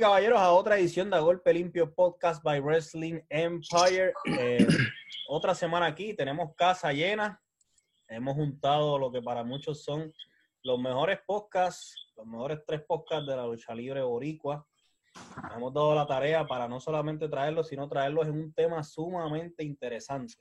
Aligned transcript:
Y 0.00 0.02
caballeros, 0.02 0.40
a 0.40 0.52
otra 0.52 0.78
edición 0.78 1.10
de 1.10 1.20
Golpe 1.20 1.52
Limpio 1.52 1.94
Podcast 1.94 2.42
by 2.42 2.58
Wrestling 2.60 3.20
Empire. 3.28 4.14
Eh, 4.24 4.66
otra 5.28 5.54
semana 5.54 5.84
aquí, 5.84 6.14
tenemos 6.14 6.54
casa 6.56 6.90
llena. 6.90 7.38
Hemos 8.08 8.34
juntado 8.34 8.98
lo 8.98 9.12
que 9.12 9.20
para 9.20 9.44
muchos 9.44 9.84
son 9.84 10.10
los 10.62 10.80
mejores 10.80 11.18
podcasts, 11.26 11.94
los 12.16 12.26
mejores 12.26 12.60
tres 12.66 12.80
podcasts 12.88 13.26
de 13.26 13.36
la 13.36 13.44
lucha 13.44 13.74
libre 13.74 14.00
boricua. 14.00 14.66
hemos 15.54 15.74
dado 15.74 15.94
la 15.94 16.06
tarea 16.06 16.46
para 16.46 16.66
no 16.66 16.80
solamente 16.80 17.28
traerlos, 17.28 17.68
sino 17.68 17.86
traerlos 17.86 18.26
en 18.26 18.40
un 18.40 18.54
tema 18.54 18.82
sumamente 18.82 19.62
interesante. 19.64 20.36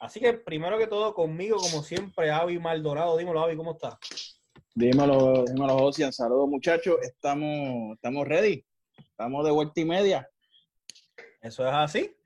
Así 0.00 0.18
que 0.18 0.32
primero 0.32 0.78
que 0.78 0.86
todo, 0.86 1.12
conmigo, 1.12 1.58
como 1.58 1.82
siempre, 1.82 2.30
Avi 2.30 2.58
Maldonado. 2.58 3.18
Dímelo, 3.18 3.40
Avi, 3.42 3.54
¿cómo 3.54 3.72
estás? 3.72 3.98
Dímelo, 4.74 5.44
dímelo, 5.44 5.78
Josian. 5.78 6.10
Saludos, 6.10 6.48
muchachos. 6.48 6.96
Estamos, 7.02 7.92
estamos 7.96 8.26
ready. 8.26 8.64
Estamos 9.18 9.44
de 9.44 9.50
vuelta 9.50 9.80
y 9.80 9.84
media. 9.84 10.30
Eso 11.40 11.66
es 11.66 11.74
así. 11.74 12.16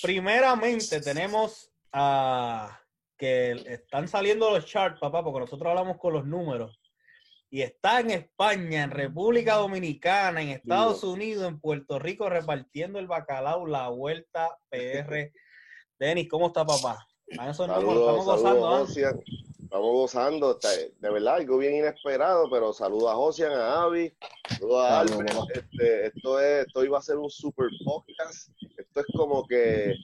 Primeramente, 0.00 1.02
tenemos 1.02 1.70
a 1.92 2.80
que 3.18 3.50
están 3.66 4.08
saliendo 4.08 4.50
los 4.50 4.64
charts, 4.64 4.98
papá, 5.00 5.22
porque 5.22 5.40
nosotros 5.40 5.68
hablamos 5.68 5.98
con 5.98 6.14
los 6.14 6.24
números. 6.24 6.80
Y 7.50 7.60
está 7.60 8.00
en 8.00 8.12
España, 8.12 8.84
en 8.84 8.90
República 8.90 9.56
Dominicana, 9.56 10.40
en 10.40 10.48
Estados 10.48 11.04
Unidos, 11.04 11.46
en 11.46 11.60
Puerto 11.60 11.98
Rico, 11.98 12.30
repartiendo 12.30 12.98
el 12.98 13.06
bacalao, 13.06 13.66
la 13.66 13.90
vuelta 13.90 14.56
PR. 14.70 15.30
Denis, 15.98 16.26
¿cómo 16.30 16.46
está, 16.46 16.64
papá? 16.64 17.06
estamos 17.26 18.24
gozando. 18.24 18.86
Estamos 19.68 19.92
gozando, 19.92 20.58
de 20.98 21.10
verdad, 21.10 21.34
algo 21.34 21.58
bien 21.58 21.74
inesperado, 21.74 22.48
pero 22.48 22.72
saludos 22.72 23.10
a 23.10 23.14
Josian, 23.16 23.52
a 23.52 23.82
Avi, 23.82 24.10
saludos 24.48 24.82
a 24.82 25.00
Albert. 25.00 25.30
Este, 25.54 26.06
esto, 26.06 26.40
es, 26.40 26.66
esto 26.66 26.84
iba 26.86 26.96
a 26.96 27.02
ser 27.02 27.18
un 27.18 27.28
super 27.28 27.68
podcast. 27.84 28.48
Esto 28.78 29.00
es 29.00 29.06
como 29.14 29.46
que 29.46 29.94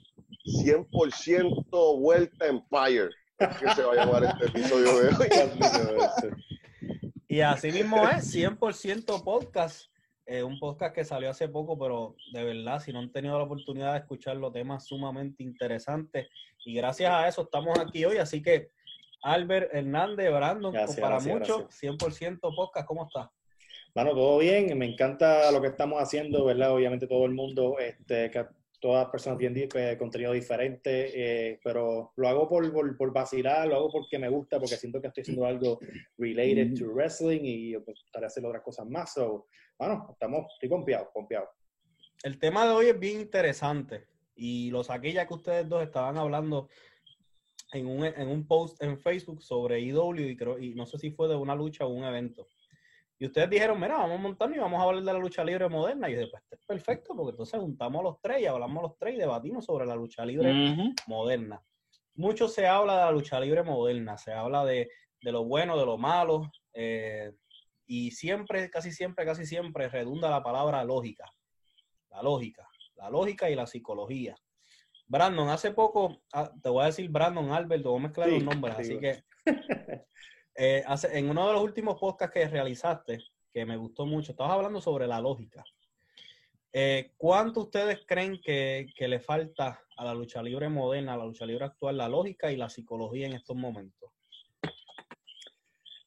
100% 0.45 1.99
vuelta 1.99 2.45
Empire. 2.45 3.09
que 3.39 3.73
se 3.73 3.81
va 3.81 3.93
a 3.93 3.95
llamar 3.95 4.25
este 4.25 4.45
episodio 4.45 4.99
de 4.99 5.07
hoy. 5.07 5.15
y 7.27 7.41
así 7.41 7.71
mismo 7.71 8.07
es, 8.07 8.35
100% 8.35 9.23
podcast. 9.23 9.87
Eh, 10.27 10.43
un 10.43 10.59
podcast 10.59 10.93
que 10.93 11.05
salió 11.05 11.31
hace 11.31 11.49
poco, 11.49 11.75
pero 11.75 12.15
de 12.33 12.43
verdad, 12.43 12.79
si 12.79 12.93
no 12.93 12.99
han 12.99 13.11
tenido 13.11 13.35
la 13.39 13.45
oportunidad 13.45 13.93
de 13.93 13.99
escuchar 13.99 14.37
los 14.37 14.53
temas 14.53 14.85
sumamente 14.85 15.41
interesantes. 15.41 16.27
Y 16.63 16.75
gracias 16.75 17.11
a 17.11 17.27
eso 17.27 17.41
estamos 17.41 17.79
aquí 17.79 18.05
hoy. 18.05 18.17
Así 18.17 18.43
que 18.43 18.74
Albert 19.25 19.73
Hernández, 19.73 20.29
Brandon, 20.29 20.71
para 21.01 21.19
muchos, 21.19 21.65
100% 21.81 22.39
podcast, 22.55 22.85
¿cómo 22.85 23.07
está? 23.07 23.31
Bueno, 23.95 24.11
todo 24.11 24.37
bien, 24.37 24.77
me 24.77 24.85
encanta 24.85 25.51
lo 25.51 25.59
que 25.61 25.69
estamos 25.69 25.99
haciendo, 25.99 26.45
¿verdad? 26.45 26.71
Obviamente 26.71 27.07
todo 27.07 27.25
el 27.25 27.31
mundo, 27.31 27.79
este, 27.79 28.29
que 28.29 28.45
todas 28.79 29.05
las 29.05 29.11
personas 29.11 29.39
tienen 29.39 29.67
eh, 29.73 29.95
contenido 29.97 30.31
diferente, 30.31 31.11
eh, 31.15 31.59
pero 31.63 32.13
lo 32.15 32.27
hago 32.27 32.47
por, 32.47 32.97
por, 32.97 33.11
vacilar, 33.11 33.67
lo 33.67 33.77
hago 33.77 33.91
porque 33.91 34.19
me 34.19 34.29
gusta, 34.29 34.59
porque 34.59 34.77
siento 34.77 35.01
que 35.01 35.07
estoy 35.07 35.21
haciendo 35.21 35.47
algo 35.47 35.79
related 36.19 36.77
to 36.77 36.91
wrestling 36.93 37.41
y 37.41 37.71
me 37.71 37.79
gustaría 37.79 38.27
hacer 38.27 38.45
otras 38.45 38.61
cosas 38.61 38.85
más. 38.85 39.11
So, 39.11 39.47
bueno, 39.79 40.07
estamos, 40.11 40.53
estoy 40.53 40.69
confiado, 40.69 41.09
confiado. 41.11 41.49
El 42.21 42.37
tema 42.37 42.67
de 42.67 42.73
hoy 42.73 42.85
es 42.89 42.99
bien 42.99 43.21
interesante 43.21 44.05
y 44.35 44.69
lo 44.69 44.83
saqué 44.83 45.13
ya 45.13 45.27
que 45.27 45.33
ustedes 45.33 45.67
dos 45.67 45.81
estaban 45.81 46.15
hablando 46.19 46.69
en 47.75 47.87
un, 47.87 48.05
en 48.05 48.27
un 48.27 48.47
post 48.47 48.81
en 48.81 48.97
Facebook 48.97 49.41
sobre 49.41 49.79
IW 49.81 50.29
y, 50.29 50.37
creo, 50.37 50.57
y 50.57 50.73
no 50.75 50.85
sé 50.85 50.97
si 50.97 51.11
fue 51.11 51.27
de 51.27 51.35
una 51.35 51.55
lucha 51.55 51.85
o 51.85 51.89
un 51.89 52.03
evento. 52.03 52.47
Y 53.17 53.25
ustedes 53.25 53.49
dijeron, 53.49 53.79
mira, 53.79 53.97
vamos 53.97 54.19
a 54.19 54.21
montarnos 54.21 54.57
y 54.57 54.59
vamos 54.59 54.79
a 54.79 54.83
hablar 54.83 55.03
de 55.03 55.13
la 55.13 55.19
lucha 55.19 55.43
libre 55.43 55.69
moderna. 55.69 56.09
Y 56.09 56.13
yo 56.13 56.19
dije, 56.19 56.31
pues 56.31 56.43
es 56.51 56.65
perfecto, 56.65 57.15
porque 57.15 57.31
entonces 57.31 57.59
juntamos 57.59 57.99
a 57.99 58.03
los 58.03 58.21
tres 58.21 58.41
y 58.41 58.45
hablamos 58.45 58.79
a 58.79 58.87
los 58.87 58.97
tres 58.97 59.15
y 59.15 59.17
debatimos 59.17 59.65
sobre 59.65 59.85
la 59.85 59.95
lucha 59.95 60.25
libre 60.25 60.53
moderna. 61.07 61.61
Mucho 62.15 62.47
se 62.47 62.67
habla 62.67 62.97
de 62.97 63.05
la 63.05 63.11
lucha 63.11 63.39
libre 63.39 63.63
moderna, 63.63 64.17
se 64.17 64.33
habla 64.33 64.65
de, 64.65 64.89
de 65.21 65.31
lo 65.31 65.45
bueno, 65.45 65.77
de 65.77 65.85
lo 65.85 65.97
malo, 65.97 66.51
eh, 66.73 67.31
y 67.87 68.11
siempre, 68.11 68.69
casi 68.69 68.91
siempre, 68.91 69.25
casi 69.25 69.45
siempre 69.45 69.87
redunda 69.89 70.29
la 70.29 70.43
palabra 70.43 70.83
lógica. 70.83 71.25
La 72.09 72.21
lógica, 72.21 72.67
la 72.95 73.09
lógica 73.09 73.49
y 73.49 73.55
la 73.55 73.67
psicología. 73.67 74.35
Brandon, 75.07 75.49
hace 75.49 75.71
poco, 75.71 76.21
ah, 76.33 76.51
te 76.61 76.69
voy 76.69 76.83
a 76.83 76.87
decir 76.87 77.09
Brandon 77.09 77.51
Albert, 77.51 77.83
voy 77.83 77.99
a 77.99 78.03
mezclar 78.03 78.29
los 78.29 78.43
nombres, 78.43 78.75
así 78.77 78.99
que 78.99 79.23
eh, 80.55 80.83
hace, 80.87 81.17
en 81.17 81.29
uno 81.29 81.47
de 81.47 81.53
los 81.53 81.63
últimos 81.63 81.99
podcasts 81.99 82.33
que 82.33 82.47
realizaste, 82.47 83.19
que 83.53 83.65
me 83.65 83.77
gustó 83.77 84.05
mucho, 84.05 84.31
estabas 84.31 84.53
hablando 84.53 84.81
sobre 84.81 85.07
la 85.07 85.21
lógica. 85.21 85.63
Eh, 86.73 87.13
¿Cuánto 87.15 87.61
ustedes 87.61 87.99
creen 88.05 88.41
que, 88.41 88.87
le 88.97 89.19
falta 89.19 89.79
a 89.95 90.03
la 90.03 90.13
lucha 90.13 90.41
libre 90.41 90.67
moderna, 90.67 91.13
a 91.13 91.17
la 91.17 91.25
lucha 91.25 91.45
libre 91.45 91.65
actual, 91.65 91.97
la 91.97 92.09
lógica 92.09 92.51
y 92.51 92.57
la 92.57 92.69
psicología 92.69 93.27
en 93.27 93.33
estos 93.33 93.55
momentos? 93.55 94.11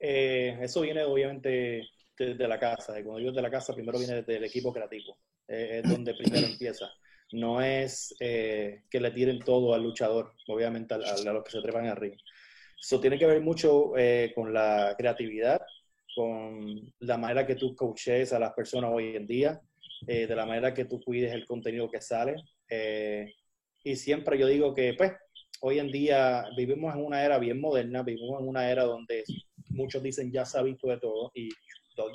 Eh, 0.00 0.58
eso 0.60 0.82
viene 0.82 1.04
obviamente 1.04 1.88
desde 2.18 2.46
la 2.46 2.58
casa. 2.58 3.00
Y 3.00 3.02
cuando 3.02 3.20
digo 3.20 3.32
de 3.32 3.40
la 3.40 3.50
casa, 3.50 3.74
primero 3.74 3.98
viene 3.98 4.16
desde 4.16 4.36
el 4.36 4.44
equipo 4.44 4.72
creativo. 4.72 5.16
es 5.46 5.88
donde 5.88 6.12
primero 6.14 6.46
empieza 6.52 6.90
no 7.32 7.60
es 7.60 8.14
eh, 8.20 8.82
que 8.90 9.00
le 9.00 9.10
tiren 9.10 9.38
todo 9.40 9.74
al 9.74 9.82
luchador, 9.82 10.34
obviamente 10.46 10.94
a, 10.94 10.98
los 10.98 11.44
que 11.44 11.50
se 11.50 11.60
trepan 11.60 11.86
al 11.86 11.96
ring. 11.96 12.16
Eso 12.80 13.00
tiene 13.00 13.18
que 13.18 13.26
ver 13.26 13.40
mucho 13.40 13.96
eh, 13.96 14.32
con 14.34 14.52
la 14.52 14.94
creatividad, 14.96 15.60
con 16.14 16.92
la 17.00 17.18
manera 17.18 17.46
que 17.46 17.56
tú 17.56 17.74
coaches 17.74 18.32
a 18.32 18.38
las 18.38 18.52
personas 18.52 18.90
hoy 18.92 19.16
en 19.16 19.26
día, 19.26 19.60
eh, 20.06 20.26
de 20.26 20.36
la 20.36 20.46
manera 20.46 20.72
que 20.72 20.84
tú 20.84 21.00
cuides 21.00 21.32
el 21.32 21.46
contenido 21.46 21.90
que 21.90 22.00
sale. 22.00 22.36
y 23.84 23.96
siempre 23.96 24.38
yo 24.38 24.46
digo 24.46 24.74
que, 24.74 24.94
pues, 24.94 25.12
hoy 25.60 25.78
en 25.78 25.90
día 25.90 26.46
vivimos 26.56 26.94
en 26.94 27.04
una 27.04 27.24
era 27.24 27.38
bien 27.38 27.60
moderna, 27.60 28.02
vivimos 28.02 28.40
en 28.40 28.48
una 28.48 28.70
era 28.70 28.84
donde 28.84 29.24
muchos 29.70 30.02
dicen 30.02 30.30
ya 30.32 30.44
se 30.44 30.58
ha 30.58 30.62
visto 30.62 30.88
de 30.88 30.98
todo 30.98 31.30
y 31.34 31.48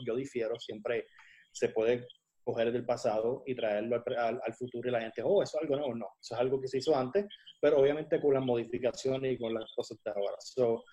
yo 0.06 0.16
difiero, 0.16 0.60
siempre 0.60 1.08
se 1.52 1.70
puede 1.70 2.06
coger 2.44 2.72
del 2.72 2.86
pasado 2.86 3.44
y 3.46 3.56
traerlo 3.56 4.04
al, 4.18 4.54
futuro 4.54 4.90
y 4.90 4.92
la 4.92 5.02
gente, 5.02 5.22
oh, 5.24 5.42
eso 5.42 5.58
es 5.58 5.64
algo 5.64 5.78
nuevo. 5.78 5.96
No, 5.96 6.08
eso 6.22 6.36
es 6.36 6.42
algo 6.42 6.60
que 6.60 6.68
se 6.68 6.78
hizo 6.80 6.96
antes, 6.96 7.26
pero 7.60 7.80
obviamente 7.80 8.20
con 8.20 8.34
las 8.34 8.44
modificaciones 8.44 9.34
y 9.34 9.38
con 9.38 9.54
las 9.54 9.72
cosas 9.76 9.98
de 10.04 10.12
ahora. 10.12 10.36
So, 10.40 10.84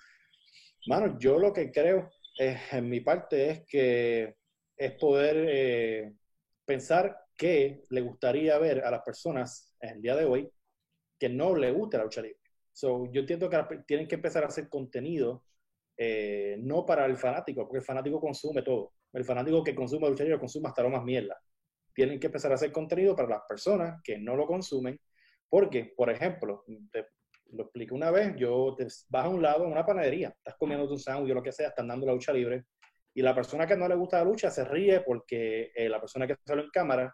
mano, 0.86 1.18
yo 1.18 1.38
lo 1.38 1.52
que 1.52 1.70
creo 1.70 2.10
eh, 2.38 2.58
en 2.72 2.88
mi 2.88 3.00
parte 3.00 3.50
es 3.50 3.66
que 3.66 4.36
es 4.76 4.92
poder 4.92 5.46
eh, 5.48 6.12
pensar 6.64 7.16
qué 7.36 7.84
le 7.90 8.00
gustaría 8.00 8.58
ver 8.58 8.84
a 8.84 8.90
las 8.90 9.02
personas 9.02 9.74
en 9.80 9.96
el 9.96 10.02
día 10.02 10.16
de 10.16 10.24
hoy 10.24 10.50
que 11.18 11.28
no 11.28 11.54
le 11.54 11.72
guste 11.72 11.98
la 11.98 12.04
lucha 12.04 12.22
libre. 12.22 12.38
So, 12.72 13.10
yo 13.12 13.20
entiendo 13.20 13.50
que 13.50 13.58
tienen 13.86 14.08
que 14.08 14.14
empezar 14.14 14.44
a 14.44 14.46
hacer 14.46 14.68
contenido 14.68 15.44
eh, 15.96 16.56
no 16.60 16.86
para 16.86 17.04
el 17.04 17.16
fanático, 17.16 17.62
porque 17.62 17.78
el 17.78 17.84
fanático 17.84 18.20
consume 18.20 18.62
todo 18.62 18.94
el 19.12 19.24
fanático 19.24 19.64
que 19.64 19.74
consume 19.74 20.08
lucha 20.08 20.24
libre 20.24 20.38
consume 20.38 20.68
hasta 20.68 20.82
lo 20.82 20.90
más 20.90 21.04
mierda. 21.04 21.36
Tienen 21.94 22.20
que 22.20 22.26
empezar 22.26 22.52
a 22.52 22.54
hacer 22.54 22.72
contenido 22.72 23.16
para 23.16 23.28
las 23.28 23.42
personas 23.48 24.00
que 24.02 24.18
no 24.18 24.36
lo 24.36 24.46
consumen, 24.46 24.98
porque, 25.48 25.92
por 25.96 26.10
ejemplo, 26.10 26.64
te 26.92 27.06
lo 27.52 27.64
explico 27.64 27.94
una 27.94 28.10
vez, 28.10 28.34
yo 28.36 28.74
te 28.76 28.86
vas 29.08 29.24
a 29.24 29.28
un 29.28 29.42
lado 29.42 29.64
en 29.64 29.72
una 29.72 29.84
panadería, 29.84 30.28
estás 30.28 30.54
comiendo 30.56 30.88
tu 30.88 30.96
sándwich 30.96 31.32
o 31.32 31.34
lo 31.34 31.42
que 31.42 31.52
sea, 31.52 31.68
están 31.68 31.88
dando 31.88 32.06
la 32.06 32.12
lucha 32.12 32.32
libre, 32.32 32.64
y 33.12 33.22
la 33.22 33.34
persona 33.34 33.66
que 33.66 33.76
no 33.76 33.88
le 33.88 33.96
gusta 33.96 34.18
la 34.18 34.24
lucha 34.24 34.50
se 34.50 34.64
ríe 34.64 35.00
porque 35.00 35.72
eh, 35.74 35.88
la 35.88 36.00
persona 36.00 36.26
que 36.26 36.36
sale 36.46 36.62
en 36.62 36.70
cámara, 36.70 37.12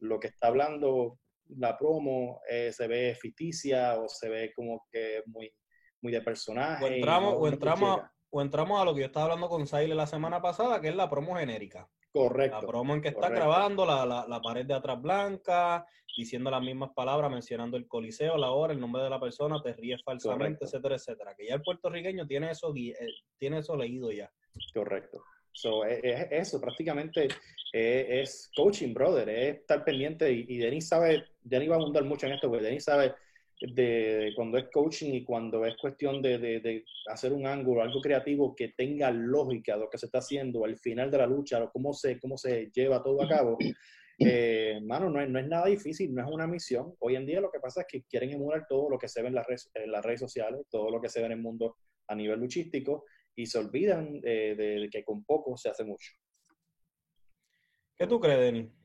lo 0.00 0.18
que 0.18 0.28
está 0.28 0.46
hablando, 0.46 1.18
la 1.58 1.76
promo, 1.76 2.40
eh, 2.48 2.72
se 2.72 2.86
ve 2.88 3.14
ficticia 3.14 4.00
o 4.00 4.08
se 4.08 4.28
ve 4.30 4.52
como 4.54 4.86
que 4.90 5.22
muy, 5.26 5.52
muy 6.00 6.12
de 6.12 6.22
personaje. 6.22 6.84
O 6.84 6.88
entramos, 6.88 7.34
o 7.36 7.48
entramos, 7.48 8.00
o 8.36 8.42
entramos 8.42 8.82
a 8.82 8.84
lo 8.84 8.92
que 8.92 9.02
yo 9.02 9.06
estaba 9.06 9.26
hablando 9.26 9.48
con 9.48 9.64
Saile 9.64 9.94
la 9.94 10.08
semana 10.08 10.42
pasada, 10.42 10.80
que 10.80 10.88
es 10.88 10.96
la 10.96 11.08
promo 11.08 11.36
genérica. 11.36 11.88
Correcto. 12.12 12.62
La 12.62 12.66
promo 12.66 12.92
en 12.92 13.00
que 13.00 13.08
está 13.08 13.28
grabando 13.28 13.86
la, 13.86 14.04
la, 14.04 14.42
pared 14.42 14.66
de 14.66 14.74
atrás 14.74 15.00
blanca, 15.00 15.86
diciendo 16.16 16.50
las 16.50 16.60
mismas 16.60 16.90
palabras, 16.96 17.30
mencionando 17.30 17.76
el 17.76 17.86
coliseo, 17.86 18.36
la 18.36 18.50
hora, 18.50 18.72
el 18.72 18.80
nombre 18.80 19.04
de 19.04 19.10
la 19.10 19.20
persona, 19.20 19.62
te 19.62 19.72
ríes 19.74 20.02
falsamente, 20.02 20.64
etcétera, 20.64 20.96
etcétera. 20.96 21.36
Que 21.36 21.46
ya 21.46 21.54
el 21.54 21.62
puertorriqueño 21.62 22.26
tiene 22.26 22.50
eso, 22.50 22.74
eh, 22.74 22.94
tiene 23.38 23.58
eso 23.58 23.76
leído 23.76 24.10
ya. 24.10 24.28
Correcto. 24.74 25.22
So, 25.52 25.84
es, 25.84 26.26
eso, 26.32 26.60
prácticamente 26.60 27.28
eh, 27.72 28.20
es, 28.20 28.50
coaching, 28.56 28.92
brother, 28.92 29.28
es 29.28 29.58
estar 29.58 29.84
pendiente 29.84 30.32
y, 30.32 30.44
y 30.48 30.58
Denis 30.58 30.88
sabe, 30.88 31.24
Denis 31.40 31.70
va 31.70 31.74
a 31.74 31.78
abundar 31.78 32.02
mucho 32.02 32.26
en 32.26 32.32
esto, 32.32 32.48
porque 32.48 32.64
Denis 32.64 32.82
sabe 32.82 33.14
de, 33.72 34.32
cuando 34.34 34.58
es 34.58 34.66
coaching 34.72 35.14
y 35.14 35.24
cuando 35.24 35.64
es 35.64 35.76
cuestión 35.76 36.20
de, 36.20 36.38
de, 36.38 36.84
hacer 37.10 37.32
un 37.32 37.46
ángulo, 37.46 37.82
algo 37.82 38.00
creativo 38.00 38.54
que 38.54 38.68
tenga 38.76 39.10
lógica 39.10 39.76
lo 39.76 39.88
que 39.88 39.98
se 39.98 40.06
está 40.06 40.18
haciendo 40.18 40.64
al 40.64 40.76
final 40.78 41.10
de 41.10 41.18
la 41.18 41.26
lucha, 41.26 41.62
o 41.62 41.70
cómo 41.70 41.92
se, 41.92 42.18
cómo 42.18 42.36
se 42.36 42.70
lleva 42.74 43.02
todo 43.02 43.22
a 43.22 43.28
cabo, 43.28 43.56
eh, 44.18 44.80
mano, 44.84 45.10
no 45.10 45.20
es, 45.20 45.28
no 45.28 45.38
es 45.38 45.46
nada 45.46 45.66
difícil, 45.66 46.14
no 46.14 46.22
es 46.22 46.30
una 46.30 46.46
misión. 46.46 46.94
Hoy 47.00 47.16
en 47.16 47.26
día 47.26 47.40
lo 47.40 47.50
que 47.50 47.60
pasa 47.60 47.82
es 47.82 47.86
que 47.88 48.02
quieren 48.04 48.30
emular 48.30 48.66
todo 48.68 48.90
lo 48.90 48.98
que 48.98 49.08
se 49.08 49.22
ve 49.22 49.28
en 49.28 49.34
las 49.34 49.46
redes, 49.46 49.70
en 49.74 49.90
las 49.90 50.04
redes 50.04 50.20
sociales, 50.20 50.66
todo 50.70 50.90
lo 50.90 51.00
que 51.00 51.08
se 51.08 51.20
ve 51.20 51.26
en 51.26 51.32
el 51.32 51.40
mundo 51.40 51.76
a 52.08 52.14
nivel 52.14 52.40
luchístico 52.40 53.04
y 53.34 53.46
se 53.46 53.58
olvidan 53.58 54.20
de, 54.20 54.88
que 54.92 55.02
con 55.02 55.24
poco 55.24 55.56
se 55.56 55.70
hace 55.70 55.84
mucho. 55.84 56.12
¿Qué 57.96 58.06
tú 58.06 58.20
crees, 58.20 58.40
Denis? 58.40 58.83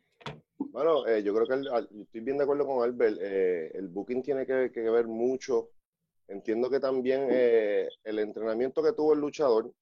Bueno, 0.59 1.07
eh, 1.07 1.23
yo 1.23 1.33
creo 1.33 1.47
que 1.47 2.01
estoy 2.01 2.21
bien 2.21 2.37
de 2.37 2.43
acuerdo 2.43 2.67
con 2.67 2.83
Albert. 2.83 3.17
Eh, 3.21 3.71
el 3.75 3.87
booking 3.87 4.21
tiene 4.21 4.45
que, 4.45 4.69
ver 4.89 5.07
mucho. 5.07 5.69
Entiendo 6.27 6.69
que 6.69 6.79
también 6.79 7.27
eh, 7.31 7.87
el 8.03 8.19
entrenamiento 8.19 8.83
que 8.83 8.91
tuvo 8.91 9.13
el 9.13 9.19
luchador 9.19 9.73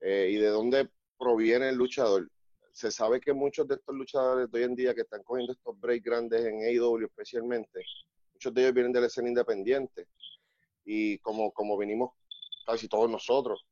y 0.00 0.36
de 0.36 0.46
dónde 0.46 0.88
proviene 1.18 1.70
el 1.70 1.76
luchador. 1.76 2.30
Se 2.70 2.92
sabe 2.92 3.20
que 3.20 3.32
muchos 3.32 3.66
de 3.66 3.74
estos 3.76 3.96
luchadores 3.96 4.50
de 4.50 4.58
hoy 4.58 4.64
en 4.64 4.76
día 4.76 4.94
que 4.94 5.00
están 5.00 5.22
cogiendo 5.24 5.52
estos 5.52 5.78
breaks 5.80 6.04
grandes 6.04 6.44
en 6.44 6.62
AEW 6.62 7.06
especialmente, 7.06 7.82
muchos 8.32 8.54
de 8.54 8.62
ellos 8.62 8.74
vienen 8.74 8.92
de 8.92 9.00
la 9.00 9.06
escena 9.08 9.28
independiente. 9.28 10.06
Y 10.84 11.18
como, 11.18 11.50
como 11.50 11.76
venimos 11.76 12.12
casi 12.64 12.88
todos 12.88 13.10
nosotros. 13.10 13.66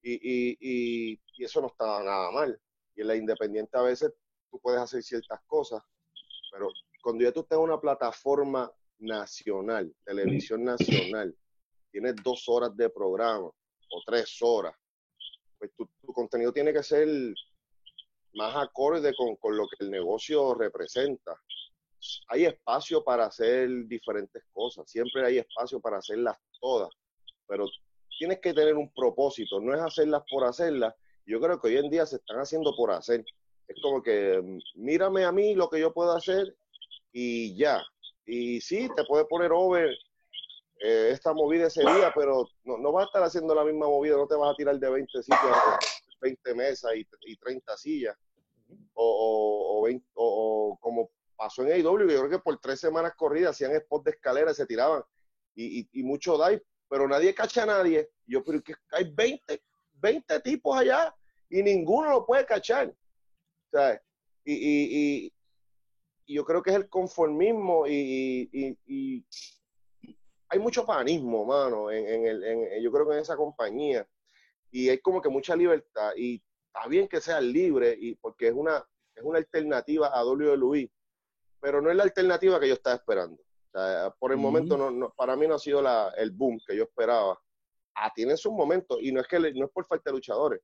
Y, 0.00 0.14
y, 0.14 0.56
y, 0.60 1.20
y 1.36 1.44
eso 1.44 1.60
no 1.60 1.66
está 1.66 2.02
nada 2.02 2.30
mal. 2.30 2.58
Y 2.94 3.02
en 3.02 3.08
la 3.08 3.16
independiente 3.16 3.76
a 3.76 3.82
veces 3.82 4.12
tú 4.50 4.58
puedes 4.60 4.80
hacer 4.80 5.02
ciertas 5.02 5.40
cosas, 5.46 5.82
pero 6.52 6.68
cuando 7.02 7.24
ya 7.24 7.32
tú 7.32 7.40
estás 7.40 7.58
en 7.58 7.64
una 7.64 7.80
plataforma 7.80 8.70
nacional, 8.98 9.94
televisión 10.04 10.64
nacional, 10.64 11.36
tienes 11.90 12.14
dos 12.22 12.48
horas 12.48 12.76
de 12.76 12.90
programa 12.90 13.46
o 13.46 14.02
tres 14.04 14.38
horas, 14.40 14.74
pues 15.58 15.70
tu, 15.76 15.88
contenido 16.12 16.52
tiene 16.52 16.72
que 16.72 16.82
ser 16.82 17.08
más 18.34 18.56
acorde 18.56 19.14
con, 19.14 19.36
con, 19.36 19.56
lo 19.56 19.66
que 19.66 19.84
el 19.84 19.90
negocio 19.90 20.54
representa. 20.54 21.40
Hay 22.28 22.44
espacio 22.44 23.02
para 23.02 23.26
hacer 23.26 23.68
diferentes 23.86 24.42
cosas, 24.52 24.90
siempre 24.90 25.24
hay 25.24 25.38
espacio 25.38 25.80
para 25.80 25.98
hacerlas 25.98 26.36
todas, 26.60 26.90
pero 27.46 27.66
tienes 28.18 28.40
que 28.40 28.54
tener 28.54 28.74
un 28.74 28.92
propósito, 28.92 29.60
no 29.60 29.74
es 29.74 29.80
hacerlas 29.80 30.22
por 30.30 30.44
hacerlas. 30.44 30.94
Yo 31.26 31.40
creo 31.40 31.60
que 31.60 31.68
hoy 31.68 31.76
en 31.78 31.90
día 31.90 32.06
se 32.06 32.16
están 32.16 32.38
haciendo 32.38 32.74
por 32.76 32.90
hacer. 32.92 33.24
Es 33.68 33.76
como 33.82 34.02
que 34.02 34.60
mírame 34.74 35.24
a 35.24 35.32
mí 35.32 35.54
lo 35.54 35.68
que 35.68 35.80
yo 35.80 35.92
puedo 35.92 36.12
hacer 36.12 36.56
y 37.12 37.56
ya. 37.56 37.82
Y 38.24 38.60
sí, 38.60 38.88
te 38.94 39.04
puede 39.04 39.24
poner 39.24 39.52
over 39.52 39.90
eh, 40.80 41.10
esta 41.12 41.32
movida 41.32 41.68
ese 41.68 41.80
día, 41.80 42.12
pero 42.14 42.46
no, 42.64 42.76
no 42.78 42.92
vas 42.92 43.04
a 43.04 43.06
estar 43.06 43.22
haciendo 43.22 43.54
la 43.54 43.64
misma 43.64 43.86
movida, 43.86 44.16
no 44.16 44.26
te 44.26 44.34
vas 44.34 44.52
a 44.52 44.56
tirar 44.56 44.78
de 44.78 44.90
20 44.90 45.22
sitios, 45.22 45.40
20 46.20 46.54
mesas 46.54 46.92
y, 46.94 47.06
y 47.22 47.36
30 47.36 47.76
sillas. 47.76 48.16
O, 48.94 49.82
o, 49.84 49.88
o, 50.14 50.78
como 50.80 51.10
pasó 51.36 51.62
en 51.62 51.72
AEW, 51.72 52.08
yo 52.10 52.18
creo 52.18 52.30
que 52.30 52.38
por 52.38 52.58
tres 52.58 52.80
semanas 52.80 53.14
corridas 53.16 53.52
hacían 53.52 53.78
spots 53.80 54.04
de 54.04 54.10
escalera 54.12 54.52
se 54.52 54.66
tiraban. 54.66 55.02
Y, 55.54 55.80
y, 55.80 56.00
y 56.00 56.02
mucho 56.02 56.36
dive, 56.36 56.62
pero 56.88 57.08
nadie 57.08 57.34
cacha 57.34 57.62
a 57.62 57.66
nadie. 57.66 58.10
Yo, 58.26 58.42
pero 58.44 58.62
que 58.62 58.74
hay 58.90 59.10
20, 59.12 59.62
20 59.94 60.40
tipos 60.40 60.76
allá 60.76 61.14
y 61.48 61.62
ninguno 61.62 62.10
lo 62.10 62.26
puede 62.26 62.44
cachar. 62.44 62.92
Y, 64.44 65.32
yo 66.28 66.44
creo 66.44 66.62
que 66.62 66.70
es 66.70 66.76
el 66.76 66.88
conformismo 66.88 67.86
y, 67.86 69.24
hay 70.48 70.58
mucho 70.60 70.86
panismo, 70.86 71.44
mano, 71.44 71.90
en, 71.90 72.26
el, 72.26 72.82
yo 72.82 72.92
creo 72.92 73.08
que 73.08 73.14
en 73.14 73.20
esa 73.20 73.36
compañía. 73.36 74.06
Y 74.70 74.88
hay 74.88 74.98
como 74.98 75.20
que 75.20 75.28
mucha 75.28 75.56
libertad 75.56 76.12
y 76.16 76.42
está 76.66 76.88
bien 76.88 77.08
que 77.08 77.20
sea 77.20 77.40
libre 77.40 77.96
y 77.98 78.14
porque 78.16 78.48
es 78.48 78.54
una, 78.54 78.84
es 79.14 79.24
una 79.24 79.38
alternativa 79.38 80.08
a 80.08 80.24
WWE, 80.24 80.90
pero 81.60 81.80
no 81.80 81.90
es 81.90 81.96
la 81.96 82.04
alternativa 82.04 82.60
que 82.60 82.68
yo 82.68 82.74
estaba 82.74 82.96
esperando. 82.96 83.42
por 84.18 84.32
el 84.32 84.38
momento, 84.38 84.76
no, 84.76 85.12
para 85.16 85.36
mí 85.36 85.46
no 85.48 85.54
ha 85.54 85.58
sido 85.58 85.82
la, 85.82 86.12
el 86.16 86.30
boom 86.30 86.60
que 86.66 86.76
yo 86.76 86.84
esperaba. 86.84 87.40
Ah, 87.94 88.12
tienen 88.14 88.36
sus 88.36 88.52
momentos 88.52 88.98
y 89.00 89.10
no 89.10 89.20
es 89.20 89.26
que 89.26 89.38
no 89.38 89.64
es 89.64 89.72
por 89.72 89.86
falta 89.86 90.10
de 90.10 90.16
luchadores, 90.16 90.60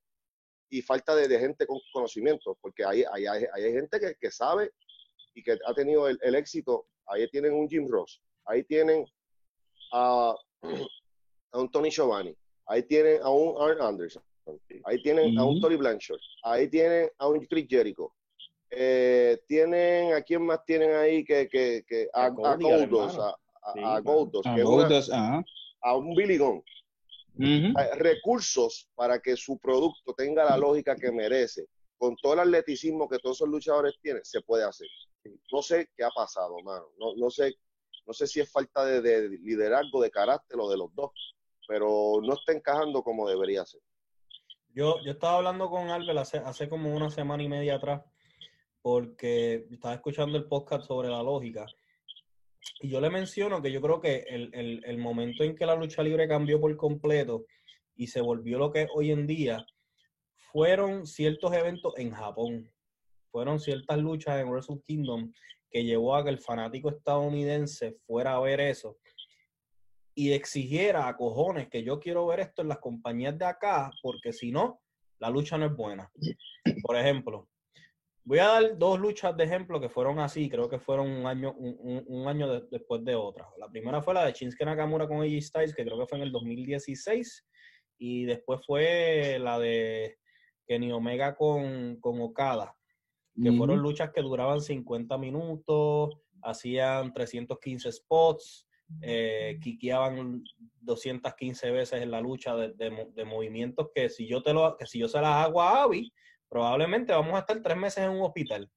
y 0.72 0.80
falta 0.80 1.14
de, 1.14 1.38
gente 1.38 1.66
con 1.66 1.78
conocimiento, 1.92 2.56
porque 2.62 2.82
hay, 2.82 3.04
hay, 3.12 3.26
hay, 3.26 3.72
gente 3.72 4.00
que, 4.00 4.14
que, 4.18 4.30
sabe 4.30 4.72
y 5.34 5.42
que 5.42 5.58
ha 5.66 5.74
tenido 5.74 6.08
el, 6.08 6.34
éxito. 6.34 6.86
Ahí 7.06 7.28
tienen 7.28 7.52
un 7.52 7.68
Jim 7.68 7.86
Ross, 7.90 8.22
ahí 8.46 8.64
tienen 8.64 9.04
a, 9.92 10.34
a 11.52 11.58
un 11.58 11.70
Tony 11.70 11.90
Giovanni, 11.90 12.34
ahí 12.66 12.82
tienen 12.84 13.20
a 13.22 13.28
un 13.28 13.54
Arn 13.60 13.82
Anderson, 13.82 14.22
ahí 14.84 15.02
tienen 15.02 15.38
a 15.38 15.44
un 15.44 15.60
Tony 15.60 15.76
Blanchard, 15.76 16.20
ahí 16.42 16.68
tienen 16.68 17.10
a 17.18 17.28
un 17.28 17.44
Chris 17.44 17.66
Jericho. 17.68 18.14
Eh, 18.70 19.38
tienen, 19.46 20.14
¿a 20.14 20.22
quién 20.22 20.46
más 20.46 20.64
tienen 20.64 20.94
ahí? 20.94 21.22
que, 21.22 21.46
que, 21.50 21.84
que 21.86 22.08
a, 22.14 22.24
a, 22.24 22.28
Goldos, 22.30 23.18
a, 23.18 23.36
a, 23.74 24.00
Goldos, 24.00 25.10
a 25.82 25.96
un 25.96 26.14
Billy 26.14 26.38
Gunn 26.38 26.64
recursos 27.96 28.88
para 28.94 29.20
que 29.20 29.36
su 29.36 29.58
producto 29.58 30.14
tenga 30.14 30.44
la 30.44 30.56
lógica 30.56 30.96
que 30.96 31.10
merece, 31.10 31.66
con 31.96 32.16
todo 32.16 32.34
el 32.34 32.40
atleticismo 32.40 33.08
que 33.08 33.18
todos 33.18 33.38
esos 33.38 33.48
luchadores 33.48 33.94
tienen, 34.02 34.24
se 34.24 34.40
puede 34.40 34.64
hacer. 34.64 34.88
No 35.52 35.62
sé 35.62 35.88
qué 35.96 36.04
ha 36.04 36.10
pasado, 36.10 36.60
mano. 36.62 36.86
No, 36.98 37.14
no 37.16 37.30
sé, 37.30 37.54
no 38.06 38.12
sé 38.12 38.26
si 38.26 38.40
es 38.40 38.50
falta 38.50 38.84
de, 38.84 39.28
liderazgo, 39.40 40.02
de 40.02 40.10
carácter 40.10 40.58
o 40.58 40.68
de 40.68 40.76
los 40.76 40.94
dos, 40.94 41.12
pero 41.66 42.20
no 42.22 42.34
está 42.34 42.52
encajando 42.52 43.02
como 43.02 43.28
debería 43.28 43.64
ser. 43.64 43.80
Yo, 44.74 44.96
yo 45.04 45.12
estaba 45.12 45.36
hablando 45.36 45.68
con 45.70 45.90
Albert 45.90 46.18
hace, 46.18 46.38
hace 46.38 46.68
como 46.68 46.94
una 46.94 47.10
semana 47.10 47.42
y 47.42 47.48
media 47.48 47.76
atrás, 47.76 48.02
porque 48.80 49.66
estaba 49.70 49.94
escuchando 49.94 50.36
el 50.38 50.48
podcast 50.48 50.86
sobre 50.86 51.08
la 51.08 51.22
lógica 51.22 51.66
y 52.80 52.88
yo 52.88 53.00
le 53.00 53.10
menciono 53.10 53.62
que 53.62 53.72
yo 53.72 53.80
creo 53.80 54.00
que 54.00 54.24
el, 54.28 54.98
momento 54.98 55.44
en 55.44 55.54
que 55.54 55.66
la 55.66 55.74
lucha 55.74 56.02
libre 56.02 56.28
cambió 56.28 56.60
por 56.60 56.76
completo 56.76 57.44
y 57.94 58.06
se 58.06 58.20
volvió 58.20 58.58
lo 58.58 58.70
que 58.70 58.82
es 58.82 58.88
hoy 58.94 59.10
en 59.10 59.26
día, 59.26 59.64
fueron 60.52 61.06
ciertos 61.06 61.52
eventos 61.52 61.94
en 61.96 62.10
Japón. 62.10 62.70
Fueron 63.30 63.60
ciertas 63.60 63.98
luchas 63.98 64.40
en 64.40 64.48
Wrestle 64.48 64.82
Kingdom 64.86 65.32
que 65.70 65.84
llevó 65.84 66.14
a 66.14 66.22
que 66.22 66.30
el 66.30 66.38
fanático 66.38 66.90
estadounidense 66.90 67.96
fuera 68.06 68.34
a 68.34 68.40
ver 68.40 68.60
eso 68.60 68.98
y 70.14 70.32
exigiera 70.32 71.08
a 71.08 71.16
cojones 71.16 71.68
que 71.68 71.82
yo 71.82 71.98
quiero 71.98 72.26
ver 72.26 72.40
esto 72.40 72.62
en 72.62 72.68
las 72.68 72.78
compañías 72.78 73.38
de 73.38 73.46
acá, 73.46 73.90
porque 74.02 74.32
si 74.32 74.50
no, 74.50 74.80
la 75.18 75.30
lucha 75.30 75.56
no 75.56 75.66
es 75.66 75.74
buena. 75.74 76.10
Por 76.82 76.96
ejemplo, 76.96 77.48
Voy 78.24 78.38
a 78.38 78.46
dar 78.46 78.78
dos 78.78 79.00
luchas 79.00 79.36
de 79.36 79.44
ejemplo 79.44 79.80
que 79.80 79.88
fueron 79.88 80.20
así, 80.20 80.48
creo 80.48 80.68
que 80.68 80.78
fueron 80.78 81.10
un 81.10 81.26
año, 81.26 81.52
un, 81.56 82.28
año 82.28 82.60
después 82.60 83.04
de 83.04 83.16
otra. 83.16 83.48
La 83.58 83.68
primera 83.68 84.00
fue 84.00 84.14
la 84.14 84.24
de 84.24 84.32
Shinsuke 84.32 84.64
Nakamura 84.64 85.08
con 85.08 85.22
AJ 85.22 85.42
Styles, 85.42 85.74
que 85.74 85.84
creo 85.84 85.98
que 85.98 86.06
fue 86.06 86.18
en 86.18 86.24
el 86.24 86.32
2016, 86.32 87.44
y 87.98 88.24
después 88.24 88.64
fue 88.64 89.38
la 89.40 89.58
de 89.58 90.18
Kenny 90.66 90.92
Omega 90.92 91.34
con, 91.34 91.96
con 92.00 92.20
Okada, 92.20 92.76
que 93.42 93.50
fueron 93.52 93.80
luchas 93.80 94.12
que 94.12 94.22
duraban 94.22 94.60
50 94.60 95.18
minutos, 95.18 96.14
hacían 96.42 97.12
315 97.12 97.90
spots, 97.90 98.68
eh, 99.00 99.58
215 100.80 101.70
veces 101.70 102.02
en 102.02 102.10
la 102.10 102.20
lucha 102.20 102.54
de, 102.54 102.72
de, 103.14 103.24
movimientos 103.24 103.88
que 103.94 104.08
si 104.08 104.28
yo 104.28 104.42
te 104.42 104.52
lo 104.52 104.76
que 104.76 104.86
si 104.86 104.98
yo 104.98 105.08
se 105.08 105.20
las 105.20 105.46
hago 105.46 105.62
a 105.62 105.84
Abby, 105.84 106.12
probablemente 106.52 107.14
vamos 107.14 107.32
a 107.32 107.38
estar 107.38 107.62
tres 107.62 107.78
meses 107.78 108.04
en 108.04 108.10
un 108.10 108.20
hospital. 108.20 108.70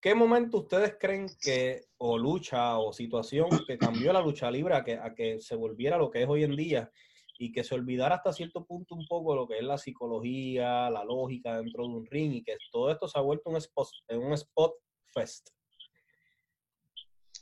¿Qué 0.00 0.14
momento 0.14 0.58
ustedes 0.58 0.96
creen 1.00 1.26
que, 1.40 1.86
o 1.96 2.16
lucha, 2.16 2.78
o 2.78 2.92
situación 2.92 3.48
que 3.66 3.76
cambió 3.76 4.12
la 4.12 4.20
lucha 4.20 4.48
libre 4.48 4.76
a 4.76 4.84
que, 4.84 4.94
a 4.94 5.12
que 5.16 5.40
se 5.40 5.56
volviera 5.56 5.98
lo 5.98 6.08
que 6.08 6.22
es 6.22 6.28
hoy 6.28 6.44
en 6.44 6.54
día 6.54 6.92
y 7.40 7.50
que 7.50 7.64
se 7.64 7.74
olvidara 7.74 8.14
hasta 8.14 8.32
cierto 8.32 8.64
punto 8.64 8.94
un 8.94 9.04
poco 9.08 9.34
lo 9.34 9.48
que 9.48 9.58
es 9.58 9.64
la 9.64 9.78
psicología, 9.78 10.88
la 10.90 11.02
lógica 11.04 11.56
dentro 11.56 11.82
de 11.82 11.94
un 11.94 12.06
ring 12.06 12.34
y 12.34 12.44
que 12.44 12.56
todo 12.70 12.92
esto 12.92 13.08
se 13.08 13.18
ha 13.18 13.22
vuelto 13.22 13.50
un 13.50 13.56
spot, 13.56 13.88
un 14.10 14.32
spot 14.34 14.74
fest? 15.12 15.50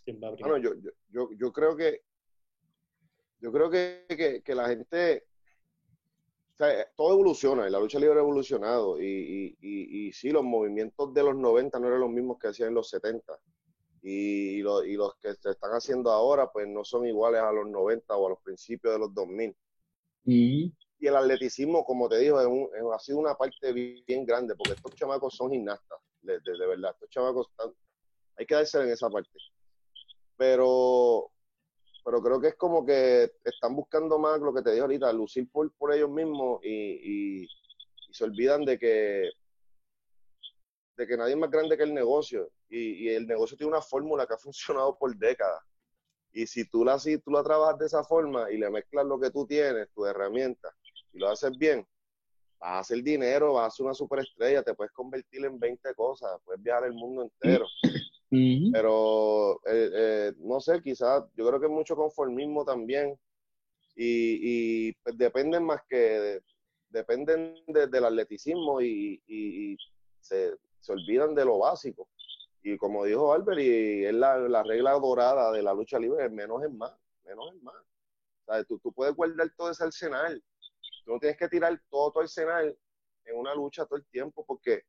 Bueno, 0.07 0.57
yo, 0.57 0.71
yo, 1.11 1.29
yo, 1.37 1.53
creo 1.53 1.77
que 1.77 2.01
yo 3.41 3.53
creo 3.53 3.69
que, 3.69 4.43
que 4.43 4.55
la 4.55 4.69
gente 4.69 5.27
todo 6.57 7.13
evoluciona 7.13 7.67
y 7.67 7.71
la 7.71 7.81
lucha 7.81 7.99
libre 7.99 8.19
ha 8.19 8.23
evolucionado. 8.23 9.01
Y, 9.01 9.57
y, 9.61 10.07
y, 10.07 10.13
sí, 10.13 10.31
los 10.31 10.45
movimientos 10.45 11.13
de 11.13 11.23
los 11.23 11.37
90 11.37 11.79
no 11.79 11.89
eran 11.89 12.01
los 12.01 12.11
mismos 12.11 12.39
que 12.39 12.49
hacían 12.49 12.69
en 12.69 12.75
los 12.75 12.89
70. 12.91 13.39
Y, 14.03 14.63
los 14.63 15.17
que 15.17 15.35
se 15.35 15.51
están 15.51 15.73
haciendo 15.73 16.11
ahora, 16.11 16.51
pues 16.53 16.69
no 16.69 16.85
son 16.85 17.07
iguales 17.07 17.41
a 17.41 17.53
los 17.53 17.69
90 17.69 18.17
o 18.17 18.27
a 18.27 18.31
los 18.31 18.41
principios 18.41 18.95
de 18.95 18.99
los 18.99 19.15
2000. 19.15 19.57
Y, 20.27 20.75
el 21.01 21.17
atleticismo, 21.17 21.85
como 21.85 22.09
te 22.09 22.19
digo, 22.19 22.39
ha 22.39 22.99
sido 22.99 23.19
una 23.19 23.35
parte 23.35 23.73
bien, 23.73 24.25
grande, 24.25 24.55
porque 24.57 24.73
estos 24.73 24.95
chamacos 24.95 25.35
son 25.35 25.51
gimnastas, 25.51 25.99
de, 26.23 26.39
de, 26.41 26.67
verdad. 26.67 26.93
Estos 26.93 27.11
chamacos 27.11 27.49
hay 28.37 28.47
que 28.47 28.55
darse 28.55 28.81
en 28.81 28.89
esa 28.89 29.11
parte. 29.11 29.31
Pero 30.37 31.31
pero 32.05 32.23
creo 32.23 32.41
que 32.41 32.49
es 32.49 32.55
como 32.57 32.85
que 32.85 33.33
están 33.45 33.75
buscando 33.75 34.19
más 34.19 34.39
lo 34.41 34.53
que 34.53 34.63
te 34.63 34.71
dije 34.71 34.83
ahorita, 34.83 35.13
lucir 35.13 35.49
por, 35.51 35.73
por 35.73 35.93
ellos 35.93 36.11
mismos 36.11 36.61
y, 36.63 37.49
se 38.13 38.23
olvidan 38.23 38.65
de 38.65 38.79
que 38.79 39.29
de 40.97 41.05
que 41.05 41.17
nadie 41.17 41.33
es 41.33 41.39
más 41.39 41.51
grande 41.51 41.77
que 41.77 41.83
el 41.83 41.93
negocio 41.93 42.49
y, 42.69 43.09
el 43.09 43.27
negocio 43.27 43.57
tiene 43.57 43.73
una 43.73 43.83
fórmula 43.83 44.25
que 44.25 44.35
ha 44.35 44.39
funcionado 44.39 44.97
por 44.97 45.17
décadas 45.17 45.61
y 46.31 46.47
si 46.47 46.65
tú 46.69 46.85
la, 46.85 46.99
si 47.01 47.19
tú 47.19 47.33
la 47.33 47.43
trabajas 47.43 47.79
de 47.79 47.87
esa 47.87 48.05
forma 48.05 48.51
y 48.53 48.59
le 48.59 48.71
mezclas 48.71 49.05
lo 49.07 49.19
que 49.19 49.31
tú 49.31 49.47
tienes, 49.47 49.89
tus 49.93 50.07
herramientas 50.07 50.73
y 51.13 51.19
lo 51.19 51.29
haces 51.29 51.57
bien, 51.59 51.85
vas 52.61 52.71
a 52.71 52.79
hacer 52.81 53.03
dinero, 53.03 53.55
vas 53.55 53.67
a 53.67 53.77
ser 53.77 53.87
una 53.87 53.95
superestrella, 53.95 54.63
te 54.63 54.75
puedes 54.75 54.93
convertir 54.93 55.45
en 55.45 55.59
20 55.59 55.95
cosas, 55.95 56.31
puedes 56.45 56.63
viajar 56.63 56.85
el 56.85 56.93
mundo 56.93 57.23
entero. 57.23 57.67
Pero, 58.73 59.55
eh, 59.67 59.91
eh, 59.95 60.33
no 60.39 60.61
sé, 60.61 60.81
quizás 60.83 61.25
yo 61.37 61.47
creo 61.47 61.61
que 61.61 61.67
es 61.67 61.73
mucho 61.73 61.97
conformismo 61.97 62.65
también. 62.65 63.19
Y, 63.97 64.93
pues, 64.93 65.17
dependen 65.17 65.65
más 65.65 65.81
que, 65.89 66.41
dependen 66.89 67.55
del 67.67 68.05
atleticismo 68.05 68.81
y, 68.81 69.23
y 69.27 69.77
se, 70.21 70.57
se, 70.81 70.93
olvidan 70.93 71.35
de 71.35 71.45
lo 71.45 71.59
básico. 71.59 72.09
Y 72.63 72.77
como 72.77 73.05
dijo 73.05 73.33
Albert, 73.33 73.61
y 73.61 74.05
es 74.05 74.15
la, 74.15 74.39
la 74.39 74.63
regla 74.63 74.93
dorada 74.93 75.53
de 75.53 75.63
la 75.63 75.75
lucha 75.75 75.99
libre, 75.99 76.29
menos 76.31 76.65
es 76.65 76.73
más, 76.73 76.93
menos 77.25 77.55
es 77.55 77.63
más. 77.63 77.75
O 78.47 78.53
sea, 78.53 78.65
tú, 78.65 78.79
tú 78.79 78.93
puedes 78.93 79.15
guardar 79.15 79.51
todo 79.57 79.71
ese 79.71 79.85
arsenal, 79.85 80.43
Tú 81.05 81.13
no 81.13 81.19
tienes 81.19 81.37
que 81.37 81.49
tirar 81.49 81.79
todo 81.91 82.13
tu 82.13 82.21
arsenal 82.21 82.77
en 83.25 83.37
una 83.37 83.55
lucha 83.55 83.85
todo 83.85 83.99
el 83.99 84.07
tiempo 84.07 84.45
porque 84.47 84.85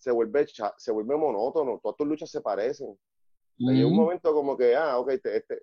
se 0.00 0.10
vuelve, 0.10 0.46
se 0.78 0.92
vuelve 0.92 1.16
monótono, 1.16 1.78
todas 1.82 1.96
tus 1.96 2.06
luchas 2.06 2.30
se 2.30 2.40
parecen. 2.40 2.98
Hay 3.68 3.84
un 3.84 3.94
momento 3.94 4.32
como 4.32 4.56
que, 4.56 4.74
ah, 4.74 4.98
ok, 4.98 5.10
este, 5.10 5.36
este 5.36 5.62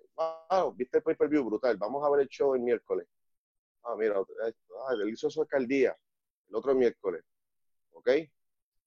viste 0.76 0.98
el 0.98 1.02
pay-per-view 1.02 1.44
brutal, 1.44 1.76
vamos 1.76 2.06
a 2.06 2.10
ver 2.10 2.20
el 2.20 2.28
show 2.28 2.54
el 2.54 2.60
miércoles. 2.60 3.08
Ah, 3.82 3.96
mira, 3.98 4.20
ah, 4.20 4.92
él 4.92 5.10
hizo 5.10 5.28
su 5.28 5.42
alcaldía, 5.42 5.96
el 6.48 6.54
otro 6.54 6.74
miércoles, 6.74 7.24
ok. 7.92 8.08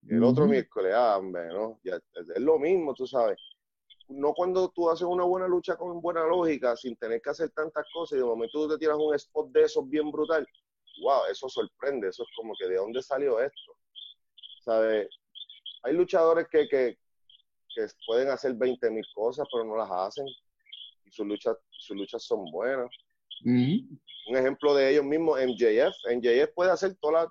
El 0.07 0.23
otro 0.23 0.47
miércoles, 0.47 0.93
ah, 0.95 1.17
hombre, 1.17 1.47
¿no? 1.49 1.79
Ya, 1.83 1.97
es 2.15 2.41
lo 2.41 2.57
mismo, 2.57 2.93
tú 2.93 3.05
sabes. 3.05 3.37
No 4.07 4.33
cuando 4.33 4.69
tú 4.69 4.89
haces 4.89 5.05
una 5.05 5.25
buena 5.25 5.47
lucha 5.47 5.75
con 5.75 6.01
buena 6.01 6.25
lógica, 6.25 6.75
sin 6.77 6.95
tener 6.95 7.21
que 7.21 7.29
hacer 7.29 7.51
tantas 7.51 7.85
cosas, 7.93 8.17
y 8.17 8.21
de 8.21 8.25
momento 8.25 8.61
tú 8.61 8.69
te 8.69 8.77
tiras 8.77 8.97
un 8.97 9.13
spot 9.13 9.51
de 9.51 9.63
esos 9.63 9.87
bien 9.89 10.09
brutal, 10.09 10.47
wow, 11.03 11.25
eso 11.29 11.49
sorprende, 11.49 12.07
eso 12.07 12.23
es 12.23 12.29
como 12.35 12.53
que 12.57 12.69
de 12.69 12.77
dónde 12.77 13.01
salió 13.01 13.41
esto. 13.41 13.73
¿Sabes? 14.63 15.09
Hay 15.83 15.93
luchadores 15.93 16.47
que, 16.49 16.67
que, 16.67 16.97
que 17.75 17.87
pueden 18.05 18.29
hacer 18.29 18.53
20 18.53 18.91
mil 18.91 19.05
cosas, 19.13 19.47
pero 19.51 19.63
no 19.63 19.75
las 19.75 19.89
hacen. 19.91 20.25
Y 21.05 21.11
sus 21.11 21.25
luchas, 21.25 21.55
sus 21.71 21.97
luchas 21.97 22.23
son 22.23 22.45
buenas. 22.51 22.89
Un 23.43 24.37
ejemplo 24.37 24.75
de 24.75 24.91
ellos 24.91 25.03
mismos, 25.03 25.39
MJF. 25.39 25.95
MJF 26.15 26.53
puede 26.53 26.71
hacer 26.71 26.95
todas 27.01 27.27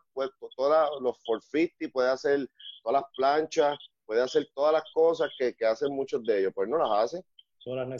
todas 0.56 0.90
los 1.00 1.16
450, 1.24 1.92
puede 1.92 2.10
hacer 2.10 2.48
todas 2.82 3.02
las 3.02 3.10
planchas, 3.16 3.78
puede 4.04 4.22
hacer 4.22 4.48
todas 4.54 4.72
las 4.72 4.84
cosas 4.92 5.30
que, 5.38 5.54
que 5.54 5.66
hacen 5.66 5.94
muchos 5.94 6.22
de 6.24 6.40
ellos, 6.40 6.52
pero 6.54 6.66
no 6.66 6.78
las 6.78 7.04
hace. 7.04 7.24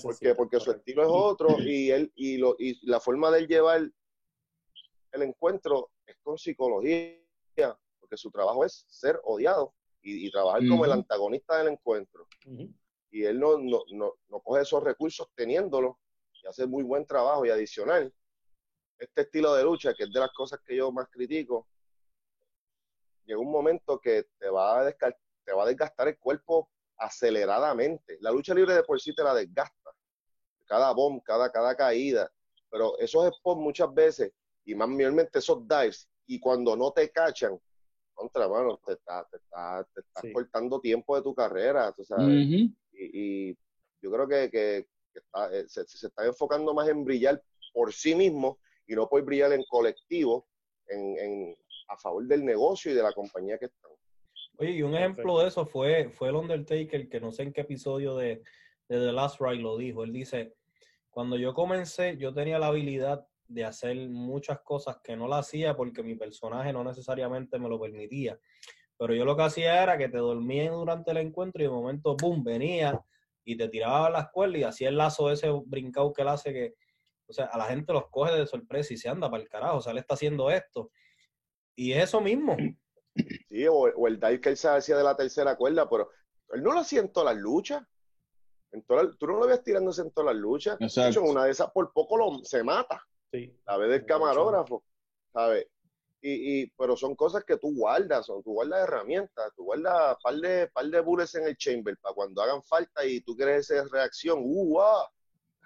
Porque, 0.02 0.35
porque 0.35 0.59
su 0.59 0.71
estilo 0.73 1.02
es 1.02 1.09
otro 1.11 1.49
y 1.61 1.90
él 1.90 2.11
y, 2.16 2.38
lo, 2.38 2.57
y 2.59 2.85
la 2.88 2.99
forma 2.99 3.30
de 3.30 3.40
él 3.40 3.47
llevar 3.47 3.83
el 5.12 5.23
encuentro 5.23 5.90
es 6.07 6.16
con 6.23 6.38
psicología, 6.38 7.16
porque 8.00 8.16
su 8.16 8.30
trabajo 8.30 8.64
es 8.64 8.87
ser 8.88 9.21
odiado 9.25 9.75
y, 10.02 10.30
trabajar 10.30 10.66
como 10.69 10.85
el 10.85 10.92
antagonista 10.92 11.59
del 11.59 11.69
encuentro. 11.69 12.26
Y 13.11 13.25
él 13.25 13.38
no, 13.40 13.59
no, 13.59 13.83
no, 13.92 14.14
no, 14.28 14.40
coge 14.40 14.62
esos 14.62 14.83
recursos 14.83 15.28
teniéndolos 15.35 15.97
y 16.42 16.47
hace 16.47 16.66
muy 16.66 16.83
buen 16.85 17.07
trabajo. 17.07 17.45
Y 17.45 17.50
adicional, 17.50 18.12
este 18.99 19.23
estilo 19.23 19.54
de 19.54 19.64
lucha, 19.64 19.95
que 19.95 20.04
es 20.04 20.12
de 20.12 20.21
las 20.21 20.33
cosas 20.33 20.61
que 20.64 20.76
yo 20.76 20.92
más 20.92 21.09
critico, 21.11 21.66
llega 23.25 23.40
un 23.40 23.50
momento 23.50 24.00
que 24.00 24.26
te 24.38 24.49
va 24.49 24.80
a, 24.80 24.92
te 24.92 25.52
va 25.52 25.64
a 25.64 25.66
desgastar 25.66 26.09
el 26.09 26.19
cuerpo 26.19 26.71
aceleradamente. 26.97 28.19
La 28.21 28.30
lucha 28.30 28.54
libre 28.54 28.75
de 28.75 28.83
por 28.83 29.00
sí 29.00 29.14
te 29.14 29.23
la 29.23 29.35
desgasta. 29.35 29.90
Cada 30.66 30.92
bomb, 30.92 31.23
cada, 31.23 31.50
cada 31.50 31.75
caída. 31.75 32.30
Pero 32.71 32.97
esos 32.99 33.35
spots 33.35 33.61
muchas 33.61 33.92
veces 33.92 34.33
y 34.64 34.75
más 34.75 34.88
mayormente 34.88 35.38
esos 35.38 35.66
dives, 35.66 36.09
y 36.26 36.38
cuando 36.38 36.76
no 36.76 36.92
te 36.92 37.11
cachan, 37.11 37.61
contra, 38.21 38.49
mano, 38.49 38.79
te 38.85 38.93
está, 38.93 39.27
te 39.31 39.39
está, 39.39 39.87
te 39.95 40.00
está 40.00 40.33
cortando 40.33 40.81
tiempo 40.81 41.17
de 41.17 41.23
tu 41.23 41.35
carrera, 41.35 41.93
tú 41.93 42.05
sabes. 42.05 42.29
y, 42.29 42.75
y, 42.93 43.59
yo 44.03 44.11
creo 44.11 44.29
que, 44.29 44.50
que, 44.50 44.87
está, 45.15 45.55
eh, 45.55 45.69
se, 45.69 45.87
se, 45.87 46.07
está 46.07 46.27
enfocando 46.27 46.73
más 46.75 46.89
en 46.89 47.05
brillar 47.05 47.43
por 47.73 47.93
sí 47.93 48.15
mismo 48.15 48.59
y 48.87 48.95
no 48.95 49.09
por 49.09 49.23
brillar 49.23 49.53
en 49.53 49.65
colectivo, 49.65 50.47
en, 50.89 51.19
en, 51.19 51.57
a 51.89 51.97
favor 51.97 52.27
del 52.27 52.45
negocio 52.45 52.93
y 52.93 52.95
de 52.95 53.03
la 53.03 53.12
compañía 53.12 53.59
que 53.59 53.67
están. 53.67 53.91
Oye, 54.59 54.73
y 54.73 54.83
un 54.83 54.95
ejemplo 54.95 55.39
de 55.39 55.49
eso 55.49 55.65
fue, 55.65 56.11
fue 56.11 56.29
el 56.29 56.37
Undertaker, 56.37 57.09
que 57.09 57.21
no 57.21 57.33
sé 57.33 57.45
en 57.45 57.53
qué 57.53 57.62
episodio 57.62 58.17
de, 58.17 58.43
de 58.89 58.99
The 58.99 59.12
Last 59.12 59.41
Ride 59.41 59.62
lo 59.62 59.79
dijo. 59.79 60.05
Él 60.05 60.12
dice, 60.12 60.55
cuando 61.09 61.37
yo 61.37 61.55
comencé, 61.55 62.17
yo 62.19 62.35
tenía 62.35 62.59
la 62.59 62.67
habilidad 62.67 63.27
de 63.50 63.64
hacer 63.64 63.97
muchas 64.09 64.61
cosas 64.61 64.99
que 65.02 65.16
no 65.16 65.26
la 65.26 65.38
hacía 65.38 65.76
porque 65.76 66.02
mi 66.02 66.14
personaje 66.14 66.73
no 66.73 66.85
necesariamente 66.85 67.59
me 67.59 67.69
lo 67.69 67.80
permitía. 67.80 68.38
Pero 68.97 69.14
yo 69.14 69.25
lo 69.25 69.37
que 69.37 69.42
hacía 69.42 69.83
era 69.83 69.99
que 69.99 70.09
te 70.09 70.19
dormía 70.19 70.71
durante 70.71 71.11
el 71.11 71.16
encuentro 71.16 71.61
y 71.61 71.66
de 71.66 71.71
momento, 71.71 72.16
¡boom!, 72.16 72.45
venía 72.45 73.00
y 73.45 73.57
te 73.57 73.69
tiraba 73.69 74.07
a 74.07 74.11
la 74.11 74.21
escuela 74.21 74.57
y 74.57 74.62
hacía 74.62 74.88
el 74.88 74.97
lazo 74.97 75.30
ese 75.33 75.49
brincado 75.66 76.12
que 76.12 76.23
él 76.23 76.28
hace 76.28 76.52
que, 76.52 76.75
o 77.26 77.33
sea, 77.33 77.47
a 77.47 77.59
la 77.59 77.64
gente 77.64 77.92
los 77.92 78.09
coge 78.11 78.37
de 78.37 78.47
sorpresa 78.47 78.95
y 78.95 78.97
se 78.97 79.09
anda 79.09 79.28
para 79.30 79.42
el 79.42 79.49
carajo, 79.49 79.78
o 79.78 79.80
sea, 79.80 79.92
él 79.92 79.99
está 79.99 80.14
haciendo 80.14 80.50
esto. 80.50 80.92
Y 81.75 81.92
es 81.92 82.04
eso 82.04 82.21
mismo. 82.21 82.57
Sí, 83.49 83.66
o, 83.69 84.07
el 84.07 84.21
dive 84.21 84.40
que 84.40 84.50
él 84.50 84.57
se 84.57 84.69
hacía 84.69 84.97
de 84.97 85.02
la 85.02 85.16
tercera 85.16 85.57
cuerda, 85.57 85.88
pero 85.88 86.11
él 86.52 86.62
no 86.62 86.73
lo 86.73 86.80
hacía 86.80 87.00
en 87.00 87.12
todas 87.12 87.35
las 87.35 87.42
luchas. 87.42 87.83
En 88.71 88.85
tú 88.85 89.26
no 89.26 89.38
lo 89.38 89.47
ves 89.49 89.64
tirándose 89.64 90.02
en 90.02 90.12
todas 90.12 90.33
las 90.33 90.40
luchas. 90.40 90.78
De 90.78 91.09
hecho, 91.09 91.23
una 91.23 91.45
de 91.45 91.50
esas 91.50 91.73
por 91.73 91.92
poco 91.92 92.16
lo, 92.16 92.45
se 92.45 92.62
mata. 92.62 93.04
Sí. 93.33 93.55
La 93.67 93.77
vez 93.77 93.91
del 93.91 94.07
camarógrafo, 94.07 94.85
¿sabes? 95.33 95.67
Y, 96.23 96.63
y, 96.63 96.67
pero 96.77 96.97
son 96.97 97.15
cosas 97.15 97.45
que 97.45 97.57
tú 97.57 97.75
guardas, 97.75 98.27
son, 98.27 98.43
tú 98.43 98.53
guardas 98.53 98.83
herramientas, 98.85 99.53
tú 99.57 99.65
guardas 99.65 100.19
par 100.23 100.35
de, 100.35 100.69
par 100.69 100.85
de 100.85 101.01
bullets 101.01 101.35
en 101.35 101.47
el 101.47 101.57
chamber 101.57 101.97
para 101.99 102.15
cuando 102.15 102.43
hagan 102.43 102.63
falta 102.63 103.07
y 103.07 103.23
tú 103.23 103.35
quieres 103.35 103.71
esa 103.71 103.89
reacción, 103.91 104.41
uh, 104.43 104.81
ah, 104.81 105.11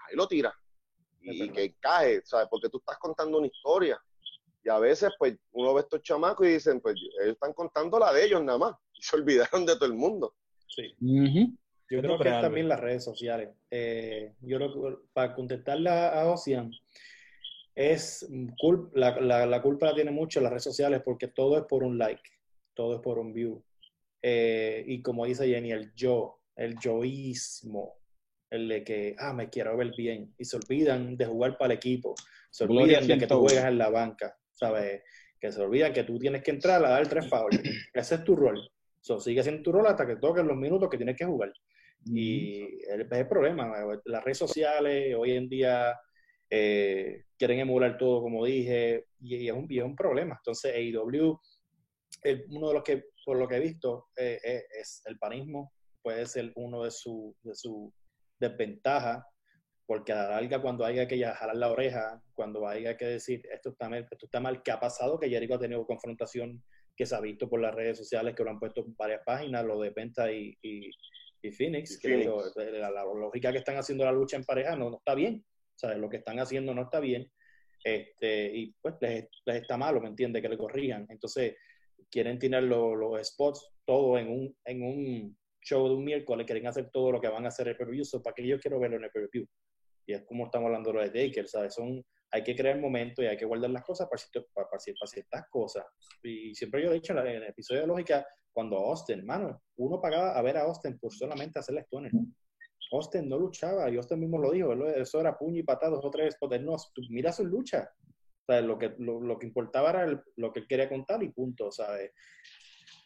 ahí 0.08 0.16
lo 0.16 0.28
tiras. 0.28 0.54
Y, 1.20 1.50
que 1.50 1.64
encaje, 1.64 2.20
¿sabes? 2.24 2.48
Porque 2.50 2.68
tú 2.68 2.78
estás 2.78 2.98
contando 2.98 3.38
una 3.38 3.46
historia. 3.46 3.98
Y 4.62 4.68
a 4.68 4.78
veces, 4.78 5.10
pues, 5.18 5.36
uno 5.52 5.74
ve 5.74 5.80
estos 5.80 6.02
chamacos 6.02 6.46
y 6.46 6.50
dicen, 6.50 6.80
pues, 6.80 6.96
ellos 7.22 7.34
están 7.34 7.54
contando 7.54 7.98
la 7.98 8.12
de 8.12 8.24
ellos 8.24 8.42
nada 8.42 8.58
más. 8.58 8.76
Y 8.96 9.02
se 9.02 9.16
olvidaron 9.16 9.66
de 9.66 9.74
todo 9.74 9.86
el 9.86 9.94
mundo. 9.94 10.34
Sí. 10.68 10.94
Yo 11.00 12.00
creo 12.00 12.18
que 12.18 12.30
también 12.30 12.68
las 12.68 12.80
redes 12.80 13.02
sociales. 13.02 13.50
Eh, 13.70 14.34
yo 14.40 14.56
creo 14.56 15.02
para 15.12 15.34
contestarle 15.34 15.90
a 15.90 16.26
Ocean, 16.26 16.70
es 17.74 18.26
la, 18.94 19.20
la, 19.20 19.46
la, 19.46 19.62
culpa 19.62 19.86
la 19.86 19.94
tiene 19.94 20.10
mucho 20.10 20.40
las 20.40 20.50
redes 20.50 20.64
sociales 20.64 21.02
porque 21.04 21.28
todo 21.28 21.58
es 21.58 21.64
por 21.64 21.82
un 21.82 21.98
like, 21.98 22.22
todo 22.72 22.96
es 22.96 23.00
por 23.00 23.18
un 23.18 23.32
view. 23.32 23.62
Eh, 24.22 24.84
y 24.86 25.02
como 25.02 25.26
dice 25.26 25.46
Jenny, 25.46 25.72
el 25.72 25.92
yo, 25.94 26.40
el 26.56 26.78
yoísmo, 26.78 27.98
el 28.50 28.68
de 28.68 28.84
que, 28.84 29.16
ah, 29.18 29.32
me 29.32 29.50
quiero 29.50 29.76
ver 29.76 29.92
bien. 29.96 30.34
Y 30.38 30.44
se 30.44 30.56
olvidan 30.56 31.16
de 31.16 31.26
jugar 31.26 31.58
para 31.58 31.72
el 31.72 31.78
equipo, 31.78 32.14
se 32.50 32.64
olvidan 32.64 33.06
de 33.06 33.18
que 33.18 33.26
tú 33.26 33.40
juegas 33.40 33.66
en 33.66 33.78
la 33.78 33.90
banca, 33.90 34.36
¿sabes? 34.52 35.02
Que 35.40 35.50
se 35.50 35.60
olvidan 35.60 35.92
que 35.92 36.04
tú 36.04 36.18
tienes 36.18 36.42
que 36.42 36.52
entrar 36.52 36.84
a 36.84 36.90
dar 36.90 37.08
tres 37.08 37.28
fouls. 37.28 37.58
Ese 37.92 38.14
es 38.14 38.24
tu 38.24 38.36
rol. 38.36 38.60
So, 39.00 39.20
sigue 39.20 39.42
siendo 39.42 39.62
tu 39.62 39.72
rol 39.72 39.86
hasta 39.86 40.06
que 40.06 40.16
toques 40.16 40.44
los 40.44 40.56
minutos 40.56 40.88
que 40.88 40.96
tienes 40.96 41.16
que 41.16 41.26
jugar. 41.26 41.52
Y 42.06 42.62
es 42.82 43.10
el 43.10 43.28
problema. 43.28 43.74
Las 44.04 44.24
redes 44.24 44.38
sociales 44.38 45.14
hoy 45.18 45.32
en 45.32 45.48
día 45.48 45.94
eh, 46.48 47.23
quieren 47.38 47.60
emular 47.60 47.96
todo, 47.98 48.22
como 48.22 48.44
dije, 48.44 49.06
y, 49.20 49.48
es, 49.48 49.52
un, 49.52 49.66
y 49.68 49.80
un 49.80 49.96
problema. 49.96 50.36
Entonces, 50.38 50.74
AEW, 50.74 51.38
uno 52.50 52.68
de 52.68 52.74
los 52.74 52.82
que, 52.82 53.04
por 53.24 53.36
lo 53.36 53.48
que 53.48 53.56
he 53.56 53.60
visto, 53.60 54.06
eh, 54.16 54.38
eh, 54.44 54.64
es 54.80 55.02
el 55.06 55.18
panismo, 55.18 55.72
puede 56.02 56.26
ser 56.26 56.52
uno 56.56 56.84
de 56.84 56.90
sus 56.90 57.34
de 57.42 57.54
su 57.54 57.92
desventajas, 58.38 59.24
porque 59.86 60.12
a 60.12 60.16
la 60.16 60.28
larga, 60.30 60.62
cuando 60.62 60.84
haya 60.84 61.06
que 61.06 61.22
jalar 61.22 61.56
la 61.56 61.70
oreja, 61.70 62.22
cuando 62.34 62.66
haya 62.66 62.96
que 62.96 63.06
decir 63.06 63.42
esto 63.52 63.70
está 63.70 63.88
mal, 63.88 64.06
esto 64.10 64.26
está 64.26 64.40
mal, 64.40 64.62
¿qué 64.62 64.70
ha 64.70 64.80
pasado? 64.80 65.18
Que 65.18 65.28
Jericho 65.28 65.54
ha 65.54 65.58
tenido 65.58 65.86
confrontación 65.86 66.62
que 66.96 67.06
se 67.06 67.14
ha 67.14 67.20
visto 67.20 67.48
por 67.48 67.60
las 67.60 67.74
redes 67.74 67.98
sociales, 67.98 68.34
que 68.34 68.44
lo 68.44 68.50
han 68.50 68.60
puesto 68.60 68.80
en 68.80 68.94
varias 68.96 69.22
páginas, 69.24 69.64
lo 69.64 69.80
de 69.80 69.90
Penta 69.90 70.30
y, 70.32 70.56
y, 70.62 70.90
Phoenix, 71.52 71.98
que 71.98 72.16
la, 72.16 73.04
lógica 73.04 73.52
que 73.52 73.58
están 73.58 73.76
haciendo 73.76 74.04
la 74.04 74.12
lucha 74.12 74.36
en 74.36 74.44
pareja 74.44 74.76
no, 74.76 74.88
no 74.88 74.96
está 74.96 75.14
bien. 75.14 75.44
¿Sabes? 75.74 75.98
Lo 75.98 76.08
que 76.08 76.18
están 76.18 76.38
haciendo 76.38 76.74
no 76.74 76.82
está 76.82 77.00
bien 77.00 77.30
este, 77.84 78.46
y 78.56 78.74
pues 78.80 78.94
les, 79.00 79.28
está 79.44 79.76
malo, 79.76 80.00
¿me 80.00 80.08
entiende 80.08 80.40
Que 80.40 80.48
le 80.48 80.56
corrijan. 80.56 81.06
Entonces, 81.10 81.54
quieren 82.10 82.38
tener 82.38 82.62
los, 82.62 83.28
spots 83.28 83.70
todo 83.84 84.18
en 84.18 84.28
un, 84.28 84.56
en 84.64 84.82
un 84.82 85.38
show 85.62 85.86
de 85.88 85.94
un 85.94 86.04
miércoles, 86.04 86.46
quieren 86.46 86.66
hacer 86.66 86.90
todo 86.90 87.12
lo 87.12 87.20
que 87.20 87.28
van 87.28 87.44
a 87.44 87.48
hacer 87.48 87.68
el 87.68 87.76
preview, 87.76 88.04
para 88.22 88.34
que 88.34 88.46
yo 88.46 88.58
quiero 88.58 88.80
verlo 88.80 88.96
en 88.96 89.04
el 89.04 89.10
preview. 89.10 89.46
Y 90.06 90.14
es 90.14 90.22
como 90.24 90.46
estamos 90.46 90.66
hablando 90.66 90.92
de 90.92 91.10
Taker, 91.10 91.48
¿sabes? 91.48 91.74
Son, 91.74 92.02
hay 92.30 92.42
que 92.42 92.54
crear 92.54 92.78
momento 92.78 93.22
y 93.22 93.26
hay 93.26 93.36
que 93.36 93.44
guardar 93.44 93.70
las 93.70 93.84
cosas 93.84 94.08
para, 94.08 94.22
para, 94.52 94.68
para, 94.68 94.80
ciertas 95.06 95.44
cosas. 95.50 95.84
Y 96.22 96.54
siempre 96.54 96.82
yo 96.82 96.90
he 96.90 96.94
dicho 96.94 97.12
en 97.12 97.26
el 97.26 97.42
episodio 97.44 97.82
de 97.82 97.86
Lógica, 97.86 98.26
cuando 98.52 98.76
Austin, 98.76 99.20
hermano, 99.20 99.62
uno 99.76 100.00
pagaba 100.00 100.38
a 100.38 100.42
ver 100.42 100.56
a 100.56 100.62
Austin 100.62 100.98
por 100.98 101.12
solamente 101.12 101.58
hacerle 101.58 101.80
stones. 101.82 102.12
Austin 102.94 103.28
no 103.28 103.38
luchaba, 103.38 103.90
y 103.90 103.96
Austin 103.96 104.20
mismo 104.20 104.38
lo 104.38 104.52
dijo, 104.52 104.72
eso 104.72 105.20
era 105.20 105.36
puño 105.36 105.60
y 105.60 105.62
patadas 105.62 106.00
o 106.02 106.10
tres, 106.10 106.36
pero 106.40 106.62
no, 106.62 106.76
mira 107.10 107.32
su 107.32 107.44
lucha, 107.44 107.90
lo, 108.48 108.78
que, 108.78 108.94
lo, 108.98 109.38
que 109.38 109.46
importaba 109.46 109.90
era 109.90 110.22
lo 110.36 110.52
que 110.52 110.60
él 110.60 110.66
quería 110.68 110.88
contar 110.88 111.22
y 111.22 111.30
punto, 111.30 111.70
¿sabes? 111.70 112.12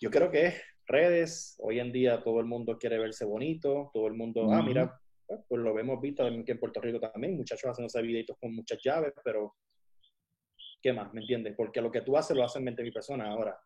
Yo 0.01 0.11
creo 0.11 0.31
que 0.31 0.47
es 0.47 0.63
redes, 0.87 1.57
hoy 1.61 1.81
en 1.81 1.93
día 1.93 2.23
todo 2.23 2.41
el 2.41 2.47
mundo 2.47 2.79
quiere 2.79 2.99
verse 2.99 3.25
bonito, 3.25 3.91
todo 3.93 4.07
el 4.07 4.15
mundo, 4.15 4.51
ah, 4.53 4.63
mira, 4.63 5.01
pues, 5.27 5.41
pues 5.49 5.61
lo 5.61 5.79
hemos 5.79 6.01
visto 6.01 6.25
que 6.45 6.53
en 6.53 6.61
Puerto 6.61 6.81
Rico 6.81 7.01
también, 7.01 7.37
muchachos 7.37 7.71
hacen 7.71 7.85
esos 7.85 8.03
videitos 8.03 8.37
con 8.41 8.55
muchas 8.55 8.79
llaves, 8.83 9.13
pero 9.23 9.55
¿qué 10.83 10.93
más? 10.93 11.13
¿Me 11.13 11.21
entiendes? 11.21 11.55
Porque 11.57 11.81
lo 11.81 11.91
que 11.91 12.03
tú 12.03 12.17
haces 12.17 12.37
lo 12.37 12.45
hacen 12.45 12.65
20 12.65 12.83
mil 12.83 12.93
personas 12.93 13.29
ahora. 13.29 13.59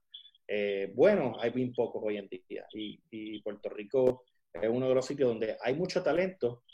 Eh, 0.47 0.93
bueno, 0.95 1.37
hay 1.41 1.51
bien 1.51 1.73
pocos 1.73 2.03
hoy 2.05 2.17
en 2.17 2.29
día 2.29 2.67
y, 2.75 3.01
y 3.11 3.41
Puerto 3.43 3.69
Rico 3.71 4.25
es 4.53 4.69
uno 4.69 4.89
de 4.89 4.95
los 4.95 5.07
sitios 5.07 5.29
donde 5.29 5.57
hay 5.61 5.75
mucho 5.75 6.03
talento, 6.03 6.65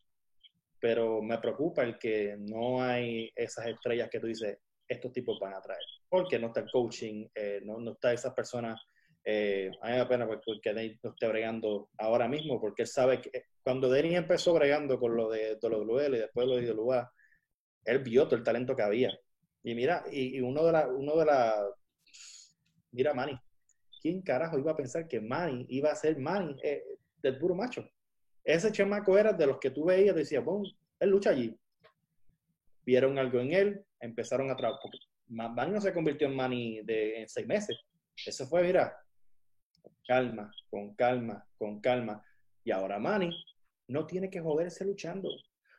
pero 0.81 1.23
me 1.23 1.39
preocupa 1.39 1.83
el 1.83 1.99
que 1.99 2.37
no 2.39 2.83
hay 2.83 3.31
esas 3.35 3.67
estrellas 3.67 4.09
que 4.11 4.21
tú 4.21 4.27
dices, 4.27 4.59
estos 4.87 5.13
tipos 5.13 5.39
van 5.41 5.55
a 5.55 5.61
traer, 5.61 5.83
porque 6.09 6.39
no 6.39 6.49
está 6.49 6.61
el 6.61 6.71
coaching, 6.71 7.27
eh, 7.35 7.61
no, 7.65 7.79
no 7.79 7.93
está 7.93 8.13
esa 8.13 8.35
persona, 8.35 8.77
eh, 9.25 9.71
a 9.83 9.87
mí 9.87 9.93
me 9.93 9.99
da 9.99 10.09
pena 10.09 10.27
porque 10.27 10.73
Danny 10.73 10.99
no 11.03 11.11
esté 11.11 11.29
bregando 11.29 11.91
ahora 11.99 12.29
mismo, 12.29 12.61
porque 12.61 12.83
él 12.83 12.89
sabe 12.89 13.21
que 13.21 13.45
cuando 13.63 13.91
Danny 13.91 14.17
empezó 14.17 14.55
bregando 14.55 14.99
con 14.99 15.15
lo 15.15 15.29
de 15.29 15.59
WL 15.61 16.17
y 16.17 16.21
después 16.21 16.47
lo 16.47 16.57
de 16.57 16.67
IWA, 16.69 17.13
él 17.85 17.99
vio 17.99 18.25
todo 18.25 18.37
el 18.37 18.43
talento 18.43 18.75
que 18.75 18.83
había. 18.83 19.11
Y 19.63 19.75
mira, 19.75 20.05
y, 20.11 20.41
uno 20.41 20.65
de 20.65 20.73
la, 20.73 20.89
uno 20.89 21.17
de 21.17 21.27
la, 21.27 21.69
mira 22.93 23.13
Manny, 23.13 23.39
¿quién 24.01 24.23
carajo 24.23 24.59
iba 24.59 24.73
a 24.73 24.77
pensar 24.77 25.07
que 25.07 25.21
Manny 25.21 25.67
iba 25.69 25.91
a 25.91 25.97
ser 25.97 26.19
Manny 26.19 26.57
eh, 26.63 26.83
del 27.23 27.39
puro 27.39 27.55
macho? 27.55 27.89
Ese 28.45 28.73
chamaco 28.73 29.19
era 29.19 29.33
de 29.33 29.47
los 29.47 29.59
que 29.59 29.71
tú 29.71 29.85
veías 29.85 30.17
decías, 30.17 30.45
bueno, 30.45 30.65
él 31.01 31.11
lucha 31.11 31.31
allí. 31.31 31.55
Vieron 32.85 33.19
algo 33.19 33.41
en 33.41 33.53
él, 33.53 33.85
empezaron 34.01 34.51
a 34.51 34.57
trabajar. 34.57 34.91
Manny 35.29 35.73
no 35.73 35.81
se 35.81 35.93
convirtió 35.93 36.27
en 36.27 36.37
Manny 36.37 36.81
de, 36.83 37.21
en 37.21 37.29
seis 37.29 37.47
meses. 37.47 37.79
Eso 38.25 38.47
fue, 38.47 38.63
mira, 38.63 38.97
calma, 40.07 40.51
con 40.71 40.95
calma, 40.95 41.47
con 41.59 41.81
calma. 41.81 42.25
Y 42.65 42.71
ahora 42.71 42.99
Manny 42.99 43.31
no 43.89 44.07
tiene 44.07 44.31
que 44.31 44.41
joderse 44.41 44.85
luchando. 44.85 45.29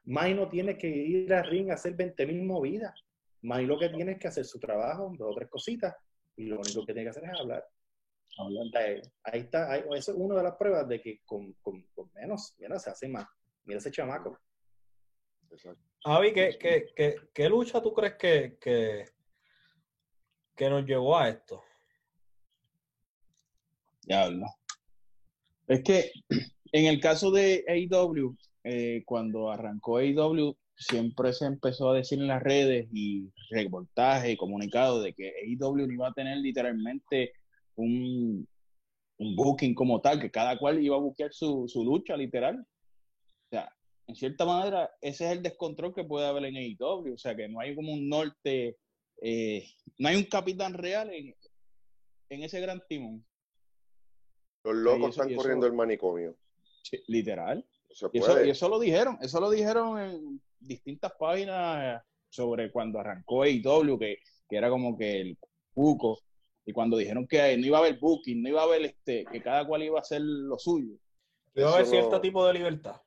Manny 0.05 0.35
no 0.35 0.47
tiene 0.47 0.77
que 0.77 0.87
ir 0.87 1.33
a 1.33 1.41
ring 1.41 1.71
a 1.71 1.73
hacer 1.73 1.95
20 1.95 2.25
mil 2.27 2.43
movidas. 2.43 2.93
Manny 3.41 3.65
lo 3.65 3.79
que 3.79 3.89
tiene 3.89 4.13
es 4.13 4.19
que 4.19 4.27
hacer 4.27 4.45
su 4.45 4.59
trabajo, 4.59 5.11
dos 5.17 5.31
o 5.31 5.35
tres 5.35 5.49
cositas, 5.49 5.95
y 6.35 6.45
lo 6.45 6.59
único 6.59 6.85
que 6.85 6.93
tiene 6.93 7.05
que 7.05 7.09
hacer 7.09 7.23
es 7.23 7.39
hablar. 7.39 7.65
Ahí 9.23 9.41
está, 9.41 9.75
eso 9.77 10.11
es 10.11 10.17
una 10.17 10.35
de 10.35 10.43
las 10.43 10.55
pruebas 10.55 10.87
de 10.87 11.01
que 11.01 11.21
con, 11.25 11.53
con, 11.61 11.83
menos, 12.13 12.55
mira, 12.57 12.79
se 12.79 12.89
hace 12.89 13.09
más. 13.09 13.27
Mira 13.65 13.79
ese 13.79 13.91
chamaco. 13.91 14.39
Avi, 16.05 16.33
¿qué, 16.33 16.57
qué, 16.57 16.85
qué, 16.95 17.15
qué 17.33 17.49
lucha 17.49 17.81
tú 17.81 17.93
crees 17.93 18.15
que, 18.15 18.57
que, 18.61 19.05
que 20.55 20.69
nos 20.69 20.85
llevó 20.85 21.17
a 21.17 21.29
esto? 21.29 21.61
Diablo. 24.03 24.45
Es 25.67 25.83
que 25.83 26.11
en 26.71 26.85
el 26.85 27.01
caso 27.01 27.31
de 27.31 27.65
AEW, 27.67 28.37
eh, 28.63 29.03
cuando 29.05 29.51
arrancó 29.51 29.97
AEW, 29.97 30.55
siempre 30.77 31.33
se 31.33 31.45
empezó 31.45 31.89
a 31.89 31.95
decir 31.95 32.19
en 32.19 32.27
las 32.27 32.41
redes 32.41 32.87
y 32.93 33.29
reportajes 33.49 34.31
y 34.31 34.37
comunicados 34.37 35.03
de 35.03 35.13
que 35.13 35.33
AEW 35.43 35.87
no 35.87 35.93
iba 35.93 36.07
a 36.07 36.13
tener 36.13 36.37
literalmente 36.37 37.33
un, 37.79 38.47
un 39.17 39.35
booking 39.35 39.73
como 39.73 40.01
tal, 40.01 40.19
que 40.19 40.31
cada 40.31 40.57
cual 40.57 40.83
iba 40.83 40.95
a 40.95 40.99
buscar 40.99 41.33
su, 41.33 41.67
su 41.67 41.83
lucha, 41.83 42.15
literal. 42.15 42.59
O 42.59 43.49
sea, 43.49 43.71
en 44.07 44.15
cierta 44.15 44.45
manera, 44.45 44.89
ese 45.01 45.25
es 45.25 45.31
el 45.31 45.43
descontrol 45.43 45.93
que 45.93 46.03
puede 46.03 46.27
haber 46.27 46.45
en 46.45 46.57
AEW. 46.57 47.13
O 47.13 47.17
sea, 47.17 47.35
que 47.35 47.47
no 47.47 47.59
hay 47.59 47.75
como 47.75 47.93
un 47.93 48.09
norte, 48.09 48.77
eh, 49.21 49.65
no 49.97 50.09
hay 50.09 50.15
un 50.15 50.23
capitán 50.23 50.73
real 50.73 51.13
en, 51.13 51.35
en 52.29 52.43
ese 52.43 52.59
gran 52.61 52.81
timón. 52.87 53.25
Los 54.63 54.75
locos 54.75 55.11
están 55.11 55.33
corriendo 55.35 55.67
el 55.67 55.73
manicomio. 55.73 56.35
literal. 57.07 57.65
y, 58.13 58.19
eso, 58.19 58.45
y, 58.45 58.49
eso, 58.49 58.69
lo 58.69 58.79
dijeron, 58.79 59.17
eso 59.21 59.39
lo 59.39 59.49
dijeron 59.49 59.99
en 59.99 60.41
distintas 60.59 61.13
páginas 61.19 62.03
sobre 62.29 62.71
cuando 62.71 62.99
arrancó 62.99 63.43
AEW, 63.43 63.97
que, 63.97 64.19
que 64.47 64.55
era 64.55 64.69
como 64.69 64.97
que 64.97 65.21
el 65.21 65.37
cuco 65.73 66.19
y 66.69 66.71
cuando 66.71 66.97
dijeron 66.97 67.25
que 67.25 67.57
no 67.57 67.65
iba 67.65 67.79
a 67.79 67.81
haber 67.81 67.97
booking, 67.97 68.43
no 68.43 68.49
iba 68.49 68.61
a 68.61 68.65
haber 68.65 68.83
este, 68.83 69.25
que 69.25 69.41
cada 69.41 69.65
cual 69.65 69.81
iba 69.81 69.97
a 69.97 70.01
hacer 70.01 70.21
lo 70.21 70.59
suyo. 70.59 70.93
Iba 71.55 71.71
a 71.71 71.73
haber 71.73 71.87
cierto 71.87 72.21
tipo 72.21 72.45
de 72.45 72.53
libertad. 72.53 73.01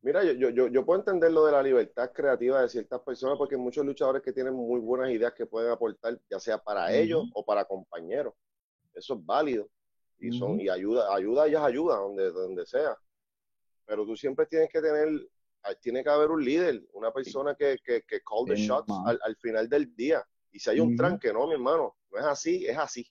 Mira, 0.00 0.24
yo, 0.24 0.48
yo, 0.48 0.68
yo 0.68 0.86
puedo 0.86 1.00
entender 1.00 1.30
lo 1.30 1.44
de 1.44 1.52
la 1.52 1.62
libertad 1.62 2.10
creativa 2.14 2.62
de 2.62 2.70
ciertas 2.70 3.02
personas 3.02 3.36
porque 3.36 3.56
hay 3.56 3.60
muchos 3.60 3.84
luchadores 3.84 4.22
que 4.22 4.32
tienen 4.32 4.54
muy 4.54 4.80
buenas 4.80 5.10
ideas 5.10 5.34
que 5.34 5.44
pueden 5.44 5.70
aportar, 5.70 6.18
ya 6.30 6.40
sea 6.40 6.56
para 6.56 6.90
ellos 6.90 7.28
o 7.34 7.44
para 7.44 7.66
compañeros. 7.66 8.32
Eso 8.94 9.12
es 9.12 9.26
válido. 9.26 9.68
Y, 10.18 10.38
son, 10.38 10.58
y 10.58 10.70
ayuda, 10.70 11.14
ayuda, 11.14 11.46
ellas 11.46 11.64
ayuda, 11.64 11.96
donde, 11.96 12.30
donde 12.30 12.64
sea. 12.64 12.96
Pero 13.84 14.06
tú 14.06 14.16
siempre 14.16 14.46
tienes 14.46 14.70
que 14.70 14.80
tener, 14.80 15.28
tiene 15.82 16.02
que 16.02 16.08
haber 16.08 16.30
un 16.30 16.42
líder, 16.42 16.82
una 16.94 17.12
persona 17.12 17.54
que, 17.54 17.76
que, 17.84 18.00
que 18.08 18.20
call 18.22 18.46
the 18.46 18.56
shots 18.56 18.90
al, 19.04 19.20
al, 19.22 19.36
final 19.36 19.68
del 19.68 19.94
día. 19.94 20.26
Y 20.56 20.58
si 20.58 20.70
hay 20.70 20.80
un 20.80 20.96
tranque, 20.96 21.34
no, 21.34 21.46
mi 21.46 21.52
hermano, 21.52 21.96
es 22.18 22.24
así, 22.24 22.66
es 22.66 22.78
así. 22.78 23.06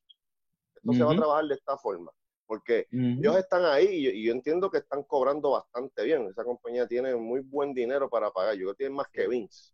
Esto 0.75 0.93
se 0.93 1.03
va 1.03 1.13
a 1.13 1.15
trabajar 1.15 1.45
de 1.45 1.55
esta 1.55 1.77
forma. 1.77 2.11
Porque 2.47 2.87
ellos 2.91 3.37
están 3.37 3.65
ahí 3.65 4.07
y 4.07 4.23
yo, 4.23 4.31
entiendo 4.31 4.69
que 4.69 4.77
están 4.77 5.03
cobrando 5.03 5.51
bastante 5.51 6.03
bien. 6.03 6.27
Esa 6.29 6.43
compañía 6.43 6.87
tiene 6.87 7.15
muy 7.15 7.41
buen 7.41 7.73
dinero 7.73 8.07
para 8.09 8.29
pagar. 8.29 8.53
Yo 8.53 8.61
creo 8.61 8.73
que 8.73 8.77
tienen 8.77 8.95
más 8.95 9.07
que 9.09 9.27
Vince. 9.27 9.73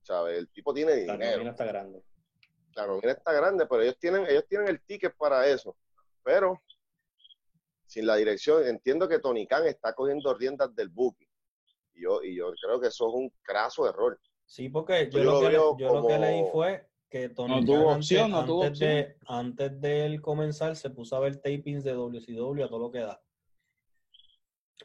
¿Sabes? 0.00 0.38
El 0.38 0.48
tipo 0.50 0.72
tiene 0.72 0.96
dinero. 0.96 1.18
La 1.18 1.30
nómina 1.32 1.50
está 1.50 1.64
grande. 1.64 2.02
La 2.74 2.86
nómina 2.86 3.12
está 3.12 3.32
grande, 3.32 3.66
pero 3.66 3.82
ellos 3.82 3.98
tienen, 3.98 4.26
ellos 4.26 4.44
tienen 4.48 4.68
el 4.68 4.82
ticket 4.82 5.14
para 5.16 5.46
eso. 5.46 5.76
Pero 6.22 6.62
sin 7.86 8.06
la 8.06 8.16
dirección, 8.16 8.66
entiendo 8.66 9.06
que 9.08 9.18
Tony 9.18 9.46
Khan 9.46 9.66
está 9.66 9.94
cogiendo 9.94 10.34
riendas 10.34 10.74
del 10.74 10.88
booking. 10.88 11.28
Y 11.94 12.02
yo, 12.02 12.22
y 12.22 12.36
yo 12.36 12.52
creo 12.60 12.80
que 12.80 12.88
eso 12.88 13.08
es 13.08 13.14
un 13.14 13.32
craso 13.42 13.88
error. 13.88 14.18
Sí, 14.46 14.68
porque 14.68 15.08
yo, 15.10 15.22
lo, 15.24 15.40
que, 15.40 15.52
yo 15.52 15.94
lo 15.94 16.06
que 16.06 16.18
leí 16.18 16.42
fue 16.50 16.86
que 17.14 17.28
Tony 17.28 17.60
no 17.60 17.64
tuvo 17.64 17.92
opción, 17.92 18.32
no 18.32 18.44
tuvo 18.44 18.64
antes, 18.64 18.80
De, 18.80 19.16
antes 19.26 19.80
de 19.80 20.04
él 20.04 20.20
comenzar 20.20 20.74
se 20.74 20.90
puso 20.90 21.14
a 21.14 21.20
ver 21.20 21.36
tapings 21.36 21.84
de 21.84 21.92
WCW 21.92 22.64
a 22.64 22.68
todo 22.68 22.80
lo 22.80 22.90
que 22.90 22.98
da. 22.98 23.22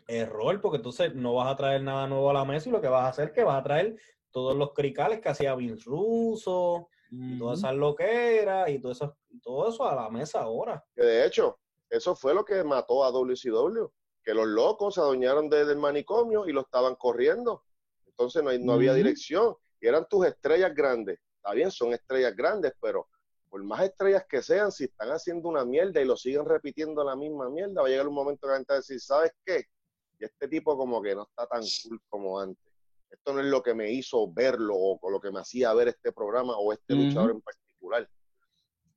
Error, 0.07 0.61
porque 0.61 0.77
entonces 0.77 1.15
no 1.15 1.33
vas 1.33 1.51
a 1.51 1.55
traer 1.55 1.81
nada 1.81 2.05
nuevo 2.05 2.29
a 2.29 2.33
la 2.33 2.45
mesa 2.45 2.69
y 2.69 2.71
lo 2.71 2.81
que 2.81 2.87
vas 2.87 3.05
a 3.05 3.07
hacer 3.07 3.29
es 3.29 3.31
que 3.33 3.43
vas 3.43 3.59
a 3.59 3.63
traer 3.63 3.99
todos 4.29 4.55
los 4.55 4.73
cricales 4.73 5.21
que 5.21 5.29
hacía 5.29 5.55
Vince 5.55 5.85
Russo, 5.85 6.89
y 7.09 7.39
todas 7.39 7.57
esas 7.57 7.73
loqueras 7.73 8.69
y 8.69 8.79
todo 8.79 8.91
eso, 8.91 9.17
todo 9.41 9.69
eso 9.69 9.89
a 9.89 9.95
la 9.95 10.09
mesa 10.11 10.41
ahora. 10.41 10.83
Que 10.93 11.01
de 11.01 11.25
hecho, 11.25 11.57
eso 11.89 12.15
fue 12.15 12.35
lo 12.35 12.45
que 12.45 12.63
mató 12.63 13.03
a 13.03 13.11
WCW, 13.11 13.87
que 14.23 14.35
los 14.35 14.45
locos 14.45 14.93
se 14.93 15.01
adueñaron 15.01 15.49
del 15.49 15.77
manicomio 15.77 16.47
y 16.47 16.51
lo 16.51 16.61
estaban 16.61 16.93
corriendo 16.93 17.63
entonces 18.19 18.43
no, 18.43 18.51
no 18.65 18.73
había 18.73 18.93
dirección. 18.93 19.55
Y 19.79 19.87
eran 19.87 20.05
tus 20.09 20.25
estrellas 20.25 20.73
grandes. 20.75 21.19
Está 21.49 21.55
bien, 21.55 21.71
son 21.71 21.93
estrellas 21.93 22.35
grandes, 22.35 22.73
pero 22.79 23.07
por 23.49 23.63
más 23.63 23.81
estrellas 23.81 24.23
que 24.29 24.43
sean, 24.43 24.71
si 24.71 24.83
están 24.83 25.09
haciendo 25.09 25.49
una 25.49 25.65
mierda 25.65 25.99
y 25.99 26.05
lo 26.05 26.15
siguen 26.15 26.45
repitiendo 26.45 27.03
la 27.03 27.15
misma 27.15 27.49
mierda, 27.49 27.81
va 27.81 27.87
a 27.87 27.89
llegar 27.89 28.07
un 28.07 28.13
momento 28.13 28.45
que 28.45 28.51
van 28.51 28.65
a 28.67 28.75
decir, 28.75 28.99
¿sabes 28.99 29.31
qué? 29.43 29.65
Y 30.19 30.25
este 30.25 30.47
tipo 30.47 30.77
como 30.77 31.01
que 31.01 31.15
no 31.15 31.23
está 31.23 31.47
tan 31.47 31.63
cool 31.63 31.99
como 32.07 32.39
antes. 32.39 32.63
Esto 33.09 33.33
no 33.33 33.39
es 33.39 33.47
lo 33.47 33.63
que 33.63 33.73
me 33.73 33.89
hizo 33.89 34.31
verlo 34.31 34.75
o 34.75 35.09
lo 35.09 35.19
que 35.19 35.31
me 35.31 35.39
hacía 35.39 35.73
ver 35.73 35.87
este 35.87 36.11
programa 36.11 36.55
o 36.55 36.71
este 36.71 36.93
luchador 36.93 37.31
en 37.31 37.41
particular. 37.41 38.07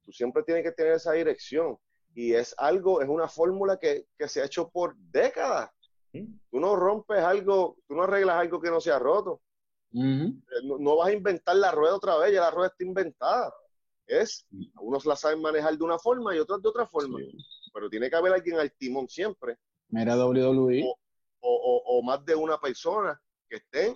Tú 0.03 0.13
siempre 0.13 0.43
tienes 0.43 0.63
que 0.63 0.73
tener 0.73 0.93
esa 0.93 1.13
dirección. 1.13 1.79
Y 2.15 2.35
es 2.35 2.55
algo, 2.59 3.01
es 3.01 3.09
una 3.09 3.29
fórmula 3.29 3.79
que, 3.79 4.05
que 4.19 4.29
se 4.29 4.43
ha 4.43 4.45
hecho 4.45 4.69
por 4.69 4.95
décadas. 4.99 5.71
Tú 6.13 6.61
no 6.61 6.77
rompes 6.77 7.21
algo, 7.21 7.79
tú 7.89 7.95
no 7.95 8.03
arreglas 8.03 8.37
algo 8.37 8.61
que 8.61 8.69
no 8.69 8.79
se 8.79 8.91
ha 8.91 8.99
roto. 8.99 9.41
Eh, 9.95 10.33
no, 10.65 10.97
vas 10.97 11.09
a 11.09 11.13
inventar 11.13 11.57
la 11.57 11.71
rueda 11.71 11.97
otra 11.97 12.17
vez, 12.17 12.33
ya 12.33 12.41
la 12.41 12.51
rueda 12.51 12.69
está 12.69 12.85
inventada. 12.85 13.53
Es, 14.07 14.47
unos 14.81 15.07
la 15.07 15.17
saben 15.17 15.41
manejar 15.41 15.77
de 15.77 15.85
una 15.85 15.99
forma 15.99 16.35
y 16.35 16.39
otros 16.39 16.63
de 16.63 16.69
otra 16.69 16.87
forma. 16.87 17.19
Pero 17.73 17.89
tiene 17.89 18.11
que 18.11 18.17
haber 18.17 18.33
alguien 18.33 18.59
al 18.59 18.73
timón 18.73 19.09
siempre. 19.09 19.59
Mira 19.89 20.17
WWE. 20.17 20.85
O, 21.45 22.03
más 22.05 22.25
de 22.25 22.35
una 22.35 22.59
persona 22.59 23.21
que 23.49 23.57
estén 23.57 23.95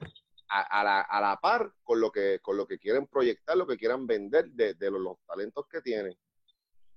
a, 0.49 0.85
la, 0.85 1.01
a, 1.01 1.21
la, 1.21 1.37
par 1.41 1.73
con 1.83 2.01
lo, 2.01 2.11
que, 2.11 2.41
con 2.41 2.57
lo 2.57 2.67
que 2.67 2.79
quieren 2.79 3.07
proyectar, 3.07 3.57
lo 3.57 3.67
que 3.67 3.77
quieran 3.77 4.07
vender 4.07 4.51
de, 4.51 4.91
los, 4.91 5.19
talentos 5.27 5.67
que 5.69 5.81
tienen. 5.81 6.17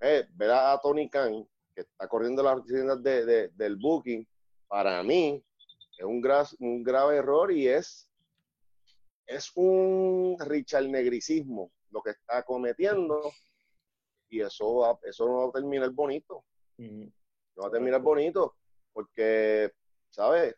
Eh, 0.00 0.26
ver 0.32 0.50
a 0.50 0.78
Tony 0.82 1.08
Khan, 1.08 1.46
que 1.74 1.82
está 1.82 2.08
corriendo 2.08 2.42
las 2.42 2.64
tiendas 2.64 3.02
de, 3.02 3.48
del 3.48 3.76
booking, 3.76 4.26
para 4.66 5.02
mí 5.02 5.42
es 5.98 6.04
un, 6.04 6.22
un 6.60 6.82
grave 6.82 7.16
error 7.16 7.52
y 7.52 7.68
es, 7.68 8.09
es 9.30 9.52
un 9.54 10.36
Richard 10.40 10.86
Negricismo 10.88 11.70
lo 11.90 12.02
que 12.02 12.10
está 12.10 12.42
cometiendo 12.42 13.32
y 14.28 14.40
eso, 14.40 14.98
eso 15.02 15.26
no 15.26 15.38
va 15.38 15.48
a 15.48 15.52
terminar 15.52 15.90
bonito. 15.90 16.44
No 16.78 17.62
va 17.62 17.68
a 17.68 17.70
terminar 17.70 18.00
bonito 18.00 18.56
porque, 18.92 19.72
¿sabes? 20.08 20.56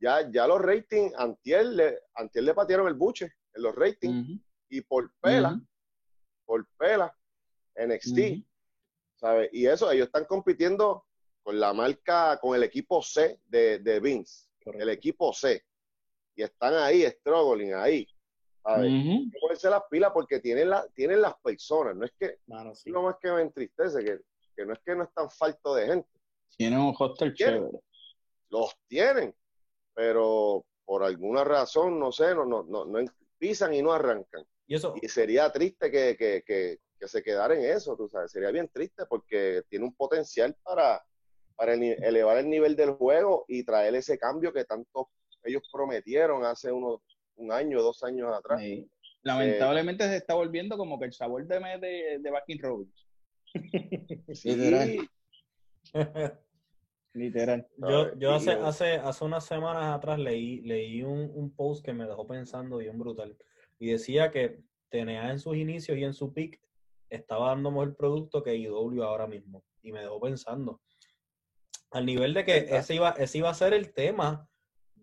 Ya, 0.00 0.30
ya 0.30 0.46
los 0.46 0.60
ratings, 0.60 1.14
antier 1.16 1.66
le, 1.66 1.98
antier 2.14 2.44
le 2.44 2.54
patearon 2.54 2.88
el 2.88 2.94
buche. 2.94 3.32
en 3.54 3.62
los 3.62 3.74
ratings 3.74 4.40
y 4.68 4.80
por 4.82 5.10
pela, 5.20 5.58
por 6.44 6.66
pela, 6.76 7.14
NXT, 7.74 8.44
¿sabes? 9.16 9.48
Y 9.52 9.66
eso, 9.66 9.90
ellos 9.90 10.06
están 10.06 10.26
compitiendo 10.26 11.06
con 11.42 11.58
la 11.58 11.72
marca, 11.72 12.38
con 12.40 12.54
el 12.54 12.62
equipo 12.62 13.02
C 13.02 13.40
de, 13.46 13.78
de 13.78 14.00
Vince, 14.00 14.48
el 14.74 14.90
equipo 14.90 15.32
C. 15.32 15.64
Y 16.38 16.44
están 16.44 16.72
ahí, 16.74 17.02
struggling, 17.02 17.74
ahí. 17.74 18.06
¿sabes? 18.62 18.92
Uh 18.92 19.40
ponerse 19.40 19.68
las 19.68 19.82
pilas 19.90 20.12
porque 20.14 20.38
tienen, 20.38 20.70
la, 20.70 20.86
tienen 20.94 21.20
las 21.20 21.34
personas. 21.40 21.96
No 21.96 22.04
es 22.04 22.12
que, 22.16 22.38
no 22.46 22.72
lo 22.86 23.02
más 23.02 23.16
que 23.20 23.32
me 23.32 23.42
entristece, 23.42 24.04
que, 24.04 24.20
que 24.54 24.64
no 24.64 24.72
es 24.72 24.78
que 24.84 24.94
no 24.94 25.02
están 25.02 25.28
falto 25.30 25.74
de 25.74 25.86
gente. 25.86 26.08
Tienen 26.56 26.78
un 26.78 26.94
hostel 26.96 27.34
chévere. 27.34 27.70
Los 28.50 28.76
tienen, 28.86 29.34
pero 29.94 30.64
por 30.84 31.02
alguna 31.02 31.42
razón, 31.42 31.98
no 31.98 32.12
sé, 32.12 32.36
no, 32.36 32.44
no, 32.44 32.62
no, 32.62 32.84
no 32.84 33.00
pisan 33.36 33.74
y 33.74 33.82
no 33.82 33.92
arrancan. 33.92 34.44
Y, 34.68 34.76
eso? 34.76 34.94
y 35.02 35.08
sería 35.08 35.50
triste 35.50 35.90
que, 35.90 36.16
que, 36.16 36.44
que, 36.46 36.78
que 37.00 37.08
se 37.08 37.20
quedara 37.20 37.54
en 37.54 37.64
eso, 37.64 37.96
tú 37.96 38.08
sabes, 38.08 38.30
sería 38.30 38.52
bien 38.52 38.68
triste 38.72 39.06
porque 39.06 39.64
tiene 39.68 39.86
un 39.86 39.94
potencial 39.94 40.56
para, 40.62 41.04
para 41.56 41.74
elevar 41.74 42.38
el 42.38 42.48
nivel 42.48 42.76
del 42.76 42.92
juego 42.92 43.44
y 43.48 43.64
traer 43.64 43.96
ese 43.96 44.16
cambio 44.18 44.52
que 44.52 44.64
tanto 44.64 45.10
ellos 45.48 45.62
prometieron 45.72 46.44
hace 46.44 46.70
unos 46.72 47.00
un 47.38 47.52
año, 47.52 47.82
dos 47.82 48.02
años 48.02 48.32
atrás. 48.34 48.60
Lamentablemente 49.22 50.04
se 50.08 50.16
está 50.16 50.34
volviendo 50.34 50.76
como 50.76 50.98
que 50.98 51.06
el 51.06 51.12
sabor 51.12 51.46
de, 51.46 51.58
de, 51.58 52.18
de 52.20 52.30
Backing 52.30 52.58
Robbins. 52.60 53.08
Literal. 54.44 55.10
Literal. 57.14 57.66
Yo, 57.78 58.14
yo 58.16 58.34
hace, 58.34 58.52
hace, 58.52 58.92
hace 58.94 59.24
unas 59.24 59.44
semanas 59.44 59.96
atrás 59.96 60.18
leí, 60.18 60.60
leí 60.60 61.02
un, 61.02 61.30
un 61.34 61.54
post 61.54 61.84
que 61.84 61.92
me 61.92 62.06
dejó 62.06 62.26
pensando 62.26 62.76
bien 62.78 62.98
brutal. 62.98 63.36
Y 63.78 63.90
decía 63.92 64.30
que 64.30 64.60
tenía 64.88 65.30
en 65.30 65.38
sus 65.38 65.56
inicios 65.56 65.98
y 65.98 66.04
en 66.04 66.14
su 66.14 66.32
peak 66.32 66.60
estaba 67.10 67.48
dando 67.48 67.70
mejor 67.70 67.96
producto 67.96 68.42
que 68.42 68.56
IW 68.56 69.02
ahora 69.02 69.26
mismo. 69.26 69.64
Y 69.82 69.92
me 69.92 70.00
dejó 70.00 70.20
pensando. 70.20 70.80
Al 71.90 72.04
nivel 72.04 72.34
de 72.34 72.44
que 72.44 72.56
ese 72.70 72.94
iba, 72.94 73.10
ese 73.10 73.38
iba 73.38 73.50
a 73.50 73.54
ser 73.54 73.72
el 73.72 73.92
tema 73.92 74.47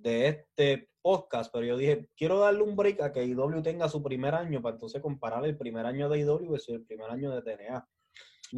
de 0.05 0.27
este 0.27 0.89
podcast, 1.01 1.51
pero 1.51 1.65
yo 1.65 1.77
dije, 1.77 2.07
quiero 2.15 2.39
darle 2.39 2.61
un 2.61 2.75
break 2.75 3.01
a 3.01 3.11
que 3.11 3.25
IW 3.25 3.61
tenga 3.63 3.89
su 3.89 4.03
primer 4.03 4.35
año 4.35 4.61
para 4.61 4.75
entonces 4.75 5.01
comparar 5.01 5.43
el 5.45 5.57
primer 5.57 5.85
año 5.85 6.07
de 6.09 6.19
IW 6.19 6.51
versus 6.51 6.75
el 6.75 6.85
primer 6.85 7.09
año 7.09 7.31
de 7.31 7.41
TNA. 7.41 7.87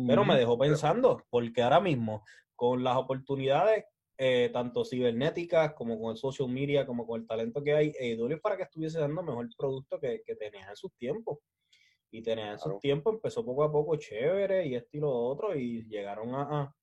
Pero 0.06 0.26
me 0.26 0.38
dejó 0.38 0.58
pensando, 0.58 1.24
porque 1.30 1.62
ahora 1.62 1.80
mismo, 1.80 2.24
con 2.54 2.84
las 2.84 2.98
oportunidades, 2.98 3.86
eh, 4.18 4.50
tanto 4.52 4.84
cibernéticas 4.84 5.74
como 5.74 6.00
con 6.00 6.12
el 6.12 6.18
social 6.18 6.50
media, 6.50 6.86
como 6.86 7.08
con 7.08 7.22
el 7.22 7.28
talento 7.28 7.64
que 7.64 7.74
hay, 7.74 7.94
IW 7.98 8.42
para 8.42 8.58
que 8.58 8.64
estuviese 8.64 9.00
dando 9.00 9.24
mejor 9.24 9.48
producto 9.58 10.00
que, 10.00 10.22
que 10.26 10.36
tenía 10.36 10.70
en 10.70 10.76
sus 10.76 10.94
tiempos. 10.98 11.40
Y 12.12 12.22
tenía 12.22 12.52
en 12.52 12.60
sus 12.60 12.78
tiempos, 12.80 13.14
empezó 13.14 13.46
poco 13.46 13.64
a 13.64 13.72
poco 13.72 13.96
chévere 13.96 14.66
y 14.66 14.76
esto 14.76 14.98
y 14.98 15.00
lo 15.00 15.12
otro, 15.12 15.56
y 15.56 15.84
llegaron 15.88 16.36
a, 16.36 16.42
a, 16.42 16.76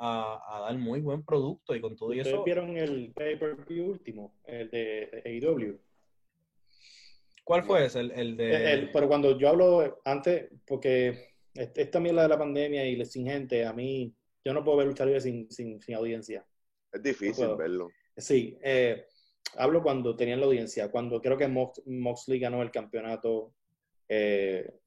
dar 0.00 0.78
muy 0.78 1.00
buen 1.00 1.22
producto 1.22 1.74
y 1.74 1.80
con 1.80 1.96
todo 1.96 2.12
eso. 2.12 2.42
vieron 2.44 2.76
el 2.76 3.12
pay-per-view 3.12 3.90
último, 3.90 4.34
el 4.44 4.70
de 4.70 5.22
AEW? 5.24 5.78
¿Cuál 7.44 7.64
fue 7.64 7.86
ese? 7.86 8.00
El, 8.00 8.36
de... 8.36 8.90
pero 8.92 9.08
cuando 9.08 9.36
yo 9.38 9.48
hablo 9.48 10.00
antes, 10.04 10.48
porque 10.66 11.30
esta 11.54 12.00
mierda 12.00 12.22
de 12.22 12.28
la 12.28 12.38
pandemia 12.38 12.86
y 12.86 13.04
sin 13.04 13.26
gente, 13.26 13.66
a 13.66 13.72
mí, 13.72 14.14
yo 14.44 14.54
no 14.54 14.64
puedo 14.64 14.78
ver 14.78 14.86
luchar 14.86 15.06
libre 15.06 15.20
sin, 15.20 15.50
sin, 15.50 15.80
sin, 15.80 15.94
audiencia. 15.94 16.46
Es 16.92 17.02
difícil 17.02 17.48
verlo. 17.56 17.88
Sí, 18.16 18.56
eh, 18.62 19.04
hablo 19.56 19.82
cuando 19.82 20.16
tenían 20.16 20.40
la 20.40 20.46
audiencia, 20.46 20.90
cuando 20.90 21.20
creo 21.20 21.36
que 21.36 21.48
Moxley 21.48 22.38
ganó 22.38 22.62
el 22.62 22.70
campeonato. 22.70 23.52
Eh, 24.08 24.79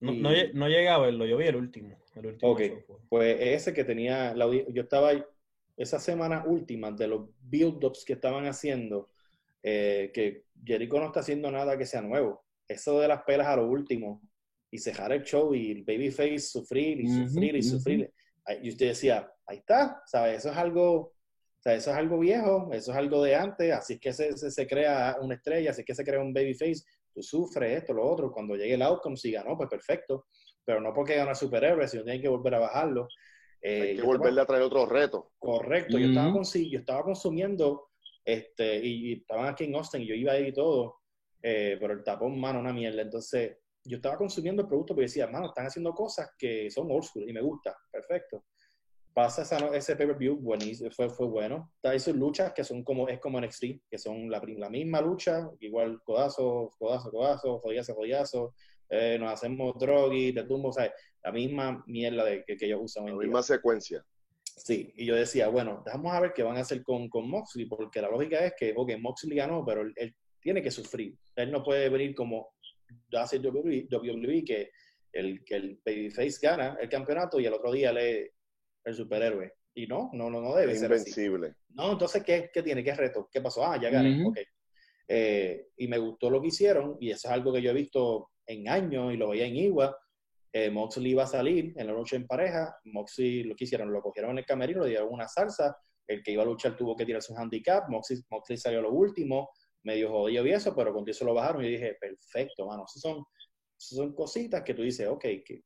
no, 0.00 0.12
no, 0.12 0.68
llegué 0.68 0.88
a 0.88 0.98
verlo, 0.98 1.26
yo 1.26 1.36
vi 1.36 1.46
el 1.46 1.56
último. 1.56 1.96
El 2.14 2.26
último 2.26 2.52
ok, 2.52 2.60
pues 3.08 3.36
ese 3.40 3.72
que 3.72 3.84
tenía, 3.84 4.34
la, 4.34 4.46
yo 4.46 4.82
estaba 4.82 5.12
esa 5.76 5.98
semana 5.98 6.44
última 6.46 6.90
de 6.90 7.08
los 7.08 7.28
build-ups 7.40 8.04
que 8.04 8.14
estaban 8.14 8.46
haciendo, 8.46 9.08
eh, 9.62 10.10
que 10.12 10.44
Jericho 10.64 10.98
no 10.98 11.06
está 11.06 11.20
haciendo 11.20 11.50
nada 11.50 11.78
que 11.78 11.86
sea 11.86 12.02
nuevo. 12.02 12.44
Eso 12.68 13.00
de 13.00 13.08
las 13.08 13.22
pelas 13.22 13.46
a 13.46 13.56
lo 13.56 13.66
último 13.66 14.20
y 14.70 14.78
cejar 14.78 15.12
el 15.12 15.22
show 15.22 15.54
y 15.54 15.72
el 15.72 15.82
babyface 15.82 16.38
sufrir 16.38 17.00
y 17.00 17.08
sufrir 17.08 17.56
y 17.56 17.62
sufrir. 17.62 18.12
Y 18.62 18.68
usted 18.68 18.88
decía, 18.88 19.30
ahí 19.46 19.58
está, 19.58 20.02
¿sabes? 20.06 20.38
Eso 20.38 20.50
es 20.50 20.56
algo, 20.56 20.94
o 20.96 21.14
sea, 21.58 21.74
eso 21.74 21.90
es 21.90 21.96
algo 21.96 22.18
viejo, 22.18 22.70
eso 22.72 22.92
es 22.92 22.96
algo 22.96 23.22
de 23.22 23.34
antes, 23.34 23.72
así 23.72 23.94
es 23.94 24.00
que 24.00 24.12
se, 24.12 24.36
se, 24.36 24.66
crea 24.66 25.16
una 25.20 25.34
estrella, 25.34 25.70
así 25.70 25.80
es 25.80 25.86
que 25.86 25.94
se 25.94 26.04
crea 26.04 26.20
un 26.20 26.32
babyface, 26.32 26.84
tú 27.12 27.22
sufres 27.22 27.78
esto, 27.78 27.92
lo 27.92 28.08
otro, 28.08 28.32
cuando 28.32 28.56
llegue 28.56 28.74
el 28.74 28.82
outcome, 28.82 29.16
si 29.16 29.30
ganó, 29.30 29.56
pues 29.56 29.68
perfecto, 29.68 30.26
pero 30.64 30.80
no 30.80 30.92
porque 30.92 31.16
gana 31.16 31.34
superhéroe, 31.34 31.88
sino 31.88 32.04
tiene 32.04 32.20
que 32.20 32.28
volver 32.28 32.54
a 32.54 32.60
bajarlo. 32.60 33.08
Eh, 33.62 33.82
Hay 33.82 33.96
que 33.96 34.02
volverle 34.02 34.40
a 34.40 34.46
traer 34.46 34.62
otros 34.62 34.88
retos. 34.88 35.24
Correcto, 35.38 35.98
yo, 35.98 36.08
estaba 36.08 36.32
yo 36.32 36.78
estaba 36.78 37.02
consumiendo, 37.02 37.88
este, 38.24 38.84
y, 38.84 39.12
estaban 39.14 39.46
aquí 39.46 39.64
en 39.64 39.74
Austin, 39.74 40.02
y 40.02 40.06
yo 40.06 40.14
iba 40.14 40.32
ahí 40.32 40.48
y 40.48 40.52
todo, 40.52 41.00
eh, 41.42 41.76
pero 41.80 41.92
el 41.92 42.02
tapón, 42.02 42.38
mano, 42.38 42.60
una 42.60 42.72
mierda. 42.72 43.02
Entonces, 43.02 43.58
yo 43.84 43.96
estaba 43.96 44.16
consumiendo 44.16 44.62
el 44.62 44.68
producto 44.68 44.94
porque 44.94 45.06
decía, 45.06 45.26
mano, 45.26 45.46
están 45.46 45.66
haciendo 45.66 45.92
cosas 45.92 46.30
que 46.38 46.70
son 46.70 46.90
old 46.90 47.04
school 47.04 47.28
y 47.28 47.32
me 47.32 47.40
gusta, 47.40 47.76
perfecto. 47.90 48.44
Pasa 49.12 49.42
ese 49.74 49.96
pay-per-view, 49.96 50.36
buenísimo, 50.36 50.90
fue, 50.92 51.10
fue 51.10 51.26
bueno. 51.26 51.72
Hay 51.82 51.98
sus 51.98 52.14
luchas 52.14 52.52
que 52.52 52.62
son 52.62 52.84
como, 52.84 53.08
es 53.08 53.18
como 53.18 53.40
NXT, 53.40 53.64
que 53.90 53.98
son 53.98 54.30
la, 54.30 54.40
la 54.56 54.70
misma 54.70 55.00
lucha, 55.00 55.50
igual 55.58 56.00
codazo, 56.04 56.70
codazo, 56.78 57.10
codazo, 57.10 57.58
jodiazo, 57.58 57.94
jodiazo, 57.94 58.54
eh, 58.88 59.18
nos 59.18 59.32
hacemos 59.32 59.74
y 60.12 60.32
te 60.32 60.44
tumbo, 60.44 60.68
o 60.68 60.72
sea, 60.72 60.92
la 61.24 61.32
misma 61.32 61.82
mierda 61.86 62.24
de, 62.24 62.44
que, 62.44 62.56
que 62.56 62.66
ellos 62.66 62.80
usan. 62.82 63.06
La 63.06 63.14
misma 63.14 63.42
secuencia. 63.42 64.04
Sí, 64.42 64.92
y 64.96 65.06
yo 65.06 65.14
decía, 65.14 65.48
bueno, 65.48 65.82
vamos 65.86 66.12
a 66.12 66.20
ver 66.20 66.32
qué 66.34 66.42
van 66.42 66.56
a 66.56 66.60
hacer 66.60 66.82
con, 66.82 67.08
con 67.08 67.28
Moxley, 67.28 67.66
porque 67.66 68.02
la 68.02 68.10
lógica 68.10 68.44
es 68.44 68.54
que, 68.58 68.74
ok, 68.76 68.92
Moxley 69.00 69.36
ganó, 69.36 69.64
pero 69.64 69.82
él, 69.82 70.14
tiene 70.40 70.62
que 70.62 70.70
sufrir. 70.70 71.16
Él 71.36 71.50
no 71.50 71.62
puede 71.62 71.88
venir 71.88 72.14
como 72.14 72.52
hace 73.12 73.38
WWE, 73.38 74.44
que 74.44 74.70
el, 75.12 75.44
que 75.44 75.56
el 75.56 75.80
Babyface 75.84 76.38
gana 76.40 76.78
el 76.80 76.88
campeonato 76.88 77.40
y 77.40 77.46
el 77.46 77.52
otro 77.52 77.72
día 77.72 77.92
le 77.92 78.32
el 78.84 78.94
superhéroe. 78.94 79.52
Y 79.74 79.86
no, 79.86 80.10
no, 80.12 80.28
no, 80.30 80.40
no 80.40 80.54
debe 80.54 80.74
ser 80.74 80.90
Invencible. 80.90 81.54
No, 81.70 81.92
entonces, 81.92 82.22
¿qué, 82.24 82.50
¿qué, 82.52 82.62
tiene? 82.62 82.82
¿Qué 82.82 82.94
reto? 82.94 83.28
¿Qué 83.30 83.40
pasó? 83.40 83.64
Ah, 83.64 83.80
ya 83.80 83.90
gané, 83.90 84.26
ok. 84.26 84.38
Eh, 85.12 85.68
y 85.76 85.88
me 85.88 85.98
gustó 85.98 86.30
lo 86.30 86.40
que 86.40 86.48
hicieron, 86.48 86.96
y 87.00 87.10
eso 87.10 87.28
es 87.28 87.34
algo 87.34 87.52
que 87.52 87.62
yo 87.62 87.70
he 87.70 87.74
visto 87.74 88.30
en 88.46 88.68
años 88.68 89.12
y 89.12 89.16
lo 89.16 89.30
veía 89.30 89.46
en 89.46 89.56
Iwa. 89.56 89.96
Eh, 90.52 90.70
Moxley 90.70 91.12
iba 91.12 91.22
a 91.22 91.28
salir 91.28 91.72
en 91.76 91.86
la 91.86 91.92
noche 91.92 92.16
en 92.16 92.26
pareja. 92.26 92.76
Moxley 92.84 93.44
lo 93.44 93.54
que 93.54 93.64
hicieron, 93.64 93.92
lo 93.92 94.02
cogieron 94.02 94.32
en 94.32 94.38
el 94.38 94.46
camerino, 94.46 94.82
le 94.82 94.90
dieron 94.90 95.12
una 95.12 95.28
salsa. 95.28 95.76
El 96.06 96.22
que 96.22 96.32
iba 96.32 96.42
a 96.42 96.46
luchar 96.46 96.76
tuvo 96.76 96.96
que 96.96 97.06
tirarse 97.06 97.32
un 97.32 97.38
handicap. 97.38 97.88
Moxley, 97.88 98.20
Moxley 98.30 98.58
salió 98.58 98.82
lo 98.82 98.92
último, 98.92 99.50
medio 99.84 100.10
jodido 100.10 100.46
y 100.46 100.50
eso, 100.50 100.74
pero 100.74 100.92
con 100.92 101.08
eso 101.08 101.24
lo 101.24 101.34
bajaron. 101.34 101.64
Y 101.64 101.70
dije, 101.70 101.96
perfecto, 102.00 102.66
mano. 102.66 102.84
Esas 102.84 103.02
son, 103.02 103.24
son 103.76 104.12
cositas 104.14 104.62
que 104.62 104.74
tú 104.74 104.82
dices, 104.82 105.06
ok, 105.06 105.22
que, 105.44 105.62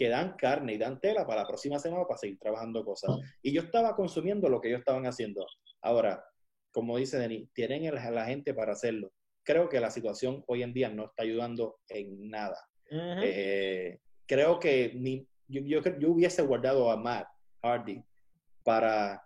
que 0.00 0.08
dan 0.08 0.32
carne 0.38 0.72
y 0.72 0.78
dan 0.78 0.98
tela 0.98 1.26
para 1.26 1.42
la 1.42 1.46
próxima 1.46 1.78
semana 1.78 2.04
para 2.06 2.16
seguir 2.16 2.38
trabajando 2.38 2.82
cosas. 2.84 3.18
Y 3.42 3.52
yo 3.52 3.60
estaba 3.60 3.94
consumiendo 3.94 4.48
lo 4.48 4.58
que 4.58 4.68
ellos 4.68 4.78
estaban 4.78 5.04
haciendo. 5.04 5.46
Ahora, 5.82 6.24
como 6.72 6.96
dice 6.96 7.18
Denis, 7.18 7.50
tienen 7.52 7.86
a 7.94 8.10
la 8.10 8.24
gente 8.24 8.54
para 8.54 8.72
hacerlo 8.72 9.12
creo 9.50 9.68
que 9.68 9.80
la 9.80 9.90
situación 9.90 10.44
hoy 10.46 10.62
en 10.62 10.72
día 10.72 10.88
no 10.90 11.06
está 11.06 11.22
ayudando 11.22 11.78
en 11.88 12.28
nada. 12.28 12.56
Eh, 12.92 13.98
creo 14.26 14.58
que 14.58 14.92
ni, 14.94 15.26
yo, 15.48 15.60
yo, 15.98 16.10
hubiese 16.10 16.42
guardado 16.42 16.90
a 16.90 16.96
Matt 16.96 17.28
Hardy 17.62 18.02
para 18.64 19.24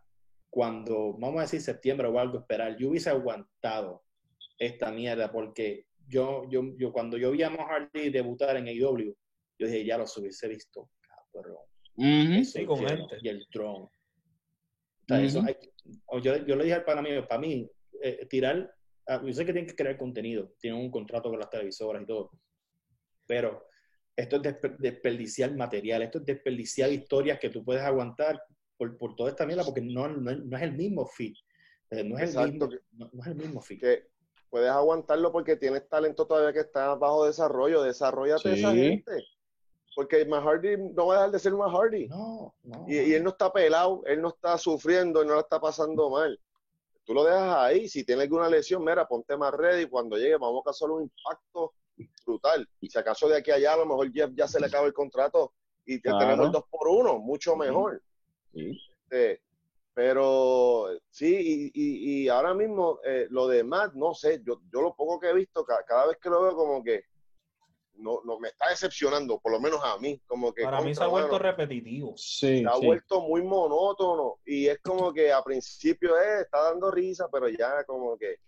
cuando, 0.51 1.15
vamos 1.15 1.39
a 1.39 1.43
decir 1.43 1.61
septiembre 1.61 2.09
o 2.09 2.19
algo, 2.19 2.39
esperar. 2.39 2.77
Yo 2.77 2.89
hubiese 2.89 3.11
aguantado 3.11 4.03
esta 4.59 4.91
mierda 4.91 5.33
porque 5.33 5.87
yo, 6.07 6.49
yo, 6.49 6.63
yo 6.79 6.93
cuando 6.93 7.17
yo 7.17 7.31
vi 7.31 7.43
a 7.43 7.51
Matt 7.51 7.69
Hardy 7.69 8.11
debutar 8.11 8.57
en 8.57 8.69
AEW, 8.69 9.15
yo 9.59 9.67
dije, 9.67 9.85
ya 9.85 9.99
los 9.99 10.17
hubiese 10.17 10.49
visto, 10.49 10.90
cabrón. 11.33 12.45
sí, 12.45 12.64
con 12.67 12.79
gente. 12.87 13.17
Y 13.23 13.29
el 13.29 13.47
Tron. 13.51 13.88
yo, 15.09 16.37
yo, 16.47 16.57
le 16.57 16.64
dije 16.64 16.81
para 16.81 17.03
mí, 17.03 17.11
para 17.29 17.40
mí, 17.40 17.71
eh, 18.03 18.27
tirar 18.27 18.75
Ah, 19.07 19.21
yo 19.23 19.33
sé 19.33 19.45
que 19.45 19.53
tienen 19.53 19.69
que 19.69 19.77
crear 19.77 19.99
contenido, 19.99 20.51
tienen 20.59 20.81
un 20.81 20.90
contrato 20.90 21.29
con 21.29 21.38
las 21.38 21.51
televisoras 21.51 22.03
y 22.03 22.07
todo, 22.07 22.31
pero 23.27 23.67
esto 24.17 24.40
es 24.43 24.57
desperdiciar 24.79 25.55
material, 25.55 26.03
esto 26.03 26.19
es 26.19 26.25
desperdiciar 26.25 26.90
historias 26.90 27.38
que 27.38 27.51
tú 27.51 27.62
puedes 27.64 27.83
aguantar 27.83 28.40
por, 28.79 28.97
por 28.97 29.14
toda 29.14 29.31
esta 29.31 29.45
mierda, 29.45 29.64
porque 29.64 29.83
no, 29.83 30.09
no, 30.09 30.57
es 30.57 30.62
el 30.62 30.73
mismo 30.73 31.07
fit. 31.07 31.37
Eh, 31.90 32.03
no 32.03 32.19
es, 32.19 32.35
el 32.35 32.53
mismo, 32.53 32.69
no, 32.93 33.11
es 33.21 33.27
el 33.27 33.35
mismo 33.35 33.61
fit. 33.61 33.81
Que 33.81 34.07
puedes 34.49 34.71
aguantarlo 34.71 35.31
porque 35.31 35.57
tienes 35.57 35.87
talento 35.88 36.27
todavía 36.27 36.55
que 36.55 36.61
está 36.61 36.95
bajo 36.95 37.27
desarrollo, 37.27 37.83
desarrollate 37.83 38.55
esa 38.55 38.73
gente. 38.73 39.23
Porque 39.94 40.24
Mahardy 40.24 40.76
no 40.76 41.07
va 41.07 41.14
a 41.14 41.16
dejar 41.18 41.30
de 41.30 41.38
ser 41.38 41.52
Mahardy. 41.52 42.09
No, 42.09 42.54
no. 42.62 42.85
Y, 42.88 42.98
y, 42.98 43.14
él 43.14 43.22
no 43.22 43.30
está 43.30 43.52
pelado, 43.52 44.02
él 44.07 44.20
no 44.20 44.28
está 44.28 44.59
sufriendo, 44.59 45.22
él 45.22 45.28
no 45.28 45.35
lo 45.35 45.40
está 45.40 45.61
pasando 45.61 46.11
mal 46.11 46.38
tú 47.04 47.14
lo 47.14 47.24
dejas 47.24 47.57
ahí. 47.57 47.88
Si 47.88 48.04
tiene 48.04 48.22
alguna 48.22 48.48
lesión, 48.48 48.85
mira, 48.85 49.07
ponte 49.07 49.37
más 49.37 49.52
ready. 49.52 49.87
Cuando 49.87 50.16
llegue, 50.16 50.37
vamos 50.37 50.62
a 50.62 50.64
causar 50.64 50.90
un 50.90 51.02
impacto 51.02 51.74
brutal. 52.26 52.68
Y 52.80 52.88
si 52.88 52.98
acaso 52.98 53.28
de 53.28 53.38
aquí 53.38 53.50
a 53.50 53.57
allá 53.57 53.74
a 53.74 53.78
lo 53.78 53.87
mejor 53.87 54.12
Jeff 54.12 54.30
ya 54.35 54.48
se 54.48 54.61
le 54.61 54.66
acaba 54.66 54.87
el 54.87 54.92
contrato 54.92 55.52
y 55.87 56.00
tenemos 56.00 56.46
el 56.46 56.52
2 56.52 56.64
por 56.70 56.88
1 56.88 57.18
mucho 57.18 57.57
mejor. 57.57 58.02
Este, 58.52 59.42
pero 59.92 60.88
sí, 61.11 61.70
y, 61.74 62.22
y, 62.24 62.28
ahora 62.28 62.54
mismo 62.54 62.98
eh, 63.04 63.26
lo 63.30 63.46
de 63.46 63.62
Matt, 63.62 63.94
no 63.94 64.14
sé, 64.14 64.42
yo, 64.44 64.61
yo 64.72 64.80
lo 64.80 64.94
poco 64.94 65.20
que 65.20 65.28
he 65.28 65.35
visto, 65.35 65.64
cada, 65.64 66.07
vez 66.07 66.16
que 66.20 66.30
lo 66.30 66.42
veo 66.42 66.57
como 66.57 66.83
que 66.83 67.04
no, 67.96 68.20
no 68.24 68.38
me 68.38 68.48
está 68.48 68.68
decepcionando, 68.70 69.38
por 69.38 69.52
lo 69.52 69.61
menos 69.61 69.80
a 69.83 69.98
mí. 69.98 70.20
Como 70.26 70.52
que 70.52 70.62
Para 70.62 70.80
mí 70.80 70.94
se 70.94 71.02
ha 71.02 71.07
vuelto 71.07 71.38
repetitivo. 71.38 72.14
Sí, 72.16 72.61
se 72.61 72.66
ha 72.66 72.76
vuelto 72.76 73.20
muy 73.20 73.42
monótono 73.42 74.38
y 74.44 74.66
es 74.66 74.78
como 74.80 75.12
que 75.12 75.33
a 75.33 75.42
principio 75.42 76.18
eh, 76.18 76.42
está 76.42 76.62
dando 76.62 76.90
risa, 76.90 77.28
pero 77.30 77.48
ya 77.48 77.85
como 77.85 78.16
que 78.16 78.38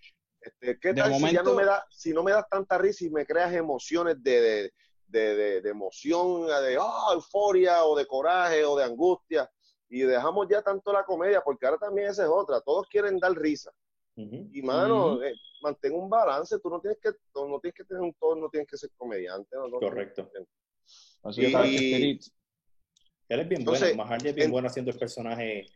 este, 0.41 0.79
¿qué 0.79 0.95
tal 0.95 1.15
si 1.15 1.33
ya 1.33 1.43
no 1.43 1.55
me 1.55 1.65
da, 1.65 1.85
si 1.91 2.13
no 2.13 2.23
me 2.23 2.33
das 2.33 2.49
tanta 2.49 2.79
risa 2.79 3.05
y 3.05 3.11
me 3.11 3.27
creas 3.27 3.53
emociones 3.53 4.23
de, 4.23 4.73
de, 5.09 5.61
de, 5.61 5.69
emoción, 5.69 6.47
de 6.47 6.79
oh, 6.79 7.13
euforia 7.13 7.85
o 7.85 7.97
de 7.97 8.07
coraje 8.07 8.65
o 8.65 8.77
de 8.77 8.85
angustia? 8.85 9.51
Y 9.89 10.01
dejamos 10.01 10.47
ya 10.49 10.63
tanto 10.63 10.93
la 10.93 11.05
comedia, 11.05 11.41
porque 11.43 11.67
ahora 11.67 11.79
también 11.79 12.09
esa 12.09 12.25
es 12.25 12.29
otra. 12.29 12.61
Todos 12.61 12.89
quieren 12.89 13.19
dar 13.19 13.33
risa. 13.33 13.73
Y 14.17 14.63
mano, 14.63 15.23
eh, 15.23 15.35
mantén 15.61 15.95
un 15.95 16.09
balance. 16.09 16.59
Tú 16.59 16.71
no 16.71 16.81
tienes 16.81 16.99
que, 16.99 17.11
no 17.35 17.61
tienes 17.61 17.75
que 17.77 17.85
tener 17.85 18.03
un 18.03 18.15
tono, 18.15 18.43
no 18.43 18.49
tienes 18.49 18.69
que 18.69 18.79
ser 18.79 18.91
comediante. 18.97 19.57
Correcto. 19.81 20.31
Así 21.23 21.45
él 23.29 23.41
es 23.41 23.49
bien 23.49 23.65
bueno. 23.65 23.87
Mahardy 23.97 24.29
es 24.29 24.35
bien 24.35 24.51
bueno 24.51 24.69
haciendo 24.69 24.91
el 24.91 24.99
personaje. 24.99 25.67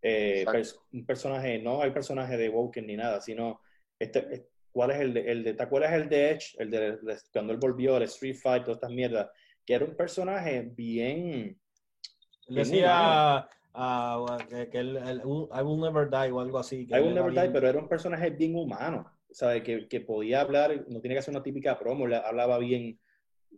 Eh, 0.00 0.46
un 0.92 1.04
personaje, 1.04 1.58
no 1.58 1.82
hay 1.82 1.90
personaje 1.90 2.36
de 2.36 2.48
Woken 2.48 2.86
ni 2.86 2.96
nada, 2.96 3.20
sino 3.20 3.60
este, 3.98 4.46
¿cuál 4.70 4.92
es 4.92 5.00
el 5.00 5.14
de, 5.14 5.20
el 5.32 5.42
de, 5.42 5.54
¿te 5.54 5.62
acuerdas 5.62 5.92
el 5.94 6.08
de 6.08 6.30
Edge? 6.30 6.54
El 6.58 6.70
de, 6.70 7.18
cuando 7.32 7.52
él 7.52 7.58
volvió, 7.58 7.96
el 7.96 8.04
Street 8.04 8.36
Fight, 8.36 8.62
todas 8.62 8.76
estas 8.76 8.92
mierdas, 8.92 9.28
que 9.66 9.74
era 9.74 9.84
un 9.84 9.96
personaje 9.96 10.62
bien... 10.62 11.60
decía 12.46 13.48
uh, 13.78 14.36
que, 14.70 14.78
el, 14.78 14.96
I 14.96 15.62
Will 15.62 15.80
Never 15.80 16.10
Die 16.10 16.32
o 16.32 16.40
algo 16.40 16.58
así. 16.58 16.86
I 16.90 17.00
Will 17.00 17.14
Never 17.14 17.32
Die, 17.32 17.50
pero 17.50 17.68
era 17.68 17.78
un 17.78 17.88
personaje 17.88 18.30
bien 18.30 18.56
humano, 18.56 19.10
¿sabes? 19.30 19.62
Que, 19.62 19.88
que 19.88 20.00
podía 20.00 20.40
hablar, 20.40 20.84
no 20.88 21.00
tiene 21.00 21.14
que 21.14 21.22
ser 21.22 21.34
una 21.34 21.42
típica 21.42 21.78
promo, 21.78 22.06
hablaba 22.06 22.58
bien, 22.58 22.98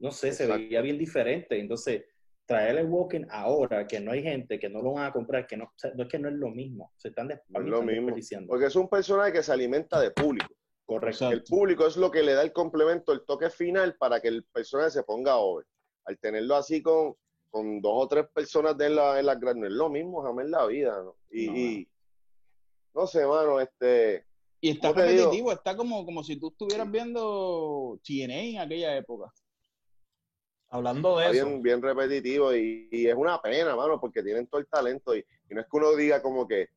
no 0.01 0.11
sé, 0.11 0.33
se 0.33 0.47
veía 0.47 0.81
bien 0.83 0.99
diferente, 0.99 1.59
entonces 1.59 2.05
traerle 2.51 2.83
Walking 2.83 3.27
ahora, 3.31 3.87
que 3.87 4.01
no 4.01 4.11
hay 4.11 4.23
gente, 4.23 4.59
que 4.59 4.69
no 4.69 4.83
lo 4.83 4.95
van 4.95 5.07
a 5.07 5.13
comprar, 5.13 5.47
que 5.47 5.57
no, 5.57 5.73
no 5.95 6.03
es 6.03 6.09
que 6.09 6.19
no 6.19 6.29
es 6.29 6.35
lo 6.35 6.51
mismo, 6.51 6.93
se 6.97 7.09
están, 7.09 7.29
desperdiciando. 7.29 8.49
Porque 8.49 8.67
es 8.67 8.75
un 8.75 8.89
personaje 8.89 9.33
que 9.33 9.43
se 9.43 9.53
alimenta 9.53 10.01
de 10.01 10.11
público. 10.11 10.53
Correcto. 10.85 11.31
El 11.31 11.45
público 11.45 11.87
es 11.87 11.97
lo 11.97 12.11
que 12.11 12.25
le 12.25 12.35
da 12.35 12.43
el 12.43 12.53
complemento, 12.53 13.13
el 13.13 13.25
toque 13.25 13.51
final 13.51 13.95
para 13.97 14.21
que 14.21 14.27
el 14.27 14.43
personaje 14.53 14.91
se 14.91 15.05
ponga 15.05 15.37
over. 15.37 15.65
Al 16.07 16.19
tenerlo 16.19 16.57
así 16.57 16.83
con, 16.83 17.15
con 17.51 17.81
dos 17.81 17.93
o 17.95 18.09
tres 18.09 18.27
personas 18.33 18.77
de 18.79 18.91
la, 18.91 19.19
en 19.19 19.27
la 19.27 19.35
no 19.35 19.67
es 19.67 19.73
lo 19.73 19.91
mismo 19.91 20.23
jamás 20.23 20.45
en 20.45 20.51
la 20.53 20.67
vida, 20.67 21.03
¿no? 21.03 21.17
Y 21.31 21.89
no, 22.95 23.07
sé, 23.07 23.27
mano, 23.27 23.61
este... 23.61 24.25
Y 24.61 24.71
está 24.71 24.93
repetitivo, 24.93 25.53
está 25.53 25.77
como, 25.77 26.05
como 26.05 26.23
si 26.23 26.39
tú 26.39 26.49
estuvieras 26.49 26.91
viendo 26.91 27.99
TNA 28.05 28.41
en 28.43 28.59
aquella 28.59 28.97
época. 28.97 29.33
Hablando 30.69 31.19
de 31.19 31.25
eso. 31.25 31.33
Bien, 31.33 31.63
bien 31.63 31.83
repetitivo 31.83 32.55
y, 32.55 32.89
es 32.93 33.15
una 33.15 33.41
pena, 33.41 33.75
mano, 33.75 34.01
porque 34.01 34.23
tienen 34.23 34.47
todo 34.47 34.61
el 34.61 34.69
talento 34.69 35.17
y, 35.17 35.25
no 35.51 35.61
es 35.61 35.67
que 35.67 35.77
uno 35.77 35.97
diga 35.97 36.23
como 36.23 36.47
que, 36.47 36.69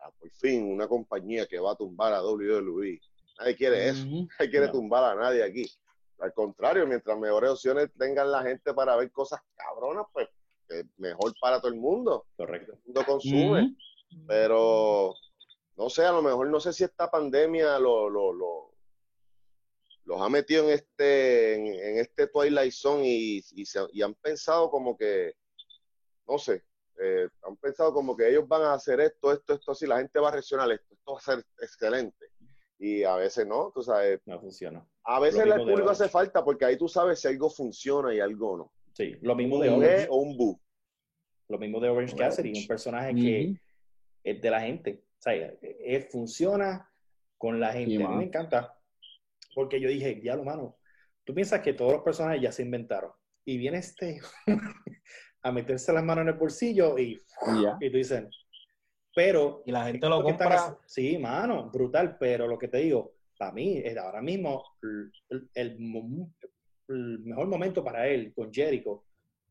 ah, 0.00 0.10
por 0.18 0.30
fin, 0.32 0.70
una 0.70 0.88
compañía 0.88 1.46
que 1.46 1.58
va 1.58 1.72
a 1.72 1.76
tumbar 1.76 2.12
a 2.12 2.22
WWE. 2.22 3.00
Nadie 3.38 3.56
quiere 3.56 3.88
eso, 3.88 4.04
nadie 4.38 4.50
quiere 4.50 4.68
tumbar 4.68 5.04
a 5.04 5.14
nadie 5.14 5.44
aquí. 5.44 5.64
Al 6.20 6.32
contrario, 6.32 6.86
mientras 6.86 7.18
mejores 7.18 7.50
opciones 7.50 7.90
tengan 7.96 8.30
la 8.30 8.42
gente 8.42 8.74
para 8.74 8.96
ver 8.96 9.10
cosas 9.12 9.40
cabronas, 9.54 10.06
pues 10.12 10.28
mejor 10.96 11.32
para 11.40 11.60
todo 11.60 11.72
el 11.72 11.78
mundo. 11.78 12.26
Correcto. 12.36 12.72
El 12.72 12.80
mundo 12.84 13.04
consume. 13.06 13.76
Pero, 14.26 15.14
no 15.76 15.90
sé, 15.90 16.04
a 16.04 16.12
lo 16.12 16.22
mejor 16.22 16.48
no 16.48 16.60
sé 16.60 16.72
si 16.72 16.84
esta 16.84 17.10
pandemia 17.10 17.78
lo, 17.78 18.08
lo, 18.08 18.32
lo 18.32 18.68
los 20.08 20.22
ha 20.22 20.28
metido 20.30 20.64
en 20.64 20.70
este, 20.70 21.54
en, 21.54 21.98
este 21.98 22.28
Twilight 22.28 22.72
Zone 22.72 23.06
y, 23.06 23.44
y, 23.52 24.02
han 24.02 24.14
pensado 24.14 24.70
como 24.70 24.96
que, 24.96 25.34
no 26.26 26.38
sé, 26.38 26.64
eh, 26.98 27.28
han 27.42 27.56
pensado 27.58 27.92
como 27.92 28.16
que 28.16 28.26
ellos 28.30 28.48
van 28.48 28.62
a 28.62 28.72
hacer 28.72 29.00
esto, 29.00 29.32
esto, 29.32 29.52
esto, 29.52 29.72
así, 29.72 29.86
la 29.86 29.98
gente 29.98 30.18
va 30.18 30.28
a 30.28 30.32
reaccionar 30.32 30.72
esto, 30.72 30.94
esto 30.94 31.12
va 31.12 31.18
a 31.18 31.22
ser 31.22 31.44
excelente. 31.60 32.32
Y 32.78 33.02
a 33.02 33.16
veces 33.16 33.46
no, 33.46 33.72
tú 33.74 33.82
sabes. 33.82 34.20
No 34.26 34.40
funciona. 34.40 34.86
A 35.04 35.20
veces 35.20 35.44
el 35.44 35.54
público 35.54 35.90
hace 35.90 36.08
falta 36.08 36.44
porque 36.44 36.64
ahí 36.64 36.76
tú 36.76 36.88
sabes 36.88 37.20
si 37.20 37.28
algo 37.28 37.50
funciona 37.50 38.14
y 38.14 38.20
algo 38.20 38.56
no. 38.56 38.72
Sí, 38.92 39.16
lo 39.20 39.34
mismo 39.34 39.60
de 39.60 39.70
Orange. 39.70 40.06
o 40.10 40.16
un 40.16 40.36
bu. 40.36 40.60
Lo 41.48 41.58
mismo 41.58 41.80
de 41.80 41.88
Orange 41.88 42.14
Cassidy, 42.14 42.60
un 42.60 42.66
personaje 42.66 43.14
que 43.14 43.56
es 44.22 44.40
de 44.40 44.50
la 44.50 44.60
gente. 44.60 45.02
O 45.18 45.22
sea, 45.22 45.32
él 45.34 46.02
funciona 46.10 46.88
con 47.36 47.58
la 47.58 47.72
gente. 47.72 48.02
a 48.02 48.08
mí 48.08 48.16
me 48.16 48.24
encanta 48.24 48.78
porque 49.54 49.80
yo 49.80 49.88
dije, 49.88 50.20
ya 50.22 50.36
lo 50.36 50.44
mano, 50.44 50.78
tú 51.24 51.34
piensas 51.34 51.60
que 51.60 51.72
todos 51.72 51.92
los 51.92 52.02
personajes 52.02 52.40
ya 52.40 52.52
se 52.52 52.62
inventaron. 52.62 53.10
Y 53.44 53.58
viene 53.58 53.78
este 53.78 54.20
a 55.42 55.50
meterse 55.50 55.92
las 55.92 56.04
manos 56.04 56.22
en 56.22 56.28
el 56.28 56.34
bolsillo 56.34 56.98
y, 56.98 57.20
y 57.80 57.90
tú 57.90 57.96
dices, 57.96 58.24
pero... 59.18 59.64
Y 59.66 59.72
la 59.72 59.86
gente 59.86 60.08
lo 60.08 60.22
compra. 60.22 60.78
sí, 60.86 61.18
mano, 61.18 61.68
brutal, 61.72 62.16
pero 62.20 62.46
lo 62.46 62.56
que 62.56 62.68
te 62.68 62.78
digo, 62.78 63.14
para 63.36 63.50
mí, 63.50 63.78
es 63.78 63.96
ahora 63.96 64.22
mismo 64.22 64.62
el, 65.28 65.50
el, 65.54 65.76
mejor 67.24 67.48
momento 67.48 67.82
para 67.82 68.06
él 68.06 68.32
con 68.32 68.54
Jericho 68.54 69.02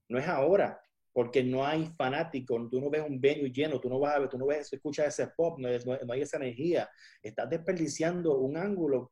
no 0.08 0.20
es 0.20 0.26
ahora, 0.26 0.80
porque 1.12 1.44
no 1.44 1.66
hay 1.66 1.86
fanáticos, 1.98 2.70
tú 2.70 2.80
no 2.80 2.90
ves 2.90 3.04
un 3.06 3.20
venue 3.20 3.52
lleno, 3.52 3.82
tú 3.82 3.90
no 3.90 4.00
vas 4.00 4.16
a 4.16 4.20
ver, 4.20 4.30
tú 4.30 4.38
no 4.38 4.46
ves, 4.46 4.72
escuchas 4.72 5.08
ese 5.08 5.34
pop, 5.36 5.60
no, 5.60 5.68
no, 5.70 6.14
hay 6.14 6.22
esa 6.22 6.38
energía, 6.38 6.90
estás 7.22 7.50
desperdiciando 7.50 8.38
un 8.38 8.56
ángulo 8.56 9.12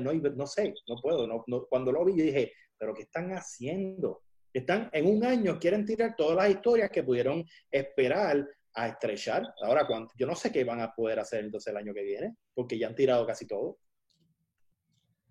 no, 0.00 0.12
no 0.12 0.46
sé, 0.48 0.74
no 0.88 0.96
puedo. 1.00 1.28
No, 1.28 1.66
cuando 1.68 1.92
lo 1.92 2.04
vi, 2.04 2.14
dije, 2.14 2.52
¿pero 2.76 2.92
qué 2.92 3.02
están 3.02 3.30
haciendo? 3.30 4.22
Están 4.52 4.90
en 4.92 5.06
un 5.06 5.24
año, 5.24 5.60
quieren 5.60 5.86
tirar 5.86 6.16
todas 6.16 6.36
las 6.36 6.50
historias 6.50 6.90
que 6.90 7.04
pudieron 7.04 7.44
esperar 7.70 8.46
a 8.74 8.88
estrechar. 8.88 9.54
Ahora, 9.62 9.86
cuando, 9.86 10.12
yo 10.16 10.26
no 10.26 10.34
sé 10.34 10.52
qué 10.52 10.64
van 10.64 10.80
a 10.80 10.94
poder 10.94 11.20
hacer 11.20 11.44
entonces 11.44 11.70
el 11.70 11.76
año 11.76 11.94
que 11.94 12.02
viene, 12.02 12.36
porque 12.54 12.78
ya 12.78 12.88
han 12.88 12.94
tirado 12.94 13.26
casi 13.26 13.46
todo. 13.46 13.78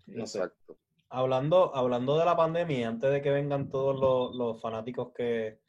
No 0.08 0.24
Exacto. 0.24 0.80
Hablando, 1.10 1.76
hablando 1.76 2.18
de 2.18 2.26
la 2.26 2.36
pandemia, 2.36 2.88
antes 2.88 3.12
de 3.12 3.22
que 3.22 3.32
vengan 3.32 3.70
todos 3.70 4.00
los, 4.00 4.36
los 4.36 4.62
fanáticos 4.62 5.12
que, 5.14 5.60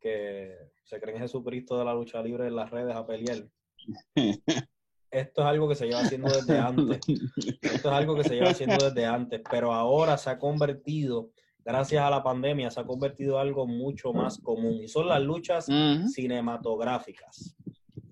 que 0.00 0.56
se 0.84 1.00
creen 1.00 1.18
Jesucristo 1.18 1.78
de 1.78 1.84
la 1.84 1.94
lucha 1.94 2.22
libre 2.22 2.46
en 2.46 2.56
las 2.56 2.70
redes 2.70 2.94
a 2.94 3.06
pelear. 3.06 3.48
esto 5.10 5.40
es 5.40 5.46
algo 5.46 5.68
que 5.68 5.74
se 5.74 5.86
lleva 5.86 6.00
haciendo 6.00 6.28
desde 6.28 6.58
antes. 6.58 7.00
Esto 7.62 7.88
es 7.88 7.94
algo 7.94 8.16
que 8.16 8.24
se 8.24 8.34
lleva 8.34 8.50
haciendo 8.50 8.76
desde 8.76 9.06
antes, 9.06 9.40
pero 9.50 9.72
ahora 9.72 10.16
se 10.18 10.30
ha 10.30 10.38
convertido, 10.38 11.30
gracias 11.66 12.02
a 12.02 12.08
la 12.08 12.22
pandemia, 12.22 12.70
se 12.70 12.80
ha 12.80 12.84
convertido 12.84 13.34
en 13.34 13.48
algo 13.48 13.66
mucho 13.66 14.12
más 14.12 14.38
común 14.38 14.82
y 14.82 14.88
son 14.88 15.08
las 15.08 15.20
luchas 15.20 15.66
cinematográficas. 16.14 17.56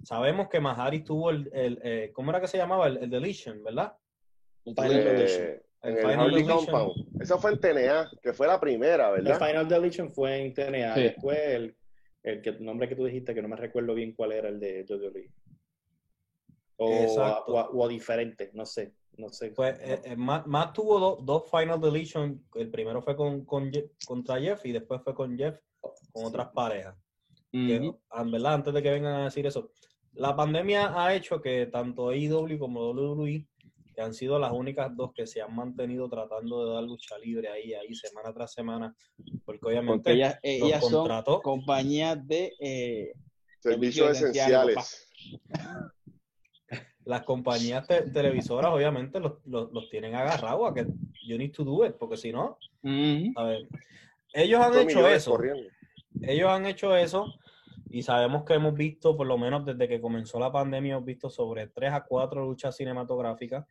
Sabemos 0.02 0.48
que 0.48 0.60
Mahari 0.60 1.04
tuvo 1.04 1.30
el, 1.30 1.48
el 1.54 1.80
eh, 1.82 2.10
¿cómo 2.12 2.30
era 2.30 2.40
que 2.40 2.48
se 2.48 2.58
llamaba? 2.58 2.88
El, 2.88 3.08
Deletion, 3.08 3.62
¿verdad? 3.62 3.94
El 4.66 4.74
Final 4.74 5.04
Deletion. 5.04 5.62
El, 5.82 5.96
Final 5.98 6.30
Deletion. 6.30 6.92
Esa 7.20 7.38
fue 7.38 7.52
en 7.52 7.60
TNA, 7.60 8.10
que 8.20 8.32
fue 8.32 8.46
la 8.46 8.60
primera, 8.60 9.10
¿verdad? 9.12 9.40
El 9.40 9.48
Final 9.48 9.68
Deletion 9.68 10.12
fue 10.12 10.44
en 10.44 10.52
TNA. 10.52 10.94
Después 10.94 11.38
el, 11.38 11.76
el, 12.24 12.42
que, 12.42 12.52
nombre 12.52 12.88
que 12.88 12.96
tú 12.96 13.04
dijiste, 13.04 13.34
que 13.34 13.40
no 13.40 13.48
me 13.48 13.56
recuerdo 13.56 13.94
bien 13.94 14.12
cuál 14.14 14.32
era 14.32 14.48
el 14.48 14.58
de 14.58 14.84
Jojo 14.86 15.10
Lee. 15.10 15.30
O, 16.76 17.44
o, 17.46 17.88
diferente, 17.88 18.50
no 18.52 18.66
sé. 18.66 18.92
No 19.16 19.28
sé. 19.30 19.50
Pues 19.50 19.78
eh, 19.80 20.00
eh, 20.04 20.16
más, 20.16 20.72
tuvo 20.72 21.16
dos 21.16 21.44
Final 21.50 21.80
Deletion. 21.80 22.44
El 22.54 22.70
primero 22.70 23.02
fue 23.02 23.16
con, 23.16 23.44
con 23.44 23.70
contra 24.06 24.40
Jeff 24.40 24.64
y 24.66 24.72
después 24.72 25.02
fue 25.02 25.14
con 25.14 25.36
Jeff 25.36 25.58
con 26.12 26.24
otras 26.24 26.48
parejas. 26.48 26.96
¿verdad? 27.52 28.54
Antes 28.54 28.74
de 28.74 28.82
que 28.82 28.90
vengan 28.90 29.14
a 29.14 29.24
decir 29.24 29.46
eso, 29.46 29.70
la 30.14 30.34
pandemia 30.34 31.00
ha 31.00 31.14
hecho 31.14 31.40
que 31.40 31.66
tanto 31.66 32.08
AEW 32.08 32.58
como 32.58 32.90
WWE, 32.90 33.46
que 33.94 34.02
han 34.02 34.12
sido 34.12 34.40
las 34.40 34.52
únicas 34.52 34.94
dos 34.96 35.12
que 35.14 35.26
se 35.26 35.40
han 35.40 35.54
mantenido 35.54 36.08
tratando 36.08 36.66
de 36.66 36.74
dar 36.74 36.82
lucha 36.82 37.16
libre 37.18 37.48
ahí, 37.48 37.74
ahí 37.74 37.94
semana 37.94 38.32
tras 38.32 38.52
semana, 38.52 38.94
porque 39.44 39.66
obviamente 39.66 40.12
ellas, 40.42 40.84
son 40.84 41.08
compañías 41.42 42.26
de 42.26 42.52
eh, 42.58 43.12
servicios 43.60 44.10
esenciales 44.10 45.08
las 47.04 47.22
compañías 47.22 47.86
televisoras 47.86 48.72
obviamente 48.72 49.20
los, 49.20 49.90
tienen 49.90 50.14
agarrados 50.14 50.70
a 50.70 50.74
que 50.74 50.86
you 51.26 51.36
need 51.36 51.52
to 51.52 51.64
do 51.64 51.84
it, 51.84 51.94
porque 51.98 52.16
si 52.16 52.32
no, 52.32 52.58
a 53.36 53.44
ver, 53.44 53.68
ellos 54.32 54.60
han 54.60 54.78
hecho 54.78 55.08
eso. 55.08 55.38
Ellos 56.22 56.48
han 56.48 56.66
hecho 56.66 56.96
eso 56.96 57.34
y 57.90 58.02
sabemos 58.02 58.44
que 58.44 58.54
hemos 58.54 58.74
visto, 58.74 59.16
por 59.16 59.26
lo 59.26 59.36
menos 59.36 59.64
desde 59.64 59.88
que 59.88 60.00
comenzó 60.00 60.38
la 60.38 60.50
pandemia, 60.50 60.94
hemos 60.94 61.04
visto 61.04 61.28
sobre 61.28 61.66
tres 61.68 61.92
a 61.92 62.04
cuatro 62.04 62.44
luchas 62.44 62.76
cinematográficas 62.76 63.66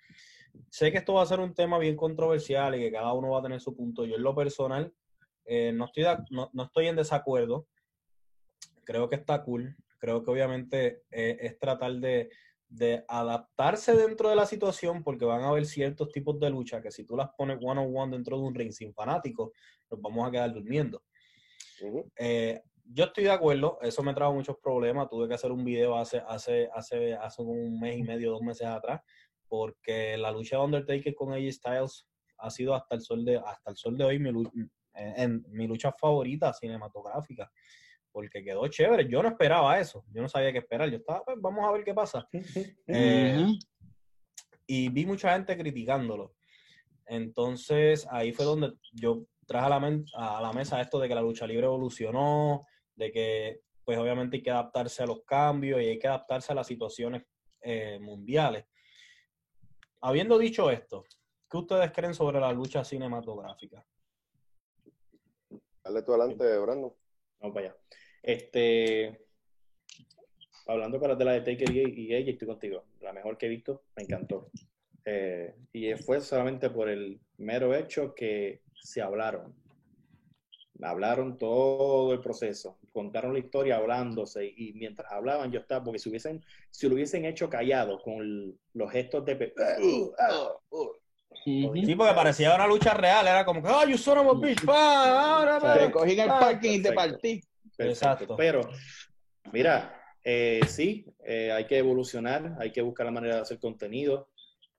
sé 0.70 0.92
que 0.92 1.00
esto 1.00 1.14
va 1.14 1.24
a 1.24 1.28
ser 1.28 1.40
un 1.40 1.54
tema 1.54 1.78
bien 1.78 1.96
controversial 1.96 2.76
y 2.76 2.80
que 2.80 2.92
cada 2.92 3.14
uno 3.14 3.32
va 3.32 3.40
a 3.40 3.44
tener 3.44 3.60
su 3.60 3.76
punto. 3.76 4.06
Yo 4.06 4.16
en 4.16 4.24
lo 4.24 4.36
personal 4.36 4.94
eh, 5.46 5.72
no, 5.74 5.86
estoy 5.86 6.06
no, 6.30 6.64
estoy 6.64 6.88
en 6.88 6.96
desacuerdo. 6.96 7.68
Creo 8.84 9.10
que 9.10 9.16
está 9.16 9.44
cool. 9.44 9.76
Creo 10.00 10.24
que 10.24 10.32
obviamente 10.32 11.04
eh, 11.12 11.38
es 11.42 11.60
tratar 11.60 11.94
de, 11.94 12.30
de, 12.76 13.04
adaptarse 13.08 13.96
dentro 13.96 14.30
de 14.30 14.36
la 14.36 14.46
situación 14.46 15.04
porque 15.04 15.26
van 15.26 15.42
a 15.42 15.50
haber 15.50 15.66
ciertos 15.66 16.12
tipos 16.12 16.40
de 16.40 16.50
lucha 16.50 16.82
que 16.82 16.92
si 16.92 17.06
tú 17.06 17.16
las 17.16 17.30
pones 17.38 17.58
one 17.62 17.82
on 17.82 17.96
one 17.96 18.16
dentro 18.16 18.38
de 18.38 18.44
un 18.44 18.56
ring 18.56 18.72
sin 18.72 18.94
fanáticos, 18.94 19.52
nos 19.90 20.02
vamos 20.02 20.28
a 20.28 20.32
quedar 20.32 20.54
durmiendo. 20.54 21.04
Eh, 22.18 22.62
yo 22.86 23.06
estoy 23.06 23.26
de 23.26 23.32
acuerdo, 23.32 23.80
eso 23.82 24.04
me 24.04 24.14
trajo 24.14 24.34
muchos 24.34 24.58
problemas. 24.58 25.10
Tuve 25.10 25.28
que 25.28 25.36
hacer 25.36 25.52
un 25.52 25.64
video 25.64 25.98
hace, 25.98 26.22
hace, 26.28 26.70
hace, 26.74 27.14
hace 27.14 27.42
un 27.42 27.80
mes 27.80 27.98
y 27.98 28.04
medio, 28.04 28.32
dos 28.32 28.42
meses 28.42 28.68
atrás, 28.68 29.02
porque 29.48 30.18
la 30.18 30.32
lucha 30.32 30.58
de 30.58 30.64
Undertaker 30.64 31.16
con 31.16 31.34
AJ 31.34 31.52
Styles 31.52 32.08
ha 32.38 32.50
sido 32.50 32.76
hasta 32.76 32.96
el 32.96 33.02
sol 33.02 33.24
de, 33.24 33.38
hasta 33.38 33.72
el 33.72 33.78
sol 33.78 33.98
de 33.98 34.04
hoy 34.04 34.20
mi, 34.20 34.32
en, 34.94 35.46
mi 35.50 35.68
lucha 35.68 35.92
favorita 35.92 36.54
cinematográfica, 36.54 37.52
porque 38.14 38.44
quedó 38.44 38.66
chévere. 38.68 39.10
Yo 39.10 39.22
no 39.22 39.30
esperaba 39.30 39.78
eso, 39.80 40.06
yo 40.14 40.22
no 40.22 40.30
sabía 40.30 40.54
qué 40.54 40.60
esperar. 40.60 40.90
Yo 40.90 40.98
estaba, 40.98 41.26
pues, 41.26 41.38
vamos 41.42 41.68
a 41.68 41.72
ver 41.72 41.84
qué 41.84 41.94
pasa. 41.94 42.28
Eh, 42.88 43.46
y 44.66 44.88
vi 44.90 45.06
mucha 45.06 45.34
gente 45.34 45.58
criticándolo. 45.58 46.36
Entonces 47.06 48.08
ahí 48.10 48.32
fue 48.32 48.46
donde 48.46 48.74
yo 48.94 49.26
traje 49.46 49.66
a 49.66 49.80
la, 49.80 50.04
a 50.14 50.42
la 50.42 50.54
mesa 50.54 50.80
esto 50.80 51.00
de 51.00 51.10
que 51.10 51.16
la 51.16 51.22
lucha 51.22 51.46
libre 51.46 51.66
evolucionó, 51.66 52.66
de 52.96 53.12
que 53.12 53.62
pues 53.84 53.98
obviamente 53.98 54.38
hay 54.38 54.44
que 54.44 54.52
adaptarse 54.52 55.04
a 55.04 55.08
los 55.08 55.24
cambios 55.26 55.82
y 55.82 55.86
hay 55.86 56.00
que 56.00 56.08
adaptarse 56.08 56.54
a 56.54 56.56
las 56.56 56.68
situaciones 56.68 57.24
eh, 57.62 58.00
mundiales. 58.00 58.66
Habiendo 60.02 60.38
dicho 60.38 60.70
esto, 60.70 61.04
¿qué 61.50 61.58
ustedes 61.58 61.92
creen 61.92 62.14
sobre 62.14 62.40
la 62.40 62.52
lucha 62.54 62.84
cinematográfica? 62.84 63.86
Dale 65.84 66.02
tú 66.02 66.14
adelante, 66.14 66.58
Brando. 66.60 66.98
Vamos 67.40 67.54
para 67.54 67.68
allá. 67.68 67.78
Este, 68.24 69.20
hablando 70.66 71.00
para 71.00 71.16
de 71.16 71.26
la 71.26 71.34
de 71.34 71.42
Taker 71.42 71.70
y, 71.72 72.14
ella, 72.16 72.32
estoy 72.32 72.48
contigo. 72.48 72.86
La 73.02 73.12
mejor 73.12 73.38
que 73.38 73.48
he 73.48 73.50
visto, 73.50 73.84
me 73.98 74.04
encantó. 74.04 74.50
Eh, 75.06 75.54
y 75.74 75.94
fue 75.96 76.22
solamente 76.22 76.70
por 76.70 76.88
el 76.90 77.20
mero 77.38 77.76
hecho 77.76 78.16
que 78.16 78.62
se 78.82 79.02
hablaron. 79.02 79.54
Hablaron 80.82 81.38
todo 81.38 82.14
el 82.14 82.20
proceso, 82.20 82.78
contaron 82.92 83.34
la 83.34 83.40
historia 83.40 83.78
hablándose 83.78 84.46
y 84.46 84.74
mientras 84.74 85.12
hablaban 85.12 85.52
yo 85.52 85.60
estaba, 85.60 85.84
porque 85.84 86.00
si 86.00 86.10
hubiesen, 86.10 86.44
si 86.72 86.90
lo 86.90 86.96
hubiesen 86.96 87.26
hecho 87.26 87.50
callado 87.50 88.02
con 88.02 88.58
los 88.74 88.92
gestos 88.92 89.24
de... 89.24 89.54
Sí, 91.44 91.96
porque 91.96 92.14
parecía 92.14 92.56
una 92.56 92.68
lucha 92.68 92.94
real, 92.94 93.28
era 93.28 93.46
como 93.46 93.62
que, 93.62 93.68
¡oh, 93.70 93.88
you 93.88 93.98
son 93.98 94.18
of 94.20 94.36
a 94.36 94.40
bitch! 94.40 94.60
Te 94.60 95.92
cogí 95.92 96.14
en 96.14 96.20
el 96.20 96.28
parking 96.28 96.72
y 96.72 96.82
te 96.82 96.92
partí. 96.92 97.42
Exacto. 97.78 98.36
Pero, 98.36 98.62
mira, 99.52 100.02
eh, 100.24 100.62
sí, 100.68 101.06
eh, 101.26 101.52
hay 101.52 101.66
que 101.66 101.78
evolucionar, 101.78 102.56
hay 102.60 102.72
que 102.72 102.82
buscar 102.82 103.06
la 103.06 103.12
manera 103.12 103.36
de 103.36 103.42
hacer 103.42 103.60
contenido. 103.60 104.30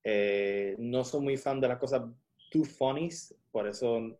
Eh, 0.02 0.76
no 0.78 1.04
soy 1.04 1.20
muy 1.20 1.36
fan 1.36 1.60
de 1.60 1.68
las 1.68 1.78
cosas 1.78 2.02
too 2.50 2.64
funnies, 2.64 3.34
por 3.50 3.66
eso 3.66 4.18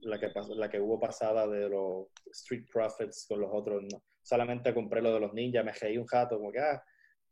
la 0.00 0.18
que, 0.18 0.30
la 0.56 0.68
que 0.68 0.80
hubo 0.80 0.98
pasada 1.00 1.46
de 1.46 1.68
los 1.68 2.06
Street 2.32 2.64
Profits 2.72 3.26
con 3.28 3.40
los 3.40 3.50
otros, 3.52 3.82
no. 3.82 4.02
solamente 4.22 4.74
compré 4.74 5.00
lo 5.00 5.14
de 5.14 5.20
los 5.20 5.32
ninjas, 5.32 5.64
me 5.64 5.72
reí 5.72 5.98
un 5.98 6.06
jato, 6.06 6.38
como 6.38 6.52
que, 6.52 6.60
ah, 6.60 6.82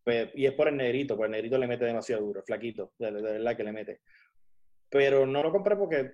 pues, 0.05 0.31
y 0.35 0.46
es 0.46 0.52
por 0.52 0.68
el 0.68 0.76
negrito, 0.76 1.16
porque 1.16 1.26
el 1.26 1.33
negrito 1.33 1.59
le 1.59 1.66
mete 1.66 1.85
demasiado 1.85 2.22
duro, 2.22 2.42
flaquito, 2.42 2.92
de, 2.98 3.11
verdad 3.11 3.57
que 3.57 3.64
le 3.64 3.72
mete. 3.72 4.00
Pero 4.88 5.26
no 5.26 5.42
lo 5.42 5.52
compré 5.52 5.76
porque 5.76 6.12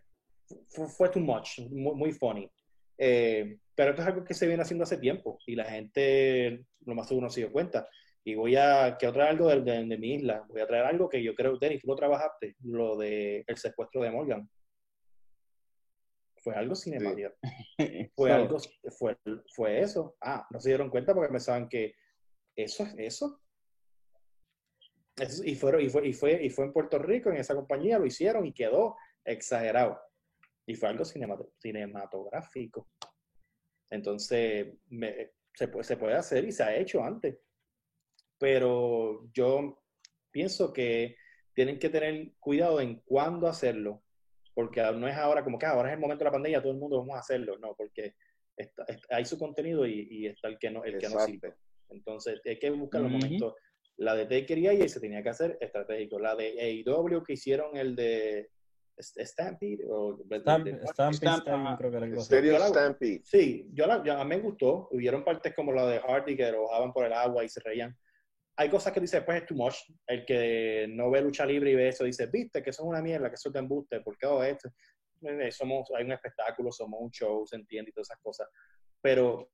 fue, 0.96 1.08
too 1.08 1.20
much, 1.20 1.58
muy, 1.70 2.12
funny. 2.12 2.50
Eh, 2.98 3.58
pero 3.74 3.90
esto 3.90 4.02
es 4.02 4.08
algo 4.08 4.24
que 4.24 4.34
se 4.34 4.46
viene 4.46 4.62
haciendo 4.62 4.82
hace 4.82 4.98
tiempo 4.98 5.38
y 5.46 5.54
la 5.54 5.64
gente, 5.64 6.64
lo 6.84 6.96
más 6.96 7.06
seguro, 7.06 7.26
no 7.26 7.30
se 7.30 7.40
dio 7.40 7.52
cuenta. 7.52 7.88
Y 8.24 8.34
voy 8.34 8.56
a, 8.56 8.96
que 8.98 9.10
traer 9.12 9.30
algo 9.30 9.48
de, 9.48 9.60
de, 9.62 9.98
mi 9.98 10.14
isla, 10.14 10.44
voy 10.48 10.60
a 10.60 10.66
traer 10.66 10.84
algo 10.84 11.08
que 11.08 11.22
yo 11.22 11.34
creo, 11.34 11.56
Denis, 11.56 11.80
tú 11.80 11.86
lo 11.86 11.94
trabajaste, 11.94 12.56
lo 12.64 12.96
de 12.96 13.44
el 13.46 13.56
secuestro 13.56 14.02
de 14.02 14.10
Morgan. 14.10 14.50
Fue 16.36 16.54
algo 16.54 16.74
cinemático. 16.74 17.30
Fue 18.14 18.32
algo, 18.32 18.58
fue, 18.98 19.16
fue 19.54 19.80
eso. 19.80 20.16
Ah, 20.20 20.46
no 20.50 20.60
se 20.60 20.70
dieron 20.70 20.90
cuenta 20.90 21.14
porque 21.14 21.30
pensaban 21.30 21.68
que 21.68 21.94
eso 22.56 22.82
es 22.82 22.94
eso. 22.98 23.40
y, 25.44 25.54
fueron, 25.54 25.80
y, 25.80 25.88
fue, 25.88 26.08
y, 26.08 26.12
fue, 26.12 26.44
y 26.44 26.50
fue 26.50 26.64
en 26.64 26.72
Puerto 26.72 26.98
Rico, 26.98 27.30
en 27.30 27.36
esa 27.36 27.54
compañía, 27.54 27.98
lo 27.98 28.06
hicieron 28.06 28.44
y 28.44 28.52
quedó 28.52 28.96
exagerado. 29.24 30.00
Y 30.68 30.74
fue 30.76 30.90
algo 30.90 31.04
cinematográfico. 31.04 32.88
Entonces, 33.90 34.74
se, 35.54 35.68
puede, 35.68 35.84
se 35.84 35.96
puede 35.96 36.14
hacer 36.14 36.44
y 36.44 36.52
se 36.52 36.62
ha 36.62 36.76
hecho 36.76 37.02
antes 37.02 37.38
pero 38.38 39.28
yo 39.32 39.82
pienso 40.30 40.72
que 40.72 41.16
tienen 41.54 41.78
que 41.78 41.90
tener 41.90 42.32
cuidado 42.38 42.80
en 42.80 43.02
cuándo 43.04 43.48
hacerlo, 43.48 44.02
porque 44.54 44.80
no 44.80 45.08
es 45.08 45.16
ahora 45.16 45.42
como 45.42 45.58
que 45.58 45.66
ah, 45.66 45.70
ahora 45.70 45.88
es 45.88 45.94
el 45.94 46.00
momento 46.00 46.20
de 46.20 46.26
la 46.26 46.32
pandemia, 46.32 46.62
todo 46.62 46.72
el 46.72 46.78
mundo 46.78 46.98
vamos 46.98 47.16
a 47.16 47.20
hacerlo, 47.20 47.58
no, 47.58 47.74
porque 47.76 48.14
hay 49.10 49.24
su 49.24 49.38
contenido 49.38 49.86
y, 49.86 50.26
está 50.26 50.48
el 50.48 50.58
que 50.58 50.70
no, 50.70 50.84
el 50.84 50.98
que 50.98 51.08
no 51.08 51.20
sirve. 51.20 51.54
Entonces 51.90 52.40
hay 52.44 52.58
que 52.58 52.70
buscar 52.70 53.02
los 53.02 53.10
momentos. 53.10 53.54
La 53.96 54.14
de 54.14 54.26
Taker 54.26 54.58
y 54.58 54.88
se 54.88 55.00
tenía 55.00 55.22
que 55.24 55.30
hacer 55.30 55.58
estratégico. 55.60 56.20
La 56.20 56.36
de 56.36 56.84
AEW 56.86 57.24
que 57.24 57.32
hicieron 57.32 57.76
el 57.76 57.96
de 57.96 58.50
Stampede 59.00 59.86
o 59.88 60.18
Stampede, 60.40 60.80
creo 61.78 61.90
que 61.90 61.96
era 61.96 62.06
algo 62.06 62.20
Stampede. 62.68 63.20
Sí, 63.24 63.68
yo, 63.72 63.86
la, 63.86 63.94
a 63.94 64.24
mí 64.24 64.36
me 64.36 64.40
gustó. 64.40 64.88
Hubieron 64.92 65.24
partes 65.24 65.54
como 65.54 65.72
la 65.72 65.86
de 65.86 66.00
Hardy 66.00 66.36
que 66.36 66.50
rojaban 66.50 66.92
por 66.92 67.04
el 67.04 67.12
agua 67.12 67.44
y 67.44 67.48
se 67.48 67.60
reían 67.60 67.96
hay 68.60 68.68
cosas 68.68 68.92
que 68.92 69.00
dice, 69.00 69.22
pues 69.22 69.42
es 69.42 69.46
too 69.46 69.54
much. 69.54 69.76
El 70.04 70.24
que 70.24 70.86
no 70.90 71.10
ve 71.12 71.22
lucha 71.22 71.46
libre 71.46 71.70
y 71.70 71.76
ve 71.76 71.88
eso 71.88 72.02
dice, 72.02 72.26
viste, 72.26 72.60
que 72.60 72.70
eso 72.70 72.82
es 72.82 72.88
una 72.88 73.00
mierda, 73.00 73.28
que 73.28 73.36
eso 73.36 73.52
te 73.52 73.60
embuste, 73.60 74.00
porque 74.00 74.26
oh, 74.26 74.42
esto. 74.42 74.68
Eh, 75.22 75.50
somos, 75.52 75.88
hay 75.96 76.04
un 76.04 76.10
espectáculo, 76.10 76.72
somos 76.72 77.00
un 77.00 77.10
show, 77.10 77.46
se 77.46 77.54
entiende 77.54 77.90
y 77.90 77.92
todas 77.92 78.08
esas 78.08 78.20
cosas. 78.20 78.48
Pero 79.00 79.48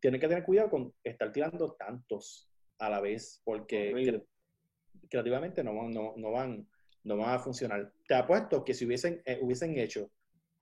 tienen 0.00 0.18
que 0.18 0.26
tener 0.26 0.42
cuidado 0.42 0.70
con 0.70 0.94
estar 1.04 1.30
tirando 1.32 1.74
tantos 1.74 2.48
a 2.78 2.88
la 2.88 3.02
vez, 3.02 3.42
porque 3.44 4.24
creativamente 5.10 5.62
no, 5.62 5.74
no, 5.90 6.14
no, 6.16 6.32
van, 6.32 6.66
no 7.06 7.16
van 7.16 7.34
a 7.34 7.38
funcionar. 7.38 7.92
Te 8.06 8.14
apuesto 8.14 8.64
que 8.64 8.74
si 8.74 8.84
hubiesen, 8.84 9.22
eh, 9.24 9.38
hubiesen 9.40 9.78
hecho 9.78 10.10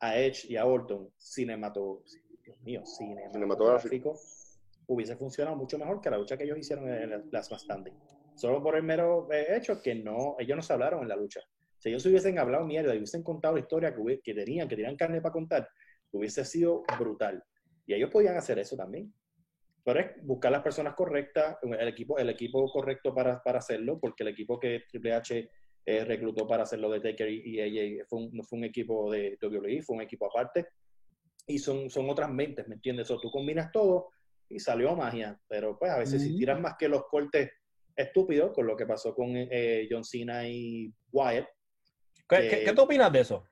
a 0.01 0.19
Edge 0.19 0.47
y 0.49 0.57
a 0.57 0.67
Orton 0.67 1.11
cinematográfico, 1.17 2.05
Dios 2.45 2.61
mío, 2.61 2.83
cinematográfico 2.85 4.15
hubiese 4.87 5.17
funcionado 5.17 5.57
mucho 5.57 5.79
mejor 5.79 6.03
que 6.03 6.11
la 6.11 6.19
lucha 6.19 6.37
que 6.37 6.45
ellos 6.45 6.59
hicieron 6.59 6.87
en 6.89 7.13
el 7.13 7.23
Plasma 7.23 7.59
Standing. 7.59 7.95
Solo 8.35 8.63
por 8.63 8.77
el 8.77 8.83
mero 8.83 9.27
eh, 9.33 9.57
hecho 9.57 9.81
que 9.81 9.95
no, 9.95 10.37
ellos 10.39 10.57
no 10.57 10.63
se 10.63 10.75
hablaron 10.75 11.03
en 11.03 11.09
la 11.09 11.17
lucha. 11.17 11.41
Si 11.79 11.89
ellos 11.89 12.05
hubiesen 12.05 12.39
hablado 12.39 12.67
mierda 12.67 12.95
y 12.95 12.99
hubiesen 12.99 13.23
contado 13.23 13.55
la 13.55 13.61
historia 13.61 13.95
que, 13.95 14.21
que 14.23 14.35
tenían, 14.35 14.69
que 14.69 14.77
tenían 14.77 14.97
carne 14.97 15.23
para 15.23 15.33
contar, 15.33 15.69
hubiese 16.13 16.45
sido 16.45 16.83
brutal. 16.99 17.43
Y 17.87 17.95
ellos 17.95 18.11
podían 18.11 18.37
hacer 18.37 18.59
eso 18.59 18.77
también. 18.77 19.15
Pero 19.83 20.01
es 20.01 20.07
buscar 20.23 20.53
las 20.53 20.63
personas 20.63 20.95
correctas, 20.95 21.57
el 21.63 21.89
equipo, 21.89 22.19
el 22.19 22.29
equipo 22.29 22.71
correcto 22.71 23.15
para, 23.15 23.43
para 23.43 23.59
hacerlo, 23.59 23.99
porque 23.99 24.23
el 24.23 24.31
equipo 24.31 24.59
que 24.59 24.83
Triple 24.89 25.15
H 25.15 25.51
eh, 25.87 26.05
reclutó 26.05 26.47
para 26.47 26.63
hacerlo 26.63 26.91
de 26.91 27.01
Taker 27.01 27.29
y, 27.31 27.61
ella 27.61 28.05
fue 28.09 28.21
un, 28.21 28.31
no 28.33 28.43
fue 28.43 28.59
un 28.59 28.65
equipo 28.65 29.11
de 29.11 29.39
WWE, 29.41 29.83
fue 29.83 29.97
un 29.97 30.03
equipo 30.03 30.27
aparte. 30.27 30.67
Y 31.47 31.59
son, 31.59 31.91
son 31.91 32.09
otras 32.09 32.31
mentes, 32.31 32.67
¿me 32.69 32.77
entiendes? 32.77 33.11
O 33.11 33.21
tú 33.21 33.31
combinas 33.31 33.71
todo 33.71 34.09
y 34.49 34.59
salió 34.59 34.97
magia. 34.97 35.39
Pero 35.49 35.79
pues 35.79 35.91
a 35.91 35.99
veces 35.99 36.23
si 36.23 36.37
tiras 36.37 36.59
más 36.61 36.75
que 36.79 36.89
los 36.89 37.05
cortes 37.07 37.51
estúpidos, 37.97 38.53
con 38.53 38.67
lo 38.67 38.77
que 38.77 38.87
pasó 38.87 39.15
con 39.15 39.31
eh, 39.35 39.87
John 39.91 40.05
Cena 40.05 40.49
y 40.49 40.93
Wyatt. 41.13 41.47
¿Qué, 42.29 42.63
¿qué, 42.65 42.73
tú 42.75 42.83
opinas 42.83 43.13
de 43.13 43.21
eso? 43.21 43.45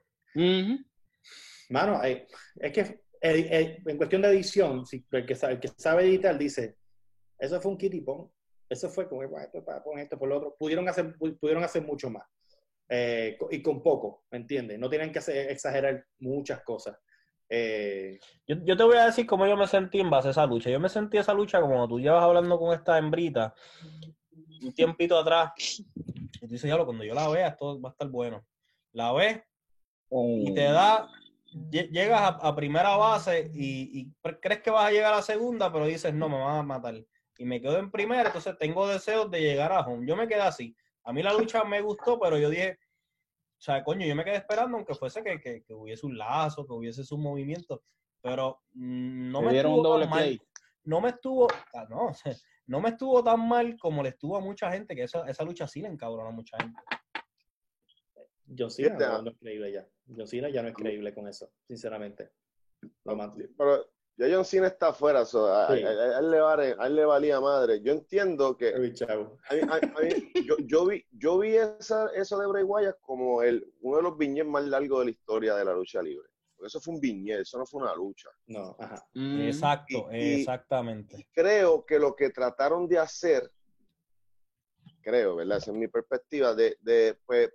Mano, 1.69 2.03
eh, 2.03 2.27
es 2.57 2.73
que 2.73 3.03
eh, 3.21 3.79
en 3.87 3.97
cuestión 3.97 4.23
de 4.23 4.29
edición, 4.29 4.85
si, 4.87 5.05
el, 5.13 5.27
que 5.27 5.35
sabe, 5.35 5.55
el 5.55 5.61
que 5.61 5.69
sabe 5.69 6.05
editar 6.05 6.37
dice, 6.37 6.77
eso 7.39 7.61
fue 7.61 7.73
un 7.73 7.79
kitty 7.79 8.01
pong, 8.01 8.29
eso 8.73 8.89
fue 8.91 9.09
como 9.09 9.23
esto, 9.23 9.65
poner 9.85 10.05
esto 10.05 10.19
por 10.19 10.29
lo 10.29 10.39
otro. 10.39 10.57
Pudieron 10.59 10.89
hacer, 10.89 11.15
pudieron 11.17 11.65
hacer 11.65 11.83
mucho 11.83 12.11
más. 12.11 12.25
y 13.51 13.63
con 13.63 13.83
poco, 13.83 14.25
¿me 14.31 14.39
entiendes? 14.39 14.79
No 14.79 14.89
tienen 14.91 15.13
que 15.13 15.21
exagerar 15.51 16.05
muchas 16.19 16.63
cosas. 16.63 16.99
Eh, 17.55 18.19
yo, 18.47 18.77
te 18.77 18.83
voy 18.83 18.97
a 18.97 19.07
decir 19.07 19.27
cómo 19.27 19.47
yo 19.47 19.59
me 19.59 19.67
sentí 19.67 20.01
en 20.01 20.09
base 20.09 20.29
a 20.29 20.31
esa 20.31 20.47
lucha. 20.47 20.71
Yo 20.71 20.81
me 20.81 20.89
sentí 20.89 21.19
esa 21.19 21.35
lucha 21.35 21.61
como 21.61 21.87
tú 21.87 22.01
llevas 22.01 22.23
hablando 22.23 22.59
con 22.59 22.75
esta 22.75 22.97
hembrita 22.97 23.55
un 24.63 24.73
tiempito 24.73 25.19
atrás. 25.19 25.53
Y 25.95 26.39
tú 26.39 26.47
dices, 26.47 26.73
cuando 26.75 27.05
yo 27.05 27.15
la 27.15 27.29
vea, 27.29 27.49
esto 27.49 27.81
va 27.81 27.91
a 27.91 27.93
estar 27.93 28.09
bueno. 28.09 28.45
La 28.93 29.13
ves 29.13 29.43
y 30.11 30.55
te 30.55 30.65
da, 30.65 31.09
llegas 31.71 32.37
a, 32.41 32.55
primera 32.55 32.97
base 32.97 33.51
y, 33.55 34.11
crees 34.41 34.61
que 34.61 34.71
vas 34.71 34.87
a 34.87 34.91
llegar 34.91 35.13
a 35.13 35.17
la 35.17 35.23
segunda, 35.23 35.73
pero 35.73 35.87
dices, 35.87 36.13
no, 36.13 36.29
me 36.29 36.39
van 36.39 36.59
a 36.59 36.63
matar. 36.63 36.95
Y 37.39 37.45
me 37.45 37.61
quedo 37.61 37.79
en 37.79 37.91
primera, 37.91 38.27
entonces 38.27 38.57
tengo 38.59 38.87
deseos 38.87 39.31
de 39.31 39.41
llegar 39.41 39.73
a 39.73 39.81
home. 39.81 40.07
Yo 40.07 40.17
me 40.17 40.29
quedé 40.29 40.43
así. 40.43 40.77
A 41.05 41.13
mí 41.13 41.23
la 41.23 41.33
lucha 41.33 41.65
me 41.65 41.81
gustó, 41.81 42.19
pero 42.21 42.39
yo 42.39 42.51
dije, 42.51 42.79
O 43.59 43.61
sea, 43.61 43.83
coño, 43.83 44.07
yo 44.07 44.15
me 44.15 44.25
quedé 44.25 44.37
esperando 44.37 44.77
aunque 44.77 44.95
fuese 44.95 45.23
que, 45.23 45.41
que, 45.41 45.63
que 45.63 45.75
hubiese 45.75 46.07
un 46.07 46.17
lazo, 46.19 46.67
que 46.67 46.73
hubiese 46.73 47.05
su 47.05 47.17
movimiento, 47.17 47.83
pero 48.21 48.63
mm, 48.73 49.31
no 49.31 49.43
me 49.43 49.57
estuvo 49.57 49.83
doble 49.83 50.07
mal. 50.07 50.41
No 50.85 51.01
me 51.01 51.11
estuvo, 51.11 51.49
ah, 51.75 51.87
no, 51.89 52.13
no 52.67 52.81
me 52.81 52.91
estuvo 52.91 53.23
tan 53.23 53.47
mal 53.49 53.77
como 53.79 54.03
le 54.03 54.11
estuvo 54.11 54.37
a 54.37 54.41
mucha 54.41 54.71
gente, 54.71 54.95
que 54.95 55.05
esa, 55.05 55.29
esa 55.29 55.45
lucha 55.45 55.67
sí 55.67 55.81
le 55.81 55.89
encabronó 55.89 56.29
a 56.29 56.33
mucha 56.33 56.57
gente. 56.59 56.81
John 58.57 58.71
Cena 58.71 59.23
no, 59.23 59.31
es 59.31 59.39
creíble 59.39 59.73
ya. 59.73 59.87
John 60.07 60.27
Cena 60.27 60.49
ya 60.51 60.63
no 60.63 60.69
es 60.69 60.75
creíble 60.75 61.15
con 61.15 61.27
eso, 61.29 61.51
sinceramente. 61.67 62.33
Pero 63.57 63.92
ya 64.17 64.27
John 64.31 64.45
Cena 64.45 64.67
está 64.67 64.89
afuera, 64.89 65.23
a, 65.23 65.75
él 65.75 66.31
le 66.97 67.05
valía 67.05 67.41
madre. 67.41 67.81
Yo 67.83 67.93
entiendo 67.93 68.57
que. 68.57 68.93
yo, 70.67 70.87
vi, 70.87 71.05
yo 71.13 71.39
vi 71.39 71.57
esa, 71.57 72.09
eso 72.15 72.39
de 72.39 72.47
Bray 72.47 72.63
Wyatt 72.63 73.01
como 73.01 73.43
el, 73.43 73.67
uno 73.81 73.97
de 73.97 74.03
los 74.03 74.19
viñetes 74.19 74.51
más 74.51 74.65
largos 74.65 75.01
de 75.01 75.05
la 75.07 75.11
historia 75.11 75.55
de 75.55 75.65
la 75.65 75.73
lucha 75.73 76.03
libre. 76.03 76.29
Porque 76.55 76.67
eso 76.69 76.81
fue 76.81 76.95
un 76.95 77.01
viñet, 77.01 77.41
eso 77.41 77.59
no 77.59 77.65
fue 77.65 77.83
una 77.83 77.95
lucha. 77.95 78.29
No, 78.47 78.77
ajá. 78.79 79.03
Mm. 79.15 79.41
Exacto, 79.41 80.11
exactamente. 80.11 81.27
creo 81.33 81.85
que 81.87 81.99
lo 81.99 82.15
que 82.15 82.31
trataron 82.31 82.87
de 82.87 82.99
hacer, 82.99 83.51
creo, 85.01 85.37
¿verdad? 85.37 85.57
Esa 85.57 85.71
es 85.71 85.77
mi 85.77 85.89
perspectiva, 85.89 86.55
de, 86.55 86.77
de 86.83 87.19
pues, 87.25 87.51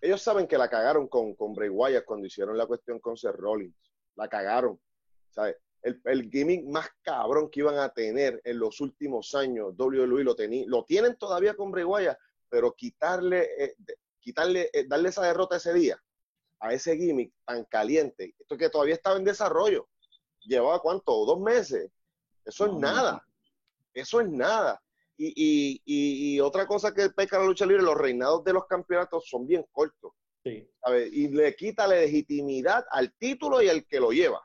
ellos 0.00 0.20
saben 0.20 0.46
que 0.48 0.58
la 0.58 0.68
cagaron 0.68 1.06
con, 1.06 1.34
con 1.34 1.54
Bray 1.54 1.68
Wyatt 1.68 2.04
cuando 2.04 2.26
hicieron 2.26 2.58
la 2.58 2.66
cuestión 2.66 2.98
con 2.98 3.16
Seth 3.16 3.36
Rollins. 3.36 3.76
La 4.16 4.28
cagaron. 4.28 4.80
¿Sabes? 5.30 5.56
El, 5.82 6.00
el, 6.04 6.30
gimmick 6.30 6.64
más 6.66 6.88
cabrón 7.02 7.48
que 7.50 7.60
iban 7.60 7.78
a 7.78 7.88
tener 7.88 8.40
en 8.44 8.58
los 8.58 8.80
últimos 8.80 9.34
años, 9.34 9.74
WWE 9.78 10.24
lo, 10.24 10.34
tení, 10.34 10.66
lo 10.66 10.84
tienen 10.84 11.16
todavía 11.16 11.54
con 11.54 11.70
Bray 11.70 11.84
Wyatt, 11.84 12.18
pero 12.50 12.74
quitarle, 12.74 13.48
eh, 13.58 13.74
quitarle 14.20 14.68
eh, 14.72 14.84
darle 14.86 15.08
esa 15.08 15.22
derrota 15.22 15.56
ese 15.56 15.72
día 15.72 16.02
a 16.58 16.74
ese 16.74 16.96
gimmick 16.96 17.32
tan 17.46 17.64
caliente, 17.64 18.34
esto 18.38 18.58
que 18.58 18.68
todavía 18.68 18.94
estaba 18.94 19.16
en 19.16 19.24
desarrollo, 19.24 19.88
llevaba 20.40 20.80
cuánto, 20.80 21.24
dos 21.24 21.40
meses, 21.40 21.90
eso 22.44 22.66
es 22.66 22.72
nada, 22.74 23.24
eso 23.94 24.20
es 24.20 24.28
nada. 24.28 24.82
Y, 25.22 25.82
y, 25.84 26.40
otra 26.40 26.66
cosa 26.66 26.94
que 26.94 27.10
peca 27.10 27.38
la 27.38 27.44
lucha 27.44 27.66
libre, 27.66 27.82
los 27.82 27.96
reinados 27.96 28.42
de 28.42 28.54
los 28.54 28.66
campeonatos 28.66 29.28
son 29.28 29.46
bien 29.46 29.66
cortos. 29.70 30.12
Y 30.44 31.28
le 31.28 31.54
quita 31.54 31.86
la 31.86 31.96
legitimidad 31.96 32.86
al 32.90 33.12
título 33.18 33.60
y 33.60 33.68
al 33.68 33.86
que 33.86 34.00
lo 34.00 34.12
lleva. 34.12 34.42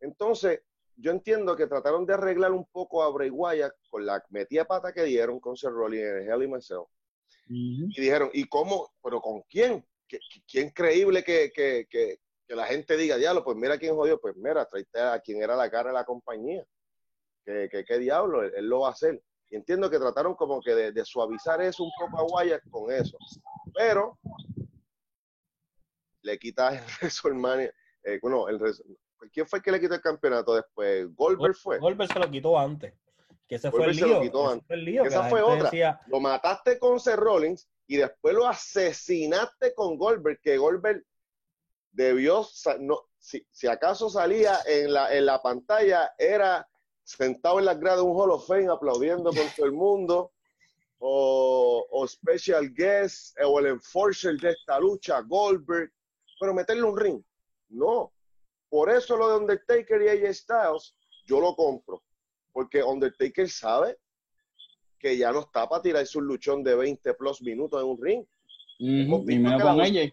Entonces, 0.00 0.60
yo 0.96 1.10
entiendo 1.10 1.56
que 1.56 1.66
trataron 1.66 2.06
de 2.06 2.14
arreglar 2.14 2.52
un 2.52 2.64
poco 2.66 3.02
a 3.02 3.10
Bray 3.10 3.30
Wyatt 3.30 3.74
con 3.90 4.06
la 4.06 4.24
metida 4.30 4.64
pata 4.64 4.92
que 4.92 5.04
dieron 5.04 5.40
con 5.40 5.56
Sir 5.56 5.70
Rollins 5.70 6.22
en 6.22 6.30
Hell 6.30 6.42
y 6.42 6.48
Myself. 6.48 6.88
Y 7.48 8.00
dijeron, 8.00 8.30
¿y 8.32 8.44
cómo? 8.44 8.92
¿Pero 9.02 9.20
con 9.20 9.42
quién? 9.42 9.84
¿Quién 10.48 10.70
creíble 10.70 11.22
que, 11.22 11.52
que, 11.52 11.86
que, 11.88 12.18
que, 12.46 12.54
la 12.54 12.66
gente 12.66 12.96
diga, 12.96 13.16
diablo, 13.16 13.44
pues 13.44 13.56
mira 13.56 13.78
quién 13.78 13.94
jodió? 13.94 14.20
Pues 14.20 14.36
mira, 14.36 14.64
traiste 14.66 15.00
a 15.00 15.20
quien 15.20 15.42
era 15.42 15.56
la 15.56 15.70
cara 15.70 15.90
de 15.90 15.94
la 15.94 16.04
compañía. 16.04 16.64
¿Qué, 17.44 17.84
qué, 17.86 17.98
diablo? 17.98 18.42
Él, 18.42 18.66
lo 18.66 18.80
va 18.80 18.88
a 18.88 18.92
hacer. 18.92 19.22
Y 19.50 19.56
entiendo 19.56 19.88
que 19.88 19.98
trataron 19.98 20.34
como 20.34 20.60
que 20.60 20.74
de, 20.74 21.04
suavizar 21.04 21.60
eso 21.62 21.84
un 21.84 21.92
poco 21.98 22.18
a 22.18 22.24
Wyatt 22.24 22.62
con 22.70 22.90
eso. 22.92 23.16
Pero 23.74 24.18
le 26.22 26.38
quita 26.38 26.70
el 26.74 26.80
WrestleMania, 27.00 27.72
eh, 28.02 28.18
bueno, 28.20 28.48
el, 28.48 28.58
¿quién 29.32 29.46
fue 29.46 29.58
el 29.58 29.62
que 29.62 29.72
le 29.72 29.80
quitó 29.80 29.94
el 29.94 30.00
campeonato 30.00 30.54
después? 30.54 31.14
Goldberg 31.14 31.54
fue. 31.54 31.78
Goldberg 31.78 32.12
se 32.12 32.18
lo 32.18 32.30
quitó 32.30 32.58
antes. 32.58 32.94
Que 33.46 33.56
ese 33.56 33.70
fue 33.70 33.86
el 33.86 33.96
lío. 33.96 34.06
Lo 34.08 34.20
quitó 34.20 34.48
antes. 34.48 34.66
Fue 34.66 34.76
el 34.76 34.84
lío, 34.84 35.04
esa 35.04 35.24
fue 35.24 35.42
otra. 35.42 36.00
Lo 36.08 36.20
mataste 36.20 36.78
con 36.78 36.98
Seth 36.98 37.16
Rollins 37.16 37.68
y 37.86 37.96
después 37.96 38.34
lo 38.34 38.46
asesinaste 38.46 39.74
con 39.74 39.96
Goldberg, 39.96 40.40
que 40.40 40.56
Goldberg 40.56 41.04
debió, 41.92 42.46
no, 42.80 43.00
si, 43.18 43.46
si, 43.50 43.66
acaso 43.66 44.10
salía 44.10 44.58
en 44.66 44.92
la, 44.92 45.16
en 45.16 45.24
la 45.24 45.40
pantalla, 45.40 46.12
era 46.18 46.68
sentado 47.04 47.58
en 47.58 47.64
la 47.64 47.74
grada 47.74 47.98
de 47.98 48.02
un 48.02 48.20
Hall 48.20 48.32
of 48.32 48.46
Fame 48.46 48.68
aplaudiendo 48.68 49.30
con 49.30 49.46
todo 49.56 49.66
el 49.66 49.72
mundo, 49.72 50.32
o, 50.98 51.86
o 51.90 52.08
special 52.08 52.72
guest, 52.74 53.36
o 53.44 53.60
el 53.60 53.66
enforcer 53.66 54.36
de 54.36 54.50
esta 54.50 54.78
lucha, 54.80 55.20
Goldberg, 55.20 55.90
pero 56.38 56.52
meterle 56.52 56.82
un 56.82 56.98
ring. 56.98 57.22
No. 57.68 58.12
Por 58.68 58.90
eso 58.90 59.16
lo 59.16 59.28
de 59.28 59.36
Undertaker 59.36 60.02
y 60.02 60.08
AJ 60.08 60.34
Styles, 60.34 60.96
yo 61.24 61.40
lo 61.40 61.54
compro. 61.54 62.02
Porque 62.52 62.82
Undertaker 62.82 63.48
sabe 63.48 63.98
que 64.98 65.16
ya 65.16 65.30
no 65.32 65.40
está 65.40 65.68
para 65.68 65.82
tirarse 65.82 66.18
un 66.18 66.26
luchón 66.26 66.64
de 66.64 66.74
20 66.74 67.14
plus 67.14 67.42
minutos 67.42 67.80
en 67.80 67.88
un 67.88 68.02
ring. 68.02 68.24
y 68.78 69.38
menos 69.38 69.62
con 69.62 69.80
ella. 69.80 70.12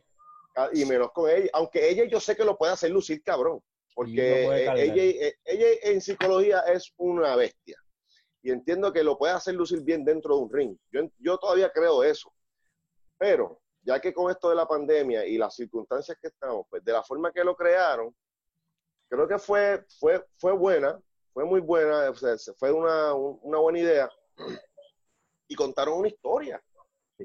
Y 0.73 0.85
menos 0.85 1.11
con 1.11 1.29
ella. 1.29 1.49
Aunque 1.53 1.89
ella 1.89 2.05
yo 2.05 2.19
sé 2.19 2.35
que 2.35 2.45
lo 2.45 2.57
puede 2.57 2.73
hacer 2.73 2.91
lucir 2.91 3.23
cabrón. 3.23 3.61
Porque 3.95 4.45
ella, 4.45 5.03
eh, 5.03 5.35
ella, 5.45 5.67
en 5.83 6.01
psicología 6.01 6.59
es 6.61 6.91
una 6.97 7.35
bestia. 7.35 7.77
Y 8.41 8.51
entiendo 8.51 8.91
que 8.91 9.03
lo 9.03 9.17
puede 9.17 9.33
hacer 9.33 9.53
lucir 9.55 9.81
bien 9.81 10.03
dentro 10.03 10.35
de 10.35 10.41
un 10.41 10.51
ring. 10.51 10.77
Yo, 10.91 11.01
yo 11.19 11.37
todavía 11.37 11.71
creo 11.71 12.03
eso. 12.03 12.33
Pero, 13.17 13.61
ya 13.83 13.99
que 13.99 14.13
con 14.13 14.31
esto 14.31 14.49
de 14.49 14.55
la 14.55 14.67
pandemia 14.67 15.25
y 15.25 15.37
las 15.37 15.55
circunstancias 15.55 16.17
que 16.21 16.27
estamos, 16.27 16.65
pues 16.69 16.83
de 16.83 16.91
la 16.91 17.03
forma 17.03 17.31
que 17.31 17.43
lo 17.43 17.55
crearon, 17.55 18.13
creo 19.13 19.27
que 19.27 19.37
fue, 19.37 19.85
fue, 19.99 20.25
fue 20.37 20.53
buena, 20.53 20.99
fue 21.33 21.45
muy 21.45 21.61
buena, 21.61 22.11
fue 22.57 22.71
una, 22.71 23.13
una 23.13 23.59
buena 23.59 23.79
idea 23.79 24.09
y 25.47 25.53
contaron 25.53 25.99
una 25.99 26.07
historia. 26.07 26.61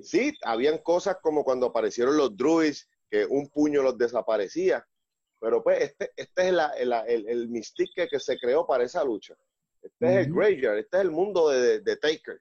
Sí, 0.03 0.36
habían 0.45 0.78
cosas 0.78 1.16
como 1.22 1.45
cuando 1.45 1.66
aparecieron 1.66 2.16
los 2.16 2.36
druids, 2.36 2.86
que 3.11 3.24
un 3.24 3.49
puño 3.49 3.82
los 3.82 3.97
desaparecía, 3.97 4.86
pero 5.41 5.62
pues 5.62 5.82
este, 5.82 6.12
este 6.14 6.49
es 6.49 6.55
el, 6.76 6.93
el, 7.26 7.49
mystique 7.49 8.07
que, 8.07 8.20
se 8.20 8.39
creó 8.39 8.66
para 8.66 8.84
esa 8.84 9.03
lucha. 9.03 9.34
Este 9.80 10.07
es 10.07 10.26
el 10.26 10.34
graveyard, 10.34 10.78
este 10.78 10.99
es 10.99 11.03
el 11.05 11.11
mundo 11.11 11.49
de, 11.49 11.80
de, 11.80 11.97
Taker. 11.97 12.39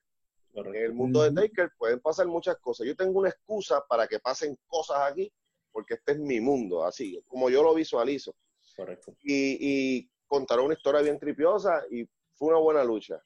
En 0.55 0.75
el 0.75 0.91
mundo 0.91 1.23
de 1.23 1.31
Taker 1.31 1.71
pueden 1.77 2.01
pasar 2.01 2.27
muchas 2.27 2.57
cosas. 2.57 2.85
Yo 2.85 2.97
tengo 2.97 3.19
una 3.19 3.29
excusa 3.29 3.81
para 3.87 4.07
que 4.07 4.19
pasen 4.19 4.57
cosas 4.67 5.09
aquí, 5.09 5.31
porque 5.71 5.93
este 5.93 6.13
es 6.13 6.19
mi 6.19 6.41
mundo, 6.41 6.83
así, 6.83 7.23
como 7.27 7.49
yo 7.49 7.63
lo 7.63 7.73
visualizo. 7.73 8.35
Correcto. 8.77 9.13
Y, 9.23 9.57
y 9.59 10.11
contaron 10.27 10.65
una 10.65 10.75
historia 10.75 11.01
bien 11.01 11.19
tripiosa 11.19 11.83
y 11.89 12.07
fue 12.35 12.49
una 12.49 12.59
buena 12.59 12.83
lucha. 12.83 13.19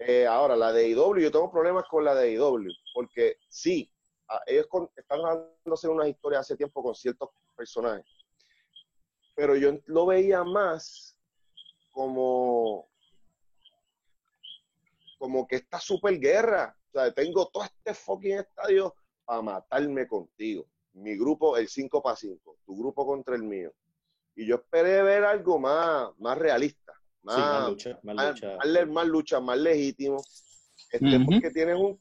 Eh, 0.00 0.26
ahora, 0.26 0.56
la 0.56 0.72
de 0.72 0.88
IW, 0.88 1.20
yo 1.20 1.30
tengo 1.30 1.50
problemas 1.50 1.84
con 1.88 2.04
la 2.04 2.14
de 2.14 2.32
IW, 2.32 2.72
porque 2.92 3.36
sí, 3.48 3.88
ellos 4.46 4.66
están 4.96 5.22
dándose 5.22 5.86
una 5.88 6.08
historia 6.08 6.40
hace 6.40 6.56
tiempo 6.56 6.82
con 6.82 6.94
ciertos 6.94 7.30
personajes, 7.56 8.04
pero 9.36 9.54
yo 9.54 9.78
lo 9.86 10.06
veía 10.06 10.42
más 10.42 11.16
como, 11.92 12.88
como 15.18 15.46
que 15.46 15.56
esta 15.56 15.78
super 15.78 16.18
guerra. 16.18 16.76
O 16.88 16.98
sea, 16.98 17.12
tengo 17.12 17.46
todo 17.46 17.64
este 17.64 17.94
fucking 17.94 18.38
estadio 18.38 18.94
para 19.24 19.42
matarme 19.42 20.08
contigo. 20.08 20.66
Mi 20.94 21.16
grupo, 21.16 21.56
el 21.56 21.68
5 21.68 22.02
para 22.02 22.16
5, 22.16 22.58
tu 22.66 22.76
grupo 22.76 23.06
contra 23.06 23.36
el 23.36 23.44
mío. 23.44 23.72
Y 24.34 24.46
yo 24.46 24.56
esperé 24.56 25.02
ver 25.02 25.24
algo 25.24 25.58
más, 25.58 26.10
más 26.18 26.38
realista 26.38 26.82
más, 27.22 27.68
lucha, 27.68 27.98
más, 28.02 29.06
lucha. 29.06 29.40
Más, 29.40 29.58
legítimo. 29.58 30.22
Este, 30.90 31.20
Porque 31.24 31.50
tienes 31.50 31.76
un. 31.76 32.00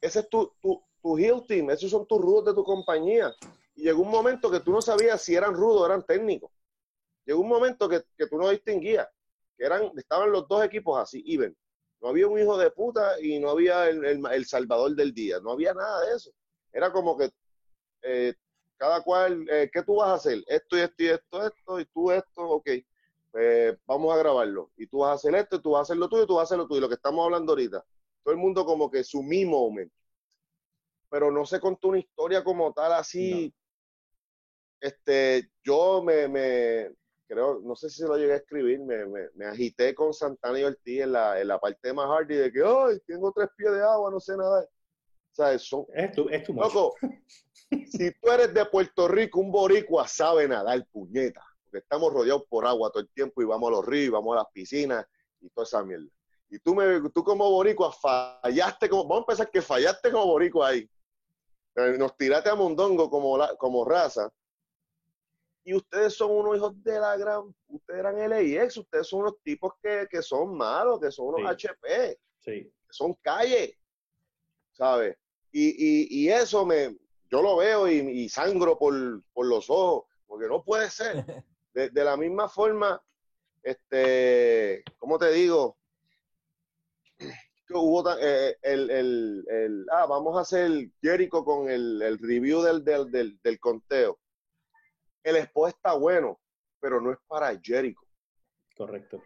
Ese 0.00 0.20
es 0.20 0.28
tu, 0.28 0.52
tu, 0.60 0.82
tu 1.00 1.18
heel 1.18 1.44
team, 1.46 1.70
esos 1.70 1.90
son 1.90 2.06
tus 2.06 2.20
rudos 2.20 2.46
de 2.46 2.54
tu 2.54 2.64
compañía. 2.64 3.32
Y 3.74 3.84
llegó 3.84 4.02
un 4.02 4.10
momento 4.10 4.50
que 4.50 4.60
tú 4.60 4.72
no 4.72 4.82
sabías 4.82 5.22
si 5.22 5.34
eran 5.34 5.54
rudos 5.54 5.82
o 5.82 5.86
eran 5.86 6.04
técnicos. 6.04 6.50
Llegó 7.24 7.40
un 7.40 7.48
momento 7.48 7.88
que, 7.88 8.02
que 8.16 8.26
tú 8.26 8.36
no 8.36 8.50
distinguías, 8.50 9.08
que 9.56 9.64
eran, 9.64 9.92
estaban 9.96 10.32
los 10.32 10.48
dos 10.48 10.64
equipos 10.64 11.00
así, 11.00 11.22
even. 11.26 11.56
No 12.00 12.08
había 12.08 12.26
un 12.26 12.38
hijo 12.38 12.58
de 12.58 12.70
puta 12.72 13.20
y 13.20 13.38
no 13.38 13.50
había 13.50 13.88
el, 13.88 14.04
el, 14.26 14.44
salvador 14.44 14.96
del 14.96 15.14
día, 15.14 15.38
no 15.40 15.52
había 15.52 15.72
nada 15.72 16.04
de 16.04 16.16
eso. 16.16 16.32
Era 16.72 16.90
como 16.90 17.16
que 17.16 17.30
eh, 18.02 18.34
cada 18.82 19.00
cual, 19.00 19.46
eh, 19.48 19.70
¿qué 19.72 19.82
tú 19.82 19.96
vas 19.96 20.08
a 20.08 20.14
hacer? 20.14 20.42
Esto 20.48 20.76
y 20.76 20.80
esto 20.80 21.02
y 21.04 21.06
esto, 21.06 21.46
esto, 21.46 21.80
y 21.80 21.84
tú 21.86 22.10
esto, 22.10 22.42
ok 22.42 22.68
pues 23.32 23.78
vamos 23.86 24.14
a 24.14 24.18
grabarlo. 24.18 24.70
Y 24.76 24.86
tú 24.86 24.98
vas 24.98 25.10
a 25.10 25.14
hacer 25.14 25.34
esto, 25.34 25.60
tú 25.60 25.70
vas 25.70 25.80
a 25.80 25.82
hacer 25.82 25.96
lo 25.96 26.08
tuyo, 26.08 26.26
tú 26.26 26.34
vas 26.34 26.42
a 26.42 26.44
hacer 26.44 26.58
lo 26.58 26.68
tuyo. 26.68 26.82
Lo 26.82 26.88
que 26.88 26.96
estamos 26.96 27.24
hablando 27.24 27.52
ahorita. 27.52 27.82
Todo 28.22 28.34
el 28.34 28.38
mundo 28.38 28.64
como 28.64 28.90
que 28.90 29.02
su 29.02 29.22
mismo 29.22 29.66
momento. 29.68 29.94
Pero 31.08 31.30
no 31.30 31.46
se 31.46 31.58
contó 31.58 31.88
una 31.88 31.98
historia 31.98 32.44
como 32.44 32.72
tal 32.74 32.92
así. 32.92 33.52
Este, 34.80 35.50
yo 35.64 36.02
me, 36.02 36.28
me, 36.28 36.90
creo, 37.26 37.60
no 37.60 37.74
sé 37.74 37.88
si 37.88 38.02
se 38.02 38.06
lo 38.06 38.16
llegué 38.16 38.34
a 38.34 38.36
escribir, 38.36 38.80
me, 38.80 39.06
me, 39.06 39.28
me 39.34 39.46
agité 39.46 39.94
con 39.94 40.12
Santana 40.12 40.58
y 40.58 40.64
Ortiz 40.64 41.02
en 41.02 41.12
la, 41.12 41.40
en 41.40 41.48
la 41.48 41.58
parte 41.58 41.92
más 41.92 42.08
hardy 42.08 42.34
de 42.34 42.52
que, 42.52 42.62
ay, 42.62 42.98
tengo 43.06 43.32
tres 43.32 43.48
pies 43.56 43.72
de 43.72 43.82
agua, 43.82 44.10
no 44.10 44.20
sé 44.20 44.36
nada. 44.36 44.62
O 44.62 45.34
sea, 45.34 45.58
son, 45.58 45.86
es 45.94 46.12
tu, 46.12 46.28
es 46.28 46.44
tu 46.44 46.52
loco, 46.52 46.94
si 47.88 48.10
tú 48.12 48.30
eres 48.30 48.52
de 48.54 48.64
Puerto 48.66 49.08
Rico, 49.08 49.40
un 49.40 49.50
boricua 49.50 50.06
sabe 50.06 50.48
nadar, 50.48 50.86
puñeta 50.90 51.42
estamos 51.78 52.12
rodeados 52.12 52.44
por 52.48 52.66
agua 52.66 52.90
todo 52.90 53.02
el 53.02 53.08
tiempo 53.10 53.42
y 53.42 53.44
vamos 53.44 53.68
a 53.68 53.72
los 53.72 53.86
ríos, 53.86 54.12
vamos 54.12 54.34
a 54.34 54.40
las 54.40 54.52
piscinas 54.52 55.06
y 55.40 55.48
toda 55.50 55.64
esa 55.64 55.82
mierda. 55.82 56.08
Y 56.48 56.58
tú, 56.58 56.74
me, 56.74 57.08
tú 57.10 57.24
como 57.24 57.50
boricua 57.50 57.92
fallaste, 57.92 58.88
como, 58.88 59.04
vamos 59.04 59.20
a 59.20 59.32
empezar 59.32 59.50
que 59.50 59.62
fallaste 59.62 60.10
como 60.10 60.26
boricua 60.26 60.68
ahí. 60.68 60.88
Eh, 61.76 61.96
nos 61.98 62.16
tiraste 62.16 62.50
a 62.50 62.54
Mondongo 62.54 63.08
como, 63.08 63.38
como 63.56 63.84
raza. 63.84 64.30
Y 65.64 65.74
ustedes 65.74 66.14
son 66.14 66.32
unos 66.32 66.56
hijos 66.56 66.82
de 66.82 66.98
la 66.98 67.16
gran. 67.16 67.54
Ustedes 67.68 68.00
eran 68.00 68.30
LIX, 68.30 68.76
ustedes 68.76 69.06
son 69.06 69.20
unos 69.20 69.40
tipos 69.42 69.72
que, 69.80 70.22
son 70.22 70.54
malos, 70.56 71.00
que 71.00 71.10
son 71.10 71.28
unos 71.28 71.50
HP, 71.50 72.18
sí. 72.40 72.50
que 72.64 72.72
son 72.90 73.14
calle, 73.22 73.78
¿sabes? 74.72 75.16
Y, 75.52 76.28
eso 76.28 76.66
me. 76.66 76.96
Yo 77.32 77.40
lo 77.40 77.56
veo 77.56 77.88
y, 77.88 78.28
sangro 78.28 78.78
por, 78.78 78.94
los 78.94 79.70
ojos, 79.70 80.04
porque 80.26 80.46
no 80.48 80.62
puede 80.62 80.90
ser. 80.90 81.24
De, 81.74 81.88
de 81.88 82.04
la 82.04 82.18
misma 82.18 82.50
forma, 82.50 83.02
este, 83.62 84.84
¿cómo 84.98 85.18
te 85.18 85.30
digo? 85.32 85.78
hubo 87.70 88.04
eh, 88.18 88.58
el, 88.62 88.90
el, 88.90 89.46
el, 89.48 89.86
ah, 89.90 90.06
vamos 90.06 90.36
a 90.36 90.42
hacer 90.42 90.90
Jericho 91.00 91.44
con 91.44 91.70
el, 91.70 92.02
el 92.02 92.18
review 92.18 92.60
del, 92.60 92.84
del, 92.84 93.38
del, 93.42 93.60
conteo. 93.60 94.18
El 95.22 95.36
spot 95.36 95.68
está 95.68 95.94
bueno, 95.94 96.40
pero 96.80 97.00
no 97.00 97.12
es 97.12 97.18
para 97.26 97.58
Jericho. 97.58 98.02
Correcto. 98.76 99.22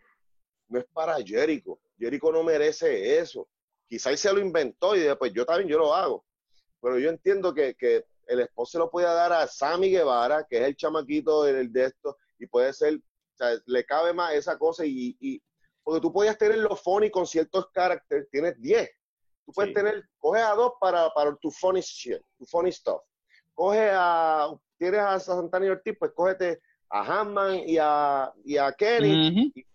No 0.68 0.78
es 0.78 0.86
para 0.92 1.16
Jericho. 1.24 1.78
Jericho 1.98 2.30
no 2.30 2.42
merece 2.42 3.18
eso. 3.18 3.48
Quizás 3.88 4.18
se 4.18 4.32
lo 4.32 4.40
inventó 4.40 4.94
y 4.94 5.00
después 5.00 5.32
yo 5.32 5.44
también 5.44 5.68
yo 5.68 5.78
lo 5.78 5.94
hago. 5.94 6.25
Pero 6.86 7.00
yo 7.00 7.10
entiendo 7.10 7.52
que, 7.52 7.74
que 7.74 8.04
el 8.28 8.38
spot 8.42 8.68
se 8.68 8.78
lo 8.78 8.88
puede 8.88 9.08
dar 9.08 9.32
a 9.32 9.48
Sammy 9.48 9.90
Guevara, 9.90 10.46
que 10.48 10.58
es 10.58 10.62
el 10.62 10.76
chamaquito 10.76 11.42
del, 11.42 11.72
de 11.72 11.86
esto, 11.86 12.16
y 12.38 12.46
puede 12.46 12.72
ser, 12.72 12.94
o 12.94 13.36
sea, 13.36 13.60
le 13.66 13.84
cabe 13.84 14.12
más 14.12 14.34
esa 14.34 14.56
cosa 14.56 14.86
y, 14.86 15.16
y, 15.18 15.42
porque 15.82 16.00
tú 16.00 16.12
podías 16.12 16.38
tener 16.38 16.58
los 16.58 16.80
funny 16.80 17.10
con 17.10 17.26
ciertos 17.26 17.70
caracteres, 17.72 18.28
tienes 18.30 18.62
10. 18.62 18.88
Tú 19.46 19.52
puedes 19.52 19.74
tener, 19.74 20.08
coge 20.16 20.40
a 20.40 20.54
dos 20.54 20.74
para, 20.80 21.10
para 21.10 21.34
tu 21.34 21.50
funny 21.50 21.80
shit, 21.80 22.22
tu 22.38 22.46
funny 22.46 22.70
stuff. 22.70 23.02
Coge 23.52 23.90
a, 23.92 24.54
tienes 24.78 25.00
a 25.00 25.18
Santana 25.18 25.66
y 25.66 25.70
Ortiz, 25.70 25.96
pues 25.98 26.12
cógete 26.14 26.60
a 26.88 27.00
Hanman 27.02 27.68
y 27.68 27.78
a, 27.80 28.32
y 28.44 28.58
a 28.58 28.70
Kenny 28.70 29.52
y, 29.56 29.66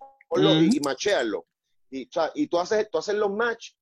y, 0.78 0.80
machearlo. 0.80 1.46
Y, 1.90 2.10
y 2.36 2.48
tú, 2.48 2.58
haces, 2.58 2.90
tú 2.90 3.00
haces 3.00 3.16
los 3.16 3.32
match 3.32 3.74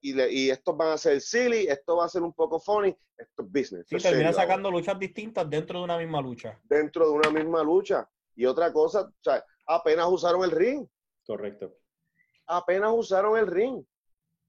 y, 0.00 0.20
y, 0.22 0.50
estos 0.50 0.76
van 0.76 0.92
a 0.92 0.98
ser 0.98 1.20
silly, 1.20 1.66
esto 1.66 1.96
va 1.96 2.06
a 2.06 2.08
ser 2.08 2.22
un 2.22 2.32
poco 2.32 2.58
funny, 2.58 2.96
esto 3.16 3.42
es 3.42 3.52
business. 3.52 3.86
Y 3.90 3.96
termina 3.98 4.32
sacando 4.32 4.70
luchas 4.70 4.98
distintas 4.98 5.48
dentro 5.48 5.78
de 5.78 5.84
una 5.84 5.98
misma 5.98 6.20
lucha. 6.20 6.58
Dentro 6.64 7.06
de 7.06 7.12
una 7.12 7.30
misma 7.30 7.62
lucha. 7.62 8.08
Y 8.34 8.46
otra 8.46 8.72
cosa, 8.72 9.02
o 9.02 9.12
sea, 9.22 9.44
apenas 9.66 10.06
usaron 10.08 10.42
el 10.44 10.50
ring. 10.50 10.86
Correcto. 11.26 11.76
Apenas 12.46 12.92
usaron 12.94 13.36
el 13.38 13.46
ring. 13.46 13.84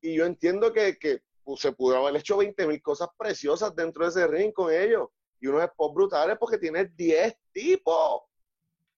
Y 0.02 0.16
yo 0.16 0.26
entiendo 0.26 0.72
que, 0.72 0.98
que 0.98 1.22
pues, 1.44 1.60
se 1.60 1.72
pudo 1.74 1.98
haber 1.98 2.20
hecho 2.20 2.38
20 2.38 2.66
mil 2.68 2.82
cosas 2.82 3.10
preciosas 3.18 3.76
dentro 3.76 4.06
de 4.06 4.10
ese 4.10 4.28
ring 4.28 4.52
con 4.54 4.74
ellos. 4.74 5.10
Y 5.40 5.48
unos 5.48 5.66
spots 5.66 5.94
brutales 5.94 6.38
porque 6.40 6.58
tienes 6.58 6.96
10 6.96 7.36
tipos. 7.52 8.22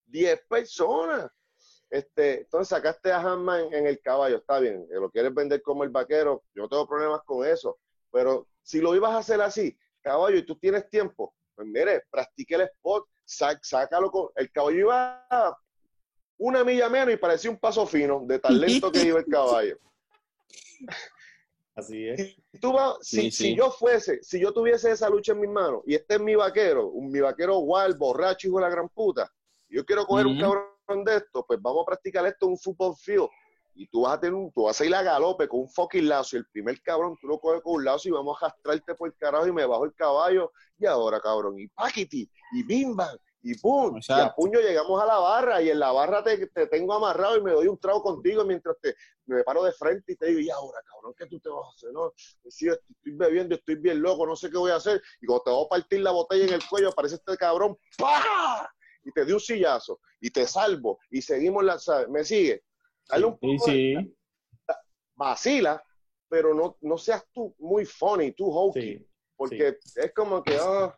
10 0.06 0.46
personas. 0.48 1.32
Este, 1.94 2.42
entonces 2.42 2.70
sacaste 2.70 3.12
a 3.12 3.20
Hanman 3.20 3.72
en, 3.72 3.86
el 3.86 4.02
caballo, 4.02 4.38
está 4.38 4.58
bien, 4.58 4.88
que 4.88 4.96
lo 4.96 5.12
quieres 5.12 5.32
vender 5.32 5.62
como 5.62 5.84
el 5.84 5.92
vaquero, 5.92 6.42
yo 6.56 6.64
no 6.64 6.68
tengo 6.68 6.88
problemas 6.88 7.22
con 7.24 7.48
eso, 7.48 7.78
pero 8.12 8.48
si 8.64 8.82
lo 8.82 8.96
ibas 8.96 9.12
a 9.12 9.20
hacer 9.20 9.40
así, 9.42 9.78
caballo, 10.02 10.38
y 10.38 10.44
tú 10.44 10.58
tienes 10.58 10.90
tiempo, 10.90 11.36
pues 11.54 11.68
mire, 11.68 12.02
practique 12.10 12.56
el 12.56 12.62
spot, 12.62 13.08
sácalo 13.26 14.10
con, 14.10 14.30
el 14.36 14.52
caballo 14.52 14.80
iba 14.80 15.60
una 16.40 16.64
milla 16.64 16.90
menos 16.90 17.14
y 17.14 17.18
parecía 17.18 17.52
un 17.52 17.60
paso 17.60 17.86
fino 17.86 18.24
de 18.26 18.40
tan 18.40 18.60
lento 18.60 18.92
que 18.92 19.04
iba 19.04 19.20
el 19.20 19.26
caballo. 19.26 19.78
Así 21.76 22.08
es. 22.08 22.36
Si, 23.02 23.30
si, 23.30 23.56
yo 23.56 23.70
fuese, 23.70 24.24
si 24.24 24.40
yo 24.40 24.52
tuviese 24.52 24.90
esa 24.90 25.12
lucha 25.12 25.34
en 25.34 25.42
mis 25.42 25.50
manos 25.52 25.84
y 25.86 25.94
este 25.94 26.16
es 26.16 26.22
mi 26.22 26.34
vaquero, 26.34 26.88
un, 26.88 27.12
mi 27.12 27.20
vaquero 27.20 27.60
wild, 27.60 28.00
borracho, 28.00 28.48
hijo 28.48 28.58
de 28.58 28.64
la 28.64 28.70
gran 28.70 28.90
puta, 28.90 29.32
y 29.70 29.76
yo 29.76 29.86
quiero 29.86 30.08
coger 30.08 30.26
un 30.26 30.40
cabrón 30.40 30.73
de 30.88 31.16
esto, 31.16 31.46
pues 31.48 31.62
vamos 31.62 31.84
a 31.84 31.86
practicar 31.86 32.26
esto 32.26 32.46
en 32.46 32.52
un 32.52 32.58
fútbol 32.58 32.96
field. 32.96 33.30
Y 33.76 33.88
tú 33.88 34.02
vas 34.02 34.14
a 34.14 34.20
tener 34.20 34.36
un, 34.36 34.52
tú 34.52 34.64
vas 34.64 34.80
a 34.80 34.86
ir 34.86 34.94
a 34.94 35.02
galope 35.02 35.48
con 35.48 35.62
un 35.62 35.70
fucking 35.70 36.08
lazo 36.08 36.36
y 36.36 36.40
el 36.40 36.46
primer 36.48 36.80
cabrón 36.84 37.18
tú 37.20 37.28
lo 37.28 37.40
coges 37.40 37.62
con 37.62 37.76
un 37.78 37.86
lazo 37.86 38.08
y 38.08 38.12
vamos 38.12 38.38
a 38.40 38.46
arrastrarte 38.46 38.94
por 38.94 39.10
el 39.10 39.16
carajo 39.16 39.48
y 39.48 39.52
me 39.52 39.66
bajo 39.66 39.86
el 39.86 39.96
caballo 39.96 40.52
y 40.78 40.86
ahora 40.86 41.20
cabrón, 41.20 41.58
y 41.60 41.68
paquiti, 41.70 42.30
y 42.52 42.64
bimba, 42.64 43.18
y 43.42 43.58
pum, 43.58 44.00
y 44.00 44.14
a 44.14 44.32
puño 44.34 44.60
llegamos 44.60 45.02
a 45.02 45.06
la 45.06 45.18
barra 45.18 45.62
y 45.62 45.70
en 45.70 45.80
la 45.80 45.92
barra 45.92 46.24
te, 46.24 46.48
tengo 46.68 46.94
amarrado 46.94 47.38
y 47.38 47.42
me 47.42 47.52
doy 47.52 47.68
un 47.68 47.80
trago 47.80 48.04
contigo 48.04 48.46
mientras 48.46 48.78
te, 48.80 48.96
me 49.26 49.44
paro 49.44 49.64
de 49.64 49.72
frente 49.72 50.14
y 50.14 50.16
te 50.16 50.28
digo, 50.28 50.40
y 50.40 50.50
ahora, 50.52 50.80
cabrón, 50.86 51.14
¿qué 51.18 51.26
tú 51.26 51.40
te 51.40 51.50
vas 51.50 51.66
a 51.66 51.76
hacer? 51.76 51.92
No, 51.94 52.14
si 52.16 52.70
estoy 52.70 53.12
bebiendo, 53.12 53.56
estoy 53.56 53.76
bien 53.76 54.02
loco, 54.02 54.28
no 54.28 54.36
sé 54.36 54.52
qué 54.52 54.58
voy 54.58 54.72
a 54.72 54.76
hacer. 54.76 55.02
Y 55.20 55.26
cuando 55.26 55.44
te 55.44 55.52
voy 55.52 55.66
a 55.66 55.70
partir 55.70 56.02
la 56.02 56.12
botella 56.12 56.46
en 56.46 56.54
el 56.54 56.68
cuello, 56.70 56.90
aparece 56.90 57.16
este 57.16 57.36
cabrón, 57.36 57.78
¡pah! 57.98 58.70
Y 59.04 59.12
te 59.12 59.26
di 59.26 59.34
un 59.34 59.40
sillazo 59.40 60.00
y 60.20 60.30
te 60.30 60.48
salvo 60.48 61.00
y 61.10 61.22
seguimos 61.22 61.64
la, 61.64 61.78
¿me 62.10 62.24
sigue? 62.24 62.64
Dale 63.08 63.26
un 63.26 63.38
poco 63.38 63.66
sí, 63.66 63.96
vacila, 65.16 65.84
pero 66.30 66.54
no, 66.54 66.78
no 66.82 66.98
seas 66.98 67.24
tú 67.34 67.54
muy 67.60 67.86
funny, 67.86 68.32
tú 68.32 68.50
hokey, 68.50 69.06
porque 69.36 69.78
es 69.96 70.14
como 70.16 70.44
que, 70.44 70.58
ah, 70.60 70.96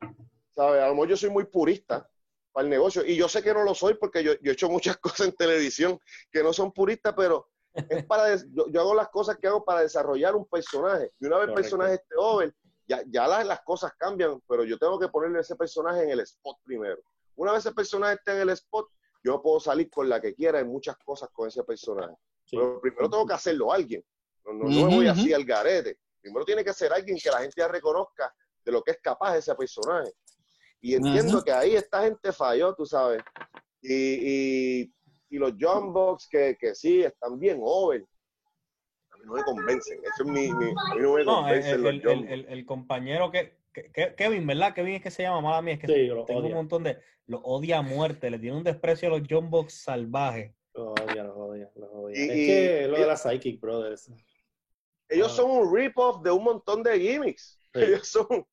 ¿sabes? 0.56 0.82
A 0.82 0.88
lo 0.88 0.94
mejor 0.94 1.10
yo 1.10 1.18
soy 1.18 1.30
muy 1.30 1.46
purista 1.46 2.08
para 2.52 2.64
el 2.64 2.70
negocio. 2.70 3.06
Y 3.06 3.16
yo 3.16 3.28
sé 3.28 3.44
que 3.44 3.54
no 3.54 3.64
lo 3.64 3.76
soy 3.76 3.96
porque 3.96 4.24
yo, 4.24 4.34
yo 4.42 4.52
he 4.52 4.54
hecho 4.54 4.70
muchas 4.70 4.98
cosas 4.98 5.28
en 5.28 5.36
televisión 5.36 6.00
que 6.32 6.42
no 6.44 6.54
son 6.54 6.72
puristas, 6.72 7.14
pero 7.16 7.50
es 7.90 8.06
para 8.06 8.36
yo, 8.36 8.80
hago 8.80 8.96
las 8.96 9.10
cosas 9.10 9.38
que 9.38 9.48
hago 9.48 9.66
para 9.66 9.82
desarrollar 9.82 10.36
un 10.36 10.46
personaje. 10.46 11.12
Y 11.20 11.26
una 11.26 11.40
vez 11.40 11.50
el 11.50 11.54
personaje 11.54 11.96
esté 11.96 12.16
over, 12.18 12.56
ya, 12.88 13.04
ya 13.08 13.28
las, 13.28 13.46
las, 13.46 13.62
cosas 13.62 13.92
cambian, 13.98 14.40
pero 14.48 14.64
yo 14.64 14.78
tengo 14.78 14.98
que 14.98 15.10
ponerle 15.10 15.42
ese 15.42 15.56
personaje 15.56 16.04
en 16.04 16.12
el 16.12 16.22
spot 16.22 16.58
primero. 16.64 17.02
Una 17.36 17.52
vez 17.52 17.66
ese 17.66 17.74
personaje 17.74 18.16
esté 18.16 18.34
en 18.34 18.42
el 18.42 18.50
spot, 18.50 18.88
yo 19.24 19.42
puedo 19.42 19.60
salir 19.60 19.90
con 19.90 20.08
la 20.08 20.22
que 20.22 20.34
quiera 20.34 20.60
en 20.60 20.68
muchas 20.68 20.98
cosas 20.98 21.30
con 21.32 21.48
ese 21.48 21.64
personaje. 21.64 22.14
Pero 22.50 22.80
primero 22.80 23.10
tengo 23.10 23.26
que 23.26 23.34
hacerlo 23.34 23.72
alguien. 23.72 24.04
No, 24.46 24.54
no, 24.54 24.64
no 24.66 24.88
me 24.88 24.96
voy 24.96 25.08
así 25.08 25.34
al 25.34 25.44
garete. 25.44 25.98
Primero 26.22 26.46
tiene 26.46 26.64
que 26.64 26.74
ser 26.74 26.94
alguien 26.94 27.18
que 27.18 27.30
la 27.30 27.40
gente 27.40 27.56
ya 27.58 27.68
reconozca 27.68 28.34
de 28.64 28.72
lo 28.72 28.82
que 28.84 28.92
es 28.92 29.00
capaz 29.02 29.38
ese 29.38 29.54
personaje. 29.56 30.12
Y 30.82 30.96
entiendo 30.96 31.44
que 31.44 31.52
ahí 31.52 31.76
esta 31.76 32.04
gente 32.04 32.32
falló, 32.32 32.76
tú 32.76 32.86
sabes. 32.86 33.24
Y, 33.82 34.82
y, 35.30 35.38
los 35.38 35.54
John 35.60 35.92
Box, 35.92 36.28
que, 36.30 36.56
que, 36.60 36.74
sí, 36.76 37.04
están 37.04 37.40
bien 37.40 37.60
over. 37.62 38.06
A 39.12 39.18
mí 39.18 39.24
no 39.26 39.34
me 39.34 39.44
convencen. 39.44 40.00
Eso 40.04 40.24
es 40.24 40.26
mi, 40.26 40.52
mi 40.54 40.66
a 40.70 40.96
mí 40.96 41.02
no 41.02 41.14
me 41.14 41.26
convencen 41.26 41.86
el, 41.86 41.98
los 41.98 42.14
el, 42.14 42.46
el, 42.48 42.66
compañero 42.66 43.32
que, 43.32 43.58
Kevin, 44.18 44.48
¿verdad? 44.48 44.74
Kevin 44.74 44.96
es 44.96 45.04
que 45.04 45.12
se 45.12 45.24
llama, 45.24 45.42
mala 45.42 45.62
mía, 45.62 45.76
es 45.76 45.80
que 45.80 45.88
sí, 45.88 46.10
tengo 46.26 46.42
un 46.42 46.54
montón 46.54 46.84
de... 46.84 46.98
Lo 47.28 47.40
odia 47.40 47.80
a 47.80 47.82
muerte, 47.82 48.30
le 48.30 48.38
tiene 48.38 48.56
un 48.56 48.64
desprecio 48.64 49.08
a 49.08 49.18
los 49.18 49.28
John 49.28 49.50
Box 49.50 49.84
salvajes. 49.84 50.54
Lo 50.74 50.92
odia, 50.92 51.24
lo 51.24 51.36
odia, 51.36 51.72
lo 51.76 51.92
odia. 51.92 52.22
es 52.22 52.30
que 52.30 52.88
lo 52.88 53.00
de 53.00 53.08
la 53.08 53.18
Psychic 53.18 53.60
Brothers. 53.60 54.12
Ellos 55.10 55.32
ah. 55.32 55.36
son 55.36 55.52
un 55.52 55.76
rip-off 55.76 56.22
de 56.22 56.32
un 56.32 56.44
montón 56.44 56.84
de 56.84 57.00
gimmicks. 57.00 57.60
Ellos 57.74 58.08
son 58.08 58.46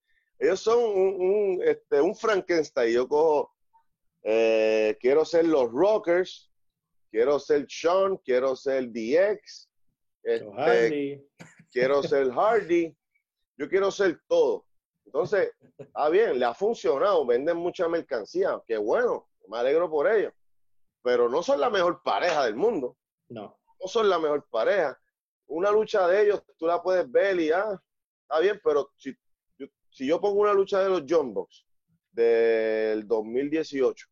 ellos 0.43 0.59
son 0.59 0.83
un, 0.83 1.63
este, 1.65 2.01
un 2.01 2.17
Frankenstein. 2.17 2.93
Yo 2.93 3.07
cojo, 3.07 3.55
eh, 4.25 4.97
quiero 5.01 5.25
ser 5.25 5.47
los 5.47 5.71
Rockers, 5.71 6.51
quiero 7.13 7.39
ser 7.39 7.65
Sean, 7.69 8.17
quiero 8.17 8.57
ser 8.57 8.89
DX, 8.91 9.71
este, 10.25 11.25
quiero 11.71 12.03
ser 12.03 12.33
Hardy, 12.33 12.93
yo 13.57 13.69
quiero 13.69 13.93
ser 13.93 14.21
todo. 14.27 14.67
Entonces, 15.13 15.53
ah, 15.95 16.09
bien, 16.09 16.39
le 16.39 16.45
ha 16.45 16.55
funcionado, 16.55 17.27
venden 17.27 17.59
mucha 17.59 17.87
mercancía, 17.89 18.61
qué 18.67 18.79
bueno, 18.79 19.29
me 19.49 19.59
alegro 19.59 19.91
por 19.91 20.11
ello. 20.11 20.33
Pero 21.03 21.29
no 21.29 21.43
son 21.43 21.61
la 21.61 21.69
mejor 21.69 22.03
pareja 22.03 22.45
del 22.45 22.57
mundo. 22.57 22.97
No. 23.29 23.59
No 23.81 23.89
son 23.89 24.09
la 24.09 24.19
mejor 24.19 24.47
pareja. 24.51 24.99
Una 25.49 25.71
lucha 25.71 26.07
de 26.09 26.23
ellos, 26.23 26.43
tú 26.57 26.67
la 26.67 26.83
puedes 26.83 27.11
ver 27.11 27.39
y 27.41 27.51
ah, 27.51 27.79
está 28.23 28.41
bien, 28.41 28.61
pero 28.65 28.91
si 28.97 29.15
si 29.93 30.07
yo 30.07 30.21
pongo 30.21 30.41
una 30.41 30.55
lucha 30.55 30.83
de 30.83 30.89
los 30.89 31.05
John 31.09 31.35
Box 31.35 31.67
del 32.13 33.07
2018 33.07 34.07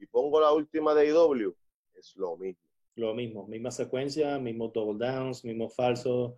y 0.00 0.06
pongo 0.06 0.40
la 0.40 0.52
última 0.52 0.92
de 0.92 1.08
IW, 1.08 1.54
es 1.94 2.16
lo 2.16 2.36
mismo. 2.36 2.60
Lo 2.96 3.14
mismo, 3.14 3.46
misma 3.46 3.70
secuencia, 3.70 4.38
mismo 4.38 4.68
double 4.68 4.98
downs, 4.98 5.44
mismo 5.44 5.70
falso, 5.70 6.36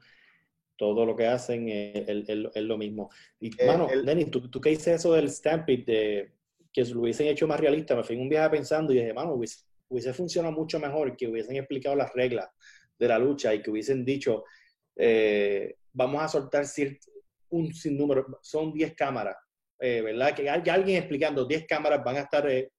todo 0.76 1.06
lo 1.06 1.14
que 1.16 1.26
hacen 1.26 1.68
es, 1.68 2.62
lo 2.62 2.78
mismo. 2.78 3.10
Y, 3.40 3.48
eh, 3.60 3.66
mano, 3.66 3.88
Denis, 4.04 4.30
¿tú, 4.30 4.50
tú 4.50 4.60
que 4.60 4.70
dices 4.70 4.88
eso 4.88 5.12
del 5.12 5.30
Stampede, 5.30 5.84
de, 5.84 6.32
que 6.72 6.84
lo 6.86 7.02
hubiesen 7.02 7.26
hecho 7.26 7.46
más 7.46 7.60
realista, 7.60 7.94
me 7.94 8.02
fui 8.02 8.16
un 8.16 8.28
viaje 8.28 8.50
pensando 8.50 8.92
y 8.92 8.96
dije, 8.96 9.12
mano, 9.12 9.34
hubiese, 9.34 9.64
hubiese 9.88 10.12
funcionado 10.12 10.54
mucho 10.54 10.80
mejor 10.80 11.16
que 11.16 11.28
hubiesen 11.28 11.56
explicado 11.56 11.94
las 11.94 12.12
reglas 12.14 12.48
de 12.98 13.08
la 13.08 13.18
lucha 13.18 13.54
y 13.54 13.62
que 13.62 13.70
hubiesen 13.70 14.04
dicho, 14.04 14.44
eh, 14.96 15.76
vamos 15.92 16.22
a 16.22 16.28
soltar 16.28 16.64
un 17.50 17.72
sinnúmero, 17.74 18.38
son 18.40 18.72
10 18.72 18.94
cámaras, 18.94 19.36
eh, 19.78 20.00
¿verdad? 20.00 20.34
Que 20.34 20.48
hay 20.48 20.62
alguien 20.68 20.98
explicando, 20.98 21.44
10 21.44 21.66
cámaras 21.66 22.02
van 22.04 22.16
a 22.16 22.20
estar 22.20 22.48
eh, 22.48 22.70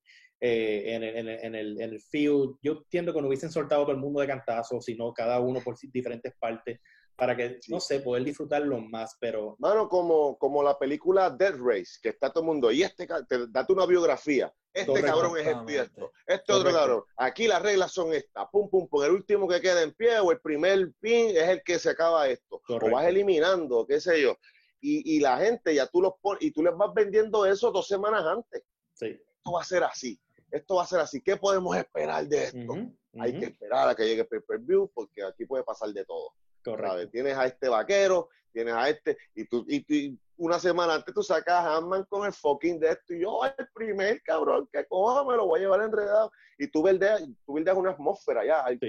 eh, 0.46 0.96
en, 0.96 1.04
en, 1.04 1.30
en, 1.30 1.56
el, 1.56 1.82
en, 1.82 1.90
el, 1.94 2.02
field. 2.02 2.58
Yo 2.62 2.74
entiendo 2.74 3.14
que 3.14 3.22
no 3.22 3.28
hubiesen 3.28 3.52
soltado 3.52 3.84
todo 3.84 3.94
el 3.94 4.02
mundo 4.02 4.20
de 4.20 4.28
cantazos, 4.28 4.84
sino 4.84 5.14
cada 5.14 5.40
uno 5.40 5.62
por 5.62 5.78
diferentes 5.92 6.34
partes, 6.40 6.80
para 7.16 7.36
que, 7.36 7.60
no 7.68 7.80
sé, 7.80 8.00
poder 8.00 8.24
disfrutarlo 8.24 8.80
más, 8.80 9.16
pero... 9.20 9.56
Mano, 9.60 9.88
como, 9.88 10.38
como 10.38 10.64
la 10.64 10.78
película 10.78 11.30
Dead 11.30 11.56
Race, 11.58 12.00
que 12.02 12.10
está 12.10 12.32
todo 12.32 12.44
el 12.44 12.48
mundo, 12.48 12.72
y 12.72 12.84
este, 12.84 13.08
te, 13.28 13.48
date 13.48 13.74
una 13.74 13.86
biografía, 13.86 14.54
este 14.74 15.02
cabrón 15.04 15.38
es 15.38 15.48
esto 15.48 15.66
y 15.70 15.76
esto, 15.76 16.12
este 16.26 16.52
otro 16.52 16.72
cabrón, 16.72 17.04
aquí 17.18 17.48
las 17.48 17.62
reglas 17.62 17.92
son 17.92 18.12
estas, 18.14 18.48
pum, 18.52 18.68
pum, 18.70 18.88
pum, 18.88 19.04
el 19.04 19.12
último 19.12 19.48
que 19.48 19.62
queda 19.62 19.84
en 19.84 19.94
pie 19.94 20.20
o 20.20 20.32
el 20.32 20.40
primer 20.40 20.92
pin 21.00 21.30
es 21.30 21.50
el 21.50 21.64
que 21.64 21.78
se 21.78 21.92
acaba 21.92 22.28
esto, 22.28 22.62
o 22.68 22.90
vas 22.90 23.06
eliminando, 23.06 23.86
qué 23.86 24.02
sé 24.02 24.22
yo, 24.22 24.36
y, 24.82 25.16
y 25.16 25.20
la 25.20 25.38
gente 25.38 25.76
ya 25.76 25.88
tú 25.88 26.02
los 26.02 26.14
pones, 26.20 26.42
y 26.42 26.52
tú 26.52 26.64
les 26.64 26.76
vas 26.76 26.92
vendiendo 26.94 27.46
eso 27.46 27.72
dos 27.72 27.88
semanas 27.88 28.26
antes. 28.26 28.64
Sí. 28.94 29.08
Esto 29.08 29.52
va 29.52 29.62
a 29.62 29.66
ser 29.66 29.84
así, 29.84 30.20
esto 30.50 30.76
va 30.76 30.84
a 30.84 30.88
ser 30.88 31.00
así, 31.00 31.22
¿qué 31.22 31.38
podemos 31.38 31.76
esperar 31.78 32.28
de 32.28 32.44
esto? 32.46 32.76
Hay 33.20 33.38
que 33.38 33.46
esperar 33.46 33.90
a 33.90 33.96
que 33.96 34.06
llegue 34.06 34.22
el 34.22 34.28
pay-per-view 34.28 34.90
porque 34.94 35.24
aquí 35.24 35.46
puede 35.46 35.64
pasar 35.64 35.90
de 35.90 36.04
todo. 36.06 36.34
Correcto. 36.64 37.10
Tienes 37.12 37.38
a 37.38 37.46
este 37.46 37.70
vaquero, 37.70 38.30
tienes 38.52 38.74
a 38.74 38.90
este, 38.90 39.18
y 39.36 39.46
tú, 39.46 39.66
y, 39.68 40.18
una 40.38 40.60
semana 40.60 40.96
antes 40.96 41.14
tú 41.14 41.22
sacas 41.22 41.66
a 41.66 41.78
Ant-Man 41.78 42.06
con 42.10 42.26
el 42.26 42.34
fucking 42.34 42.80
de 42.80 42.90
esto, 42.90 43.14
y 43.14 43.22
yo, 43.22 43.40
el 43.46 43.68
primer 43.74 44.22
cabrón 44.24 44.68
que 44.72 44.86
coja, 44.88 45.24
me 45.24 45.36
lo 45.36 45.46
voy 45.46 45.60
a 45.60 45.64
llevar 45.64 45.82
enredado. 45.82 46.32
Y 46.58 46.68
tú 46.68 46.84
verdeas, 46.84 47.24
tú 47.46 47.54
verdeas 47.54 47.78
una 47.78 47.92
atmósfera 47.92 48.46
ya, 48.46 48.66
hay, 48.66 48.80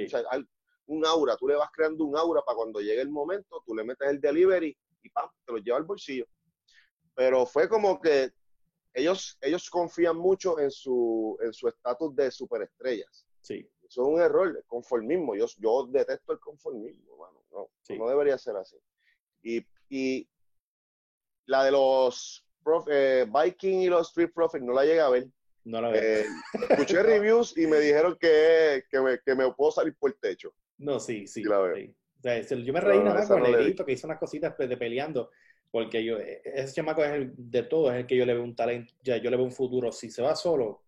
un 0.87 1.07
aura, 1.07 1.37
tú 1.37 1.49
le 1.49 1.57
vas 1.57 1.71
creando 1.73 2.05
un 2.05 2.17
aura 2.17 2.43
para 2.43 2.57
cuando 2.57 2.81
llegue 2.81 3.01
el 3.01 3.11
momento, 3.11 3.63
tú 3.65 3.75
le 3.75 3.85
metes 3.85 4.09
el 4.09 4.21
delivery 4.21 4.77
y 5.03 5.11
pam, 5.11 5.31
te 5.47 5.53
lo 5.53 5.59
lleva 5.59 5.79
al 5.79 5.85
bolsillo. 5.85 6.27
Pero 7.15 7.47
fue 7.47 7.69
como 7.69 8.01
que 8.01 8.33
ellos, 8.93 9.39
ellos 9.41 9.71
confían 9.71 10.17
mucho 10.17 10.59
en 10.59 10.71
su 10.71 11.39
en 11.41 11.53
su 11.53 11.69
estatus 11.69 12.15
de 12.15 12.31
superestrellas. 12.31 13.27
Sí. 13.41 13.69
Eso 13.83 14.03
es 14.03 14.09
un 14.09 14.21
error, 14.21 14.49
el 14.49 14.65
conformismo. 14.67 15.35
Yo, 15.37 15.47
yo 15.59 15.87
detesto 15.87 16.33
el 16.33 16.41
conformismo, 16.41 17.17
mano. 17.17 17.44
No, 17.55 17.71
no 17.97 18.09
debería 18.09 18.37
ser 18.37 18.57
así. 18.57 18.77
Y, 19.43 19.65
y 19.89 20.29
la 21.47 21.65
de 21.65 21.71
los 21.71 22.45
eh, 22.91 23.27
Viking 23.27 23.81
y 23.81 23.87
los 23.87 24.09
Street 24.09 24.33
Profits 24.35 24.65
no 24.65 24.73
la 24.73 24.85
llegué 24.85 25.01
a 25.01 25.09
ver. 25.09 25.29
No 25.65 25.81
la. 25.81 25.95
Eh, 25.95 26.27
escuché 26.69 27.03
reviews 27.03 27.57
y 27.57 27.67
me 27.67 27.79
dijeron 27.79 28.17
que, 28.21 28.85
que, 28.91 29.01
me, 29.01 29.19
que 29.21 29.35
me 29.35 29.51
puedo 29.53 29.71
salir 29.71 29.95
por 29.97 30.11
el 30.11 30.19
techo. 30.19 30.55
No, 30.79 30.99
sí, 30.99 31.27
sí. 31.27 31.43
la 31.45 31.61
veo. 31.61 31.77
yo 31.77 32.73
me 32.73 32.81
reí 32.81 32.99
nada 32.99 33.21
más 33.21 33.29
con 33.29 33.47
el 33.47 33.55
edito 33.55 33.85
que 33.85 33.93
hizo 33.93 34.07
unas 34.07 34.19
cositas 34.19 34.57
de 34.59 34.77
peleando 34.77 35.31
porque 35.75 36.05
yo, 36.05 36.21
e, 36.21 36.41
ese 36.45 36.73
chamaco 36.73 37.03
es 37.03 37.11
el 37.11 37.33
de 37.37 37.65
todo, 37.65 37.91
es 37.91 37.99
el 37.99 38.07
que 38.07 38.17
yo 38.17 38.25
le 38.25 38.33
veo 38.33 38.45
un 38.45 38.55
talento, 38.55 38.95
ya 39.03 39.17
yo 39.17 39.29
le 39.29 39.37
veo 39.37 39.45
un 39.45 39.51
futuro. 39.51 39.91
Si 39.91 40.09
se 40.09 40.23
va 40.23 40.37
solo. 40.37 40.84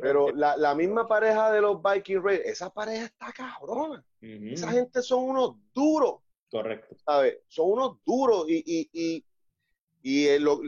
Pero 0.00 0.30
la, 0.30 0.56
la 0.56 0.74
misma 0.74 1.06
pareja 1.06 1.52
de 1.52 1.60
los 1.60 1.80
Viking 1.82 2.22
Raiders, 2.22 2.48
esa 2.48 2.70
pareja 2.70 3.04
está 3.04 3.32
cabrona. 3.32 4.04
Esa 4.20 4.70
gente 4.70 5.02
son 5.02 5.24
unos 5.24 5.56
duros. 5.74 6.20
Correcto. 6.50 6.96
¿Sabes? 7.04 7.38
Son 7.48 7.70
unos 7.70 7.98
duros 8.04 8.46
y, 8.48 8.62
y, 8.64 8.90
y, 8.92 9.24
y 10.02 10.38
lo, 10.38 10.60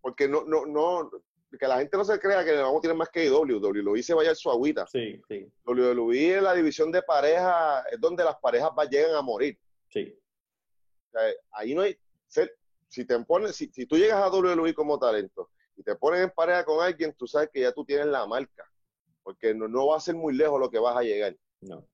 porque 0.00 0.28
no, 0.28 0.44
no, 0.44 0.66
no, 0.66 1.10
que 1.58 1.68
la 1.68 1.78
gente 1.78 1.96
no 1.96 2.04
se 2.04 2.18
crea 2.18 2.44
que 2.44 2.50
el 2.50 2.62
vamos 2.62 2.78
a 2.78 2.82
tener 2.82 2.96
más 2.96 3.08
que 3.10 3.26
IW. 3.26 3.58
WWE 3.58 4.02
se 4.02 4.14
vaya 4.14 4.34
su 4.34 4.50
agüita. 4.50 4.86
Sí, 4.86 5.20
sí. 5.28 5.50
WWE 5.64 6.36
es 6.36 6.42
la 6.42 6.54
división 6.54 6.90
de 6.90 7.02
pareja, 7.02 7.80
es 7.90 8.00
donde 8.00 8.24
las 8.24 8.36
parejas 8.36 8.70
va, 8.76 8.84
llegan 8.84 9.14
a 9.14 9.22
morir. 9.22 9.58
Sí. 9.88 10.18
O 11.08 11.10
sea, 11.12 11.22
ahí 11.52 11.74
no 11.74 11.82
hay 11.82 11.96
si 12.88 13.04
te 13.04 13.18
pones, 13.20 13.56
si, 13.56 13.68
si 13.72 13.86
tú 13.86 13.96
llegas 13.96 14.22
a 14.22 14.28
WWE 14.30 14.74
como 14.74 14.98
talento 14.98 15.50
y 15.76 15.82
te 15.82 15.94
pones 15.96 16.20
en 16.20 16.30
pareja 16.30 16.64
con 16.64 16.84
alguien, 16.84 17.14
tú 17.16 17.26
sabes 17.26 17.50
que 17.52 17.60
ya 17.60 17.72
tú 17.72 17.84
tienes 17.84 18.06
la 18.06 18.26
marca, 18.26 18.64
porque 19.22 19.54
no, 19.54 19.68
no 19.68 19.88
va 19.88 19.98
a 19.98 20.00
ser 20.00 20.14
muy 20.14 20.34
lejos 20.34 20.58
lo 20.58 20.70
que 20.70 20.78
vas 20.78 20.96
a 20.96 21.02
llegar. 21.02 21.36
No. 21.60 21.86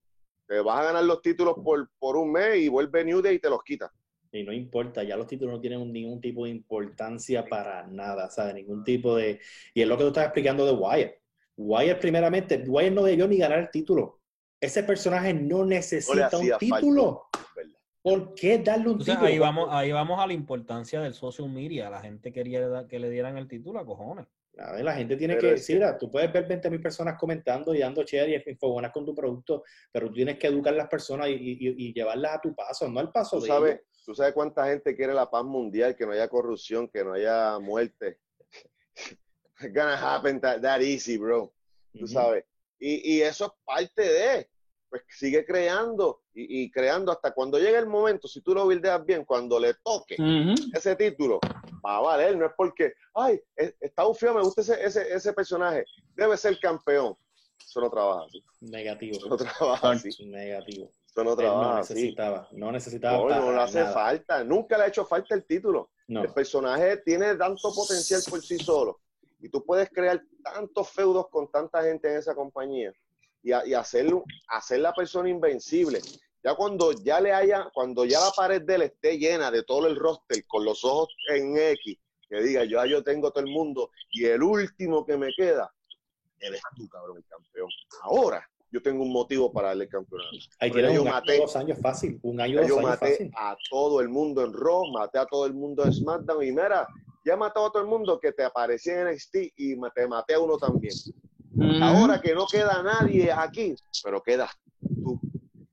Te 0.46 0.60
vas 0.60 0.80
a 0.80 0.84
ganar 0.84 1.04
los 1.04 1.22
títulos 1.22 1.56
por, 1.64 1.88
por 1.98 2.16
un 2.16 2.32
mes 2.32 2.58
y 2.58 2.68
vuelve 2.68 3.04
New 3.04 3.20
Day 3.20 3.36
y 3.36 3.38
te 3.38 3.50
los 3.50 3.62
quita. 3.62 3.92
Y 4.32 4.44
no 4.44 4.52
importa, 4.52 5.02
ya 5.02 5.16
los 5.16 5.26
títulos 5.26 5.54
no 5.54 5.60
tienen 5.60 5.92
ningún 5.92 6.20
tipo 6.20 6.44
de 6.44 6.50
importancia 6.50 7.44
para 7.44 7.86
nada, 7.86 8.30
¿sabes? 8.30 8.54
Ningún 8.54 8.82
tipo 8.82 9.16
de... 9.16 9.40
Y 9.74 9.82
es 9.82 9.88
lo 9.88 9.96
que 9.96 10.04
tú 10.04 10.08
estás 10.08 10.24
explicando 10.24 10.64
de 10.64 10.72
Wyatt. 10.72 11.12
Wyatt 11.56 12.00
primeramente, 12.00 12.64
Wyatt 12.66 12.94
no 12.94 13.02
debió 13.02 13.28
ni 13.28 13.36
ganar 13.36 13.58
el 13.58 13.70
título. 13.70 14.20
Ese 14.58 14.84
personaje 14.84 15.34
no 15.34 15.66
necesita 15.66 16.38
un 16.38 16.50
título. 16.58 17.24
¿Por 18.02 18.34
qué 18.34 18.58
darle 18.58 18.88
un 18.88 18.98
título? 18.98 19.26
Ahí 19.26 19.38
vamos, 19.38 19.68
ahí 19.70 19.92
vamos 19.92 20.18
a 20.18 20.26
la 20.26 20.32
importancia 20.32 21.00
del 21.00 21.14
social 21.14 21.48
media. 21.48 21.88
La 21.88 22.00
gente 22.00 22.32
quería 22.32 22.86
que 22.88 22.98
le 22.98 23.08
dieran 23.08 23.38
el 23.38 23.46
título 23.46 23.78
a 23.78 23.86
cojones. 23.86 24.26
la 24.54 24.94
gente 24.94 25.16
tiene 25.16 25.38
que 25.38 25.52
decir, 25.52 25.80
tú 26.00 26.10
puedes 26.10 26.32
ver 26.32 26.46
20 26.48 26.68
mil 26.68 26.82
personas 26.82 27.16
comentando 27.16 27.72
y 27.72 27.78
dando 27.78 28.02
share 28.02 28.28
y 28.28 28.50
infobuenas 28.50 28.92
con 28.92 29.06
tu 29.06 29.14
producto, 29.14 29.62
pero 29.92 30.08
tú 30.08 30.14
tienes 30.14 30.36
que 30.36 30.48
educar 30.48 30.74
a 30.74 30.78
las 30.78 30.88
personas 30.88 31.28
y, 31.28 31.92
llevarlas 31.94 32.34
a 32.34 32.40
tu 32.40 32.54
paso, 32.54 32.88
no 32.88 32.98
al 32.98 33.12
paso 33.12 33.36
¿Tú 33.36 33.42
de 33.42 33.48
sabes, 33.48 33.80
¿Tú 34.04 34.14
sabes 34.16 34.34
cuánta 34.34 34.66
gente 34.66 34.96
quiere 34.96 35.14
la 35.14 35.30
paz 35.30 35.44
mundial, 35.44 35.94
que 35.94 36.04
no 36.04 36.12
haya 36.12 36.28
corrupción, 36.28 36.88
que 36.88 37.04
no 37.04 37.12
haya 37.12 37.58
muerte? 37.60 38.18
It's 39.60 39.72
gonna 39.72 39.96
happen 39.96 40.40
that, 40.40 40.80
easy, 40.80 41.18
bro. 41.18 41.54
Tú 41.96 42.08
sabes. 42.08 42.44
Y, 42.80 43.18
y 43.18 43.22
eso 43.22 43.46
es 43.46 43.52
parte 43.64 44.02
de 44.02 44.50
pues 44.92 45.04
sigue 45.08 45.42
creando 45.46 46.20
y, 46.34 46.70
creando 46.70 47.12
hasta 47.12 47.32
cuando 47.32 47.58
llegue 47.58 47.78
el 47.78 47.86
momento, 47.86 48.28
si 48.28 48.42
tú 48.42 48.54
lo 48.54 48.66
bildeas 48.66 49.02
bien, 49.06 49.24
cuando 49.24 49.58
le 49.58 49.72
toque 49.82 50.16
ese 50.74 50.94
título, 50.96 51.40
va 51.84 51.96
a 51.96 52.00
valer, 52.00 52.36
no 52.36 52.44
es 52.44 52.52
porque, 52.54 52.92
ay, 53.14 53.40
está 53.56 54.02
feo, 54.12 54.34
me 54.34 54.42
gusta 54.42 54.60
ese, 54.60 54.84
ese, 54.84 55.14
ese 55.14 55.32
personaje, 55.32 55.86
debe 56.14 56.36
ser 56.36 56.60
campeón. 56.60 57.16
Eso 57.58 57.80
no 57.80 57.88
trabaja 57.88 58.26
así. 58.26 58.44
Negativo. 58.60 59.16
Eso 59.16 59.28
no 59.28 59.36
trabaja 59.38 59.90
así. 59.92 60.26
Negativo. 60.26 60.90
Eso 61.06 61.24
no 61.24 61.36
trabaja 61.36 61.70
no 61.70 61.78
necesitaba, 61.78 62.48
No 62.52 62.72
necesitaba. 62.72 63.16
No, 63.16 63.46
no 63.46 63.52
le 63.52 63.62
hace 63.62 63.84
falta. 63.86 64.44
Nunca 64.44 64.76
le 64.76 64.84
ha 64.84 64.88
hecho 64.88 65.06
falta 65.06 65.34
el 65.34 65.44
título. 65.44 65.88
El 66.06 66.30
personaje 66.34 66.98
tiene 66.98 67.34
tanto 67.36 67.72
potencial 67.74 68.20
por 68.28 68.42
sí 68.42 68.58
solo. 68.58 69.00
Y 69.40 69.48
tú 69.48 69.64
puedes 69.64 69.88
crear 69.88 70.22
tantos 70.42 70.90
feudos 70.90 71.28
con 71.30 71.50
tanta 71.50 71.82
gente 71.82 72.10
en 72.10 72.18
esa 72.18 72.34
compañía 72.34 72.92
y, 73.42 73.50
y 73.50 73.74
hacerlo, 73.74 74.24
hacer 74.48 74.80
la 74.80 74.92
persona 74.92 75.28
invencible. 75.28 76.00
Ya 76.44 76.54
cuando 76.54 76.92
ya 76.92 77.20
le 77.20 77.32
haya, 77.32 77.68
cuando 77.72 78.04
ya 78.04 78.18
la 78.18 78.30
pared 78.36 78.62
de 78.62 78.74
él 78.74 78.82
esté 78.82 79.16
llena 79.18 79.50
de 79.50 79.62
todo 79.62 79.86
el 79.86 79.96
roster 79.96 80.44
con 80.46 80.64
los 80.64 80.84
ojos 80.84 81.14
en 81.28 81.56
X, 81.56 81.96
que 82.28 82.42
diga, 82.42 82.64
yo, 82.64 82.84
yo 82.86 83.04
tengo 83.04 83.30
todo 83.30 83.44
el 83.44 83.50
mundo 83.50 83.90
y 84.10 84.24
el 84.24 84.42
último 84.42 85.04
que 85.04 85.16
me 85.16 85.32
queda, 85.36 85.72
eres 86.40 86.60
tú, 86.76 86.88
cabrón, 86.88 87.18
el 87.18 87.24
campeón. 87.26 87.68
Ahora 88.02 88.44
yo 88.72 88.82
tengo 88.82 89.02
un 89.02 89.12
motivo 89.12 89.52
para 89.52 89.68
darle 89.68 89.84
el 89.84 89.90
campeonato. 89.90 90.30
Ahí 90.58 90.72
yo 90.94 91.04
maté, 91.04 91.38
dos 91.38 91.54
años 91.56 91.78
fácil, 91.80 92.18
un 92.22 92.40
año, 92.40 92.66
yo 92.66 92.80
maté 92.80 93.30
a 93.36 93.54
todo 93.70 94.00
el 94.00 94.08
mundo 94.08 94.42
en 94.44 94.52
Raw, 94.52 94.90
maté 94.90 95.18
a 95.18 95.26
todo 95.26 95.44
el 95.44 95.52
mundo 95.52 95.84
en 95.84 95.92
SmackDown 95.92 96.42
y 96.42 96.50
mira, 96.52 96.88
ya 97.24 97.36
matado 97.36 97.66
a 97.66 97.70
todo 97.70 97.82
el 97.82 97.88
mundo 97.88 98.18
que 98.18 98.32
te 98.32 98.42
aparecía 98.42 99.02
en 99.02 99.14
NXT 99.14 99.36
y 99.56 99.76
te 99.94 100.08
maté 100.08 100.34
a 100.34 100.40
uno 100.40 100.56
también. 100.56 100.94
Ahora 101.80 102.20
que 102.20 102.34
no 102.34 102.46
queda 102.46 102.82
nadie 102.82 103.30
aquí, 103.30 103.74
pero 104.02 104.22
quedas 104.22 104.50
tú. 104.80 105.20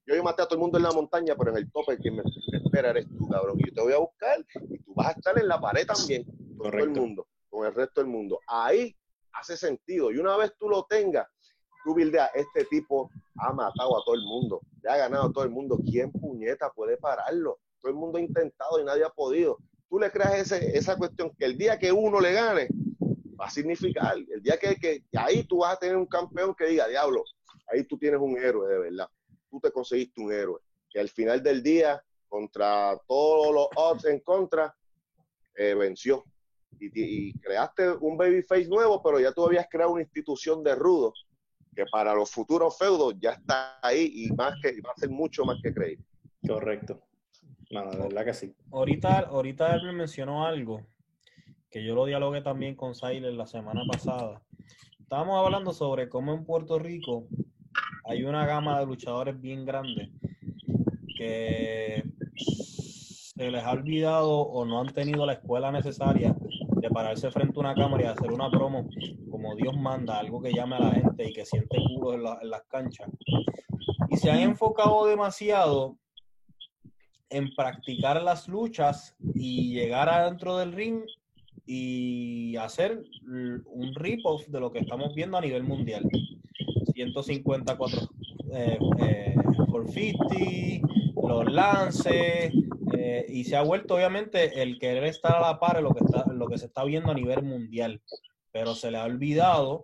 Yo 0.05 0.23
maté 0.23 0.41
a 0.41 0.45
todo 0.45 0.55
el 0.55 0.61
mundo 0.61 0.77
en 0.77 0.83
la 0.83 0.91
montaña, 0.91 1.35
pero 1.37 1.51
en 1.51 1.57
el 1.57 1.71
tope 1.71 1.97
que 1.97 2.11
me, 2.11 2.23
espera 2.51 2.89
eres 2.89 3.07
tú, 3.07 3.27
cabrón. 3.29 3.59
Y 3.59 3.67
yo 3.67 3.73
te 3.73 3.81
voy 3.81 3.93
a 3.93 3.99
buscar 3.99 4.45
y 4.69 4.79
tú 4.79 4.93
vas 4.95 5.07
a 5.07 5.11
estar 5.11 5.37
en 5.37 5.47
la 5.47 5.59
pared 5.59 5.85
también, 5.85 6.25
con 6.57 6.71
todo 6.71 6.83
el 6.83 6.89
mundo, 6.89 7.27
con 7.49 7.65
el 7.65 7.73
resto 7.73 8.01
del 8.01 8.09
mundo. 8.09 8.39
Ahí 8.47 8.95
hace 9.33 9.55
sentido. 9.55 10.11
Y 10.11 10.17
una 10.17 10.35
vez 10.35 10.53
tú 10.57 10.67
lo 10.67 10.85
tengas, 10.89 11.27
tú 11.83 11.93
bildeas, 11.93 12.31
este 12.33 12.65
tipo 12.65 13.11
ha 13.37 13.53
matado 13.53 13.97
a 13.97 14.03
todo 14.03 14.15
el 14.15 14.23
mundo, 14.23 14.61
le 14.81 14.89
ha 14.89 14.97
ganado 14.97 15.27
a 15.27 15.31
todo 15.31 15.43
el 15.43 15.51
mundo. 15.51 15.79
¿Quién 15.85 16.11
puñeta 16.11 16.71
puede 16.71 16.97
pararlo? 16.97 17.59
Todo 17.79 17.91
el 17.91 17.97
mundo 17.97 18.17
ha 18.17 18.21
intentado 18.21 18.81
y 18.81 18.83
nadie 18.83 19.05
ha 19.05 19.09
podido. 19.09 19.57
Tú 19.89 19.99
le 19.99 20.11
creas 20.11 20.51
ese, 20.51 20.77
esa 20.77 20.97
cuestión 20.97 21.31
que 21.37 21.45
el 21.45 21.57
día 21.57 21.79
que 21.79 21.91
uno 21.91 22.19
le 22.19 22.33
gane, 22.33 22.67
va 23.39 23.45
a 23.45 23.49
significar. 23.49 24.15
El 24.17 24.41
día 24.41 24.57
que, 24.57 24.75
que, 24.75 25.03
ahí 25.17 25.43
tú 25.43 25.59
vas 25.59 25.73
a 25.73 25.79
tener 25.79 25.95
un 25.95 26.05
campeón 26.05 26.53
que 26.55 26.67
diga, 26.67 26.87
diablo, 26.87 27.23
ahí 27.67 27.83
tú 27.83 27.97
tienes 27.97 28.19
un 28.19 28.37
héroe 28.37 28.67
de 28.67 28.79
verdad. 28.79 29.07
Tú 29.49 29.59
te 29.59 29.71
conseguiste 29.71 30.21
un 30.21 30.31
héroe. 30.31 30.59
Que 30.89 30.99
al 30.99 31.09
final 31.09 31.41
del 31.41 31.63
día, 31.63 32.03
contra 32.27 32.99
todos 33.07 33.53
los 33.53 33.67
odds 33.75 34.05
en 34.05 34.19
contra, 34.19 34.75
eh, 35.55 35.73
venció. 35.73 36.23
Y, 36.79 37.33
creaste 37.39 37.91
un 37.91 38.17
babyface 38.17 38.67
nuevo, 38.67 39.01
pero 39.01 39.19
ya 39.19 39.31
tú 39.31 39.45
habías 39.45 39.67
creado 39.69 39.91
una 39.91 40.01
institución 40.01 40.63
de 40.63 40.75
rudos 40.75 41.25
que 41.75 41.85
para 41.91 42.13
los 42.13 42.31
futuros 42.31 42.77
feudos 42.77 43.15
ya 43.19 43.31
está 43.31 43.79
ahí 43.81 44.11
y 44.13 44.31
más 44.33 44.53
que 44.61 44.79
va 44.81 44.91
a 44.95 44.99
ser 44.99 45.09
mucho 45.09 45.43
más 45.45 45.57
que 45.61 45.73
creíble. 45.73 46.05
Correcto. 46.45 47.01
No, 47.71 47.85
la 47.85 48.05
verdad 48.05 48.25
que 48.25 48.33
sí. 48.33 48.55
Ahorita, 48.71 49.19
ahorita 49.19 49.75
él 49.75 49.83
me 49.83 49.93
mencionó 49.93 50.45
algo 50.45 50.81
que 51.69 51.83
yo 51.83 51.95
lo 51.95 52.05
dialogué 52.05 52.41
también 52.41 52.75
con 52.75 52.95
Siler 52.95 53.33
la 53.33 53.45
semana 53.45 53.81
pasada. 53.89 54.41
Estábamos 54.99 55.43
hablando 55.43 55.73
sobre 55.73 56.09
cómo 56.09 56.33
en 56.33 56.45
Puerto 56.45 56.79
Rico 56.79 57.27
hay 58.05 58.23
una 58.23 58.45
gama 58.45 58.79
de 58.79 58.85
luchadores 58.85 59.39
bien 59.39 59.65
grande 59.65 60.11
que 61.17 62.03
se 62.35 63.51
les 63.51 63.63
ha 63.63 63.71
olvidado 63.71 64.31
o 64.31 64.65
no 64.65 64.79
han 64.81 64.87
tenido 64.87 65.25
la 65.25 65.33
escuela 65.33 65.71
necesaria 65.71 66.35
de 66.39 66.89
pararse 66.89 67.29
frente 67.31 67.53
a 67.57 67.59
una 67.59 67.75
cámara 67.75 68.03
y 68.03 68.07
hacer 68.07 68.31
una 68.31 68.49
promo 68.49 68.87
como 69.29 69.55
Dios 69.55 69.75
manda, 69.77 70.19
algo 70.19 70.41
que 70.41 70.51
llame 70.51 70.75
a 70.75 70.79
la 70.79 70.91
gente 70.91 71.29
y 71.29 71.33
que 71.33 71.45
siente 71.45 71.77
culo 71.87 72.13
en, 72.13 72.21
en 72.41 72.49
las 72.49 72.63
canchas. 72.63 73.09
Y 74.09 74.17
se 74.17 74.31
han 74.31 74.39
enfocado 74.39 75.05
demasiado 75.05 75.97
en 77.29 77.53
practicar 77.55 78.21
las 78.21 78.47
luchas 78.47 79.15
y 79.35 79.73
llegar 79.73 80.09
adentro 80.09 80.57
del 80.57 80.73
ring 80.73 81.03
y 81.71 82.55
hacer 82.57 83.03
un 83.27 83.93
rip-off 83.93 84.47
de 84.47 84.59
lo 84.59 84.71
que 84.71 84.79
estamos 84.79 85.13
viendo 85.13 85.37
a 85.37 85.41
nivel 85.41 85.63
mundial. 85.63 86.09
154 86.95 88.09
eh, 88.51 88.79
eh, 88.99 89.35
por 89.69 89.87
50, 89.87 90.35
los 91.27 91.51
lances, 91.51 92.51
eh, 92.97 93.25
y 93.29 93.43
se 93.43 93.55
ha 93.55 93.61
vuelto 93.61 93.93
obviamente 93.93 94.63
el 94.63 94.79
querer 94.79 95.03
estar 95.03 95.35
a 95.35 95.41
la 95.41 95.59
par 95.59 95.75
de 95.75 95.83
lo 95.83 95.93
que, 95.93 96.03
está, 96.03 96.25
lo 96.33 96.47
que 96.47 96.57
se 96.57 96.65
está 96.65 96.83
viendo 96.85 97.11
a 97.11 97.13
nivel 97.13 97.43
mundial, 97.43 98.01
pero 98.51 98.73
se 98.73 98.89
le 98.89 98.97
ha 98.97 99.03
olvidado 99.03 99.83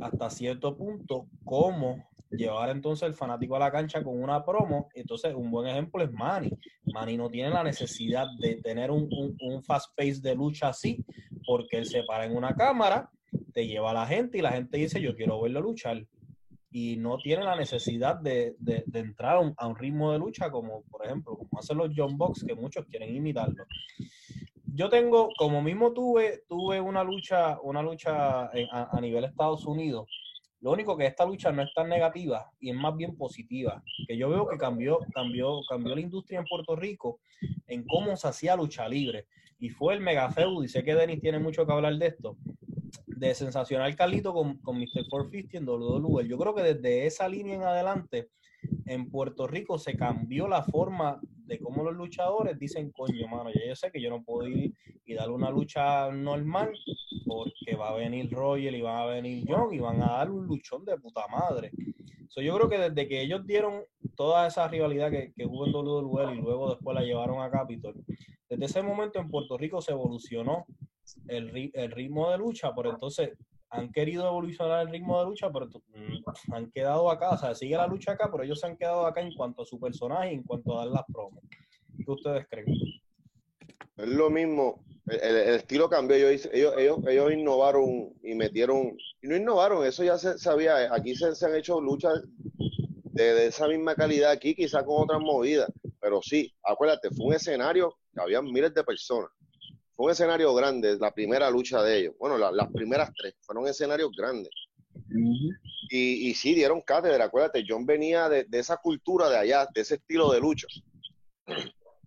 hasta 0.00 0.28
cierto 0.28 0.76
punto 0.76 1.28
cómo 1.44 2.04
llevar 2.30 2.70
entonces 2.70 3.06
el 3.06 3.14
fanático 3.14 3.56
a 3.56 3.60
la 3.60 3.70
cancha 3.70 4.02
con 4.02 4.20
una 4.20 4.44
promo. 4.44 4.88
Entonces, 4.94 5.34
un 5.34 5.50
buen 5.50 5.66
ejemplo 5.68 6.02
es 6.02 6.12
Manny. 6.12 6.50
Manny 6.84 7.16
no 7.16 7.28
tiene 7.30 7.50
la 7.50 7.62
necesidad 7.62 8.26
de 8.38 8.56
tener 8.62 8.90
un, 8.90 9.08
un, 9.40 9.62
fast 9.62 9.96
pace 9.96 10.20
de 10.20 10.34
lucha 10.34 10.68
así, 10.68 11.04
porque 11.46 11.78
él 11.78 11.86
se 11.86 12.02
para 12.04 12.24
en 12.24 12.36
una 12.36 12.54
cámara, 12.54 13.10
te 13.52 13.66
lleva 13.66 13.90
a 13.90 13.94
la 13.94 14.06
gente 14.06 14.38
y 14.38 14.42
la 14.42 14.52
gente 14.52 14.78
dice, 14.78 15.00
yo 15.00 15.14
quiero 15.14 15.40
verlo 15.40 15.60
luchar. 15.60 16.04
Y 16.70 16.96
no 16.96 17.16
tiene 17.18 17.44
la 17.44 17.56
necesidad 17.56 18.16
de, 18.16 18.54
de, 18.58 18.84
entrar 18.92 19.36
a 19.56 19.66
un, 19.66 19.76
ritmo 19.76 20.12
de 20.12 20.18
lucha 20.18 20.50
como, 20.50 20.82
por 20.90 21.06
ejemplo, 21.06 21.36
como 21.36 21.58
hacen 21.58 21.78
los 21.78 21.90
John 21.96 22.18
Box, 22.18 22.44
que 22.46 22.54
muchos 22.54 22.84
quieren 22.86 23.14
imitarlo. 23.14 23.64
Yo 24.74 24.90
tengo, 24.90 25.30
como 25.38 25.62
mismo 25.62 25.92
tuve, 25.94 26.42
tuve 26.46 26.80
una 26.80 27.02
lucha, 27.02 27.58
una 27.62 27.80
lucha 27.80 28.44
a, 28.44 28.88
a 28.92 29.00
nivel 29.00 29.24
Estados 29.24 29.64
Unidos, 29.64 30.06
lo 30.60 30.72
único 30.72 30.96
que 30.96 31.06
esta 31.06 31.24
lucha 31.24 31.52
no 31.52 31.62
es 31.62 31.72
tan 31.74 31.88
negativa 31.88 32.50
y 32.58 32.70
es 32.70 32.76
más 32.76 32.96
bien 32.96 33.16
positiva, 33.16 33.82
que 34.06 34.16
yo 34.16 34.30
veo 34.30 34.48
que 34.48 34.56
cambió, 34.56 34.98
cambió, 35.12 35.60
cambió 35.68 35.94
la 35.94 36.00
industria 36.00 36.40
en 36.40 36.46
Puerto 36.46 36.76
Rico 36.76 37.20
en 37.66 37.84
cómo 37.86 38.16
se 38.16 38.28
hacía 38.28 38.56
lucha 38.56 38.88
libre. 38.88 39.26
Y 39.58 39.70
fue 39.70 39.94
el 39.94 40.00
mega 40.00 40.30
feudo, 40.30 40.62
y 40.64 40.68
sé 40.68 40.84
que 40.84 40.94
Denis 40.94 41.20
tiene 41.20 41.38
mucho 41.38 41.66
que 41.66 41.72
hablar 41.72 41.96
de 41.96 42.08
esto, 42.08 42.36
de 43.06 43.34
sensacional 43.34 43.96
Carlito 43.96 44.34
con, 44.34 44.58
con 44.58 44.78
Mr. 44.78 45.08
450 45.08 45.58
en 45.58 45.68
WWE. 45.68 46.28
Yo 46.28 46.36
creo 46.36 46.54
que 46.54 46.62
desde 46.62 47.06
esa 47.06 47.28
línea 47.28 47.54
en 47.54 47.62
adelante, 47.62 48.28
en 48.86 49.10
Puerto 49.10 49.46
Rico 49.46 49.78
se 49.78 49.96
cambió 49.96 50.48
la 50.48 50.62
forma 50.62 51.20
de 51.46 51.58
cómo 51.58 51.84
los 51.84 51.94
luchadores 51.94 52.58
dicen, 52.58 52.90
coño, 52.90 53.28
mano, 53.28 53.50
ya 53.50 53.60
yo 53.68 53.76
sé 53.76 53.90
que 53.90 54.00
yo 54.00 54.10
no 54.10 54.22
puedo 54.22 54.48
ir 54.48 54.74
y 55.04 55.14
dar 55.14 55.30
una 55.30 55.50
lucha 55.50 56.10
normal 56.10 56.72
porque 57.24 57.76
va 57.76 57.90
a 57.90 57.94
venir 57.94 58.30
Roger 58.30 58.74
y 58.74 58.80
va 58.80 59.02
a 59.02 59.06
venir 59.06 59.44
John 59.48 59.72
y 59.72 59.78
van 59.78 60.02
a 60.02 60.12
dar 60.18 60.30
un 60.30 60.46
luchón 60.46 60.84
de 60.84 60.96
puta 60.98 61.22
madre. 61.28 61.70
So, 62.28 62.40
yo 62.42 62.54
creo 62.56 62.68
que 62.68 62.78
desde 62.78 63.08
que 63.08 63.22
ellos 63.22 63.46
dieron 63.46 63.82
toda 64.16 64.46
esa 64.46 64.66
rivalidad 64.68 65.10
que, 65.10 65.32
que 65.34 65.46
hubo 65.46 65.66
en 65.66 65.74
WWE 65.74 66.34
y 66.34 66.40
luego 66.40 66.70
después 66.70 66.94
la 66.94 67.02
llevaron 67.02 67.40
a 67.42 67.50
Capitol, 67.50 67.94
desde 68.48 68.64
ese 68.64 68.82
momento 68.82 69.18
en 69.18 69.28
Puerto 69.28 69.56
Rico 69.56 69.80
se 69.80 69.92
evolucionó 69.92 70.66
el, 71.28 71.70
el 71.72 71.90
ritmo 71.92 72.30
de 72.30 72.38
lucha, 72.38 72.72
por 72.74 72.86
entonces 72.86 73.30
han 73.70 73.92
querido 73.92 74.26
evolucionar 74.26 74.86
el 74.86 74.92
ritmo 74.92 75.18
de 75.18 75.26
lucha, 75.26 75.50
pero 75.52 75.66
mm, 75.66 76.52
han 76.54 76.70
quedado 76.70 77.10
acá, 77.10 77.30
o 77.30 77.38
sea, 77.38 77.54
sigue 77.54 77.76
la 77.76 77.86
lucha 77.86 78.12
acá, 78.12 78.30
pero 78.30 78.44
ellos 78.44 78.60
se 78.60 78.66
han 78.66 78.76
quedado 78.76 79.06
acá 79.06 79.20
en 79.20 79.34
cuanto 79.34 79.62
a 79.62 79.66
su 79.66 79.78
personaje 79.78 80.32
y 80.32 80.34
en 80.36 80.42
cuanto 80.42 80.78
a 80.78 80.84
dar 80.84 80.94
las 80.94 81.04
promos. 81.12 81.42
¿Qué 81.96 82.10
ustedes 82.10 82.46
creen? 82.48 82.66
Es 83.96 84.08
lo 84.08 84.30
mismo, 84.30 84.84
el, 85.06 85.36
estilo 85.54 85.88
cambió, 85.88 86.16
ellos, 86.16 86.48
ellos, 86.52 86.74
ellos, 87.08 87.32
innovaron 87.32 88.12
y 88.22 88.34
metieron, 88.34 88.96
y 89.22 89.26
no 89.26 89.36
innovaron, 89.36 89.86
eso 89.86 90.04
ya 90.04 90.18
se 90.18 90.38
sabía, 90.38 90.94
aquí 90.94 91.14
se, 91.14 91.26
han 91.44 91.54
hecho 91.54 91.80
luchas 91.80 92.22
de, 93.12 93.46
esa 93.46 93.66
misma 93.68 93.94
calidad 93.94 94.30
aquí, 94.30 94.54
quizá 94.54 94.84
con 94.84 95.02
otras 95.02 95.20
movidas, 95.20 95.72
pero 96.00 96.20
sí, 96.22 96.52
acuérdate, 96.62 97.08
fue 97.10 97.26
un 97.26 97.34
escenario 97.34 97.96
que 98.14 98.20
había 98.20 98.42
miles 98.42 98.74
de 98.74 98.84
personas 98.84 99.30
fue 99.96 100.06
un 100.06 100.12
escenario 100.12 100.54
grande, 100.54 100.98
la 100.98 101.10
primera 101.10 101.50
lucha 101.50 101.82
de 101.82 101.98
ellos. 101.98 102.14
Bueno, 102.18 102.36
las 102.36 102.70
primeras 102.70 103.10
tres 103.16 103.34
fueron 103.40 103.66
escenarios 103.66 104.10
grandes. 104.14 104.50
y, 105.88 106.28
y, 106.28 106.34
sí, 106.34 106.54
dieron 106.54 106.82
cátedra. 106.82 107.24
Acuérdate, 107.24 107.64
John 107.66 107.86
venía 107.86 108.28
de, 108.28 108.46
esa 108.52 108.76
cultura 108.76 109.30
de 109.30 109.38
allá, 109.38 109.66
de 109.74 109.80
ese 109.80 109.94
estilo 109.94 110.30
de 110.30 110.40
lucha. 110.40 110.66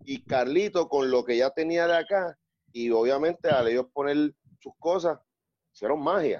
Y 0.05 0.21
Carlito, 0.21 0.87
con 0.87 1.09
lo 1.09 1.25
que 1.25 1.37
ya 1.37 1.49
tenía 1.49 1.87
de 1.87 1.97
acá, 1.97 2.37
y 2.71 2.91
obviamente 2.91 3.49
al 3.49 3.67
ellos 3.67 3.87
poner 3.91 4.35
sus 4.59 4.73
cosas, 4.77 5.19
hicieron 5.73 6.03
magia. 6.03 6.39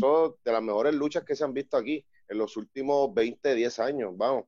Son 0.00 0.34
de 0.44 0.52
las 0.52 0.62
mejores 0.62 0.94
luchas 0.94 1.22
que 1.24 1.36
se 1.36 1.44
han 1.44 1.54
visto 1.54 1.76
aquí 1.76 2.04
en 2.28 2.38
los 2.38 2.56
últimos 2.56 3.14
20, 3.14 3.54
10 3.54 3.78
años, 3.78 4.16
vamos. 4.16 4.46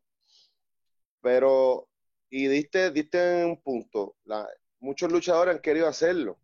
Pero, 1.21 1.89
y 2.29 2.49
diste, 2.49 2.91
diste 2.91 3.45
un 3.45 3.61
punto, 3.63 4.17
la, 4.25 4.49
muchos 4.83 5.11
luchadores 5.11 5.55
han 5.55 5.63
querido 5.63 5.87
hacerlo. 5.87 6.39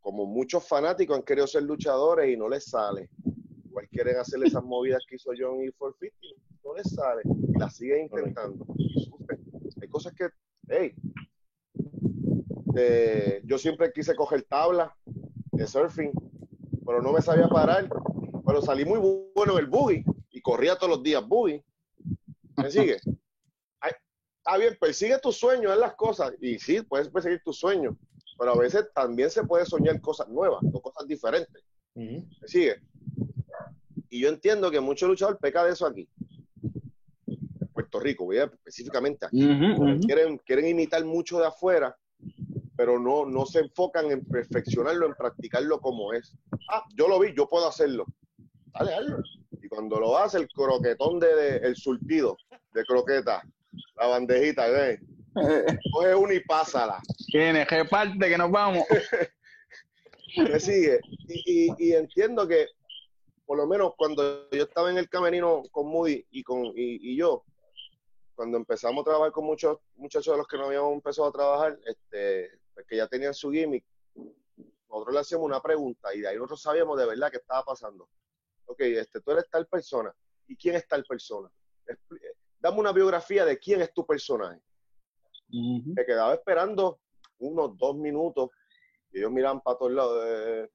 Como 0.00 0.26
muchos 0.26 0.66
fanáticos 0.66 1.16
han 1.16 1.22
querido 1.22 1.46
ser 1.46 1.62
luchadores 1.62 2.32
y 2.32 2.36
no 2.36 2.48
les 2.48 2.64
sale. 2.64 3.08
Igual 3.64 3.88
quieren 3.88 4.16
hacer 4.16 4.42
esas 4.44 4.62
movidas 4.62 5.02
que 5.08 5.16
hizo 5.16 5.30
John 5.36 5.62
y 5.62 5.70
Forfiti, 5.70 6.34
no 6.64 6.74
les 6.74 6.90
sale. 6.90 7.22
Y 7.24 7.58
las 7.58 7.76
siguen 7.76 8.02
intentando. 8.02 8.66
Hay 9.80 9.88
cosas 9.88 10.12
que, 10.12 10.28
hey, 10.68 10.94
yo 13.44 13.58
siempre 13.58 13.92
quise 13.92 14.14
coger 14.14 14.42
tabla 14.42 14.94
de 15.52 15.66
surfing, 15.66 16.12
pero 16.84 17.00
no 17.00 17.12
me 17.12 17.22
sabía 17.22 17.48
parar. 17.48 17.88
Pero 18.44 18.62
salí 18.62 18.84
muy 18.84 18.98
bueno 19.34 19.54
en 19.54 19.58
el 19.58 19.66
buggy 19.66 20.04
y 20.30 20.40
corría 20.40 20.76
todos 20.76 20.90
los 20.90 21.02
días 21.02 21.26
buggy. 21.26 21.64
¿Me 22.56 22.70
sigue? 22.70 22.98
Ah, 24.46 24.58
bien, 24.58 24.76
persigue 24.80 25.18
tus 25.18 25.36
sueños, 25.36 25.72
es 25.72 25.78
las 25.78 25.94
cosas. 25.94 26.32
Y 26.40 26.58
sí, 26.58 26.80
puedes 26.82 27.08
perseguir 27.08 27.42
tus 27.44 27.58
sueños, 27.58 27.94
pero 28.38 28.52
a 28.52 28.58
veces 28.58 28.86
también 28.94 29.30
se 29.30 29.44
puede 29.44 29.66
soñar 29.66 30.00
cosas 30.00 30.28
nuevas 30.28 30.62
o 30.72 30.80
cosas 30.80 31.06
diferentes. 31.06 31.62
¿Me 31.94 32.24
sigue? 32.46 32.76
Y 34.10 34.20
yo 34.20 34.28
entiendo 34.28 34.70
que 34.70 34.80
muchos 34.80 35.08
luchadores 35.08 35.40
pecan 35.40 35.66
de 35.66 35.72
eso 35.72 35.86
aquí. 35.86 36.08
En 37.26 37.68
Puerto 37.72 37.98
Rico, 37.98 38.24
voy 38.24 38.38
a 38.38 38.44
específicamente 38.44 39.26
aquí. 39.26 39.46
Quieren, 40.06 40.38
quieren 40.38 40.68
imitar 40.68 41.04
mucho 41.04 41.38
de 41.38 41.46
afuera, 41.46 41.96
pero 42.76 42.98
no, 42.98 43.24
no 43.24 43.46
se 43.46 43.60
enfocan 43.60 44.10
en 44.10 44.24
perfeccionarlo, 44.24 45.06
en 45.06 45.14
practicarlo 45.14 45.80
como 45.80 46.12
es. 46.12 46.34
Ah, 46.70 46.82
yo 46.94 47.08
lo 47.08 47.18
vi, 47.18 47.34
yo 47.34 47.48
puedo 47.48 47.66
hacerlo. 47.66 48.04
Dale, 48.66 48.90
dale. 48.90 49.16
Y 49.62 49.68
cuando 49.68 49.98
lo 49.98 50.18
hace, 50.18 50.38
el 50.38 50.48
croquetón 50.48 51.18
de, 51.18 51.56
el 51.56 51.76
surtido 51.76 52.36
de 52.72 52.84
croqueta, 52.84 53.42
la 53.96 54.06
bandejita, 54.06 54.68
¿ves? 54.68 55.00
Coge 55.92 56.14
una 56.14 56.34
y 56.34 56.40
pásala. 56.40 57.00
Tiene, 57.26 57.66
parte 57.88 58.28
que 58.28 58.38
nos 58.38 58.50
vamos. 58.50 58.84
Me 60.36 60.60
sigue. 60.60 61.00
Y, 61.28 61.70
y, 61.78 61.92
entiendo 61.92 62.46
que, 62.46 62.68
por 63.44 63.58
lo 63.58 63.66
menos 63.66 63.94
cuando 63.96 64.48
yo 64.50 64.64
estaba 64.64 64.90
en 64.90 64.98
el 64.98 65.08
camerino 65.08 65.62
con 65.70 65.86
Moody 65.88 66.26
y, 66.30 66.42
con, 66.42 66.72
y, 66.74 67.16
yo, 67.16 67.44
cuando 68.34 68.56
empezamos 68.56 69.02
a 69.02 69.04
trabajar 69.04 69.32
con 69.32 69.44
muchos 69.44 69.78
muchachos 69.94 70.34
de 70.34 70.38
los 70.38 70.46
que 70.46 70.56
no 70.56 70.66
habíamos 70.66 70.92
empezado 70.92 71.28
a 71.28 71.32
trabajar, 71.32 71.78
este, 71.86 72.50
pues 72.74 72.86
que 72.86 72.96
ya 72.96 73.06
tenían 73.06 73.34
su 73.34 73.50
gimmick, 73.50 73.84
nosotros 74.88 75.14
le 75.14 75.20
hacíamos 75.20 75.46
una 75.46 75.60
pregunta 75.60 76.14
y 76.14 76.20
de 76.20 76.28
ahí 76.28 76.36
nosotros 76.36 76.62
sabíamos 76.62 76.98
de 76.98 77.06
verdad 77.06 77.30
qué 77.30 77.38
estaba 77.38 77.64
pasando. 77.64 78.08
Ok, 78.66 78.80
este, 78.80 79.20
tú 79.20 79.30
eres 79.30 79.48
tal 79.50 79.66
persona. 79.66 80.14
¿Y 80.48 80.56
quién 80.56 80.74
es 80.76 80.86
tal 80.86 81.04
persona? 81.04 81.50
Dame 82.66 82.80
una 82.80 82.92
biografía 82.92 83.44
de 83.44 83.58
quién 83.58 83.80
es 83.80 83.92
tu 83.92 84.04
personaje. 84.04 84.60
Me 85.48 86.04
quedaba 86.04 86.34
esperando 86.34 86.98
unos 87.38 87.78
dos 87.78 87.96
minutos 87.96 88.50
y 89.12 89.18
ellos 89.18 89.30
miraban 89.30 89.60
para 89.60 89.78
todos 89.78 89.92
lados. 89.92 90.24
Eh, 90.26 90.68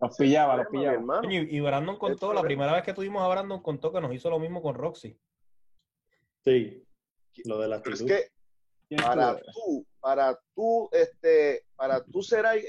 los 0.00 0.16
pillaba, 0.16 0.56
los 0.58 0.66
pillaba. 0.66 1.22
Y, 1.30 1.60
Brandon 1.60 1.96
contó, 1.96 2.34
la 2.34 2.42
primera 2.42 2.74
vez 2.74 2.82
que 2.82 2.92
tuvimos 2.92 3.22
a 3.22 3.28
Brandon 3.28 3.62
contó 3.62 3.90
que 3.92 4.00
nos 4.00 4.12
hizo 4.12 4.28
lo 4.28 4.38
mismo 4.38 4.60
con 4.60 4.74
Roxy. 4.74 5.18
Sí, 6.44 6.86
lo 7.46 7.58
de 7.58 7.68
la 7.68 7.76
es 7.76 8.02
que 8.02 8.30
para 8.96 9.40
tú, 9.40 9.86
para 10.00 10.40
tú, 10.54 10.88
este, 10.92 11.64
para 11.76 12.04
tú 12.04 12.22
ser 12.22 12.44
ahí, 12.44 12.64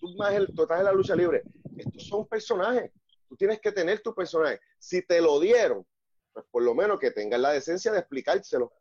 tú, 0.00 0.14
más 0.16 0.34
el, 0.34 0.46
tú 0.54 0.62
estás 0.62 0.78
en 0.78 0.84
la 0.84 0.92
lucha 0.92 1.16
libre, 1.16 1.42
estos 1.76 2.06
son 2.06 2.26
personajes. 2.26 2.92
Tú 3.28 3.36
tienes 3.36 3.60
que 3.60 3.72
tener 3.72 4.00
tu 4.00 4.14
personaje. 4.14 4.60
Si 4.78 5.02
te 5.02 5.20
lo 5.20 5.40
dieron, 5.40 5.84
pues 6.34 6.44
por 6.50 6.62
lo 6.62 6.74
menos 6.74 6.98
que 6.98 7.12
tengan 7.12 7.42
la 7.42 7.52
decencia 7.52 7.92
de 7.92 8.00
explicárselo. 8.00 8.72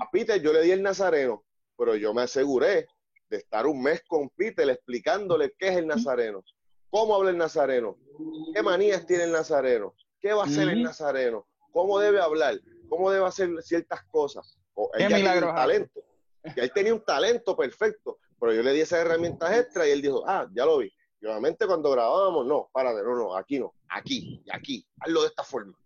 A 0.00 0.10
Peter 0.10 0.40
yo 0.40 0.52
le 0.52 0.62
di 0.62 0.70
el 0.70 0.82
nazareno, 0.82 1.44
pero 1.76 1.96
yo 1.96 2.14
me 2.14 2.22
aseguré 2.22 2.86
de 3.28 3.36
estar 3.38 3.66
un 3.66 3.82
mes 3.82 4.02
con 4.06 4.28
Peter 4.30 4.68
explicándole 4.68 5.54
qué 5.58 5.68
es 5.68 5.76
el 5.76 5.86
nazareno, 5.86 6.44
cómo 6.90 7.14
habla 7.14 7.30
el 7.30 7.38
nazareno, 7.38 7.96
qué 8.54 8.62
manías 8.62 9.06
tiene 9.06 9.24
el 9.24 9.32
nazareno, 9.32 9.94
qué 10.20 10.32
va 10.32 10.44
a 10.44 10.46
hacer 10.46 10.68
el 10.68 10.82
nazareno, 10.82 11.46
cómo 11.72 11.98
debe 11.98 12.20
hablar, 12.20 12.60
cómo 12.88 13.10
debe 13.10 13.26
hacer 13.26 13.50
ciertas 13.62 14.02
cosas. 14.04 14.58
O, 14.74 14.90
qué 14.96 15.08
milagro. 15.08 15.54
talento. 15.54 16.00
Y 16.56 16.60
él 16.60 16.72
tenía 16.74 16.94
un 16.94 17.04
talento 17.04 17.56
perfecto, 17.56 18.18
pero 18.38 18.54
yo 18.54 18.62
le 18.62 18.72
di 18.72 18.80
esas 18.80 19.00
herramientas 19.00 19.56
extra 19.56 19.86
y 19.86 19.90
él 19.90 20.02
dijo, 20.02 20.24
ah, 20.26 20.48
ya 20.52 20.64
lo 20.64 20.78
vi. 20.78 20.92
Y 21.20 21.26
obviamente 21.26 21.66
cuando 21.66 21.90
grabábamos, 21.90 22.46
no, 22.46 22.70
párate, 22.72 23.02
no, 23.02 23.14
no, 23.14 23.36
aquí 23.36 23.58
no, 23.58 23.74
aquí 23.88 24.42
y 24.44 24.50
aquí, 24.50 24.86
hazlo 25.00 25.22
de 25.22 25.28
esta 25.28 25.44
forma. 25.44 25.78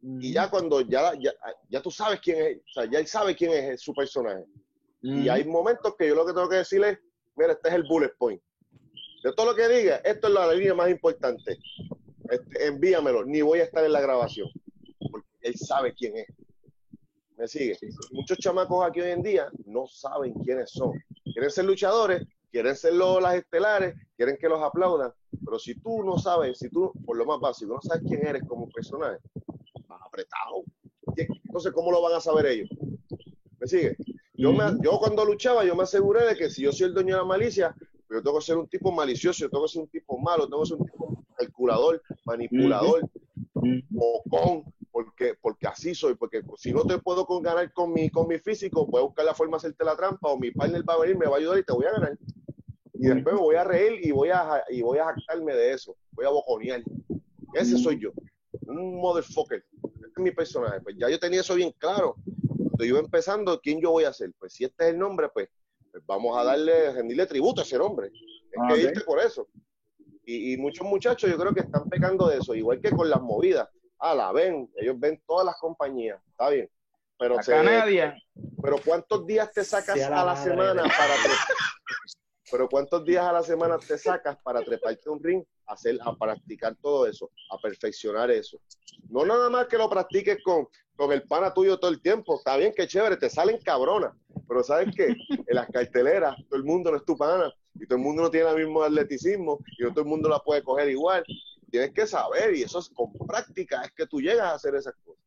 Y 0.00 0.32
ya 0.32 0.48
cuando 0.48 0.80
ya, 0.80 1.12
ya, 1.18 1.32
ya, 1.68 1.82
tú 1.82 1.90
sabes 1.90 2.20
quién 2.20 2.38
es, 2.38 2.56
o 2.58 2.72
sea, 2.72 2.90
ya 2.90 2.98
él 3.00 3.06
sabe 3.06 3.34
quién 3.34 3.52
es 3.52 3.80
su 3.80 3.92
personaje. 3.92 4.44
Y 5.00 5.28
hay 5.28 5.44
momentos 5.44 5.94
que 5.96 6.08
yo 6.08 6.14
lo 6.14 6.26
que 6.26 6.32
tengo 6.32 6.48
que 6.48 6.56
decirle 6.56 6.90
es, 6.90 6.98
mira, 7.36 7.52
este 7.52 7.68
es 7.68 7.74
el 7.74 7.84
bullet 7.84 8.12
point. 8.18 8.42
De 9.22 9.32
todo 9.32 9.46
lo 9.46 9.54
que 9.54 9.68
diga, 9.68 9.96
esto 9.96 10.28
es 10.28 10.34
la 10.34 10.52
línea 10.52 10.74
más 10.74 10.90
importante. 10.90 11.58
Este, 12.30 12.66
envíamelo, 12.66 13.24
ni 13.24 13.42
voy 13.42 13.60
a 13.60 13.64
estar 13.64 13.84
en 13.84 13.92
la 13.92 14.00
grabación. 14.00 14.48
Porque 15.10 15.28
él 15.42 15.54
sabe 15.56 15.94
quién 15.94 16.16
es. 16.16 16.26
¿Me 17.36 17.46
sigue? 17.46 17.78
Muchos 18.12 18.38
chamacos 18.38 18.84
aquí 18.84 19.00
hoy 19.00 19.10
en 19.10 19.22
día 19.22 19.48
no 19.66 19.86
saben 19.86 20.34
quiénes 20.44 20.70
son. 20.70 20.92
Quieren 21.32 21.50
ser 21.50 21.64
luchadores, 21.64 22.26
quieren 22.50 22.74
ser 22.74 22.94
los, 22.94 23.22
las 23.22 23.36
estelares, 23.36 23.94
quieren 24.16 24.36
que 24.36 24.48
los 24.48 24.60
aplaudan. 24.60 25.12
Pero 25.44 25.58
si 25.58 25.74
tú 25.80 26.02
no 26.02 26.18
sabes, 26.18 26.58
si 26.58 26.68
tú, 26.68 26.92
por 27.06 27.16
lo 27.16 27.24
más 27.24 27.38
básico, 27.38 27.74
no 27.74 27.80
sabes 27.80 28.02
quién 28.08 28.26
eres 28.26 28.42
como 28.48 28.68
personaje, 28.70 29.18
apretado. 30.18 30.64
Entonces, 31.16 31.72
¿cómo 31.72 31.90
lo 31.90 32.02
van 32.02 32.14
a 32.14 32.20
saber 32.20 32.46
ellos? 32.46 32.68
¿Me 33.58 33.66
sigue? 33.66 33.96
Yo, 34.34 34.52
me, 34.52 34.64
yo 34.82 34.98
cuando 34.98 35.24
luchaba, 35.24 35.64
yo 35.64 35.74
me 35.74 35.82
aseguré 35.82 36.24
de 36.24 36.36
que 36.36 36.50
si 36.50 36.62
yo 36.62 36.72
soy 36.72 36.88
el 36.88 36.94
dueño 36.94 37.14
de 37.16 37.22
la 37.22 37.26
malicia, 37.26 37.74
yo 38.10 38.22
tengo 38.22 38.38
que 38.38 38.44
ser 38.44 38.56
un 38.56 38.68
tipo 38.68 38.92
malicioso, 38.92 39.40
yo 39.40 39.50
tengo 39.50 39.64
que 39.64 39.72
ser 39.72 39.82
un 39.82 39.88
tipo 39.88 40.18
malo, 40.18 40.48
tengo 40.48 40.62
que 40.62 40.68
ser 40.68 40.76
un 40.78 40.86
tipo 40.86 41.24
calculador, 41.36 42.02
manipulador, 42.24 43.08
uh 43.54 44.62
porque, 44.90 45.34
porque 45.40 45.66
así 45.68 45.94
soy, 45.94 46.16
porque 46.16 46.42
si 46.56 46.72
no 46.72 46.82
te 46.84 46.98
puedo 46.98 47.24
ganar 47.40 47.72
con 47.72 47.92
mi, 47.92 48.10
con 48.10 48.26
mi 48.26 48.38
físico, 48.38 48.84
voy 48.86 49.00
a 49.00 49.04
buscar 49.04 49.24
la 49.24 49.34
forma 49.34 49.52
de 49.52 49.58
hacerte 49.58 49.84
la 49.84 49.96
trampa, 49.96 50.28
o 50.28 50.38
mi 50.38 50.50
partner 50.50 50.82
va 50.88 50.94
a 50.94 50.98
venir, 50.98 51.16
me 51.16 51.26
va 51.26 51.36
a 51.36 51.38
ayudar 51.38 51.58
y 51.58 51.62
te 51.62 51.72
voy 51.72 51.86
a 51.86 51.92
ganar. 51.92 52.18
Y 52.94 53.06
después 53.06 53.34
me 53.34 53.40
voy 53.40 53.54
a 53.54 53.62
reír 53.62 54.00
y 54.04 54.10
voy 54.10 54.30
a, 54.30 54.64
y 54.68 54.82
voy 54.82 54.98
a 54.98 55.04
jactarme 55.04 55.54
de 55.54 55.72
eso, 55.72 55.96
voy 56.12 56.26
a 56.26 56.30
boconear. 56.30 56.82
Ese 57.54 57.78
soy 57.78 58.00
yo, 58.00 58.10
un 58.66 59.00
motherfucker. 59.00 59.64
Es 60.18 60.22
mi 60.22 60.32
personaje. 60.32 60.80
Pues 60.80 60.96
ya 60.98 61.08
yo 61.08 61.18
tenía 61.18 61.40
eso 61.40 61.54
bien 61.54 61.72
claro. 61.78 62.16
Cuando 62.56 62.84
iba 62.84 62.98
empezando, 62.98 63.60
¿quién 63.60 63.80
yo 63.80 63.92
voy 63.92 64.04
a 64.04 64.12
ser? 64.12 64.32
Pues 64.38 64.52
si 64.52 64.64
este 64.64 64.84
es 64.88 64.90
el 64.90 64.98
nombre, 64.98 65.28
pues, 65.28 65.48
pues 65.92 66.04
vamos 66.06 66.36
a 66.36 66.44
darle, 66.44 66.92
rendirle 66.92 67.26
tributo 67.26 67.60
a 67.60 67.64
ese 67.64 67.78
nombre. 67.78 68.08
Es 68.08 68.60
que 68.68 68.80
diste 68.80 69.00
por 69.02 69.20
eso. 69.20 69.46
Y, 70.24 70.52
y, 70.52 70.56
muchos 70.56 70.86
muchachos 70.86 71.30
yo 71.30 71.38
creo 71.38 71.54
que 71.54 71.60
están 71.60 71.88
pecando 71.88 72.28
de 72.28 72.38
eso, 72.38 72.54
igual 72.54 72.80
que 72.80 72.90
con 72.90 73.08
las 73.08 73.20
movidas. 73.20 73.68
Ah, 73.98 74.14
la 74.14 74.30
ven, 74.30 74.70
ellos 74.76 74.98
ven 74.98 75.22
todas 75.26 75.46
las 75.46 75.56
compañías, 75.56 76.20
está 76.28 76.50
bien. 76.50 76.70
Pero, 77.18 77.42
se, 77.42 77.52
pero 78.62 78.76
¿cuántos 78.84 79.26
días 79.26 79.50
te 79.52 79.64
sacas 79.64 80.00
a 80.02 80.24
la, 80.24 80.36
semana 80.36 80.82
para 80.82 81.14
pero 82.50 82.68
cuántos 82.68 83.04
días 83.04 83.24
a 83.24 83.32
la 83.32 83.42
semana 83.42 83.78
te 83.78 83.98
sacas 83.98 84.36
para 84.42 84.62
treparte 84.62 85.08
un 85.08 85.22
ring, 85.22 85.42
hacer, 85.66 85.98
a 86.00 86.14
practicar 86.14 86.76
todo 86.76 87.06
eso, 87.06 87.30
a 87.50 87.58
perfeccionar 87.58 88.30
eso? 88.30 88.60
No 89.08 89.24
nada 89.24 89.48
más 89.50 89.66
que 89.66 89.78
lo 89.78 89.88
practiques 89.88 90.38
con, 90.44 90.68
con 90.96 91.12
el 91.12 91.22
pana 91.22 91.54
tuyo 91.54 91.78
todo 91.78 91.90
el 91.90 92.00
tiempo. 92.00 92.36
Está 92.36 92.56
bien, 92.56 92.72
que 92.76 92.86
chévere, 92.86 93.16
te 93.16 93.30
salen 93.30 93.58
cabronas. 93.62 94.12
Pero 94.46 94.62
¿sabes 94.62 94.94
qué? 94.96 95.14
En 95.28 95.54
las 95.54 95.68
carteleras, 95.68 96.36
todo 96.48 96.58
el 96.58 96.64
mundo 96.64 96.90
no 96.90 96.96
es 96.96 97.04
tu 97.04 97.16
pana. 97.16 97.52
Y 97.74 97.86
todo 97.86 97.98
el 97.98 98.04
mundo 98.04 98.22
no 98.22 98.30
tiene 98.30 98.50
el 98.50 98.56
mismo 98.56 98.82
atleticismo. 98.82 99.58
Y 99.78 99.82
no 99.82 99.90
todo 99.90 100.02
el 100.02 100.08
mundo 100.08 100.28
la 100.28 100.40
puede 100.40 100.62
coger 100.62 100.88
igual 100.88 101.24
tienes 101.70 101.92
que 101.92 102.06
saber 102.06 102.54
y 102.54 102.62
eso 102.62 102.78
es 102.78 102.88
con 102.88 103.12
práctica, 103.12 103.82
es 103.82 103.92
que 103.92 104.06
tú 104.06 104.20
llegas 104.20 104.46
a 104.46 104.54
hacer 104.54 104.74
esas 104.74 104.94
cosas. 105.04 105.22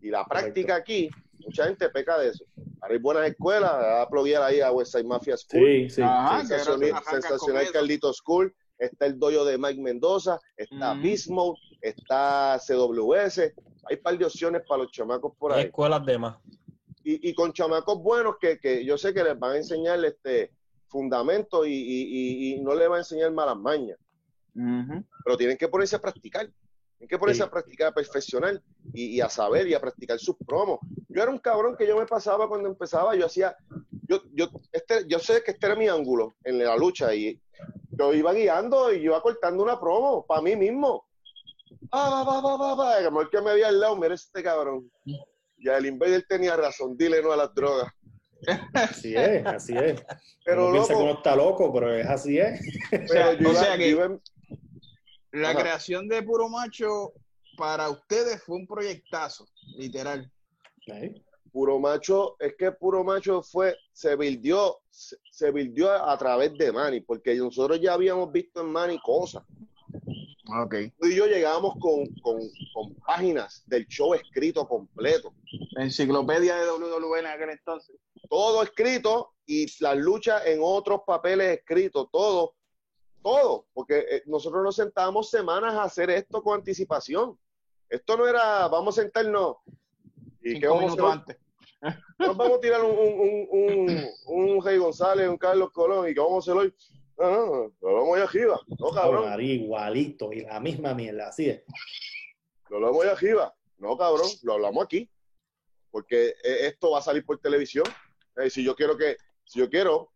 Y 0.00 0.10
la 0.10 0.24
práctica 0.24 0.76
aquí, 0.76 1.08
mucha 1.44 1.66
gente 1.66 1.88
peca 1.90 2.18
de 2.18 2.30
eso. 2.30 2.44
Ahora 2.80 2.94
hay 2.94 3.00
buenas 3.00 3.28
escuelas, 3.28 3.70
a 3.70 4.02
aplaudir 4.02 4.38
ahí 4.38 4.60
a 4.60 4.72
Westside 4.72 5.04
Mafia 5.04 5.36
School, 5.36 5.88
sí, 5.88 5.90
sí. 5.90 6.02
sensacional, 6.46 7.02
sensacional 7.08 7.72
Carlito 7.72 8.12
School, 8.12 8.52
está 8.78 9.06
el 9.06 9.18
dojo 9.18 9.44
de 9.44 9.58
Mike 9.58 9.80
Mendoza, 9.80 10.40
está 10.56 10.94
mm. 10.94 11.02
Bismo, 11.02 11.56
está 11.82 12.58
CWS, 12.58 13.38
hay 13.84 13.96
un 13.96 14.02
par 14.02 14.16
de 14.16 14.24
opciones 14.24 14.62
para 14.66 14.84
los 14.84 14.92
chamacos 14.92 15.34
por 15.36 15.52
ahí. 15.52 15.64
escuelas 15.64 16.06
de 16.06 16.18
más. 16.18 16.38
Y, 17.04 17.28
y, 17.28 17.34
con 17.34 17.52
chamacos 17.52 18.00
buenos 18.00 18.36
que, 18.40 18.60
que, 18.60 18.84
yo 18.84 18.96
sé 18.96 19.12
que 19.12 19.24
les 19.24 19.36
van 19.36 19.52
a 19.52 19.56
enseñar 19.56 20.02
este 20.04 20.52
fundamento 20.86 21.66
y, 21.66 21.72
y, 21.72 22.54
y 22.54 22.60
no 22.60 22.74
les 22.74 22.88
va 22.88 22.96
a 22.96 22.98
enseñar 22.98 23.32
malas 23.32 23.56
mañas. 23.56 23.98
Pero 24.54 25.36
tienen 25.36 25.56
que 25.56 25.68
ponerse 25.68 25.96
a 25.96 26.00
practicar. 26.00 26.48
Tienen 26.98 27.08
que 27.08 27.18
ponerse 27.18 27.42
a 27.42 27.50
practicar, 27.50 27.88
a 27.88 27.92
perfeccionar 27.92 28.62
y, 28.92 29.20
a 29.20 29.28
saber 29.28 29.66
y 29.66 29.74
a 29.74 29.80
practicar 29.80 30.18
sus 30.18 30.36
promos. 30.46 30.78
Yo 31.08 31.22
era 31.22 31.32
un 31.32 31.38
cabrón 31.38 31.76
que 31.76 31.86
yo 31.86 31.98
me 31.98 32.06
pasaba 32.06 32.48
cuando 32.48 32.68
empezaba, 32.68 33.16
yo 33.16 33.26
hacía, 33.26 33.56
yo, 34.06 34.22
yo, 34.32 34.48
este, 34.70 35.06
yo 35.08 35.18
sé 35.18 35.42
que 35.42 35.52
este 35.52 35.66
era 35.66 35.74
mi 35.74 35.88
ángulo 35.88 36.36
en 36.44 36.58
la 36.58 36.76
lucha 36.76 37.12
y 37.12 37.40
yo 37.90 38.14
iba 38.14 38.32
guiando 38.32 38.92
y 38.92 38.98
yo 38.98 39.06
iba 39.06 39.22
cortando 39.22 39.64
una 39.64 39.80
promo 39.80 40.24
para 40.24 40.42
mí 40.42 40.54
mismo. 40.54 41.06
Ah, 41.90 42.24
va, 42.26 42.40
va, 42.40 42.56
va, 42.56 42.74
va, 42.74 43.04
Como 43.04 43.20
el 43.22 43.30
que 43.30 43.40
me 43.40 43.50
había 43.50 43.68
al 43.68 43.80
lado, 43.80 43.96
mira 43.96 44.14
este 44.14 44.42
cabrón. 44.42 44.90
Ya 45.58 45.76
el 45.76 45.86
Invader 45.86 46.24
tenía 46.28 46.56
razón, 46.56 46.96
dile 46.96 47.22
no 47.22 47.32
a 47.32 47.36
las 47.36 47.54
drogas. 47.54 47.92
Así 48.74 49.14
es, 49.14 49.46
así 49.46 49.76
es. 49.76 50.02
Pero 50.44 50.64
uno 50.64 50.72
piensa 50.72 50.94
que 50.94 51.00
uno 51.00 51.12
está 51.14 51.36
loco, 51.36 51.72
pero 51.72 51.94
es 51.94 52.06
así 52.06 52.38
es. 52.38 52.60
o 52.92 53.54
sea, 53.54 53.76
que, 53.76 54.18
la 55.32 55.54
creación 55.54 56.08
de 56.08 56.22
Puro 56.22 56.48
Macho 56.48 57.12
para 57.56 57.88
ustedes 57.88 58.42
fue 58.42 58.56
un 58.56 58.66
proyectazo, 58.66 59.46
literal. 59.76 60.30
Puro 61.52 61.78
Macho, 61.78 62.36
es 62.38 62.54
que 62.56 62.72
Puro 62.72 63.04
Macho 63.04 63.42
fue, 63.42 63.76
se 63.92 64.16
bildió, 64.16 64.78
se, 64.90 65.16
se 65.30 65.52
a, 65.86 66.16
través 66.18 66.54
de 66.54 66.72
Manny, 66.72 67.00
porque 67.00 67.34
nosotros 67.36 67.80
ya 67.80 67.92
habíamos 67.94 68.32
visto 68.32 68.62
en 68.62 68.68
Manny 68.68 68.98
cosas. 69.00 69.44
Okay. 70.44 70.92
y 71.00 71.14
yo 71.14 71.26
llegábamos 71.26 71.76
con, 71.78 72.04
páginas 73.06 73.62
del 73.66 73.86
show 73.86 74.12
escrito 74.14 74.66
completo. 74.66 75.32
Enciclopedia 75.76 76.56
de 76.56 76.70
WWE 76.70 77.20
en 77.20 77.26
aquel 77.26 77.50
entonces. 77.50 77.96
Todo 78.28 78.62
escrito 78.62 79.34
y 79.46 79.66
las 79.80 79.96
luchas 79.96 80.44
en 80.46 80.58
otros 80.60 81.02
papeles 81.06 81.58
escritos, 81.58 82.08
todo 82.10 82.54
todo, 83.22 83.66
porque 83.72 83.98
eh, 84.10 84.22
nosotros 84.26 84.62
nos 84.62 84.76
sentábamos 84.76 85.30
semanas 85.30 85.74
a 85.74 85.84
hacer 85.84 86.10
esto 86.10 86.42
con 86.42 86.58
anticipación. 86.58 87.38
Esto 87.88 88.16
no 88.16 88.26
era, 88.26 88.68
vamos 88.68 88.98
a 88.98 89.02
sentarnos 89.02 89.56
y 90.42 90.58
que 90.58 90.66
vamos 90.66 90.98
a 90.98 91.12
antes. 91.12 91.36
Nos 92.18 92.36
vamos 92.36 92.58
a 92.58 92.60
tirar 92.60 92.82
un, 92.82 92.96
un, 92.96 93.48
un, 93.50 94.08
un, 94.26 94.64
Rey 94.64 94.78
González, 94.78 95.28
un 95.28 95.36
Carlos 95.36 95.70
Colón 95.72 96.08
y 96.08 96.14
que 96.14 96.20
vamos 96.20 96.48
a 96.48 96.52
hacer 96.52 96.62
hoy. 96.62 96.74
No, 97.22 97.30
no, 97.30 97.72
lo 97.80 97.94
vamos 97.94 98.16
allá 98.16 98.24
arriba. 98.24 98.60
No, 98.80 98.90
cabrón. 98.90 99.40
Igualito 99.40 100.32
y 100.32 100.40
la 100.40 100.58
misma 100.58 100.92
mierda, 100.92 101.28
así 101.28 101.50
es. 101.50 101.62
Lo 102.68 102.78
hablamos 102.78 103.02
allá 103.02 103.12
arriba. 103.12 103.54
No, 103.78 103.96
cabrón, 103.96 104.28
lo 104.42 104.54
hablamos 104.54 104.84
aquí. 104.84 105.08
Porque 105.92 106.30
eh, 106.42 106.66
esto 106.66 106.90
va 106.90 106.98
a 106.98 107.02
salir 107.02 107.24
por 107.24 107.38
televisión. 107.38 107.84
Eh, 108.36 108.50
si 108.50 108.64
yo 108.64 108.74
quiero 108.74 108.96
que, 108.96 109.16
si 109.44 109.60
yo 109.60 109.70
quiero 109.70 110.10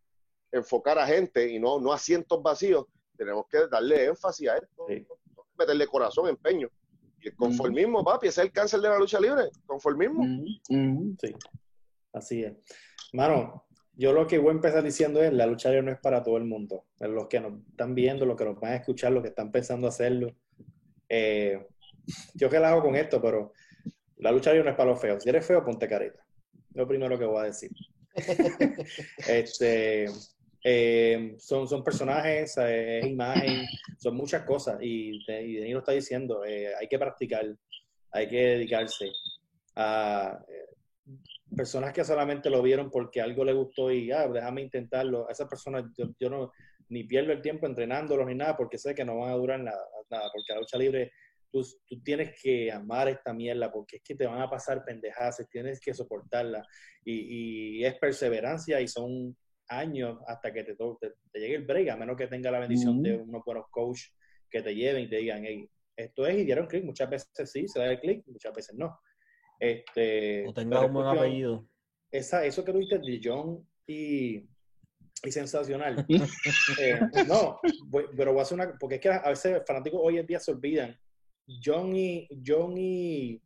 enfocar 0.51 0.99
a 0.99 1.07
gente 1.07 1.49
y 1.49 1.61
no, 1.61 1.79
no 1.79 1.93
asientos 1.93 2.43
vacíos, 2.43 2.87
tenemos 3.17 3.47
que 3.49 3.69
darle 3.69 4.07
énfasis 4.07 4.49
a 4.49 4.57
esto, 4.57 4.87
meterle 5.57 5.87
corazón, 5.87 6.29
empeño. 6.29 6.69
Y 7.21 7.29
el 7.29 7.37
conformismo, 7.37 8.03
papi, 8.03 8.29
ese 8.29 8.41
es 8.41 8.47
el 8.47 8.53
cáncer 8.53 8.81
de 8.81 8.89
la 8.89 8.99
lucha 8.99 9.21
libre, 9.21 9.45
conformismo. 9.65 10.25
Sí, 10.69 11.35
así 12.13 12.43
es. 12.43 12.55
Mano, 13.13 13.66
yo 13.97 14.13
lo 14.13 14.27
que 14.27 14.39
voy 14.39 14.51
a 14.51 14.53
empezar 14.53 14.83
diciendo 14.83 15.23
es, 15.23 15.33
la 15.33 15.47
lucha 15.47 15.71
libre 15.71 15.85
no 15.85 15.93
es 15.93 15.99
para 15.99 16.23
todo 16.23 16.37
el 16.37 16.45
mundo. 16.45 16.85
Los 17.01 17.29
que 17.29 17.41
nos 17.41 17.55
están 17.71 17.95
viendo, 17.95 18.27
los 18.27 18.37
que 18.37 18.45
nos 18.45 18.61
van 18.61 18.73
a 18.73 18.77
escuchar, 18.77 19.11
los 19.13 19.23
que 19.23 19.31
están 19.31 19.51
pensando 19.51 19.89
hacerlo. 19.89 20.35
Eh, 21.09 21.67
yo 22.35 22.51
que 22.51 22.61
la 22.61 22.71
hago 22.71 22.83
con 22.83 22.95
esto, 22.95 23.23
pero 23.23 23.53
la 24.19 24.33
lucha 24.33 24.51
libre 24.51 24.65
no 24.65 24.71
es 24.71 24.77
para 24.77 24.91
los 24.91 25.01
feos. 25.01 25.23
Si 25.23 25.31
eres 25.31 25.47
feo, 25.47 25.65
ponte 25.65 25.89
careta. 25.89 26.23
Lo 26.75 26.87
primero 26.87 27.19
que 27.19 27.25
voy 27.25 27.41
a 27.41 27.45
decir. 27.45 27.71
este, 29.29 30.05
eh, 30.63 31.35
son, 31.39 31.67
son 31.67 31.83
personajes, 31.83 32.55
eh, 32.59 32.99
es 32.99 33.07
imagen, 33.07 33.65
son 33.97 34.15
muchas 34.15 34.43
cosas. 34.43 34.77
Y, 34.83 35.25
y 35.27 35.73
lo 35.73 35.79
está 35.79 35.93
diciendo, 35.93 36.43
hay 36.43 36.87
que 36.87 36.99
practicar, 36.99 37.47
hay 38.11 38.29
que 38.29 38.37
dedicarse 38.37 39.07
a 39.75 40.39
personas 41.57 41.93
que 41.93 42.05
solamente 42.05 42.51
lo 42.51 42.63
vieron 42.63 42.91
porque 42.91 43.21
algo 43.21 43.45
le 43.45 43.53
gustó 43.53 43.91
y, 43.91 44.13
ah, 44.13 44.29
déjame 44.29 44.63
intentarlo. 44.63 45.29
A 45.29 45.33
esas 45.33 45.49
personas 45.49 45.85
yo, 45.97 46.31
no 46.31 46.53
ni 46.89 47.05
pierdo 47.05 47.33
el 47.33 47.43
tiempo 47.43 47.67
entrenándolos 47.67 48.27
ni 48.27 48.35
nada 48.35 48.57
porque 48.57 48.79
sé 48.79 48.95
que 48.95 49.05
no 49.05 49.19
van 49.19 49.31
a 49.31 49.37
durar 49.37 49.59
nada, 49.59 49.83
nada 50.09 50.31
porque 50.33 50.53
la 50.53 50.61
lucha 50.61 50.79
libre 50.79 51.13
Tú, 51.49 51.65
tú, 51.87 52.03
tienes 52.03 52.39
que 52.43 52.71
amar 52.73 53.09
esta 53.09 53.33
mierda 53.33 53.73
porque 53.73 53.97
es 53.97 54.03
que 54.03 54.17
te 54.17 54.27
van 54.27 54.43
a 54.43 54.51
pasar 54.51 54.85
pendejadas, 54.85 55.47
tienes 55.49 55.81
que 55.81 55.95
soportarla 55.95 56.67
y, 57.05 57.79
y, 57.79 57.85
es 57.85 57.95
perseverancia 57.95 58.81
y 58.81 58.89
son 58.89 59.35
años 59.69 60.19
hasta 60.27 60.53
que 60.53 60.65
te, 60.65 60.75
te, 60.75 61.39
llegue 61.39 61.55
el 61.55 61.65
break, 61.65 61.89
a 61.89 61.97
menos 61.97 62.17
que 62.17 62.27
tenga 62.27 62.51
la 62.51 62.59
bendición 62.59 63.01
de 63.01 63.17
unos 63.17 63.43
buenos 63.45 63.67
coach 63.71 64.01
que 64.51 64.61
te 64.61 64.75
lleven 64.75 65.05
y 65.05 65.09
te 65.09 65.17
digan, 65.17 65.45
hey, 65.45 65.71
esto 65.97 66.27
es 66.27 66.39
y 66.39 66.45
dieron 66.45 66.67
clic. 66.67 66.85
Muchas 66.85 67.09
veces 67.09 67.51
sí, 67.51 67.67
se 67.67 67.79
da 67.79 67.91
el 67.91 68.01
clic, 68.01 68.25
muchas 68.27 68.53
veces 68.53 68.77
no. 68.77 68.99
Este, 69.59 70.47
o 70.47 70.53
tengas 70.55 70.85
un 70.85 70.93
buen 70.93 71.07
apellido. 71.07 71.69
Esa, 72.11 72.45
eso 72.45 72.65
que 72.65 72.73
tuviste 72.73 72.99
de 72.99 73.21
John 73.23 73.67
y, 73.87 74.37
y 75.23 75.31
sensacional. 75.31 76.07
Eh, 76.81 77.01
no, 77.27 77.61
pero 78.17 78.33
voy 78.33 78.41
a 78.41 78.43
hacer 78.43 78.57
una, 78.57 78.79
porque 78.79 78.97
es 78.97 79.01
que 79.01 79.09
a 79.09 79.29
veces 79.29 79.63
fanáticos 79.67 80.01
hoy 80.03 80.19
en 80.19 80.27
día 80.27 80.41
se 80.41 80.51
olvidan. 80.51 80.99
John 81.65 81.95
y, 81.95 82.29
John 82.45 82.77
y, 82.77 83.41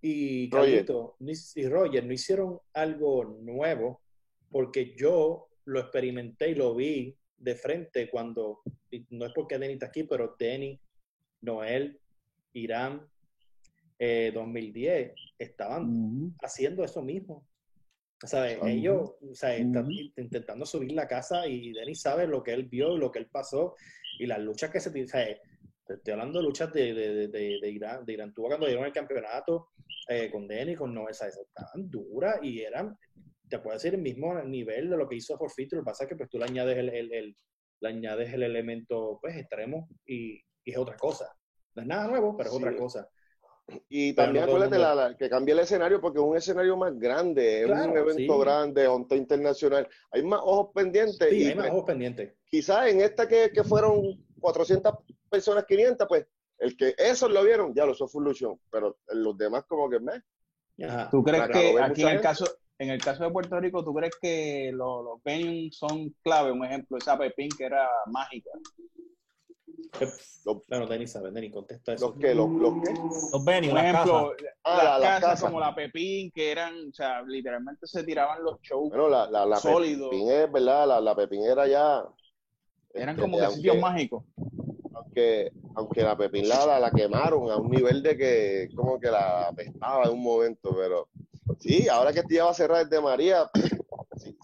y 0.00 0.50
y 0.50 1.68
Roger 1.68 2.04
no 2.04 2.12
hicieron 2.12 2.60
algo 2.74 3.24
nuevo 3.24 4.02
porque 4.50 4.94
yo 4.94 5.48
lo 5.64 5.80
experimenté 5.80 6.50
y 6.50 6.54
lo 6.54 6.74
vi 6.74 7.16
de 7.38 7.54
frente 7.54 8.08
cuando, 8.10 8.62
no 9.10 9.26
es 9.26 9.32
porque 9.34 9.58
Denny 9.58 9.74
está 9.74 9.86
aquí, 9.86 10.04
pero 10.04 10.36
Denny, 10.38 10.78
Noel, 11.40 12.00
Irán, 12.52 13.08
2010, 14.34 14.92
eh, 14.92 15.14
estaban 15.38 16.34
haciendo 16.42 16.84
eso 16.84 17.02
mismo. 17.02 17.46
O 18.22 18.26
sea, 18.26 18.48
ellos 18.68 19.14
o 19.20 19.34
sea, 19.34 19.56
están 19.56 19.88
intentando 20.16 20.64
subir 20.64 20.92
la 20.92 21.08
casa 21.08 21.46
y 21.48 21.72
Denny 21.72 21.94
sabe 21.94 22.26
lo 22.26 22.42
que 22.42 22.52
él 22.52 22.68
vio, 22.68 22.96
lo 22.96 23.10
que 23.10 23.18
él 23.18 23.28
pasó 23.30 23.74
y 24.18 24.26
las 24.26 24.40
luchas 24.40 24.70
que 24.70 24.80
se... 24.80 24.90
O 25.02 25.06
sea, 25.06 25.26
estoy 25.88 26.12
hablando 26.12 26.38
de 26.38 26.44
luchas 26.44 26.72
de, 26.72 26.94
de, 26.94 27.28
de, 27.28 27.58
de 27.60 27.70
Irán, 27.70 28.04
de 28.04 28.12
Irán 28.12 28.32
tuvo 28.32 28.46
cuando 28.46 28.66
dieron 28.66 28.84
el 28.84 28.92
campeonato 28.92 29.70
eh, 30.08 30.30
con 30.30 30.46
Denny, 30.46 30.76
con 30.76 30.94
Noel, 30.94 31.14
sea, 31.14 31.28
estaban 31.28 31.90
duras 31.90 32.38
y 32.42 32.60
eran 32.60 32.96
te 33.52 33.58
puede 33.58 33.76
decir 33.76 33.94
el 33.94 34.00
mismo 34.00 34.34
nivel 34.44 34.88
de 34.88 34.96
lo 34.96 35.06
que 35.06 35.16
hizo 35.16 35.36
Forfeit, 35.36 35.70
lo 35.74 35.80
que 35.80 35.84
pasa 35.84 36.04
es 36.04 36.08
que 36.08 36.16
pues 36.16 36.30
tú 36.30 36.38
le 36.38 36.46
añades 36.46 36.78
el, 36.78 36.88
el, 36.88 37.36
le 37.80 37.88
añades 37.88 38.32
el 38.32 38.44
elemento 38.44 39.18
pues 39.20 39.36
extremo 39.36 39.88
y, 40.06 40.40
es 40.64 40.76
otra 40.78 40.96
cosa. 40.96 41.26
No 41.74 41.82
es 41.82 41.88
nada 41.88 42.06
nuevo, 42.08 42.36
pero 42.36 42.48
es 42.48 42.56
otra 42.56 42.74
cosa. 42.76 43.08
Y 43.88 44.12
también 44.14 44.44
acuérdate 44.44 44.78
la, 44.78 45.16
que 45.16 45.28
cambia 45.28 45.52
el 45.52 45.60
escenario 45.60 46.00
porque 46.00 46.18
es 46.18 46.24
un 46.24 46.36
escenario 46.36 46.76
más 46.76 46.98
grande, 46.98 47.62
es 47.62 47.70
un 47.70 47.96
evento 47.96 48.38
grande, 48.38 48.86
onta 48.86 49.16
internacional. 49.16 49.88
Hay 50.10 50.22
más 50.22 50.40
ojos 50.42 50.70
pendientes. 50.74 51.28
Sí, 51.30 51.46
hay 51.46 51.54
más 51.54 51.70
ojos 51.70 51.84
pendientes. 51.84 52.34
Quizás 52.46 52.88
en 52.88 53.00
esta 53.00 53.28
que, 53.28 53.50
que, 53.52 53.64
fueron 53.64 54.24
400 54.40 54.94
personas, 55.30 55.64
500, 55.64 56.08
pues 56.08 56.26
el 56.58 56.76
que 56.76 56.94
esos 56.96 57.30
lo 57.30 57.42
vieron, 57.44 57.74
ya 57.74 57.84
lo 57.84 57.92
hizo 57.92 58.08
Full 58.08 58.28
pero 58.70 58.98
los 59.08 59.36
demás 59.36 59.64
como 59.66 59.88
que 59.88 60.00
me... 60.00 60.22
¿Tú 61.10 61.22
crees 61.22 61.48
que 61.48 61.80
aquí 61.80 62.02
en 62.02 62.08
el 62.08 62.20
caso 62.20 62.46
en 62.82 62.90
el 62.90 63.00
caso 63.00 63.22
de 63.22 63.30
Puerto 63.30 63.60
Rico, 63.60 63.84
¿tú 63.84 63.94
crees 63.94 64.16
que 64.20 64.72
los, 64.74 65.04
los 65.04 65.22
venues 65.22 65.76
son 65.76 66.12
clave? 66.20 66.50
Un 66.50 66.64
ejemplo, 66.64 66.98
esa 66.98 67.16
Pepín 67.16 67.48
que 67.56 67.64
era 67.64 67.88
mágica. 68.06 68.50
Los, 70.44 70.66
bueno, 70.68 70.86
Denis 70.86 71.12
sabe, 71.12 71.30
Denis, 71.30 71.52
contesta 71.52 71.92
eso. 71.92 72.08
¿Los 72.08 72.18
qué? 72.18 72.34
¿Los, 72.34 72.50
los 72.50 72.74
qué? 72.82 72.92
Los 73.32 73.44
venues, 73.44 73.72
Un 73.72 73.78
ejemplo, 73.78 74.34
ah, 74.64 74.98
las 75.00 75.20
casas 75.20 75.40
como 75.42 75.60
la 75.60 75.74
Pepín, 75.74 76.30
que 76.32 76.50
eran, 76.50 76.88
o 76.88 76.92
sea, 76.92 77.22
literalmente 77.22 77.86
se 77.86 78.02
tiraban 78.02 78.42
los 78.42 78.60
shows 78.60 78.88
bueno, 78.88 79.08
la, 79.08 79.30
la, 79.30 79.46
la 79.46 79.56
sólidos. 79.56 80.10
Pepín 80.10 80.30
es, 80.30 80.50
¿verdad? 80.50 80.88
La, 80.88 81.00
la 81.00 81.14
Pepín 81.14 81.42
era 81.44 81.66
ya... 81.66 82.04
Eran 82.94 83.10
este, 83.10 83.22
como 83.22 83.38
que 83.38 83.46
sitios 83.54 83.78
mágicos. 83.78 84.24
Aunque, 84.94 85.52
aunque 85.74 86.02
la 86.02 86.16
Pepín 86.16 86.48
la, 86.48 86.78
la, 86.78 86.90
quemaron 86.90 87.50
a 87.50 87.56
un 87.56 87.70
nivel 87.70 88.02
de 88.02 88.16
que 88.16 88.68
como 88.74 88.98
que 88.98 89.10
la 89.10 89.48
apestaba 89.48 90.04
en 90.04 90.12
un 90.12 90.22
momento, 90.22 90.74
pero 90.76 91.08
Sí, 91.58 91.88
ahora 91.88 92.12
que 92.12 92.20
este 92.20 92.40
va 92.40 92.50
a 92.50 92.54
cerrar 92.54 92.88
de 92.88 93.00
María, 93.00 93.50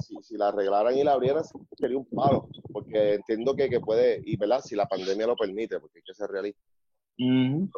si, 0.01 0.17
si, 0.23 0.37
la 0.37 0.49
arreglaran 0.49 0.97
y 0.97 1.05
la 1.05 1.13
abrieran, 1.13 1.45
sería 1.77 1.99
un 1.99 2.07
palo, 2.07 2.49
porque 2.73 3.15
entiendo 3.15 3.55
que, 3.55 3.69
que, 3.69 3.81
puede, 3.81 4.23
y 4.25 4.37
verdad, 4.37 4.61
si 4.61 4.75
la 4.75 4.87
pandemia 4.87 5.27
lo 5.27 5.37
permite, 5.37 5.81
porque 5.81 5.99
hay 5.99 6.03
que 6.03 6.15
ser 6.15 6.31
realista. 6.31 6.61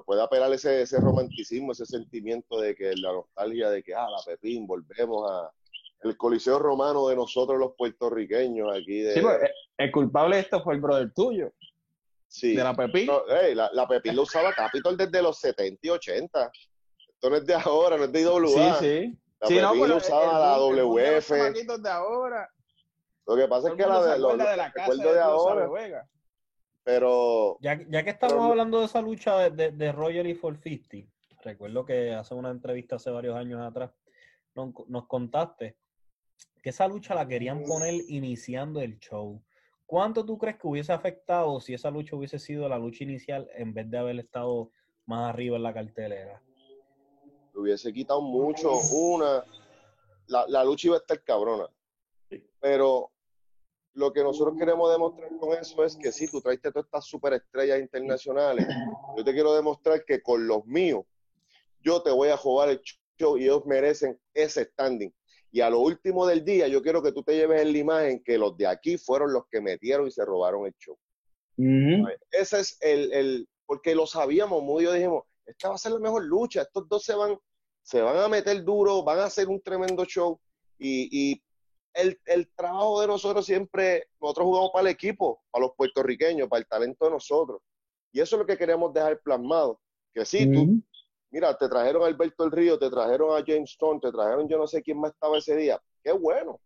puede 0.06 0.22
apelar 0.22 0.52
ese, 0.52 0.82
ese 0.82 0.98
romanticismo, 0.98 1.72
ese 1.72 1.86
sentimiento 1.86 2.60
de 2.60 2.74
que 2.74 2.94
la 2.96 3.12
nostalgia 3.12 3.70
de 3.70 3.82
que, 3.82 3.94
ah, 3.94 4.08
la 4.10 4.22
Pepín, 4.24 4.66
volvemos 4.66 5.30
a, 5.30 5.50
el 6.02 6.16
coliseo 6.16 6.58
romano 6.58 7.08
de 7.08 7.16
nosotros 7.16 7.58
los 7.58 7.72
puertorriqueños 7.76 8.74
aquí. 8.74 9.00
De, 9.00 9.14
sí, 9.14 9.20
pues, 9.20 9.38
el 9.76 9.92
culpable 9.92 10.36
de 10.36 10.42
esto 10.42 10.62
fue 10.62 10.74
el 10.74 10.80
brother 10.80 11.12
tuyo. 11.12 11.52
Sí. 12.28 12.54
De 12.54 12.62
la 12.62 12.74
Pepín. 12.74 13.08
la, 13.54 13.70
la, 13.72 13.88
Pepín 13.88 14.16
lo 14.16 14.22
usaba 14.22 14.52
Capitol 14.52 14.96
desde 14.96 15.20
los 15.20 15.38
70 15.38 15.78
y 15.82 15.90
80. 15.90 16.52
Esto 17.08 17.30
no 17.30 17.36
es 17.36 17.44
de 17.44 17.54
ahora, 17.54 17.96
no 17.96 18.04
es 18.04 18.12
de 18.12 18.20
IWA. 18.22 18.78
Sí, 18.78 18.86
sí. 18.86 19.18
La 19.40 19.48
sí, 19.48 19.58
no, 19.58 19.72
pero 19.72 19.96
usaba 19.96 20.38
la 20.38 20.58
WF. 20.58 21.30
De 21.80 21.90
ahora. 21.90 22.50
Lo 23.26 23.36
que 23.36 23.48
pasa 23.48 23.68
es 23.68 23.74
que 23.74 23.86
la 23.86 24.02
de, 24.02 24.18
lo, 24.18 24.36
de 24.36 24.56
la 24.56 24.72
casa 24.72 24.94
de, 24.94 25.12
de 25.12 25.20
ahora. 25.20 26.08
Pero. 26.82 27.58
Ya, 27.60 27.80
ya 27.88 28.02
que 28.02 28.10
estamos 28.10 28.50
hablando 28.50 28.80
de 28.80 28.86
esa 28.86 29.00
lucha 29.00 29.50
de, 29.50 29.70
de, 29.70 29.92
Roger 29.92 30.26
y 30.26 30.34
450, 30.34 31.12
recuerdo 31.42 31.84
que 31.84 32.12
hace 32.12 32.34
una 32.34 32.50
entrevista 32.50 32.96
hace 32.96 33.10
varios 33.10 33.36
años 33.36 33.60
atrás 33.62 33.90
nos, 34.54 34.72
nos 34.88 35.06
contaste 35.06 35.76
que 36.62 36.70
esa 36.70 36.88
lucha 36.88 37.14
la 37.14 37.26
querían 37.26 37.62
poner 37.64 37.94
iniciando 38.08 38.80
el 38.80 38.98
show. 38.98 39.42
¿Cuánto 39.86 40.24
tú 40.24 40.38
crees 40.38 40.56
que 40.56 40.66
hubiese 40.66 40.92
afectado 40.92 41.60
si 41.60 41.74
esa 41.74 41.90
lucha 41.90 42.16
hubiese 42.16 42.38
sido 42.38 42.68
la 42.68 42.78
lucha 42.78 43.04
inicial 43.04 43.48
en 43.54 43.72
vez 43.72 43.90
de 43.90 43.98
haber 43.98 44.18
estado 44.18 44.70
más 45.06 45.30
arriba 45.30 45.56
en 45.56 45.62
la 45.62 45.74
cartelera? 45.74 46.42
Hubiese 47.54 47.92
quitado 47.92 48.20
mucho. 48.20 48.72
Una, 48.92 49.44
la, 50.26 50.46
la 50.48 50.64
lucha 50.64 50.88
iba 50.88 50.96
a 50.96 51.00
estar 51.00 51.22
cabrona. 51.22 51.68
Pero 52.60 53.10
lo 53.94 54.12
que 54.12 54.22
nosotros 54.22 54.56
queremos 54.58 54.90
demostrar 54.90 55.30
con 55.38 55.52
eso 55.58 55.84
es 55.84 55.96
que 55.96 56.12
si 56.12 56.30
tú 56.30 56.40
traiste 56.40 56.70
todas 56.70 56.86
estas 56.86 57.06
superestrellas 57.06 57.80
internacionales, 57.80 58.66
yo 59.16 59.24
te 59.24 59.32
quiero 59.32 59.54
demostrar 59.54 60.04
que 60.04 60.22
con 60.22 60.46
los 60.46 60.64
míos, 60.66 61.04
yo 61.82 62.02
te 62.02 62.10
voy 62.10 62.28
a 62.28 62.36
jugar 62.36 62.68
el 62.68 62.80
show 63.18 63.36
y 63.36 63.44
ellos 63.44 63.66
merecen 63.66 64.18
ese 64.34 64.64
standing. 64.64 65.12
Y 65.52 65.60
a 65.62 65.70
lo 65.70 65.80
último 65.80 66.26
del 66.26 66.44
día, 66.44 66.68
yo 66.68 66.80
quiero 66.80 67.02
que 67.02 67.10
tú 67.10 67.24
te 67.24 67.34
lleves 67.34 67.62
en 67.62 67.72
la 67.72 67.78
imagen 67.78 68.22
que 68.22 68.38
los 68.38 68.56
de 68.56 68.68
aquí 68.68 68.96
fueron 68.96 69.32
los 69.32 69.46
que 69.50 69.60
metieron 69.60 70.06
y 70.06 70.10
se 70.12 70.24
robaron 70.24 70.66
el 70.66 70.74
show. 70.78 70.96
Ese 72.30 72.60
es 72.60 72.78
el, 72.80 73.12
el, 73.12 73.48
porque 73.66 73.94
lo 73.94 74.06
sabíamos, 74.06 74.62
muy 74.62 74.84
yo 74.84 74.92
dijimos, 74.92 75.24
esta 75.46 75.68
va 75.68 75.74
a 75.74 75.78
ser 75.78 75.92
la 75.92 75.98
mejor 75.98 76.24
lucha, 76.24 76.62
estos 76.62 76.88
dos 76.88 77.02
se 77.04 77.14
van, 77.14 77.38
se 77.82 78.00
van 78.00 78.16
a 78.16 78.28
meter 78.28 78.62
duro, 78.64 79.02
van 79.02 79.20
a 79.20 79.24
hacer 79.24 79.48
un 79.48 79.60
tremendo 79.60 80.04
show 80.04 80.40
y, 80.78 81.42
el, 81.92 82.48
trabajo 82.54 83.00
de 83.00 83.08
nosotros 83.08 83.44
siempre, 83.44 84.06
nosotros 84.20 84.46
jugamos 84.46 84.70
para 84.72 84.88
el 84.88 84.94
equipo, 84.94 85.42
para 85.50 85.66
los 85.66 85.74
puertorriqueños, 85.76 86.48
para 86.48 86.60
el 86.60 86.66
talento 86.66 87.04
de 87.04 87.10
nosotros. 87.10 87.60
Y 88.12 88.20
eso 88.20 88.36
es 88.36 88.40
lo 88.40 88.46
que 88.46 88.56
queremos 88.56 88.94
dejar 88.94 89.20
plasmado. 89.20 89.80
Que 90.14 90.24
sí, 90.24 90.50
tú, 90.50 90.80
mira, 91.30 91.56
te 91.56 91.68
trajeron 91.68 92.04
a 92.04 92.06
Alberto 92.06 92.44
El 92.44 92.52
Río, 92.52 92.78
te 92.78 92.88
trajeron 92.88 93.36
a 93.36 93.44
James 93.44 93.70
Stone, 93.70 94.00
te 94.00 94.10
trajeron 94.12 94.48
yo 94.48 94.56
no 94.56 94.66
sé 94.66 94.82
quién 94.82 95.00
más 95.00 95.12
estaba 95.12 95.38
ese 95.38 95.56
día. 95.56 95.80
Qué 96.02 96.12
bueno. 96.12 96.60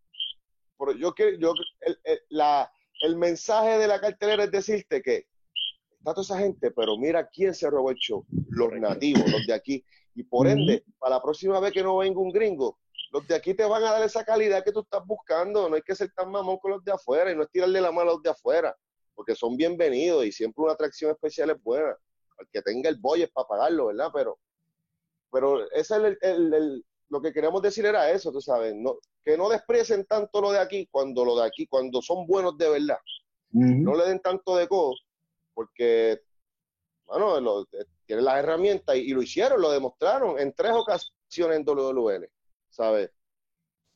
Pero 0.79 0.93
yo, 0.93 1.14
yo 1.39 1.55
el, 1.81 1.99
el, 2.05 2.20
la, 2.29 2.70
el 3.01 3.16
mensaje 3.16 3.79
de 3.79 3.87
la 3.87 4.01
cartelera 4.01 4.45
es 4.45 4.51
decirte 4.51 5.03
que 5.03 5.27
está 6.05 6.13
toda 6.13 6.23
esa 6.23 6.39
gente, 6.39 6.71
pero 6.71 6.99
mira 6.99 7.27
quién 7.27 7.55
se 7.55 7.71
robó 7.71 7.91
el 7.91 7.97
show, 7.97 8.27
los 8.51 8.73
nativos, 8.75 9.31
los 9.31 9.47
de 9.47 9.55
aquí. 9.55 9.83
Y 10.15 10.23
por 10.23 10.47
ende, 10.47 10.85
para 10.99 11.17
la 11.17 11.23
próxima 11.23 11.59
vez 11.61 11.73
que 11.73 11.83
no 11.83 11.97
venga 11.97 12.21
un 12.21 12.31
gringo, 12.31 12.79
los 13.11 13.27
de 13.27 13.35
aquí 13.35 13.55
te 13.55 13.65
van 13.65 13.83
a 13.83 13.93
dar 13.93 14.03
esa 14.03 14.23
calidad 14.23 14.63
que 14.63 14.71
tú 14.71 14.81
estás 14.81 15.05
buscando. 15.07 15.67
No 15.69 15.77
hay 15.77 15.83
que 15.83 15.95
ser 15.95 16.13
tan 16.13 16.31
mamón 16.31 16.59
con 16.59 16.73
los 16.73 16.85
de 16.85 16.93
afuera 16.93 17.33
y 17.33 17.37
no 17.37 17.43
es 17.43 17.51
tirarle 17.51 17.81
la 17.81 17.91
mano 17.91 18.11
a 18.11 18.13
los 18.15 18.23
de 18.23 18.29
afuera, 18.29 18.77
porque 19.15 19.35
son 19.35 19.57
bienvenidos 19.57 20.27
y 20.27 20.33
siempre 20.33 20.63
una 20.63 20.75
atracción 20.75 21.11
especial 21.11 21.51
es 21.51 21.63
buena. 21.63 21.97
Al 22.39 22.49
que 22.53 22.61
tenga 22.61 22.91
el 22.91 22.97
boy 22.97 23.23
es 23.23 23.31
para 23.31 23.49
pagarlo, 23.49 23.87
¿verdad? 23.87 24.11
Pero, 24.13 24.39
pero 25.33 25.71
ese 25.73 25.97
es 25.97 26.17
el, 26.21 26.85
lo 27.09 27.23
que 27.23 27.33
queríamos 27.33 27.63
decir 27.63 27.87
era 27.87 28.11
eso, 28.11 28.31
tú 28.31 28.43
sabes, 28.43 28.75
no, 28.75 28.99
que 29.25 29.39
no 29.39 29.49
desprecien 29.49 30.05
tanto 30.05 30.43
lo 30.43 30.53
de 30.53 30.59
aquí 30.59 30.87
cuando 30.91 31.25
lo 31.25 31.37
de 31.37 31.47
aquí, 31.47 31.67
cuando 31.67 32.03
son 32.03 32.27
buenos 32.27 32.59
de 32.59 32.69
verdad. 32.69 32.99
No 33.53 33.95
le 33.95 34.05
den 34.07 34.19
tanto 34.19 34.57
de 34.57 34.67
codo, 34.67 34.95
porque, 35.55 36.21
bueno, 37.07 37.63
eh, 37.73 37.85
tienen 38.07 38.25
las 38.25 38.39
herramientas 38.39 38.97
y, 38.97 39.09
lo 39.13 39.23
hicieron, 39.23 39.61
lo 39.61 39.71
demostraron 39.71 40.39
en 40.39 40.53
tres 40.53 40.73
ocasiones 40.73 41.59
en 41.59 41.65
WWN, 41.65 42.29
¿sabes? 42.69 43.11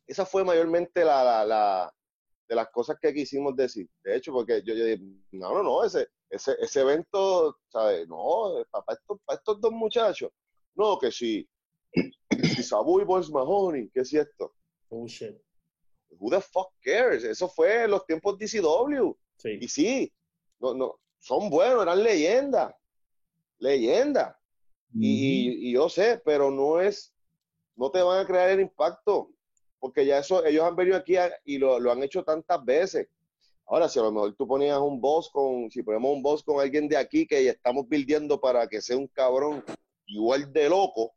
Esa 0.07 0.25
fue 0.25 0.45
mayormente 0.45 1.05
la, 1.05 1.45
la, 1.45 1.95
de 2.49 2.55
las 2.55 2.71
cosas 2.71 2.97
que 3.01 3.13
quisimos 3.13 3.55
decir. 3.55 3.89
De 4.03 4.17
hecho, 4.17 4.33
porque 4.33 4.63
yo, 4.63 4.75
yo 4.75 4.85
dije, 4.85 5.03
no, 5.33 5.53
no, 5.55 5.63
no, 5.63 5.85
ese, 5.85 6.09
ese, 6.31 6.57
ese 6.61 6.81
evento, 6.81 7.59
¿sabes? 7.69 8.09
No, 8.09 8.65
para 8.71 8.99
estos, 8.99 9.19
para 9.25 9.37
estos 9.37 9.61
dos 9.61 9.73
muchachos. 9.73 10.31
No, 10.75 10.99
que 10.99 11.11
sí. 11.11 11.49
Si 12.39 12.63
Sabu 12.63 13.01
y 13.01 13.05
Bones 13.05 13.31
Mahoney, 13.31 13.91
¿qué 13.91 14.01
es 14.01 14.15
esto? 14.15 14.55
Bullshit. 14.89 15.37
Who 16.11 16.31
the 16.31 16.41
fuck 16.41 16.73
cares? 16.81 17.25
Eso 17.25 17.49
fue 17.49 17.85
en 17.85 17.91
los 17.91 18.07
tiempos 18.07 18.39
de 18.39 18.47
DCW. 18.47 19.13
Sí. 19.39 19.59
Y 19.61 19.69
sí, 19.69 20.13
no, 20.61 20.75
no, 20.75 21.01
son 21.19 21.51
buenos, 21.51 21.83
eran 21.83 22.03
leyendas, 22.03 22.75
leyendas. 23.59 24.35
y, 24.95 25.73
yo 25.73 25.89
sé, 25.89 26.21
pero 26.25 26.51
no 26.51 26.81
es, 26.81 27.14
no 27.77 27.91
te 27.91 28.03
van 28.03 28.21
a 28.21 28.27
crear 28.27 28.51
el 28.51 28.61
impacto, 28.61 29.31
porque 29.79 30.05
ya 30.05 30.19
eso, 30.19 30.45
ellos 30.45 30.64
han 30.64 30.77
venido 30.77 30.97
aquí 30.97 31.14
y 31.45 31.59
lo, 31.59 31.77
han 31.91 32.03
hecho 32.03 32.25
tantas 32.25 32.64
veces. 32.64 33.09
Ahora, 33.66 33.89
si 33.89 33.99
a 33.99 34.03
lo 34.03 34.12
mejor 34.12 34.35
tú 34.35 34.47
ponías 34.47 34.79
un 34.79 35.01
boss 35.01 35.31
con, 35.31 35.71
si 35.71 35.83
ponemos 35.83 36.11
un 36.12 36.23
boss 36.23 36.43
con 36.43 36.61
alguien 36.61 36.89
de 36.89 36.97
aquí 36.97 37.27
que 37.27 37.45
ya 37.45 37.51
estamos 37.53 37.87
buildiendo 37.87 38.41
para 38.41 38.66
que 38.66 38.81
sea 38.81 38.97
un 38.97 39.07
cabrón 39.09 39.62
igual 40.07 40.53
de 40.53 40.69
loco, 40.69 41.12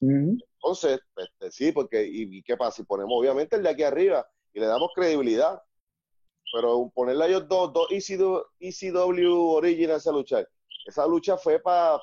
entonces, 0.00 1.00
este, 1.16 1.50
sí, 1.50 1.72
porque, 1.72 2.06
y, 2.06 2.42
qué 2.42 2.56
pasa? 2.56 2.76
Si 2.76 2.84
ponemos 2.84 3.12
obviamente 3.18 3.56
el 3.56 3.62
de 3.62 3.70
aquí 3.70 3.82
arriba 3.82 4.28
y 4.52 4.60
le 4.60 4.66
damos 4.66 4.90
credibilidad, 4.94 5.60
pero 6.56 6.90
ponerle 6.94 7.24
a 7.24 7.28
ellos 7.28 7.48
dos, 7.48 7.70
dos 7.70 7.86
ECW, 7.90 8.40
ECW 8.60 9.50
Originals 9.56 10.06
a 10.06 10.12
luchar, 10.12 10.48
esa 10.86 11.06
lucha 11.06 11.36
fue 11.36 11.60
para 11.60 11.98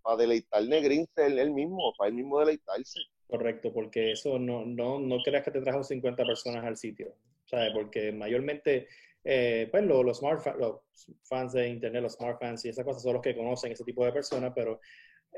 pa 0.00 0.16
deleitar 0.16 0.62
Negrín 0.62 1.08
él, 1.16 1.50
mismo, 1.50 1.92
para 1.98 2.10
él 2.10 2.14
mismo 2.14 2.38
deleitarse. 2.38 3.00
Correcto, 3.26 3.72
porque 3.72 4.12
eso 4.12 4.38
no, 4.38 4.64
no, 4.64 5.00
no 5.00 5.18
creas 5.24 5.42
que 5.42 5.50
te 5.50 5.60
trajo 5.60 5.82
50 5.82 6.24
personas 6.24 6.64
al 6.64 6.76
sitio. 6.76 7.12
¿sabes? 7.46 7.72
Porque 7.72 8.12
mayormente, 8.12 8.86
eh, 9.24 9.68
pues 9.70 9.84
los, 9.84 10.18
smart 10.18 10.46
los 10.56 10.80
fans 11.24 11.52
de 11.54 11.68
Internet, 11.68 12.02
los 12.02 12.12
smart 12.12 12.38
fans 12.38 12.64
y 12.64 12.68
esas 12.68 12.84
cosas 12.84 13.02
son 13.02 13.14
los 13.14 13.22
que 13.22 13.36
conocen 13.36 13.72
ese 13.72 13.82
tipo 13.82 14.04
de 14.04 14.12
personas, 14.12 14.52
pero 14.54 14.80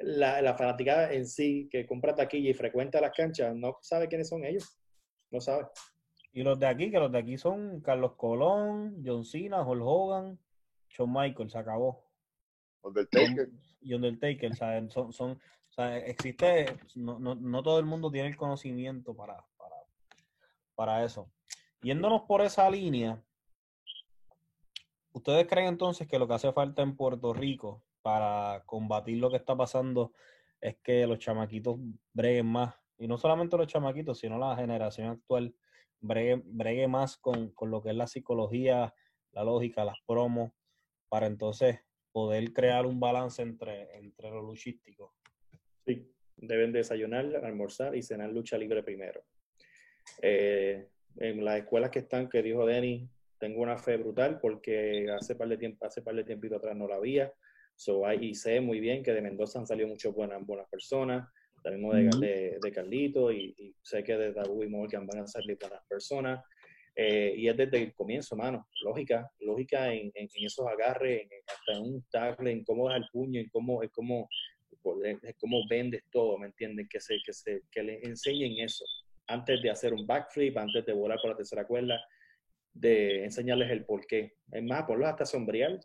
la, 0.02 0.42
la 0.42 0.54
fanaticada 0.54 1.10
en 1.14 1.26
sí, 1.26 1.66
que 1.70 1.86
compra 1.86 2.14
taquilla 2.14 2.50
y 2.50 2.54
frecuenta 2.54 3.00
las 3.00 3.12
canchas, 3.12 3.54
no 3.56 3.78
sabe 3.80 4.08
quiénes 4.08 4.28
son 4.28 4.44
ellos. 4.44 4.76
No 5.30 5.40
sabe. 5.40 5.66
Y 6.38 6.44
los 6.44 6.56
de 6.56 6.68
aquí, 6.68 6.88
que 6.88 7.00
los 7.00 7.10
de 7.10 7.18
aquí 7.18 7.36
son 7.36 7.80
Carlos 7.80 8.12
Colón, 8.14 9.02
John 9.04 9.24
Cena, 9.24 9.66
Hulk 9.66 9.82
Hogan, 9.84 10.38
Shawn 10.88 11.12
Michaels, 11.12 11.50
se 11.50 11.58
acabó. 11.58 12.04
Undertaker. 12.80 13.48
Y 13.80 13.92
Undertaker, 13.92 14.54
¿sabes? 14.54 14.92
Son, 14.92 15.12
son, 15.12 15.36
existe, 16.06 16.78
no, 16.94 17.18
no, 17.18 17.34
no, 17.34 17.60
todo 17.64 17.80
el 17.80 17.86
mundo 17.86 18.08
tiene 18.12 18.28
el 18.28 18.36
conocimiento 18.36 19.16
para, 19.16 19.44
para, 19.56 19.74
para 20.76 21.04
eso. 21.04 21.28
Yéndonos 21.82 22.22
por 22.22 22.40
esa 22.42 22.70
línea, 22.70 23.20
¿ustedes 25.10 25.44
creen 25.48 25.66
entonces 25.66 26.06
que 26.06 26.20
lo 26.20 26.28
que 26.28 26.34
hace 26.34 26.52
falta 26.52 26.82
en 26.82 26.94
Puerto 26.94 27.32
Rico 27.32 27.82
para 28.00 28.62
combatir 28.64 29.18
lo 29.18 29.28
que 29.28 29.38
está 29.38 29.56
pasando 29.56 30.12
es 30.60 30.76
que 30.84 31.04
los 31.04 31.18
chamaquitos 31.18 31.80
breguen 32.12 32.46
más? 32.46 32.76
Y 32.96 33.08
no 33.08 33.18
solamente 33.18 33.56
los 33.56 33.66
chamaquitos, 33.66 34.20
sino 34.20 34.38
la 34.38 34.54
generación 34.54 35.08
actual 35.08 35.52
bregue, 36.00 36.42
bregue 36.44 36.88
más 36.88 37.16
con, 37.16 37.50
con 37.50 37.70
lo 37.70 37.82
que 37.82 37.90
es 37.90 37.96
la 37.96 38.06
psicología, 38.06 38.94
la 39.32 39.44
lógica, 39.44 39.84
las 39.84 39.98
promos, 40.06 40.52
para 41.08 41.26
entonces 41.26 41.80
poder 42.12 42.52
crear 42.52 42.86
un 42.86 43.00
balance 43.00 43.42
entre, 43.42 43.96
entre 43.96 44.30
lo 44.30 44.42
luchístico. 44.42 45.14
Sí, 45.86 46.10
deben 46.36 46.72
desayunar, 46.72 47.44
almorzar 47.44 47.94
y 47.94 48.02
cenar 48.02 48.30
lucha 48.30 48.58
libre 48.58 48.82
primero. 48.82 49.22
Eh, 50.22 50.88
en 51.16 51.44
las 51.44 51.58
escuelas 51.58 51.90
que 51.90 52.00
están, 52.00 52.28
que 52.28 52.42
dijo 52.42 52.66
Denny, 52.66 53.08
tengo 53.38 53.62
una 53.62 53.78
fe 53.78 53.96
brutal 53.96 54.40
porque 54.40 55.08
hace 55.10 55.34
par 55.34 55.48
de 55.48 55.56
tiempo, 55.56 55.86
hace 55.86 56.02
par 56.02 56.14
de 56.14 56.24
tiempo 56.24 56.54
atrás 56.54 56.76
no 56.76 56.88
la 56.88 56.96
había. 56.96 57.32
So, 57.76 58.12
y 58.12 58.34
sé 58.34 58.60
muy 58.60 58.80
bien 58.80 59.02
que 59.02 59.12
de 59.12 59.22
Mendoza 59.22 59.60
han 59.60 59.66
salido 59.66 59.88
muchas 59.88 60.12
buenas, 60.12 60.44
buenas 60.44 60.68
personas, 60.68 61.28
también 61.62 62.10
de, 62.10 62.58
de, 62.62 62.72
Carlito 62.72 63.32
y, 63.32 63.74
sé 63.82 64.02
que 64.04 64.16
de 64.16 64.32
Dabu 64.32 64.62
y 64.62 64.68
Morgan 64.68 65.06
van 65.06 65.22
a 65.22 65.26
salir 65.26 65.56
buenas 65.60 65.82
personas. 65.88 66.44
Eh, 66.94 67.34
y 67.36 67.48
es 67.48 67.56
desde 67.56 67.80
el 67.80 67.94
comienzo, 67.94 68.34
mano, 68.34 68.66
lógica, 68.82 69.30
lógica 69.38 69.92
en, 69.94 70.10
en, 70.14 70.28
esos 70.34 70.66
agarres, 70.66 71.22
en, 71.22 71.28
hasta 71.46 71.72
en 71.72 71.94
un 71.94 72.04
tackle, 72.10 72.50
en 72.50 72.64
cómo 72.64 72.88
das 72.88 72.98
el 72.98 73.08
puño, 73.12 73.40
en 73.40 73.48
cómo, 73.50 73.82
es 73.84 73.90
cómo, 73.92 74.28
cómo 75.38 75.68
vendes 75.68 76.02
todo, 76.10 76.38
¿me 76.38 76.46
entienden? 76.46 76.88
Que, 76.88 77.00
se, 77.00 77.18
que, 77.24 77.32
se, 77.32 77.62
que 77.70 77.82
le 77.84 78.00
enseñen 78.02 78.58
eso 78.64 78.84
antes 79.28 79.62
de 79.62 79.70
hacer 79.70 79.92
un 79.92 80.06
backflip, 80.06 80.56
antes 80.56 80.84
de 80.84 80.92
volar 80.92 81.18
por 81.20 81.30
la 81.30 81.36
tercera 81.36 81.66
cuerda, 81.66 82.02
de 82.72 83.24
enseñarles 83.24 83.70
el 83.70 83.84
porqué. 83.84 84.34
Es 84.50 84.62
más, 84.62 84.84
ponlos 84.84 85.08
hasta 85.08 85.26
sombrear, 85.26 85.78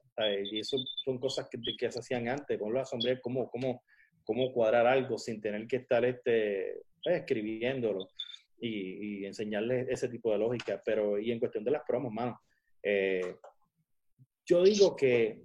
y 0.52 0.60
eso 0.60 0.78
son 1.04 1.20
cosas 1.20 1.48
que, 1.50 1.60
que 1.78 1.92
se 1.92 2.00
hacían 2.00 2.28
antes, 2.28 2.58
ponlos 2.58 2.82
a 2.82 2.86
sombrear 2.86 3.20
cómo, 3.22 3.50
cómo, 3.50 3.84
cómo 4.24 4.52
cuadrar 4.52 4.88
algo 4.88 5.18
sin 5.18 5.42
tener 5.42 5.68
que 5.68 5.78
estar 5.78 6.04
este, 6.06 6.82
pues, 7.04 7.18
escribiéndolo 7.18 8.08
y, 8.60 9.26
enseñarles 9.26 9.88
ese 9.90 10.10
tipo 10.10 10.32
de 10.32 10.38
lógica. 10.38 10.82
Pero, 10.86 11.20
y 11.20 11.32
en 11.32 11.40
cuestión 11.40 11.64
de 11.64 11.72
las 11.72 11.84
promos, 11.86 12.14
mano, 12.14 12.40
eh, 12.82 13.36
yo 14.46 14.64
digo 14.64 14.96
que 14.96 15.42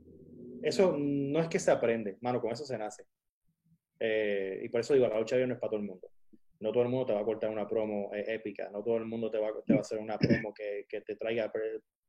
eso 0.62 0.97
no 0.99 1.41
es 1.41 1.49
que 1.49 1.59
se 1.59 1.70
aprende, 1.70 2.18
mano, 2.20 2.41
con 2.41 2.53
eso 2.53 2.64
se 2.64 2.79
nace. 2.79 3.05
Eh, 4.01 4.62
y 4.64 4.68
por 4.68 4.81
eso 4.81 4.95
digo, 4.95 5.09
la 5.09 5.18
lucha 5.18 5.37
no 5.37 5.55
es 5.55 5.61
para 5.61 5.70
todo 5.70 5.81
el 5.81 5.87
mundo. 5.87 6.11
No 6.61 6.72
todo 6.72 6.83
el 6.83 6.89
mundo 6.89 7.07
te 7.07 7.12
va 7.12 7.20
a 7.20 7.24
cortar 7.24 7.51
una 7.51 7.68
promo 7.68 8.12
eh, 8.12 8.24
épica, 8.35 8.68
no 8.70 8.83
todo 8.83 8.97
el 8.97 9.05
mundo 9.05 9.31
te 9.31 9.39
va, 9.39 9.51
te 9.64 9.72
va 9.74 9.79
a 9.79 9.83
hacer 9.83 9.99
una 9.99 10.18
promo 10.18 10.53
que, 10.53 10.87
que 10.89 11.03
te 11.03 11.14
traiga, 11.14 11.53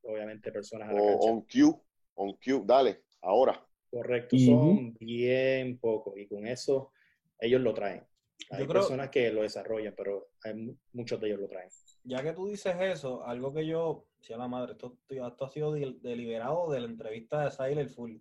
obviamente, 0.02 0.50
personas 0.50 0.88
a 0.88 0.92
la 0.92 1.00
o, 1.00 1.30
On 1.30 1.42
cue, 1.42 1.72
on 2.14 2.32
cue, 2.32 2.60
dale, 2.64 3.02
ahora. 3.22 3.64
Correcto, 3.90 4.38
son 4.38 4.94
bien 4.94 5.78
pocos 5.78 6.16
y 6.16 6.26
con 6.28 6.46
eso 6.46 6.92
ellos 7.40 7.60
lo 7.60 7.74
traen. 7.74 8.04
Hay 8.50 8.66
personas 8.66 9.10
que 9.10 9.30
lo 9.32 9.42
desarrollan, 9.42 9.94
pero 9.96 10.28
hay 10.44 10.76
muchos 10.92 11.20
de 11.20 11.28
ellos 11.28 11.40
lo 11.40 11.48
traen. 11.48 11.68
Ya 12.04 12.22
que 12.22 12.32
tú 12.32 12.46
dices 12.46 12.74
eso, 12.80 13.24
algo 13.24 13.52
que 13.52 13.66
yo, 13.66 14.06
si 14.20 14.32
a 14.32 14.38
la 14.38 14.48
madre, 14.48 14.72
esto, 14.72 14.96
esto 15.08 15.44
ha 15.44 15.48
sido 15.48 15.72
deliberado 15.72 16.70
de 16.70 16.80
la 16.80 16.86
entrevista 16.86 17.44
de 17.44 17.50
Siler 17.50 17.88
Full. 17.88 18.16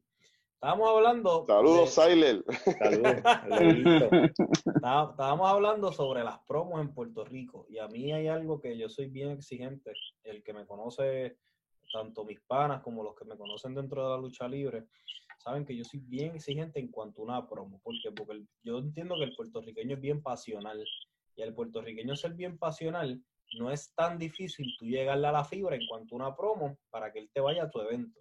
Estábamos 0.55 0.89
hablando. 0.89 1.45
Saludos, 1.47 1.89
Siler. 1.91 2.43
Saludos. 2.77 3.13
Estábamos 4.75 5.49
hablando 5.49 5.91
sobre 5.93 6.23
las 6.23 6.39
promos 6.39 6.81
en 6.81 6.93
Puerto 6.93 7.23
Rico. 7.23 7.65
Y 7.69 7.77
a 7.77 7.87
mí 7.87 8.11
hay 8.11 8.27
algo 8.27 8.59
que 8.59 8.77
yo 8.77 8.89
soy 8.89 9.07
bien 9.07 9.31
exigente. 9.31 9.93
El 10.23 10.43
que 10.43 10.53
me 10.53 10.65
conoce, 10.65 11.37
tanto 11.93 12.25
mis 12.25 12.41
panas 12.41 12.81
como 12.81 13.03
los 13.03 13.15
que 13.15 13.23
me 13.23 13.37
conocen 13.37 13.73
dentro 13.73 14.03
de 14.03 14.09
la 14.09 14.17
lucha 14.17 14.47
libre, 14.49 14.87
saben 15.39 15.65
que 15.65 15.75
yo 15.75 15.83
soy 15.83 15.99
bien 16.01 16.35
exigente 16.35 16.79
en 16.79 16.89
cuanto 16.89 17.21
a 17.21 17.25
una 17.25 17.49
promo. 17.49 17.79
¿Por 17.83 17.95
Porque 18.15 18.43
yo 18.63 18.77
entiendo 18.77 19.15
que 19.17 19.23
el 19.23 19.35
puertorriqueño 19.35 19.95
es 19.95 20.01
bien 20.01 20.21
pasional. 20.21 20.85
Y 21.35 21.41
el 21.41 21.53
puertorriqueño 21.53 22.15
ser 22.15 22.33
bien 22.33 22.57
pasional, 22.57 23.23
no 23.57 23.71
es 23.71 23.93
tan 23.95 24.17
difícil 24.17 24.67
tú 24.77 24.85
llegarle 24.85 25.27
a 25.27 25.31
la 25.31 25.45
fibra 25.45 25.75
en 25.75 25.87
cuanto 25.87 26.15
a 26.15 26.17
una 26.17 26.35
promo 26.35 26.77
para 26.89 27.11
que 27.11 27.19
él 27.19 27.29
te 27.33 27.39
vaya 27.41 27.63
a 27.63 27.69
tu 27.69 27.79
evento. 27.81 28.19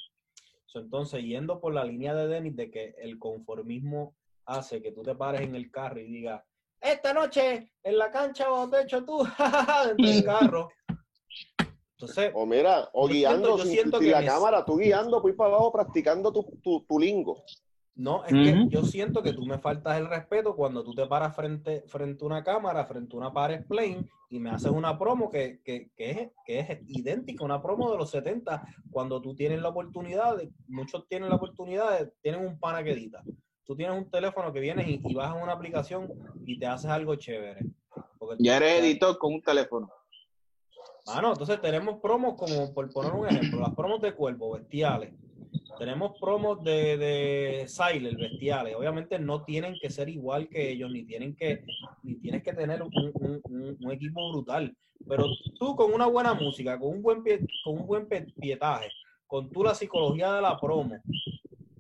entonces, 0.75 1.25
yendo 1.25 1.61
por 1.61 1.75
la 1.75 1.85
línea 1.85 2.15
de 2.15 2.29
Denis 2.29 2.55
de 2.55 2.71
que 2.71 2.95
el 2.99 3.19
conformismo 3.19 4.15
hace 4.45 4.81
que 4.81 4.93
tú 4.93 5.03
te 5.03 5.15
pares 5.15 5.43
en 5.43 5.55
el 5.55 5.71
carro 5.71 6.01
y 6.01 6.05
digas, 6.05 6.43
esta 6.81 7.13
noche 7.13 7.73
en 7.83 7.99
la 7.99 8.11
cancha 8.11 8.51
o 8.53 8.67
de 8.69 8.83
hecho 8.83 9.05
tú, 9.05 9.19
dentro 9.87 10.07
del 10.07 10.25
carro. 10.25 10.69
Entonces, 12.01 12.31
o 12.33 12.47
mira, 12.47 12.89
o 12.93 13.09
guiando 13.09 13.59
siento, 13.59 13.99
sin, 13.99 14.13
la 14.13 14.25
cámara, 14.25 14.65
tú 14.65 14.77
guiando, 14.77 15.21
pues 15.21 15.35
para 15.35 15.51
abajo 15.51 15.73
practicando 15.73 16.33
tu, 16.33 16.45
tu, 16.63 16.83
tu 16.83 16.99
lingo. 16.99 17.43
No, 17.97 18.25
es 18.25 18.33
que 18.33 18.67
yo 18.69 18.85
siento 18.85 19.21
que 19.25 19.33
tú 19.33 19.45
me 19.45 19.59
faltas 19.59 19.99
el 19.99 20.07
respeto 20.07 20.55
cuando 20.55 20.85
tú 20.85 20.95
te 20.95 21.05
paras 21.07 21.35
frente, 21.35 21.83
frente 21.89 22.25
a 22.25 22.27
una 22.27 22.45
cámara, 22.45 22.87
frente 22.87 23.17
a 23.17 23.19
una 23.19 23.33
pared 23.33 23.67
plane 23.67 24.07
y 24.31 24.39
me 24.39 24.51
haces 24.51 24.71
una 24.71 24.97
promo 24.97 25.29
que, 25.29 25.61
que, 25.65 25.91
que, 25.97 26.11
es, 26.13 26.31
que 26.47 26.61
es 26.61 26.79
idéntica, 26.87 27.45
una 27.45 27.61
promo 27.61 27.91
de 27.91 27.99
los 27.99 28.11
70, 28.11 28.63
cuando 28.93 29.21
tú 29.21 29.35
tienes 29.35 29.61
la 29.61 29.71
oportunidad, 29.71 30.37
de, 30.37 30.53
muchos 30.69 31.09
tienen 31.09 31.29
la 31.29 31.35
oportunidad, 31.35 31.99
de, 31.99 32.13
tienen 32.23 32.47
un 32.47 32.61
pana 32.61 32.85
que 32.85 32.93
edita. 32.93 33.25
Tú 33.65 33.75
tienes 33.75 33.99
un 33.99 34.09
teléfono 34.09 34.53
que 34.53 34.61
vienes 34.61 34.87
y, 34.87 35.01
y 35.05 35.15
vas 35.15 35.31
a 35.31 35.35
una 35.35 35.55
aplicación 35.55 36.09
y 36.47 36.61
te 36.61 36.67
haces 36.67 36.89
algo 36.89 37.17
chévere. 37.17 37.67
ya 38.39 38.59
eres 38.59 38.85
editor 38.85 39.19
con 39.19 39.35
un 39.35 39.43
teléfono. 39.43 39.91
Ah, 41.11 41.21
no, 41.23 41.33
entonces 41.33 41.61
tenemos 41.61 42.01
promos 42.01 42.35
como, 42.35 42.73
por 42.75 42.91
poner 42.93 43.13
un 43.13 43.27
ejemplo, 43.27 43.61
las 43.61 43.75
promos 43.75 44.01
de 44.01 44.13
cuerpo, 44.13 44.53
bestiales. 44.53 45.13
Tenemos 45.79 46.19
promos 46.19 46.63
de, 46.65 46.97
de 46.99 47.69
Siler, 47.69 48.17
bestiales. 48.17 48.75
Obviamente 48.75 49.19
no 49.19 49.45
tienen 49.45 49.77
que 49.81 49.91
ser 49.91 50.09
igual 50.09 50.49
que 50.49 50.71
ellos, 50.71 50.91
ni 50.91 51.05
tienen 51.05 51.37
que, 51.37 51.65
ni 52.03 52.17
tienes 52.17 52.43
que 52.43 52.53
tener 52.53 52.83
un, 52.83 53.41
un, 53.81 53.93
equipo 53.93 54.33
brutal. 54.33 54.77
Pero 55.07 55.27
tú 55.59 55.77
con 55.77 55.93
una 55.93 56.07
buena 56.07 56.35
música, 56.35 56.79
con 56.79 56.89
un 56.89 57.03
buen 57.03 57.23
pie, 57.23 57.41
con 57.65 57.81
un 57.81 57.87
buen 57.87 58.09
pietaje, 58.09 58.89
con 59.27 59.49
tú 59.51 59.63
la 59.63 59.75
psicología 59.75 60.33
de 60.33 60.43
la 60.43 60.59
promo, 60.59 60.97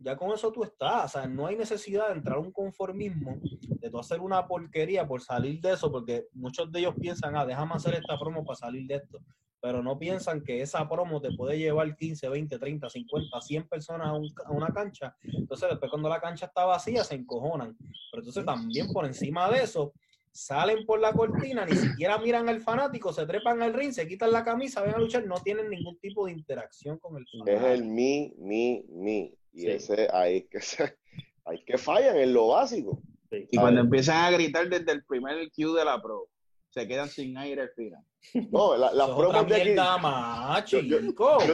ya 0.08 0.16
con 0.16 0.32
eso 0.32 0.50
tú 0.50 0.64
estás. 0.64 1.04
O 1.04 1.08
sea, 1.18 1.28
no 1.28 1.46
hay 1.46 1.56
necesidad 1.56 2.08
de 2.08 2.14
entrar 2.14 2.38
a 2.38 2.40
un 2.40 2.50
conformismo, 2.50 3.38
de 3.42 3.90
tú 3.90 3.98
hacer 3.98 4.20
una 4.20 4.46
porquería 4.46 5.06
por 5.06 5.20
salir 5.20 5.60
de 5.60 5.74
eso, 5.74 5.92
porque 5.92 6.26
muchos 6.32 6.72
de 6.72 6.80
ellos 6.80 6.94
piensan, 6.98 7.36
ah, 7.36 7.44
déjame 7.44 7.74
hacer 7.74 7.94
esta 7.94 8.18
promo 8.18 8.42
para 8.44 8.56
salir 8.56 8.86
de 8.86 8.96
esto. 8.96 9.18
Pero 9.60 9.82
no 9.82 9.98
piensan 9.98 10.42
que 10.42 10.62
esa 10.62 10.88
promo 10.88 11.20
te 11.20 11.30
puede 11.36 11.58
llevar 11.58 11.94
15, 11.94 12.28
20, 12.28 12.58
30, 12.58 12.88
50, 12.88 13.40
100 13.40 13.68
personas 13.68 14.08
a, 14.46 14.50
una 14.50 14.68
cancha. 14.68 15.14
Entonces, 15.22 15.68
después 15.68 15.90
cuando 15.90 16.08
la 16.08 16.20
cancha 16.20 16.46
está 16.46 16.64
vacía, 16.64 17.04
se 17.04 17.16
encojonan. 17.16 17.76
Pero 17.76 18.22
entonces 18.22 18.44
también 18.46 18.90
por 18.92 19.04
encima 19.04 19.50
de 19.50 19.64
eso, 19.64 19.92
salen 20.32 20.86
por 20.86 21.00
la 21.00 21.12
cortina, 21.12 21.66
ni 21.66 21.76
siquiera 21.76 22.18
miran 22.18 22.48
al 22.48 22.60
fanático, 22.60 23.12
se 23.12 23.26
trepan 23.26 23.60
al 23.60 23.74
ring, 23.74 23.92
se 23.92 24.06
quitan 24.06 24.30
la 24.30 24.44
camisa, 24.44 24.82
ven 24.82 24.94
a 24.94 24.98
luchar, 24.98 25.26
no 25.26 25.36
tienen 25.42 25.68
ningún 25.68 25.98
tipo 25.98 26.26
de 26.26 26.32
interacción 26.32 26.98
con 26.98 27.16
el 27.16 27.26
fanático. 27.26 27.66
Es 27.66 27.72
el 27.72 27.84
mi, 27.84 28.32
mi, 28.38 28.84
mi. 28.88 29.37
Y 29.58 29.66
ese 29.66 30.08
hay 30.12 30.42
que, 30.42 30.60
hay 31.44 31.64
que 31.64 31.78
fallan 31.78 32.16
en 32.16 32.32
lo 32.32 32.48
básico. 32.48 33.02
Y 33.30 33.58
cuando 33.58 33.80
empiezan 33.80 34.24
a 34.24 34.30
gritar 34.30 34.68
desde 34.68 34.92
el 34.92 35.04
primer 35.04 35.50
cue 35.50 35.76
de 35.76 35.84
la 35.84 36.00
pro, 36.00 36.28
se 36.70 36.86
quedan 36.86 37.08
sin 37.08 37.36
aire 37.36 37.62
al 37.62 37.70
final. 37.70 38.02
No, 38.52 38.76
las 38.76 38.94
la 38.94 39.16
promos 39.16 39.48
de 39.48 39.56
aquí. 39.56 39.74
Más, 39.74 40.64
yo, 40.70 40.80
yo, 40.80 40.98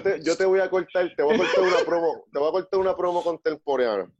te, 0.03 0.23
yo, 0.23 0.37
te, 0.37 0.45
voy 0.45 0.61
a 0.61 0.69
cortar, 0.69 1.11
te 1.17 1.23
voy 1.23 1.35
a 1.35 1.39
cortar 1.39 1.63
una 1.63 1.85
promo, 1.85 2.25
te 2.33 2.39
voy 2.39 2.49
a 2.49 2.53
cortar 2.53 2.81
una 2.81 2.97
promo 2.97 3.23
contemporánea. 3.23 4.11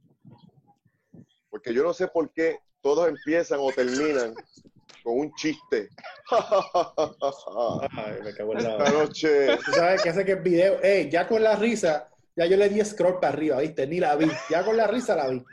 Porque 1.49 1.73
yo 1.73 1.83
no 1.83 1.93
sé 1.93 2.07
por 2.07 2.31
qué 2.31 2.57
todos 2.81 3.07
empiezan 3.07 3.59
o 3.61 3.71
terminan 3.71 4.33
con 5.03 5.19
un 5.19 5.33
chiste. 5.35 5.89
Ay, 7.91 8.21
me 8.23 8.33
cago 8.33 8.53
en 8.57 8.63
la... 8.63 8.77
Esta 8.77 8.91
noche. 8.91 9.57
¿Tú 9.57 9.71
sabes 9.71 10.01
qué 10.01 10.09
hace 10.09 10.25
que 10.25 10.33
el 10.33 10.41
video? 10.41 10.79
Eh, 10.83 11.09
ya 11.11 11.27
con 11.27 11.43
la 11.43 11.55
risa 11.55 12.09
ya 12.35 12.45
yo 12.45 12.57
le 12.57 12.69
di 12.69 12.83
scroll 12.83 13.19
para 13.19 13.33
arriba, 13.33 13.59
¿viste? 13.59 13.87
Ni 13.87 13.99
la 13.99 14.15
vi. 14.15 14.27
Ya 14.49 14.63
con 14.63 14.75
la 14.75 14.87
risa 14.87 15.15
la 15.15 15.29
vi. 15.29 15.43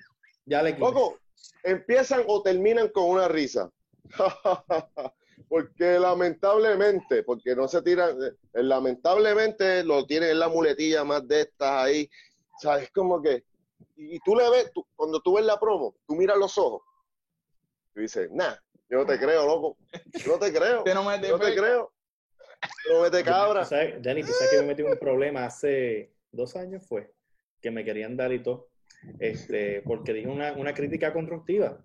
Ya 0.45 0.63
le 0.63 0.75
quité. 0.77 1.17
empiezan 1.63 2.25
o 2.27 2.43
terminan 2.43 2.89
con 2.89 3.05
una 3.05 3.29
risa. 3.29 3.71
porque 5.49 5.99
lamentablemente, 5.99 7.23
porque 7.23 7.55
no 7.55 7.69
se 7.69 7.83
tiran, 7.83 8.17
eh, 8.23 8.63
lamentablemente 8.63 9.85
lo 9.85 10.07
tienen 10.07 10.31
en 10.31 10.39
la 10.39 10.49
muletilla 10.49 11.05
más 11.05 11.29
de 11.29 11.43
estas 11.43 11.85
ahí, 11.85 12.11
¿sabes? 12.59 12.91
Como 12.91 13.21
que, 13.21 13.45
y, 13.97 14.19
tú 14.21 14.35
le 14.35 14.49
ves, 14.51 14.71
cuando 14.97 15.21
tú 15.21 15.35
ves 15.35 15.45
la 15.45 15.61
promo, 15.61 15.95
tú 16.07 16.15
miras 16.15 16.39
los 16.39 16.57
ojos, 16.57 16.83
y 17.95 18.01
dices, 18.01 18.31
nah, 18.31 18.55
yo 18.89 18.99
no 18.99 19.07
te 19.07 19.19
creo, 19.19 19.47
loco, 19.47 19.77
yo 20.25 20.33
no 20.33 20.39
te 20.39 20.53
creo, 20.53 20.85
no, 20.87 21.05
me 21.05 21.21
yo 21.21 21.37
no 21.37 21.45
te 21.45 21.55
creo, 21.55 21.93
no 22.91 23.11
te 23.11 23.23
cabra. 23.23 23.69
Danny, 24.01 24.23
tú 24.23 24.33
sabes 24.33 24.51
que 24.51 24.61
me 24.61 24.67
metí 24.69 24.83
un 24.83 24.97
problema 24.97 25.45
hace 25.45 26.11
dos 26.33 26.57
años, 26.57 26.87
fue, 26.87 27.13
que 27.61 27.71
me 27.71 27.85
querían 27.85 28.17
dar 28.17 28.33
y 28.33 28.43
todo, 28.43 28.71
este, 29.19 29.83
porque 29.83 30.13
dije 30.13 30.29
una, 30.29 30.53
una 30.55 30.75
crítica 30.75 31.13
constructiva. 31.13 31.85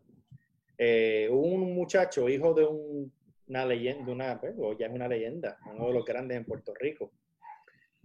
Eh, 0.77 1.27
un 1.31 1.73
muchacho, 1.73 2.29
hijo 2.29 2.53
de 2.53 2.63
un 2.63 3.11
una 3.47 3.65
leyenda, 3.65 4.11
una, 4.11 4.39
pues, 4.39 4.55
ya 4.77 4.87
es 4.87 4.93
una 4.93 5.07
leyenda, 5.07 5.57
uno 5.71 5.87
de 5.87 5.93
los 5.93 6.05
grandes 6.05 6.37
en 6.37 6.45
Puerto 6.45 6.73
Rico, 6.73 7.11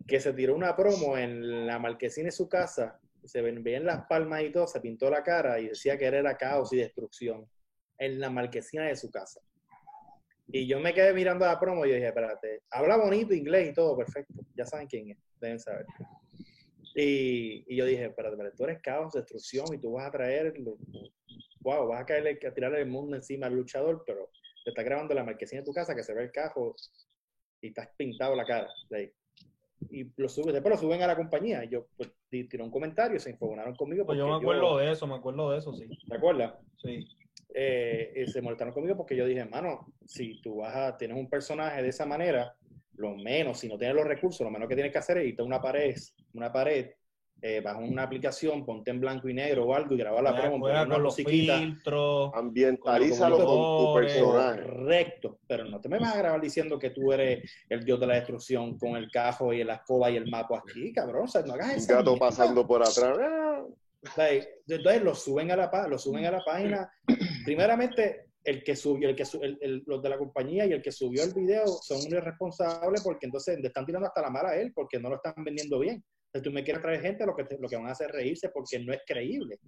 que 0.07 0.21
se 0.21 0.33
tiró 0.33 0.55
una 0.55 0.77
promo 0.77 1.17
en 1.19 1.67
la 1.67 1.79
marquesina 1.79 2.27
de 2.27 2.33
su 2.33 2.49
casa, 2.49 3.01
se 3.25 3.43
bien 3.43 3.85
las 3.85 4.07
palmas 4.07 4.43
y 4.43 4.51
todo, 4.51 4.67
se 4.67 4.81
pintó 4.81 5.09
la 5.11 5.23
cara 5.23 5.61
y 5.61 5.69
decía 5.69 5.97
que 5.97 6.07
era 6.07 6.37
caos 6.37 6.73
y 6.73 6.79
destrucción 6.79 7.49
en 7.99 8.21
la 8.21 8.31
marquesina 8.31 8.85
de 8.85 8.97
su 8.97 9.11
casa. 9.11 9.41
Y 10.49 10.67
yo 10.67 10.81
me 10.81 10.93
quedé 10.93 11.15
mirando 11.15 11.47
la 11.47 11.59
promo 11.59 11.87
y 11.87 11.91
yo 11.91 11.95
dije, 11.95 12.09
espérate, 12.09 12.63
habla 12.71 12.97
bonito 12.97 13.33
inglés 13.33 13.71
y 13.71 13.73
todo, 13.73 13.97
perfecto, 13.97 14.35
ya 14.57 14.67
saben 14.67 14.87
quién 14.87 15.11
es, 15.11 15.19
deben 15.41 15.61
saber. 15.61 15.87
Y, 16.95 17.65
y 17.67 17.77
yo 17.77 17.85
dije, 17.85 18.05
espérate, 18.05 18.35
espérate, 18.35 18.57
tú 18.57 18.65
eres 18.65 18.81
caos, 18.83 19.15
destrucción 19.15 19.67
y 19.73 19.79
tú 19.79 19.93
vas 19.93 20.07
a 20.07 20.11
traer, 20.11 20.55
wow, 21.61 21.87
vas 21.89 22.03
a 22.03 22.07
caerle, 22.07 22.39
a 22.47 22.55
tirarle 22.55 22.81
el 22.81 22.89
mundo 22.89 23.17
encima 23.17 23.47
al 23.47 23.55
luchador, 23.55 24.03
pero 24.07 24.31
te 24.65 24.71
está 24.71 24.83
grabando 24.83 25.15
la 25.15 25.25
marquesina 25.25 25.61
de 25.61 25.67
tu 25.67 25.73
casa 25.73 25.95
que 25.95 26.03
se 26.03 26.15
ve 26.15 26.25
el 26.25 26.31
cajo 26.31 26.75
y 27.61 27.69
estás 27.69 27.89
pintado 27.97 28.35
la 28.35 28.45
cara. 28.45 28.69
Y 29.91 30.13
lo 30.17 30.29
suben, 30.29 30.53
después 30.53 30.75
lo 30.75 30.81
suben 30.81 31.03
a 31.03 31.07
la 31.07 31.17
compañía. 31.17 31.65
Y 31.65 31.71
yo 31.71 31.89
pues, 31.97 32.11
tiré 32.29 32.63
un 32.63 32.71
comentario, 32.71 33.19
se 33.19 33.31
enfogonaron 33.31 33.75
conmigo. 33.75 34.07
Pues 34.07 34.19
yo 34.19 34.29
me 34.29 34.37
acuerdo 34.37 34.79
de 34.79 34.93
eso, 34.93 35.07
me 35.07 35.15
acuerdo 35.15 35.51
de 35.51 35.59
eso, 35.59 35.73
sí. 35.75 35.89
¿Te 36.09 36.17
acuerdas? 36.17 36.55
Sí. 36.83 37.09
Eh, 37.55 38.13
y 38.17 38.27
se 38.31 38.41
molestaron 38.41 38.73
conmigo 38.73 38.97
porque 38.97 39.17
yo 39.17 39.27
dije, 39.27 39.41
hermano, 39.41 39.93
si 40.07 40.41
tú 40.41 40.57
vas 40.57 40.75
a, 40.75 40.97
tienes 40.97 41.17
un 41.17 41.29
personaje 41.29 41.83
de 41.83 41.89
esa 41.89 42.07
manera, 42.07 42.57
lo 43.03 43.17
menos, 43.17 43.59
si 43.59 43.69
no 43.69 43.77
tienes 43.77 43.97
los 43.97 44.07
recursos, 44.07 44.41
lo 44.41 44.51
menos 44.51 44.69
que 44.69 44.75
tienes 44.75 44.93
que 44.93 44.99
hacer 44.99 45.19
es 45.19 45.27
irte 45.27 45.43
a 45.43 45.45
una 45.45 45.61
pared, 45.61 45.95
una 46.33 46.51
pared 46.51 46.91
eh, 47.45 47.61
bajo 47.61 47.81
una 47.81 48.05
aplicación, 48.05 48.65
ponte 48.65 48.93
en 48.93 49.01
blanco 49.01 49.29
y 49.29 49.35
negro 49.35 49.65
o 49.65 49.75
algo 49.75 49.95
y 49.95 49.99
graba 49.99 50.23
la 50.23 50.41
promo, 50.41 50.61
con 50.61 51.03
los 51.03 51.17
filtros, 51.17 52.31
ambientalízalo 52.35 53.37
con, 53.37 53.47
tu 53.79 53.95
personaje. 53.95 54.63
Correcto, 54.63 55.41
pero 55.49 55.65
no 55.65 55.81
te 55.81 55.89
me 55.89 55.99
vas 55.99 56.15
a 56.15 56.19
grabar 56.19 56.41
diciendo 56.41 56.79
que 56.79 56.91
tú 56.91 57.13
eres 57.13 57.51
el 57.69 57.85
dios 57.85 57.99
de 57.99 58.07
la 58.07 58.15
destrucción 58.15 58.79
con 58.79 58.97
el 58.97 59.11
cajo 59.11 59.53
y 59.53 59.65
la 59.65 59.75
escoba 59.75 60.09
y 60.09 60.17
el 60.19 60.31
mapa 60.31 60.59
aquí, 60.59 60.93
cabrón, 60.93 61.25
o 61.25 61.29
sea, 61.29 61.43
no 61.43 61.55
hagas 61.55 61.79
eso. 61.79 61.97
gato 61.97 62.17
pasando 62.17 62.65
por 62.65 62.81
atrás. 62.81 63.19
Entonces 64.69 65.03
lo 65.03 65.15
suben 65.17 65.51
a 65.51 65.57
la 65.57 65.89
lo 65.89 65.99
suben 65.99 66.25
a 66.27 66.31
la 66.31 66.45
página. 66.45 66.93
Primeramente, 67.45 68.27
el 68.45 68.65
que 68.65 68.75
subió, 68.75 69.09
el 69.09 69.17
que 69.17 69.25
el, 69.41 69.83
los 69.87 70.03
de 70.03 70.09
la 70.09 70.19
compañía 70.19 70.67
y 70.67 70.73
el 70.73 70.83
que 70.83 70.93
subió 70.93 71.23
el 71.23 71.33
video 71.33 71.67
son 71.67 72.01
irresponsables 72.01 73.03
porque 73.03 73.27
entonces 73.27 73.59
le 73.61 73.69
están 73.69 73.87
tirando 73.87 74.09
hasta 74.09 74.23
la 74.23 74.31
mala 74.31 74.51
a 74.51 74.57
él 74.57 74.73
porque 74.75 74.99
no 74.99 75.09
lo 75.09 75.17
están 75.17 75.35
vendiendo 75.45 75.79
bien 75.79 76.03
tú 76.41 76.51
me 76.51 76.65
quieres 76.65 76.81
traer 76.81 77.01
gente, 77.03 77.27
lo 77.27 77.35
que, 77.35 77.45
lo 77.59 77.69
que 77.69 77.77
van 77.77 77.89
a 77.89 77.93
hacer 77.93 78.09
es 78.09 78.17
reírse 78.17 78.49
porque 78.49 78.79
no 78.79 78.93
es 78.93 79.01
creíble. 79.07 79.59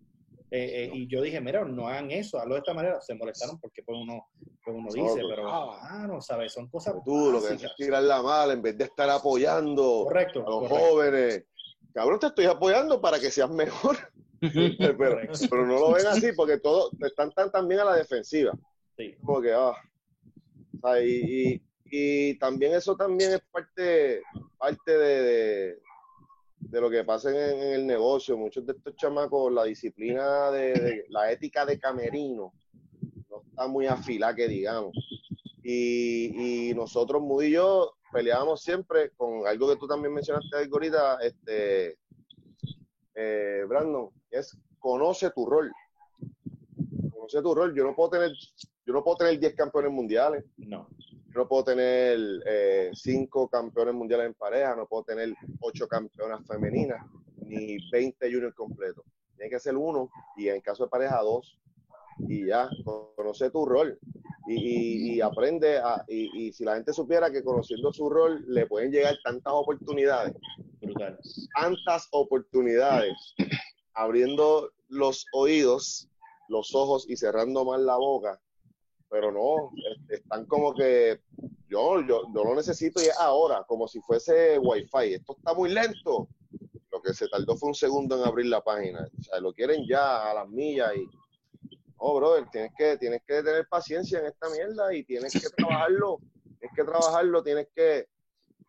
Eh, 0.51 0.85
eh, 0.85 0.91
y 0.93 1.09
yo 1.09 1.21
dije, 1.21 1.41
mira, 1.41 1.65
no 1.65 1.89
hagan 1.89 2.11
eso, 2.13 2.39
hazlo 2.39 2.55
de 2.55 2.61
esta 2.61 2.73
manera. 2.73 3.01
Se 3.01 3.15
molestaron 3.15 3.59
porque 3.59 3.83
pues 3.83 3.99
uno, 4.01 4.29
pues 4.65 4.77
uno 4.77 4.89
dice, 4.93 5.21
pero 5.29 5.49
ah, 5.51 6.07
no, 6.07 6.21
¿sabes? 6.21 6.53
Son 6.53 6.69
cosas. 6.69 6.95
Tú 7.05 7.33
lo 7.33 7.43
que 7.43 7.55
es 7.55 7.75
tirar 7.77 8.05
la 8.05 8.23
mala 8.23 8.53
en 8.53 8.63
vez 8.63 8.79
de 8.79 8.85
estar 8.85 9.11
apoyando 9.11 10.05
correcto, 10.05 10.47
a 10.47 10.51
los 10.51 10.69
jóvenes. 10.69 11.45
Cabrón, 11.93 12.21
te 12.21 12.27
estoy 12.29 12.47
apoyando 12.47 13.01
para 13.01 13.19
que 13.19 13.31
seas 13.31 13.51
mejor. 13.51 13.97
pero, 15.49 15.67
no 15.67 15.79
lo 15.79 15.93
ven 15.93 16.07
así 16.07 16.33
porque 16.33 16.59
todos 16.59 16.91
están 17.01 17.33
tan 17.33 17.51
también 17.51 17.81
a 17.81 17.85
la 17.85 17.97
defensiva. 17.97 18.53
Sí. 18.97 19.15
Porque, 19.25 19.53
ah, 19.53 19.75
y, 21.01 21.61
y, 21.87 22.35
también 22.39 22.75
eso 22.75 22.97
también 22.97 23.33
es 23.33 23.41
parte, 23.51 24.23
parte 24.59 24.99
de 24.99 25.79
de 26.71 26.81
lo 26.81 26.91
que 26.91 27.05
pasa 27.05 27.31
en, 27.31 27.61
el 27.61 27.87
negocio. 27.87 28.37
Muchos 28.37 28.67
de 28.67 28.73
estos 28.73 28.97
chamacos, 28.97 29.53
la 29.53 29.65
disciplina 29.65 30.51
de, 30.51 31.05
la 31.09 31.31
ética 31.31 31.65
de 31.65 31.79
camerino 31.79 32.53
no 33.31 33.43
está 33.49 33.67
muy 33.67 33.87
afilada, 33.87 34.35
que 34.35 34.49
digamos. 34.49 34.93
Y, 35.63 36.73
nosotros, 36.75 37.23
Moody 37.23 37.47
y 37.47 37.53
yo, 37.53 37.95
peleábamos 38.13 38.63
siempre 38.63 39.11
con 39.17 39.47
algo 39.47 39.69
que 39.69 39.77
tú 39.77 39.87
también 39.87 40.13
mencionaste 40.13 40.57
ahorita, 40.57 41.19
este, 41.23 41.97
eh, 43.15 43.65
Brandon, 43.69 44.11
es 44.31 44.57
conoce 44.79 45.31
tu 45.31 45.47
rol. 45.47 45.73
Conoce 47.13 47.43
tu 47.43 47.55
rol. 47.55 47.75
Yo 47.75 47.85
no 47.85 47.95
puedo 47.95 48.11
tener, 48.11 48.33
yo 48.87 48.93
no 48.93 49.03
puedo 49.03 49.17
tener 49.19 49.39
10 49.39 49.55
campeones 49.55 49.93
mundiales. 49.93 50.45
No 50.57 50.89
no 51.35 51.49
puedo 51.49 51.65
tener 51.65 52.19
eh, 52.47 52.91
cinco 52.95 53.49
campeones 53.49 53.95
mundiales 53.95 54.27
en 54.27 54.35
pareja, 54.35 54.77
no 54.77 54.87
puedo 54.87 55.05
tener 55.05 55.35
ocho 55.61 55.89
campeonas 55.89 56.47
femeninas, 56.47 57.05
ni 57.39 57.77
20 57.91 58.33
juniors 58.33 58.55
completos. 58.55 59.05
Tiene 59.37 59.51
que 59.51 59.59
ser 59.59 59.77
uno 59.77 60.09
y 60.37 60.49
en 60.49 60.61
caso 60.61 60.85
de 60.85 60.91
pareja 60.91 61.21
dos. 61.21 61.59
Y 62.29 62.47
ya, 62.47 62.69
conoce 63.17 63.51
tu 63.51 63.67
rol 63.67 63.99
y, 64.47 65.21
aprende. 65.21 65.79
A, 65.79 66.05
y, 66.07 66.53
si 66.53 66.65
la 66.65 66.77
gente 66.77 66.93
supiera 66.93 67.31
que 67.31 67.43
conociendo 67.43 67.93
su 67.93 68.09
rol 68.09 68.45
le 68.47 68.67
pueden 68.67 68.93
llegar 68.93 69.17
tantas 69.25 69.53
oportunidades, 69.53 70.33
Brutal. 70.85 71.19
tantas 71.55 72.09
oportunidades, 72.11 73.15
abriendo 73.95 74.73
los 74.89 75.27
oídos, 75.33 76.09
los 76.49 76.75
ojos 76.75 77.07
y 77.09 77.17
cerrando 77.17 77.65
más 77.65 77.81
la 77.81 77.97
boca, 77.97 78.41
pero 79.09 79.31
no, 79.31 79.71
están 80.09 80.47
como 80.47 80.75
que 80.75 81.21
yo, 81.69 82.01
yo, 82.03 82.23
yo 82.35 82.45
lo 82.45 82.55
necesito 82.55 83.01
y 83.01 83.07
es 83.07 83.19
ahora, 83.19 83.65
como 83.67 83.89
si 83.89 84.01
fuese 84.01 84.59
Wi-Fi. 84.59 85.15
Esto 85.15 85.37
está 85.37 85.55
muy 85.55 85.71
lento. 85.71 86.29
Lo 86.91 87.01
que 87.03 87.13
se 87.15 87.29
tardó 87.29 87.57
fue 87.57 87.69
un 87.69 87.75
segundo 87.75 88.17
en 88.17 88.27
abrir 88.27 88.47
la 88.47 88.63
página. 88.63 89.09
O 89.19 89.23
sea, 89.23 89.41
lo 89.41 89.53
quieren 89.53 89.85
ya 89.89 90.31
a 90.31 90.35
las 90.35 90.49
millas 90.49 90.93
y. 90.97 91.09
Oh, 91.97 92.17
brother, 92.17 92.49
tienes 92.51 92.73
que, 92.77 92.97
tienes 92.99 93.23
que 93.27 93.43
tener 93.43 93.67
paciencia 93.69 94.19
en 94.19 94.27
esta 94.27 94.49
mierda 94.51 94.95
y 94.95 95.05
tienes 95.05 95.33
que 95.33 95.49
trabajarlo. 95.57 96.19
Tienes 96.59 96.77
que 96.77 96.85
trabajarlo, 96.85 97.43
tienes 97.43 97.69
que, 97.75 98.09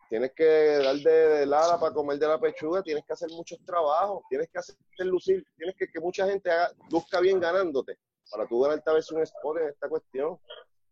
tienes 0.08 0.32
que 0.34 0.44
dar 0.44 0.96
de, 0.96 1.10
de 1.10 1.46
lada 1.46 1.78
para 1.78 1.94
comer 1.94 2.18
de 2.18 2.28
la 2.28 2.40
pechuga, 2.40 2.82
tienes 2.82 3.04
que 3.04 3.12
hacer 3.12 3.28
muchos 3.30 3.58
trabajos, 3.64 4.22
tienes 4.28 4.48
que 4.50 4.58
hacer 4.58 4.76
lucir, 5.00 5.44
tienes 5.56 5.76
que 5.76 5.88
que 5.88 6.00
mucha 6.00 6.26
gente 6.26 6.50
haga, 6.50 6.70
luzca 6.90 7.20
bien 7.20 7.40
ganándote 7.40 7.98
para 8.30 8.46
tú 8.46 8.60
ganarte 8.60 8.90
a 8.90 8.94
veces 8.94 9.12
un 9.12 9.22
spot 9.22 9.58
en 9.58 9.68
esta 9.68 9.88
cuestión 9.88 10.38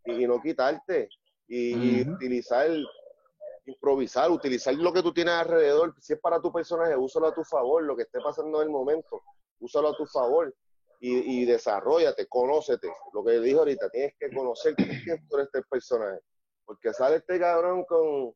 y, 0.05 0.27
no 0.27 0.41
quitarte 0.41 1.09
y, 1.49 2.09
utilizar, 2.09 2.69
improvisar, 3.66 4.31
utilizar 4.31 4.74
lo 4.74 4.93
que 4.93 5.03
tú 5.03 5.12
tienes 5.12 5.35
alrededor. 5.35 5.95
Si 6.01 6.12
es 6.12 6.20
para 6.20 6.41
tu 6.41 6.53
personaje, 6.53 6.97
úsalo 6.97 7.28
a 7.28 7.35
tu 7.35 7.45
favor, 7.45 7.82
lo 7.82 7.97
que 7.97 8.03
esté 8.03 8.20
pasando 8.20 8.61
en 8.61 8.69
el 8.69 8.73
momento, 8.73 9.23
úsalo 9.61 9.89
a 9.89 9.97
tu 9.97 10.07
favor 10.07 10.55
y, 11.01 11.43
y 11.43 11.45
desarrollate, 11.45 12.27
conócete. 12.28 12.89
Lo 13.12 13.24
que 13.24 13.41
dije 13.41 13.59
ahorita, 13.59 13.91
tienes 13.91 14.15
que 14.19 14.32
conocer 14.35 14.74
quién 14.74 15.27
tú 15.28 15.36
eres 15.36 15.47
este 15.47 15.62
personaje. 15.69 16.20
Porque 16.65 16.93
sale 16.93 17.16
este 17.16 17.39
cabrón 17.39 17.85
con, 17.85 18.35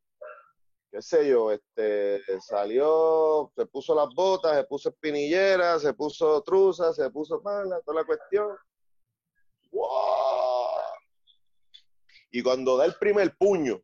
qué 0.91 1.03
sé 1.03 1.29
yo, 1.29 1.53
este, 1.53 2.23
salió, 2.41 3.53
se 3.55 3.67
puso 3.67 3.95
las 3.95 4.09
botas, 4.15 4.57
se 4.57 4.65
puso 4.65 4.89
espinillera, 4.89 5.79
se 5.79 5.93
puso 5.95 6.43
truza, 6.43 6.93
se 6.93 7.11
puso 7.11 7.43
pana, 7.43 7.81
toda 7.85 8.01
la 8.01 8.07
cuestión. 8.07 8.57
Y 12.31 12.43
cuando 12.43 12.77
da 12.77 12.87
el 12.87 12.95
primer 12.95 13.37
puño, 13.37 13.81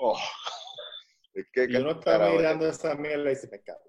oh, 0.00 0.18
es 1.34 1.46
que, 1.52 1.68
Yo 1.68 1.80
no 1.80 1.92
estaba 1.92 2.30
mirando 2.30 2.68
esa 2.68 2.94
mierda 2.94 3.30
y 3.32 3.36
se 3.36 3.48
me 3.48 3.60
cago. 3.62 3.80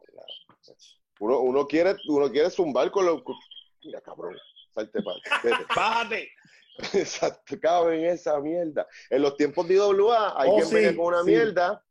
Uno, 1.19 1.39
uno, 1.39 1.67
quiere, 1.67 1.95
uno 2.09 2.29
quiere 2.29 2.49
zumbar 2.49 2.91
con 2.91 3.05
lo. 3.05 3.23
Mira, 3.83 4.01
cabrón, 4.01 4.35
salte 4.73 5.01
para. 5.01 5.19
¡Bájate! 5.75 6.29
Exacto, 6.93 7.59
cabrón, 7.59 7.95
en 7.95 8.05
esa 8.05 8.39
mierda. 8.39 8.87
En 9.09 9.21
los 9.21 9.35
tiempos 9.37 9.67
de 9.67 9.75
IWA, 9.75 10.39
hay 10.39 10.49
oh, 10.51 10.55
quien 10.57 10.69
viene 10.69 10.95
con 10.95 11.05
una 11.07 11.23
mierda. 11.23 11.81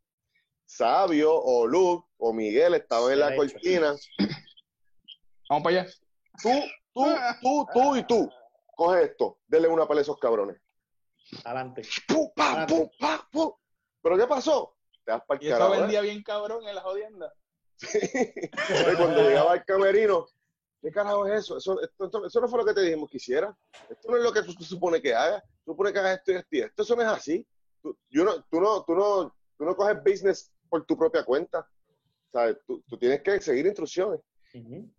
Sabio 0.66 1.34
o 1.34 1.66
Luke 1.66 2.08
o 2.16 2.32
Miguel 2.32 2.74
estaban 2.74 3.12
en 3.12 3.20
la 3.20 3.36
cortina. 3.36 3.94
Vamos 5.48 5.62
para 5.62 5.80
allá. 5.80 5.92
Tú 6.42 6.50
Tú, 6.94 7.04
tú, 7.42 7.66
tú 7.74 7.96
y 7.96 8.04
tú. 8.04 8.32
Coge 8.76 9.04
esto, 9.04 9.38
dele 9.46 9.68
una 9.68 9.86
pala 9.86 10.00
a 10.00 10.02
esos 10.02 10.18
cabrones. 10.18 10.56
Adelante. 11.44 11.82
¡Pum, 12.06 12.30
pa, 12.34 12.66
pum, 12.66 12.88
pa, 12.98 13.28
pum! 13.32 13.52
¿Pero 14.00 14.16
qué 14.16 14.26
pasó? 14.26 14.76
Te 15.04 15.12
das 15.12 15.22
para 15.26 15.40
el 15.40 15.46
y 15.46 15.50
eso 15.50 15.70
vendía 15.70 16.00
bien 16.00 16.22
cabrón 16.22 16.66
en 16.66 16.74
la 16.74 16.80
jodienda. 16.80 17.34
Sí. 17.76 17.98
cuando 18.96 19.20
llegaba 19.20 19.54
el 19.54 19.64
camerino, 19.64 20.28
¿Qué 20.84 20.90
carajo 20.90 21.26
es 21.26 21.40
eso? 21.44 21.56
Eso, 21.56 21.80
eso 21.80 22.40
no 22.42 22.46
fue 22.46 22.58
lo 22.58 22.64
que 22.66 22.74
te 22.74 22.82
dijimos 22.82 23.08
que 23.08 23.16
hiciera. 23.16 23.56
Esto 23.88 24.10
no 24.10 24.18
es 24.18 24.22
lo 24.22 24.30
que 24.30 24.42
tú, 24.42 24.52
supone 24.52 25.00
que 25.00 25.14
hagas. 25.14 25.42
Tú 25.64 25.72
supone 25.72 25.94
que 25.94 25.98
hagas 25.98 26.18
esto 26.18 26.32
y 26.32 26.34
esto 26.34 26.48
y 26.50 26.60
esto. 26.60 26.82
Eso 26.82 26.96
no 26.96 27.00
es 27.00 27.08
así. 27.08 27.46
Tú, 27.80 27.96
no, 28.10 28.42
tú, 28.50 28.60
no, 28.60 28.84
tú, 28.84 28.94
no, 28.94 29.34
tú 29.56 29.64
no 29.64 29.74
coges 29.74 29.96
business 30.04 30.52
por 30.68 30.84
tu 30.84 30.94
propia 30.94 31.24
cuenta. 31.24 31.66
¿Sabes? 32.30 32.58
Tú, 32.66 32.82
tú 32.86 32.98
tienes 32.98 33.22
que 33.22 33.40
seguir 33.40 33.64
instrucciones. 33.64 34.20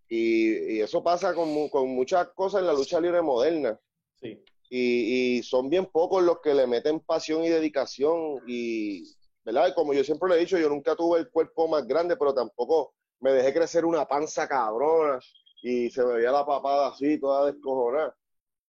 y, 0.09 0.77
y, 0.77 0.81
eso 0.81 1.03
pasa 1.03 1.35
con, 1.35 1.69
con, 1.69 1.87
muchas 1.89 2.29
cosas 2.29 2.61
en 2.61 2.67
la 2.67 2.73
lucha 2.73 2.99
libre 2.99 3.21
moderna. 3.21 3.79
Sí. 4.15 4.43
Y, 4.71 5.37
y, 5.37 5.43
son 5.43 5.69
bien 5.69 5.85
pocos 5.85 6.23
los 6.23 6.41
que 6.41 6.55
le 6.55 6.65
meten 6.65 6.99
pasión 6.99 7.43
y 7.43 7.49
dedicación. 7.49 8.41
Y, 8.47 9.03
¿verdad? 9.43 9.75
Como 9.75 9.93
yo 9.93 10.03
siempre 10.03 10.29
le 10.29 10.37
he 10.37 10.39
dicho, 10.39 10.57
yo 10.57 10.67
nunca 10.67 10.95
tuve 10.95 11.19
el 11.19 11.29
cuerpo 11.29 11.67
más 11.67 11.85
grande, 11.85 12.17
pero 12.17 12.33
tampoco 12.33 12.95
me 13.19 13.33
dejé 13.33 13.53
crecer 13.53 13.85
una 13.85 14.07
panza 14.07 14.47
cabrona 14.47 15.19
y 15.61 15.89
se 15.89 16.03
me 16.05 16.13
veía 16.13 16.31
la 16.31 16.45
papada 16.45 16.89
así, 16.89 17.19
toda 17.19 17.51
descojonada. 17.51 18.15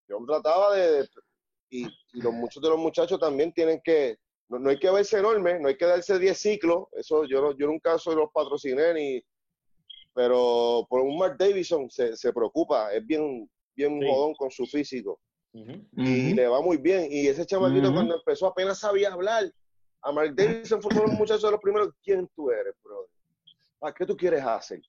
Yo 0.09 0.19
trataba 0.27 0.75
de... 0.75 1.09
y, 1.71 1.87
los, 2.13 2.33
muchos 2.33 2.63
de 2.63 2.69
los 2.69 2.79
muchachos 2.79 3.19
también 3.19 3.53
tienen 3.53 3.81
que... 3.85 4.17
No, 4.49 4.71
hay 4.71 4.79
que 4.79 4.91
verse 4.91 5.19
enorme, 5.19 5.59
no 5.59 5.69
hay 5.69 5.77
que 5.77 5.87
darse 5.87 6.19
10 6.19 6.39
ciclos, 6.39 6.87
eso 6.93 7.25
yo, 7.25 7.53
yo 7.57 7.67
nunca 7.67 7.99
soy 7.99 8.15
los 8.17 8.31
patrociné 8.33 8.95
ni... 8.95 9.23
Pero 10.15 10.87
por 10.89 11.03
un 11.03 11.19
Mark 11.19 11.37
Davidson 11.39 11.91
se, 11.91 12.17
se 12.17 12.33
preocupa, 12.33 12.91
es 12.95 13.05
bien, 13.05 13.51
bien 13.75 14.01
jodón 14.01 14.35
con 14.35 14.51
su 14.51 14.65
físico. 14.65 15.21
Y 15.97 16.35
le 16.35 16.49
va 16.49 16.61
muy 16.61 16.77
bien. 16.77 17.09
Y 17.11 17.29
ese 17.29 17.47
chamaquito 17.47 17.93
cuando 17.93 18.15
empezó 18.15 18.47
apenas 18.47 18.79
sabía 18.79 19.13
hablar. 19.13 19.51
A 20.03 20.13
Mark 20.13 20.35
Davidson 20.35 20.81
fue 20.81 20.93
uno 20.93 21.03
de 21.03 21.09
los 21.09 21.19
muchachos 21.19 21.43
de 21.43 21.51
los 21.51 21.61
primeros. 21.61 21.89
¿Quién 22.03 22.29
tú 22.35 22.51
eres, 22.51 22.75
brother? 22.83 23.11
¿A 23.81 23.89
ah, 23.89 23.95
¿Qué 23.95 24.07
tú 24.07 24.17
quieres 24.17 24.43
hacer? 24.43 24.81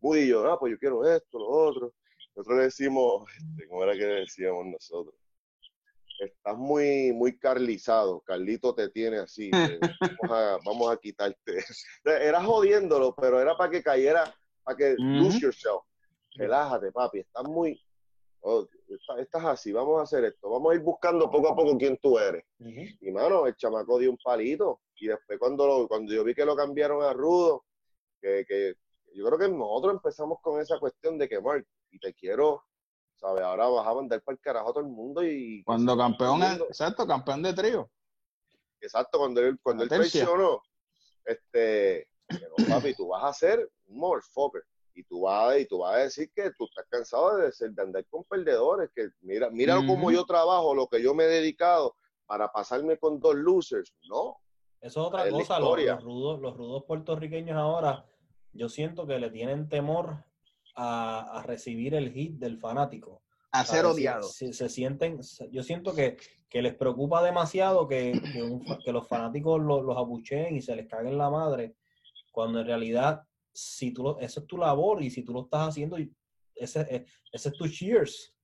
Muy 0.00 0.20
y 0.20 0.28
yo, 0.28 0.50
ah, 0.50 0.58
pues 0.58 0.72
yo 0.72 0.78
quiero 0.78 1.04
esto, 1.04 1.38
lo 1.38 1.48
otro. 1.48 1.92
Nosotros 2.34 2.58
le 2.58 2.64
decimos, 2.64 3.24
este, 3.34 3.66
¿cómo 3.66 3.82
era 3.82 3.94
que 3.94 4.04
decíamos 4.04 4.66
nosotros? 4.66 5.14
Estás 6.18 6.56
muy, 6.56 7.12
muy 7.12 7.38
carlizado. 7.38 8.20
Carlito 8.20 8.74
te 8.74 8.88
tiene 8.90 9.18
así. 9.18 9.50
vamos, 10.64 10.92
a, 10.92 10.96
quitarte. 10.98 11.64
Era 12.04 12.42
jodiéndolo, 12.42 13.14
pero 13.14 13.40
era 13.40 13.56
para 13.56 13.70
que 13.70 13.82
cayera, 13.82 14.34
para 14.62 14.76
que 14.76 14.94
lose 14.98 15.40
yourself. 15.40 15.82
Relájate, 16.34 16.92
papi. 16.92 17.20
Estás 17.20 17.44
muy. 17.44 17.80
Oh, 18.40 18.66
estás 19.18 19.44
así, 19.44 19.72
vamos 19.72 19.98
a 19.98 20.04
hacer 20.04 20.24
esto. 20.24 20.50
Vamos 20.50 20.72
a 20.72 20.74
ir 20.76 20.82
buscando 20.82 21.30
poco 21.30 21.48
a 21.48 21.56
poco 21.56 21.76
quién 21.76 21.98
tú 21.98 22.18
eres. 22.18 22.44
Y 22.58 23.10
mano, 23.10 23.46
el 23.46 23.56
chamaco 23.56 23.98
dio 23.98 24.10
un 24.10 24.18
palito. 24.22 24.80
Y 24.98 25.08
después, 25.08 25.38
cuando, 25.38 25.86
cuando 25.88 26.12
yo 26.12 26.22
vi 26.22 26.34
que 26.34 26.44
lo 26.44 26.54
cambiaron 26.54 27.02
a 27.02 27.12
Rudo, 27.12 27.64
que, 28.20 28.44
que 28.46 28.76
yo 29.16 29.24
creo 29.24 29.38
que 29.38 29.48
nosotros 29.48 29.94
empezamos 29.94 30.38
con 30.42 30.60
esa 30.60 30.78
cuestión 30.78 31.16
de 31.18 31.28
que, 31.28 31.40
Mark, 31.40 31.66
y 31.90 31.98
te 31.98 32.12
quiero, 32.12 32.62
¿sabes? 33.14 33.42
Ahora 33.42 33.66
vas 33.68 33.86
a 33.86 33.94
mandar 33.94 34.22
para 34.22 34.34
el 34.34 34.40
carajo 34.40 34.70
a 34.70 34.72
todo 34.74 34.84
el 34.84 34.90
mundo 34.90 35.24
y... 35.24 35.64
Cuando 35.64 35.96
campeón, 35.96 36.42
exacto, 36.42 37.06
campeón 37.06 37.42
de 37.42 37.54
trío. 37.54 37.90
Exacto, 38.80 39.18
cuando 39.18 39.40
él, 39.40 39.58
cuando 39.62 39.84
él 39.84 39.88
traicionó, 39.88 40.60
este, 41.24 42.08
papi, 42.68 42.94
tú 42.94 43.08
vas 43.08 43.24
a 43.24 43.32
ser 43.32 43.70
un 43.86 43.98
motherfucker. 43.98 44.62
Y 44.94 45.02
tú, 45.04 45.22
vas, 45.22 45.58
y 45.58 45.66
tú 45.66 45.78
vas 45.78 45.94
a 45.94 45.98
decir 45.98 46.30
que 46.34 46.50
tú 46.52 46.64
estás 46.64 46.86
cansado 46.88 47.36
de, 47.36 47.52
ser, 47.52 47.70
de 47.72 47.82
andar 47.82 48.06
con 48.06 48.24
perdedores, 48.24 48.90
que 48.94 49.08
mira, 49.20 49.50
mira 49.50 49.76
cómo 49.76 50.10
yo 50.10 50.24
trabajo, 50.24 50.74
lo 50.74 50.86
que 50.88 51.02
yo 51.02 51.14
me 51.14 51.24
he 51.24 51.28
dedicado 51.28 51.94
para 52.24 52.50
pasarme 52.50 52.98
con 52.98 53.20
dos 53.20 53.34
losers. 53.34 53.94
No. 54.08 54.38
Eso 54.80 55.00
es 55.00 55.06
otra 55.06 55.28
cosa, 55.28 55.58
los, 55.58 56.02
rudos, 56.02 56.40
los 56.40 56.56
rudos 56.56 56.84
puertorriqueños 56.84 57.56
ahora 57.56 58.06
yo 58.56 58.68
siento 58.68 59.06
que 59.06 59.18
le 59.18 59.30
tienen 59.30 59.68
temor 59.68 60.24
a, 60.74 61.42
recibir 61.46 61.94
el 61.94 62.12
hit 62.12 62.38
del 62.38 62.58
fanático. 62.58 63.22
A 63.52 63.64
ser 63.64 63.86
odiado. 63.86 64.24
Se, 64.24 64.68
sienten, 64.68 65.20
yo 65.50 65.62
siento 65.62 65.94
que, 65.94 66.16
les 66.52 66.74
preocupa 66.74 67.22
demasiado 67.22 67.86
que, 67.86 68.18
que, 68.84 68.92
los 68.92 69.06
fanáticos 69.06 69.60
los 69.60 69.96
abucheen 69.96 70.56
y 70.56 70.62
se 70.62 70.74
les 70.74 70.86
caguen 70.88 71.18
la 71.18 71.30
madre, 71.30 71.76
cuando 72.32 72.60
en 72.60 72.66
realidad 72.66 73.22
si 73.56 73.90
tú 73.92 74.02
lo, 74.02 74.20
eso 74.20 74.40
es 74.40 74.46
tu 74.46 74.58
labor 74.58 75.02
y 75.02 75.10
si 75.10 75.22
tú 75.22 75.32
lo 75.32 75.44
estás 75.44 75.68
haciendo, 75.68 75.96
ese, 76.54 76.80
eh, 76.90 77.06
ese 77.32 77.48
es 77.48 77.54
tu 77.54 77.66
cheers. 77.68 78.34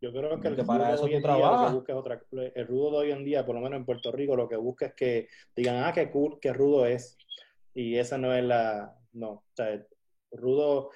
Yo 0.00 0.12
creo 0.12 0.38
que 0.40 0.48
el 0.48 0.56
para 0.64 0.94
eso 0.94 1.08
tú 1.08 1.20
trabajas. 1.20 1.74
Otra, 1.74 2.22
el 2.30 2.66
rudo 2.66 2.92
de 2.92 2.96
hoy 2.98 3.10
en 3.10 3.24
día, 3.24 3.44
por 3.44 3.56
lo 3.56 3.60
menos 3.60 3.78
en 3.78 3.84
Puerto 3.84 4.12
Rico, 4.12 4.36
lo 4.36 4.48
que 4.48 4.56
busca 4.56 4.86
es 4.86 4.94
que 4.94 5.28
digan, 5.56 5.82
ah, 5.82 5.92
qué 5.92 6.10
cool, 6.10 6.38
qué 6.40 6.52
rudo 6.52 6.86
es. 6.86 7.18
Y 7.74 7.96
esa 7.96 8.16
no 8.16 8.32
es 8.32 8.44
la, 8.44 8.97
no. 9.12 9.30
O 9.30 9.52
sea, 9.54 9.84
rudo, 10.32 10.90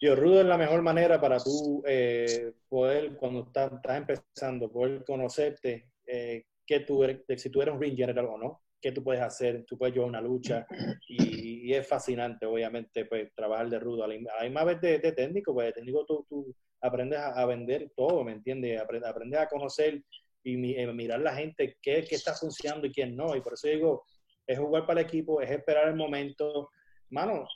yo, 0.00 0.14
rudo 0.16 0.40
es 0.40 0.46
la 0.46 0.58
mejor 0.58 0.82
manera 0.82 1.20
para 1.20 1.38
tú 1.38 1.82
eh, 1.86 2.52
poder, 2.68 3.16
cuando 3.16 3.44
estás, 3.44 3.72
empezando, 3.88 4.70
poder 4.70 5.04
conocerte, 5.04 5.90
eh, 6.06 6.44
que 6.66 6.80
tú 6.80 7.02
eres, 7.02 7.22
si 7.40 7.50
tú 7.50 7.62
eres 7.62 7.74
un 7.74 7.80
ring 7.80 7.96
general 7.96 8.26
o 8.26 8.38
no, 8.38 8.62
qué 8.80 8.92
tú 8.92 9.02
puedes 9.02 9.22
hacer, 9.22 9.64
tú 9.66 9.76
puedes 9.76 9.94
llevar 9.94 10.08
una 10.08 10.20
lucha 10.20 10.66
y, 11.08 11.72
es 11.72 11.86
fascinante, 11.86 12.46
obviamente, 12.46 13.04
pues 13.04 13.34
trabajar 13.34 13.68
de 13.68 13.78
rudo. 13.78 14.06
Hay 14.38 14.50
más 14.50 14.64
vez 14.64 14.80
de, 14.80 15.12
técnico, 15.12 15.52
pues 15.52 15.66
de 15.66 15.72
técnico 15.72 16.06
tú, 16.06 16.24
tú 16.28 16.54
aprendes 16.80 17.18
a, 17.18 17.44
vender 17.44 17.92
todo, 17.94 18.24
¿me 18.24 18.32
entiendes? 18.32 18.80
Aprendes, 18.80 19.38
a 19.38 19.48
conocer 19.48 20.02
y 20.42 20.74
eh, 20.74 20.86
mirar 20.92 21.20
la 21.20 21.34
gente, 21.34 21.76
qué, 21.82 22.04
qué 22.08 22.14
está 22.14 22.34
funcionando 22.34 22.86
y 22.86 22.92
quién 22.92 23.14
no. 23.14 23.36
Y 23.36 23.42
por 23.42 23.52
eso 23.52 23.68
digo, 23.68 24.04
es 24.46 24.58
jugar 24.58 24.86
para 24.86 25.00
el 25.00 25.06
equipo, 25.06 25.42
es 25.42 25.50
esperar 25.50 25.88
el 25.88 25.94
momento, 25.94 26.70
mano, 27.10 27.46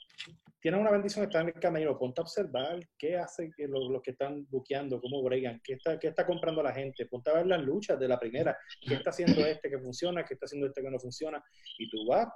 tienes 0.63 0.79
una 0.79 0.91
bendición, 0.91 1.25
está 1.25 1.41
en 1.41 1.47
el 1.47 1.53
camino, 1.55 1.97
ponte 1.99 2.21
a 2.21 2.23
observar 2.23 2.79
qué 2.97 3.17
hacen 3.17 3.53
los, 3.57 4.01
que 4.01 4.11
están 4.11 4.47
buqueando, 4.49 5.01
cómo 5.01 5.21
bregan, 5.21 5.59
qué 5.63 5.73
está, 5.73 5.99
qué 5.99 6.07
está 6.07 6.25
comprando 6.25 6.63
la 6.63 6.73
gente, 6.73 7.05
ponte 7.05 7.29
a 7.29 7.33
ver 7.33 7.47
las 7.47 7.61
luchas 7.61 7.99
de 7.99 8.07
la 8.07 8.17
primera, 8.17 8.57
qué 8.81 8.93
está 8.93 9.09
haciendo 9.09 9.45
este 9.45 9.69
que 9.69 9.77
funciona, 9.77 10.23
qué 10.23 10.35
está 10.35 10.45
haciendo 10.45 10.67
este 10.67 10.81
que 10.81 10.89
no 10.89 10.99
funciona, 10.99 11.43
y 11.77 11.89
tú 11.89 12.05
vas 12.07 12.29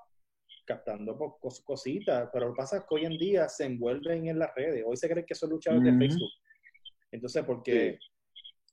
captando 0.66 1.18
cositas, 1.64 2.30
pero 2.34 2.48
lo 2.48 2.54
que 2.54 2.58
pasa 2.58 2.78
es 2.78 2.84
que 2.84 2.96
hoy 2.96 3.06
en 3.06 3.18
día 3.18 3.48
se 3.48 3.64
envuelven 3.64 4.28
en 4.28 4.40
las 4.40 4.54
redes, 4.54 4.84
hoy 4.86 4.98
se 4.98 5.10
cree 5.10 5.26
que 5.26 5.34
son 5.34 5.52
luchadores 5.52 5.86
de 5.86 5.98
Facebook, 5.98 6.32
entonces 7.12 7.44
porque... 7.46 7.98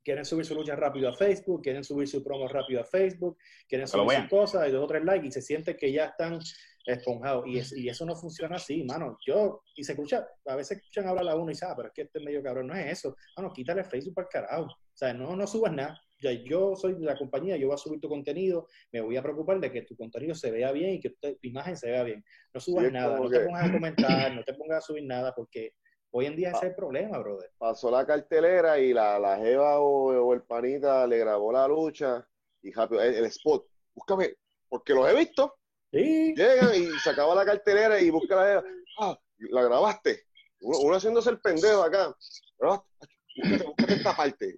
quieren 0.02 0.24
subir 0.26 0.44
su 0.44 0.54
lucha 0.54 0.76
rápido 0.76 1.08
a 1.08 1.16
Facebook, 1.16 1.62
quieren 1.62 1.82
subir 1.82 2.06
su 2.06 2.22
promo 2.22 2.46
rápido 2.46 2.80
a 2.82 2.84
Facebook, 2.84 3.38
quieren 3.66 3.88
subir 3.88 4.18
sus 4.18 4.28
cosas 4.28 4.68
y 4.68 4.70
dos 4.70 4.84
o 4.84 4.86
tres 4.86 5.02
likes 5.02 5.28
y 5.28 5.32
se 5.32 5.40
siente 5.40 5.76
que 5.76 5.90
ya 5.90 6.06
están 6.06 6.40
esponjado. 6.84 7.44
Y, 7.46 7.60
y 7.76 7.88
eso 7.88 8.04
no 8.04 8.14
funciona 8.14 8.56
así, 8.56 8.84
mano. 8.84 9.16
Yo, 9.26 9.62
y 9.76 9.84
se 9.84 9.92
escucha, 9.92 10.26
a 10.46 10.56
veces 10.56 10.78
escuchan 10.78 11.08
hablar 11.08 11.28
a 11.28 11.36
uno 11.36 11.50
y 11.50 11.54
saben, 11.54 11.72
ah, 11.72 11.76
pero 11.76 11.88
es 11.88 11.94
que 11.94 12.02
este 12.02 12.20
medio 12.20 12.42
cabrón 12.42 12.66
no 12.66 12.74
es 12.74 12.86
eso. 12.86 13.16
Mano, 13.36 13.52
quítale 13.52 13.84
Facebook 13.84 14.14
para 14.14 14.26
el 14.26 14.32
carajo. 14.32 14.64
O 14.64 14.96
sea, 14.96 15.12
no, 15.12 15.34
no 15.34 15.46
subas 15.46 15.72
nada. 15.72 16.00
Ya, 16.20 16.32
yo 16.32 16.76
soy 16.76 16.94
de 16.94 17.04
la 17.04 17.18
compañía, 17.18 17.56
yo 17.56 17.66
voy 17.66 17.74
a 17.74 17.78
subir 17.78 18.00
tu 18.00 18.08
contenido, 18.08 18.68
me 18.92 19.00
voy 19.00 19.16
a 19.16 19.22
preocupar 19.22 19.60
de 19.60 19.70
que 19.70 19.82
tu 19.82 19.96
contenido 19.96 20.34
se 20.34 20.50
vea 20.50 20.72
bien 20.72 20.94
y 20.94 21.00
que 21.00 21.10
tu, 21.10 21.36
imagen 21.42 21.76
se 21.76 21.90
vea 21.90 22.02
bien. 22.02 22.24
No 22.52 22.60
subas 22.60 22.90
nada, 22.90 23.18
no 23.18 23.28
te 23.28 23.40
pongas 23.40 23.68
a 23.68 23.72
comentar, 23.72 24.34
no 24.34 24.44
te 24.44 24.54
pongas 24.54 24.78
a 24.78 24.80
subir 24.80 25.04
nada, 25.04 25.34
porque 25.34 25.72
hoy 26.12 26.26
en 26.26 26.36
día 26.36 26.50
ese 26.50 26.58
es 26.58 26.62
el 26.64 26.74
problema, 26.76 27.18
brother. 27.18 27.50
Pasó 27.58 27.90
la 27.90 28.06
cartelera 28.06 28.78
y 28.78 28.94
la, 28.94 29.18
la 29.18 29.36
Jeva 29.36 29.80
o, 29.80 30.32
el 30.32 30.42
panita 30.42 31.06
le 31.06 31.18
grabó 31.18 31.52
la 31.52 31.68
lucha 31.68 32.26
y 32.62 32.72
rápido, 32.72 33.02
el 33.02 33.24
spot, 33.26 33.66
búscame, 33.94 34.34
porque 34.68 34.94
los 34.94 35.06
he 35.10 35.14
visto, 35.14 35.56
Llegan 35.94 36.74
y 36.74 36.98
se 36.98 37.10
acaba 37.10 37.34
la 37.34 37.44
cartelera 37.44 38.00
y 38.00 38.10
busca 38.10 38.36
la. 38.36 38.64
Ah, 38.98 39.18
la 39.38 39.62
grabaste. 39.62 40.24
Uno, 40.60 40.96
haciéndose 40.96 41.30
el 41.30 41.40
pendejo 41.40 41.82
acá. 41.82 42.14
Búscate, 42.58 43.64
búscate 43.64 43.94
esta 43.94 44.16
parte. 44.16 44.56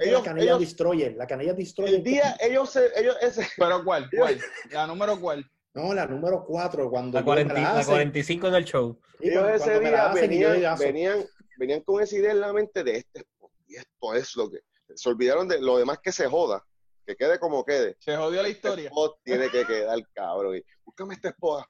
la 0.00 0.22
canilla 0.22 0.58
Destroyer. 0.58 1.16
La 1.16 1.26
canilla 1.26 1.54
Destroyer. 1.54 1.94
El 1.94 2.02
día, 2.02 2.36
ellos 2.40 2.70
se. 2.70 2.90
Ellos, 2.96 3.16
ese, 3.20 3.46
¿Pero 3.56 3.84
cuál? 3.84 4.08
¿Cuál? 4.14 4.40
¿La 4.70 4.86
número 4.86 5.18
cuál? 5.18 5.44
No, 5.74 5.94
la 5.94 6.06
número 6.06 6.44
4. 6.44 6.90
Cuando 6.90 7.18
la, 7.18 7.24
45 7.24 8.50
del 8.50 8.64
show. 8.64 8.98
Ellos 9.20 9.48
ese 9.54 9.80
día 9.80 10.08
venían, 10.12 10.78
venían, 10.78 11.24
venían 11.56 11.80
con 11.82 12.02
esa 12.02 12.16
idea 12.16 12.32
en 12.32 12.40
la 12.40 12.52
mente 12.52 12.82
de 12.82 12.96
este. 12.96 13.24
Y 13.66 13.76
esto 13.76 14.14
es 14.14 14.36
lo 14.36 14.50
que. 14.50 14.58
Se 14.94 15.08
olvidaron 15.08 15.46
de 15.46 15.60
lo 15.60 15.78
demás 15.78 15.98
que 16.02 16.10
se 16.10 16.26
joda 16.26 16.64
que 17.08 17.16
quede 17.16 17.38
como 17.38 17.64
quede. 17.64 17.96
Se 18.00 18.14
jodió 18.16 18.42
la 18.42 18.48
este 18.48 18.68
historia. 18.68 18.90
tiene 19.24 19.48
que 19.48 19.64
quedar 19.64 19.98
cabrón. 20.12 20.56
Y, 20.56 20.62
búscame 20.84 21.14
esta 21.14 21.30
esposa. 21.30 21.66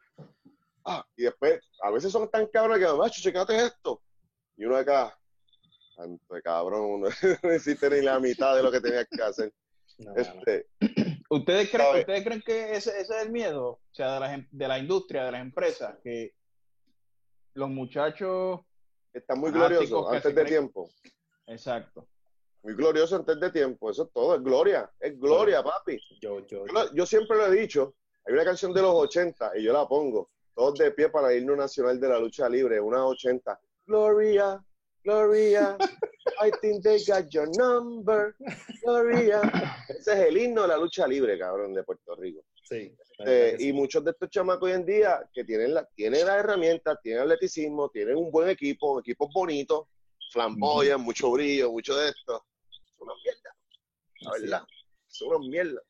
Ah, 0.85 1.07
y 1.17 1.23
después, 1.23 1.61
a 1.81 1.93
veces 1.93 2.11
son 2.11 2.29
tan 2.29 2.49
cabrones 2.49 2.85
que, 2.85 2.93
macho, 2.93 3.23
checate 3.23 3.67
esto. 3.67 4.03
Y 4.57 4.65
uno 4.65 4.75
de 4.75 4.83
acá, 4.83 5.17
tanto 5.97 6.35
de 6.35 6.43
cabrón, 6.43 6.81
uno 6.81 7.09
no 7.45 7.51
existe 7.53 7.89
ni 7.89 8.01
la 8.01 8.19
mitad 8.19 8.57
de 8.57 8.65
lo 8.65 8.73
que 8.73 8.81
tenía 8.81 9.05
que 9.05 9.23
hacer. 9.23 9.53
este, 10.17 10.67
¿Ustedes, 11.31 11.71
creen, 11.71 12.01
¿Ustedes 12.01 12.25
creen 12.25 12.43
que 12.45 12.73
ese, 12.73 13.01
ese, 13.01 13.15
es 13.15 13.23
el 13.23 13.31
miedo? 13.31 13.69
O 13.69 13.81
sea, 13.93 14.15
de 14.15 14.21
la, 14.21 14.47
de 14.51 14.69
la 14.69 14.79
industria, 14.81 15.25
de 15.25 15.33
las 15.33 15.41
empresas, 15.41 15.97
que 16.03 16.33
los 17.55 17.71
muchachos... 17.71 18.61
Están 19.13 19.39
muy 19.39 19.53
gloriosos 19.53 20.13
antes 20.13 20.35
de 20.35 20.45
tiempo. 20.45 20.91
Exacto 21.47 22.09
muy 22.63 22.75
glorioso 22.75 23.17
antes 23.17 23.39
de 23.39 23.51
tiempo, 23.51 23.91
eso 23.91 24.05
es 24.05 24.13
todo, 24.13 24.35
es 24.35 24.43
gloria, 24.43 24.91
es 25.01 25.19
gloria, 25.19 25.63
papi. 25.63 25.99
Yo, 26.21 26.47
yo, 26.47 26.65
yo, 26.95 27.07
siempre 27.07 27.37
lo 27.37 27.47
he 27.47 27.61
dicho, 27.61 27.95
hay 28.25 28.35
una 28.35 28.45
canción 28.45 28.73
de 28.73 28.83
los 28.83 28.95
80 28.95 29.59
y 29.59 29.65
yo 29.65 29.73
la 29.73 29.87
pongo, 29.87 30.31
todos 30.55 30.79
de 30.79 30.91
pie 30.91 31.09
para 31.09 31.33
el 31.33 31.43
himno 31.43 31.57
nacional 31.57 32.01
de 32.01 32.09
la 32.09 32.19
lucha 32.19 32.49
libre, 32.49 32.81
una 32.81 33.07
80, 33.07 33.59
Gloria, 33.87 34.63
Gloria, 35.03 35.77
I 36.43 36.51
think 36.61 36.83
they 36.83 37.03
got 37.05 37.31
your 37.31 37.49
number. 37.57 38.37
Gloria. 38.85 39.41
Ese 39.89 40.13
es 40.13 40.19
el 40.29 40.37
himno 40.37 40.63
de 40.63 40.69
la 40.69 40.77
lucha 40.77 41.07
libre, 41.07 41.39
cabrón, 41.39 41.73
de 41.73 41.83
Puerto 41.83 42.15
Rico. 42.17 42.43
Sí. 42.63 42.95
Este, 43.19 43.57
y 43.61 43.73
muchos 43.73 44.05
de 44.05 44.11
estos 44.11 44.29
chamacos 44.31 44.69
hoy 44.69 44.73
en 44.73 44.85
día 44.85 45.29
que 45.33 45.45
tienen, 45.45 45.75
la, 45.75 45.85
tienen 45.95 46.27
las 46.27 46.39
herramientas, 46.39 46.99
tienen 47.03 47.23
atleticismo, 47.23 47.89
tienen 47.89 48.17
un 48.17 48.31
buen 48.31 48.49
equipo, 48.49 49.01
equipos 49.01 49.31
bonitos, 49.33 49.87
flamboyan, 50.31 51.01
mucho 51.01 51.31
brillo, 51.31 51.71
mucho 51.71 51.97
de 51.97 52.11
esto. 52.11 52.45
Es 52.71 52.81
una 52.99 53.15
mierda. 53.23 53.57
La 54.21 54.31
verdad. 54.33 54.67
Es 55.11 55.23
una 55.23 55.39
mierda. 55.39 55.81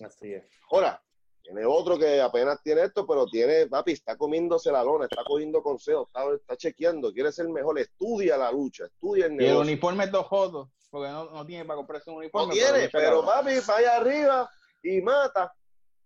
Así 0.00 0.32
es. 0.32 0.44
Ahora, 0.70 1.02
tiene 1.42 1.64
otro 1.64 1.98
que 1.98 2.20
apenas 2.20 2.62
tiene 2.62 2.82
esto, 2.82 3.06
pero 3.06 3.26
tiene, 3.26 3.66
papi, 3.66 3.92
está 3.92 4.16
comiéndose 4.16 4.70
la 4.70 4.84
lona, 4.84 5.06
está 5.06 5.24
cogiendo 5.24 5.62
consejos, 5.62 6.08
está, 6.08 6.34
está 6.34 6.56
chequeando, 6.56 7.12
quiere 7.12 7.32
ser 7.32 7.48
mejor, 7.48 7.78
estudia 7.78 8.36
la 8.36 8.52
lucha, 8.52 8.84
estudia 8.84 9.26
el 9.26 9.32
negocio. 9.36 9.54
Y 9.54 9.56
el 9.56 9.62
uniforme 9.62 10.04
es 10.04 10.12
dos 10.12 10.26
jodos, 10.26 10.68
porque 10.90 11.08
no, 11.08 11.30
no, 11.30 11.46
tiene 11.46 11.64
para 11.64 11.78
comprarse 11.78 12.10
un 12.10 12.16
uniforme. 12.18 12.48
No 12.48 12.52
tiene, 12.52 12.90
pero 12.90 13.24
papi, 13.24 13.52
va 13.66 13.76
allá 13.76 13.96
arriba 13.96 14.50
y 14.82 15.00
mata. 15.00 15.54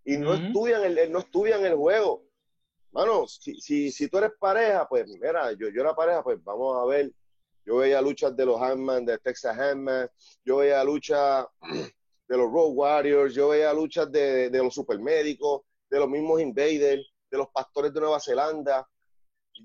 Y 0.05 0.17
no, 0.17 0.33
estudian 0.33 0.83
el, 0.83 1.11
no 1.11 1.19
estudian 1.19 1.65
el 1.65 1.75
juego. 1.75 2.23
Mano, 2.91 3.27
si, 3.27 3.59
si, 3.59 3.91
si 3.91 4.07
tú 4.07 4.19
eres 4.19 4.31
pareja, 4.39 4.87
pues 4.87 5.07
mira, 5.07 5.51
yo, 5.53 5.69
yo 5.69 5.81
era 5.81 5.95
pareja, 5.95 6.23
pues 6.23 6.41
vamos 6.43 6.77
a 6.77 6.85
ver. 6.85 7.11
Yo 7.65 7.77
veía 7.77 8.01
luchas 8.01 8.35
de 8.35 8.45
los 8.45 8.61
Handman, 8.61 9.05
de 9.05 9.17
Texas 9.19 9.57
Handman, 9.57 10.09
yo 10.43 10.57
veía 10.57 10.83
luchas 10.83 11.45
de 12.27 12.37
los 12.37 12.51
Road 12.51 12.71
Warriors, 12.73 13.33
yo 13.33 13.49
veía 13.49 13.73
luchas 13.73 14.11
de, 14.11 14.49
de, 14.49 14.63
los 14.63 14.73
supermédicos, 14.73 15.61
de 15.89 15.99
los 15.99 16.09
mismos 16.09 16.41
Invaders, 16.41 17.05
de 17.29 17.37
los 17.37 17.47
pastores 17.49 17.93
de 17.93 17.99
Nueva 17.99 18.19
Zelanda. 18.19 18.87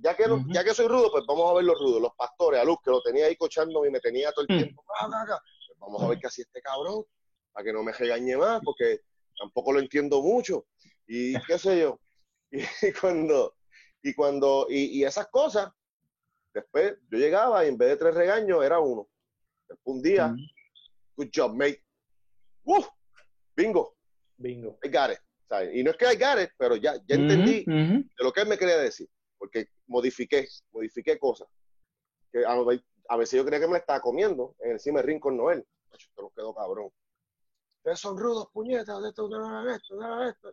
Ya 0.02 0.14
que, 0.14 0.24
ya 0.52 0.62
que 0.62 0.74
soy 0.74 0.86
rudo, 0.86 1.10
pues 1.10 1.24
vamos 1.26 1.50
a 1.50 1.54
ver 1.54 1.64
los 1.64 1.78
rudos, 1.78 2.00
los 2.00 2.14
pastores, 2.14 2.60
a 2.60 2.64
Luz, 2.64 2.76
que 2.84 2.90
lo 2.90 3.00
tenía 3.00 3.26
ahí 3.26 3.36
cochando 3.36 3.86
y 3.86 3.90
me 3.90 4.00
tenía 4.00 4.30
todo 4.32 4.44
el 4.46 4.58
tiempo. 4.58 4.84
Pues 4.86 5.78
vamos 5.78 6.02
a 6.02 6.08
ver 6.08 6.18
qué 6.18 6.26
hacía 6.26 6.44
este 6.44 6.60
cabrón, 6.60 7.04
para 7.52 7.64
que 7.64 7.72
no 7.72 7.82
me 7.82 7.92
regañe 7.92 8.36
más, 8.36 8.60
porque 8.62 9.00
tampoco 9.38 9.72
lo 9.72 9.80
entiendo 9.80 10.20
mucho. 10.22 10.66
Y 11.06 11.40
qué 11.44 11.58
sé 11.58 11.80
yo. 11.80 11.98
Y, 12.50 12.92
cuando, 12.98 13.56
y 14.02 14.14
cuando, 14.14 14.66
y, 14.70 15.04
esas 15.04 15.28
cosas, 15.28 15.68
después 16.52 16.96
yo 17.10 17.18
llegaba 17.18 17.64
y 17.64 17.68
en 17.68 17.78
vez 17.78 17.90
de 17.90 17.96
tres 17.96 18.14
regaños 18.14 18.64
era 18.64 18.78
uno. 18.78 19.08
Después 19.68 19.96
un 19.96 20.02
día, 20.02 20.34
good 21.16 21.28
job, 21.34 21.54
mate. 21.54 21.82
¡Uh! 22.64 22.84
Bingo. 23.56 23.96
Bingo. 24.36 24.78
I 24.82 24.88
got 24.88 25.10
it. 25.10 25.18
Y 25.72 25.82
no 25.82 25.90
es 25.90 25.96
que 25.96 26.04
I 26.04 26.16
got 26.16 26.40
it, 26.40 26.50
pero 26.58 26.76
ya, 26.76 26.94
ya 27.06 27.16
entendí 27.16 27.64
de 27.64 28.04
lo 28.18 28.32
que 28.32 28.42
él 28.42 28.48
me 28.48 28.58
quería 28.58 28.76
decir. 28.76 29.08
Porque 29.38 29.68
modifiqué, 29.86 30.46
modifiqué 30.72 31.18
cosas. 31.18 31.48
Que 32.30 32.44
a, 32.44 33.16
veces 33.16 33.38
yo 33.38 33.44
creía 33.44 33.60
que 33.60 33.66
me 33.66 33.72
la 33.72 33.78
estaba 33.78 34.00
comiendo 34.00 34.54
encima 34.60 34.98
del 34.98 35.06
ring 35.06 35.20
con 35.20 35.36
Noel. 35.36 35.66
Esto 35.90 36.22
nos 36.22 36.32
quedó 36.34 36.54
cabrón. 36.54 36.90
Ustedes 37.78 37.98
son 38.00 38.18
rudos, 38.18 38.48
puñetas, 38.52 39.02
de 39.02 39.08
esto, 39.08 39.28
de 39.28 39.74
esto, 39.74 39.96
de 39.96 40.28
esto. 40.28 40.52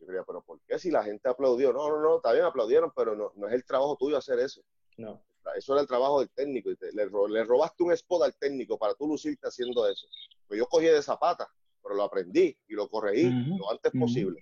Yo 0.00 0.06
creía, 0.06 0.24
pero 0.24 0.42
¿por 0.42 0.60
qué 0.66 0.78
si 0.78 0.90
la 0.90 1.04
gente 1.04 1.28
aplaudió? 1.28 1.72
No, 1.72 1.88
no, 1.90 2.00
no, 2.00 2.16
está 2.16 2.32
bien, 2.32 2.44
aplaudieron, 2.44 2.92
pero 2.96 3.14
no, 3.14 3.32
no 3.34 3.48
es 3.48 3.54
el 3.54 3.64
trabajo 3.64 3.96
tuyo 3.96 4.16
hacer 4.16 4.38
eso. 4.38 4.62
No. 4.96 5.24
Eso 5.56 5.74
era 5.74 5.82
el 5.82 5.88
trabajo 5.88 6.20
del 6.20 6.30
técnico. 6.30 6.70
Y 6.70 6.76
le, 6.92 7.06
le, 7.28 7.44
robaste 7.44 7.82
un 7.82 7.92
spot 7.92 8.22
al 8.22 8.34
técnico 8.36 8.78
para 8.78 8.94
tú 8.94 9.06
lucirte 9.06 9.46
haciendo 9.46 9.86
eso. 9.86 10.06
Pues 10.46 10.58
yo 10.58 10.66
cogí 10.66 10.86
de 10.86 11.02
zapata, 11.02 11.48
pero 11.82 11.94
lo 11.94 12.02
aprendí 12.02 12.56
y 12.66 12.74
lo 12.74 12.88
corregí 12.88 13.30
lo 13.30 13.70
antes 13.70 13.92
posible. 13.92 14.38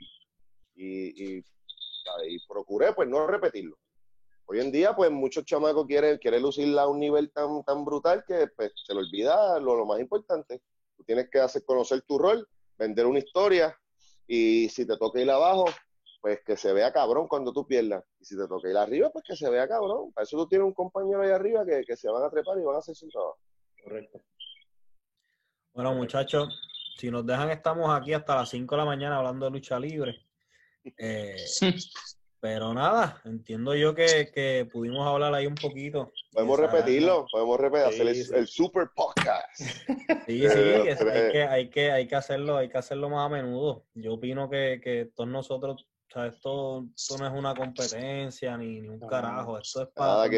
Y, 0.75 1.39
y, 1.39 1.45
procuré 2.49 2.93
pues 2.93 3.09
no 3.09 3.27
repetirlo. 3.27 3.79
Hoy 4.47 4.61
en 4.61 4.73
día, 4.73 4.95
pues 4.95 5.11
muchos 5.11 5.45
chamacos 5.45 5.87
quieren, 5.87 6.19
quieren 6.19 6.43
lucirla 6.43 6.83
a 6.83 6.89
un 6.89 6.99
nivel 6.99 7.31
tan, 7.33 7.63
tan 7.65 7.85
brutal 7.85 8.25
que 8.27 8.49
pues, 8.49 8.73
se 8.87 8.93
le 8.93 9.01
olvida 9.01 9.59
lo, 9.61 9.77
lo 9.77 9.87
más 9.87 10.01
importante. 10.01 10.61
Tú 10.97 11.05
tienes 11.05 11.31
que 11.31 11.39
hacer 11.39 11.65
conocer 11.65 12.03
tu 12.03 12.19
rol, 12.19 12.47
vender 12.77 13.07
una 13.07 13.21
historia 13.21 13.77
y 14.27 14.69
si 14.69 14.87
te 14.87 14.97
toca 14.97 15.21
ir 15.21 15.31
abajo, 15.31 15.67
pues 16.23 16.41
que 16.47 16.57
se 16.57 16.73
vea 16.73 16.93
cabrón 16.93 17.27
cuando 17.27 17.53
tú 17.53 17.67
pierdas. 17.67 18.05
Y 18.21 18.25
si 18.25 18.37
te 18.37 18.47
toca 18.47 18.71
ir 18.71 18.77
arriba, 18.77 19.11
pues 19.11 19.25
que 19.27 19.35
se 19.35 19.51
vea 19.51 19.67
cabrón. 19.67 20.13
Para 20.13 20.23
eso 20.23 20.37
tú 20.37 20.47
tienes 20.47 20.67
un 20.67 20.73
compañero 20.73 21.21
ahí 21.21 21.31
arriba 21.31 21.67
que, 21.67 21.83
que 21.85 21.97
se 21.97 22.09
van 22.09 22.23
a 22.23 22.31
trepar 22.31 22.57
y 22.59 22.63
van 22.63 22.77
a 22.77 22.79
hacer 22.79 22.95
su 22.95 23.09
trabajo. 23.09 23.39
Correcto. 23.83 24.21
Bueno, 25.75 25.95
muchachos, 25.95 26.63
si 26.97 27.11
nos 27.11 27.27
dejan, 27.27 27.51
estamos 27.51 27.91
aquí 27.91 28.13
hasta 28.13 28.37
las 28.37 28.51
5 28.51 28.73
de 28.73 28.79
la 28.79 28.85
mañana 28.85 29.17
hablando 29.17 29.47
de 29.47 29.51
lucha 29.51 29.81
libre. 29.81 30.25
Eh, 30.97 31.35
pero 32.39 32.73
nada, 32.73 33.21
entiendo 33.25 33.75
yo 33.75 33.95
que, 33.95 34.31
que, 34.33 34.69
pudimos 34.71 35.07
hablar 35.07 35.35
ahí 35.35 35.47
un 35.47 35.55
poquito. 35.55 36.13
Podemos 36.31 36.59
repetirlo, 36.59 37.27
podemos 37.33 37.59
repetir, 37.59 37.87
hacer 37.87 38.37
el, 38.37 38.47
super 38.47 38.91
podcast. 38.95 39.61
Sí, 40.27 40.39
sí, 40.39 40.47
hay, 40.47 41.33
que, 41.33 41.43
hay, 41.43 41.71
que, 41.71 41.91
hay 41.91 42.07
que 42.07 42.15
hacerlo, 42.15 42.57
hay 42.57 42.69
que 42.69 42.79
hacerlo 42.79 43.09
más 43.09 43.27
a 43.27 43.29
menudo. 43.29 43.87
Yo 43.95 44.15
opino 44.15 44.49
que, 44.49 44.81
que 44.83 45.11
todos 45.17 45.29
nosotros, 45.29 45.89
o 46.13 46.15
sea, 46.15 46.27
esto, 46.27 46.85
esto 46.95 47.17
no 47.17 47.27
es 47.27 47.33
una 47.33 47.55
competencia 47.55 48.55
ni, 48.59 48.83
ni 48.83 48.89
un 48.89 49.01
carajo, 49.01 49.59
esto 49.59 49.83
es 49.83 49.89
para 49.95 50.29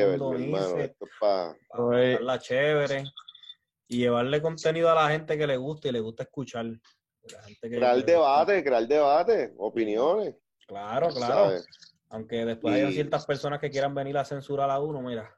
para 1.18 2.20
la 2.20 2.38
chévere 2.38 3.02
y 3.88 3.98
llevarle 3.98 4.40
contenido 4.40 4.88
a 4.88 4.94
la 4.94 5.08
gente 5.08 5.36
que 5.36 5.48
le 5.48 5.56
guste 5.56 5.88
y 5.88 5.92
le 5.92 5.98
gusta 5.98 6.22
escuchar. 6.22 6.66
crear 7.60 8.04
debate, 8.04 8.62
crear 8.62 8.86
debate, 8.86 9.52
opiniones. 9.58 10.36
Claro, 10.68 11.08
claro. 11.08 11.60
Aunque 12.10 12.44
después 12.44 12.72
hay 12.74 12.92
ciertas 12.92 13.26
personas 13.26 13.58
que 13.58 13.70
quieran 13.70 13.96
venir 13.96 14.16
a 14.16 14.24
censurar 14.24 14.70
a 14.70 14.78
uno, 14.78 15.02
mira. 15.02 15.36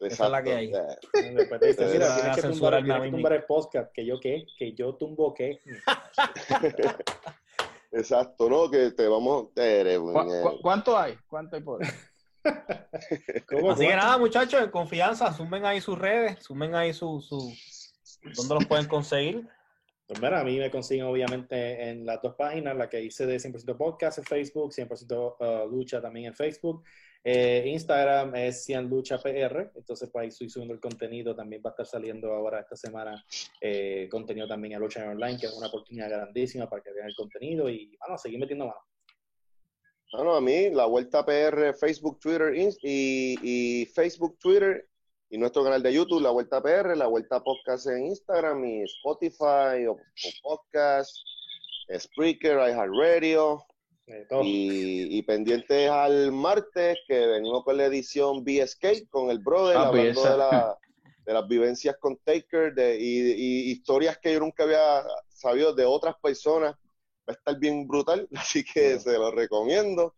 Esa 0.00 0.24
es 0.24 0.30
la 0.30 0.42
que 0.42 0.54
hay. 0.54 0.72
Después 1.34 1.60
mira, 1.60 2.16
tienes 2.16 2.36
que, 2.36 2.42
tumbar, 2.48 2.82
que 2.82 3.10
tumbar 3.10 3.32
el 3.34 3.44
podcast. 3.44 3.92
Que 3.92 4.06
yo 4.06 4.18
qué, 4.18 4.46
que 4.58 4.72
yo 4.72 4.94
tumbo 4.94 5.34
qué. 5.34 5.60
Exacto, 7.92 8.48
¿no? 8.48 8.70
Que 8.70 8.90
te 8.92 9.08
vamos... 9.08 9.48
¿Cu 9.54 10.60
cuánto 10.62 10.96
hay? 10.96 11.16
¿Cuánto 11.26 11.56
hay 11.56 11.62
por 11.62 11.82
Así 12.42 13.86
que 13.86 13.96
nada, 13.96 14.16
muchachos, 14.16 14.62
en 14.62 14.70
confianza, 14.70 15.32
sumen 15.32 15.64
ahí 15.66 15.80
sus 15.80 15.98
redes, 15.98 16.42
sumen 16.42 16.74
ahí 16.74 16.92
su, 16.92 17.20
su... 17.20 17.52
¿Dónde 18.34 18.54
los 18.54 18.66
pueden 18.66 18.86
conseguir? 18.86 19.48
Pues 20.06 20.20
mira, 20.20 20.40
a 20.40 20.44
mí 20.44 20.58
me 20.58 20.70
consiguen 20.70 21.04
obviamente 21.04 21.88
en 21.88 22.04
las 22.04 22.20
dos 22.20 22.34
páginas, 22.34 22.76
la 22.76 22.88
que 22.88 23.00
hice 23.00 23.26
de 23.26 23.36
100% 23.36 23.76
podcast 23.76 24.18
en 24.18 24.24
Facebook, 24.24 24.72
100% 24.72 25.36
uh, 25.38 25.70
lucha 25.70 26.00
también 26.00 26.26
en 26.26 26.34
Facebook. 26.34 26.82
Eh, 27.22 27.64
Instagram 27.66 28.34
es 28.34 28.64
100 28.64 28.88
lucha 28.88 29.18
PR, 29.18 29.70
entonces 29.74 30.08
pues 30.10 30.22
ahí 30.22 30.28
estoy 30.28 30.48
subiendo 30.48 30.74
el 30.74 30.80
contenido, 30.80 31.36
también 31.36 31.60
va 31.64 31.70
a 31.70 31.72
estar 31.72 31.86
saliendo 31.86 32.32
ahora 32.32 32.60
esta 32.60 32.76
semana 32.76 33.22
eh, 33.60 34.08
contenido 34.10 34.48
también 34.48 34.74
a 34.74 34.78
Lucha 34.78 35.06
Online, 35.06 35.38
que 35.38 35.46
es 35.46 35.52
una 35.52 35.66
oportunidad 35.66 36.08
grandísima 36.08 36.68
para 36.68 36.82
que 36.82 36.92
vean 36.92 37.08
el 37.08 37.14
contenido 37.14 37.68
y 37.68 37.94
a 38.00 38.16
seguir 38.16 38.38
metiendo 38.38 38.66
mano. 38.66 38.80
Bueno, 40.12 40.34
a 40.34 40.40
mí, 40.40 40.70
la 40.70 40.86
Vuelta 40.86 41.24
PR, 41.24 41.74
Facebook, 41.74 42.18
Twitter 42.18 42.52
y, 42.56 43.38
y 43.42 43.86
Facebook, 43.86 44.38
Twitter 44.38 44.88
y 45.32 45.38
nuestro 45.38 45.62
canal 45.62 45.80
de 45.80 45.94
YouTube, 45.94 46.20
La 46.20 46.30
Vuelta 46.30 46.60
PR, 46.60 46.96
La 46.96 47.06
Vuelta 47.06 47.40
Podcast 47.40 47.86
en 47.86 48.06
Instagram 48.06 48.64
y 48.64 48.82
Spotify 48.82 49.86
o, 49.88 49.96
Podcast, 50.42 51.16
Spreaker, 51.96 52.58
iHeartRadio. 52.58 53.64
Y, 54.42 55.18
y 55.18 55.22
pendientes 55.22 55.90
al 55.90 56.32
martes 56.32 56.98
que 57.06 57.26
venimos 57.26 57.64
con 57.64 57.76
la 57.76 57.86
edición 57.86 58.42
B-Skate 58.42 59.08
con 59.08 59.30
el 59.30 59.38
brother 59.38 59.76
ah, 59.76 59.90
pues 59.90 60.16
hablando 60.16 60.22
de, 60.22 60.36
la, 60.36 60.78
de, 61.26 61.32
las 61.32 61.48
vivencias 61.48 61.96
con 62.00 62.16
Taker 62.16 62.74
de, 62.74 62.98
y, 62.98 63.32
y, 63.32 63.70
historias 63.70 64.18
que 64.18 64.32
yo 64.32 64.40
nunca 64.40 64.64
había 64.64 65.04
sabido 65.28 65.72
de 65.72 65.84
otras 65.84 66.16
personas. 66.20 66.74
Va 67.28 67.32
a 67.32 67.32
estar 67.32 67.58
bien 67.58 67.86
brutal, 67.86 68.28
así 68.36 68.64
que 68.64 68.98
se 68.98 69.12
lo 69.12 69.30
recomiendo. 69.30 70.14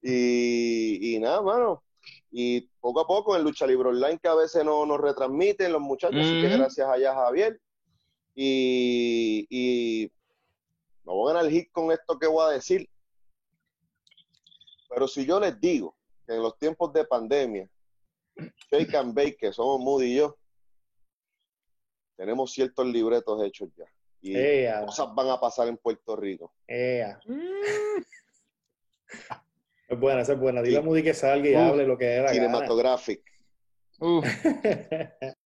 Y, 0.00 1.14
y 1.14 1.18
nada, 1.18 1.42
mano, 1.42 1.82
y 2.30 2.62
poco 2.80 3.00
a 3.00 3.06
poco 3.06 3.36
en 3.36 3.42
Lucha 3.42 3.66
Libre 3.66 3.88
Online, 3.88 4.18
que 4.18 4.28
a 4.28 4.34
veces 4.34 4.64
no 4.64 4.84
nos 4.86 5.00
retransmiten 5.00 5.72
los 5.72 5.80
muchachos, 5.80 6.20
así 6.20 6.40
que 6.40 6.48
gracias 6.48 6.88
allá, 6.88 7.14
Javier. 7.14 7.60
Y, 8.34 9.46
y 9.50 10.12
no 11.04 11.14
voy 11.14 11.30
a 11.30 11.34
ganar 11.34 11.50
el 11.50 11.56
hit 11.56 11.70
con 11.72 11.90
esto 11.90 12.18
que 12.18 12.26
voy 12.26 12.44
a 12.46 12.54
decir. 12.54 12.88
Pero 14.88 15.06
si 15.06 15.26
yo 15.26 15.38
les 15.38 15.60
digo 15.60 15.96
que 16.26 16.34
en 16.34 16.42
los 16.42 16.58
tiempos 16.58 16.92
de 16.92 17.04
pandemia, 17.04 17.68
Shake 18.70 18.94
and 18.94 19.14
Bake, 19.14 19.36
que 19.36 19.52
somos 19.52 19.80
Moody 19.80 20.12
y 20.12 20.16
yo, 20.16 20.36
tenemos 22.16 22.52
ciertos 22.52 22.86
libretos 22.86 23.42
hechos 23.44 23.68
ya. 23.76 23.84
Y 24.20 24.34
cosas 24.84 25.14
van 25.14 25.28
a 25.28 25.38
pasar 25.38 25.68
en 25.68 25.76
Puerto 25.76 26.16
Rico. 26.16 26.52
Es 29.88 29.98
buena, 29.98 30.22
es 30.22 30.38
buena. 30.38 30.60
Dile 30.60 30.78
a 30.78 30.82
Moody 30.82 31.02
que 31.02 31.14
salga 31.14 31.48
y 31.48 31.54
hable 31.54 31.86
lo 31.86 31.96
que 31.96 32.06
era. 32.06 32.28
Cinematographic. 32.30 33.22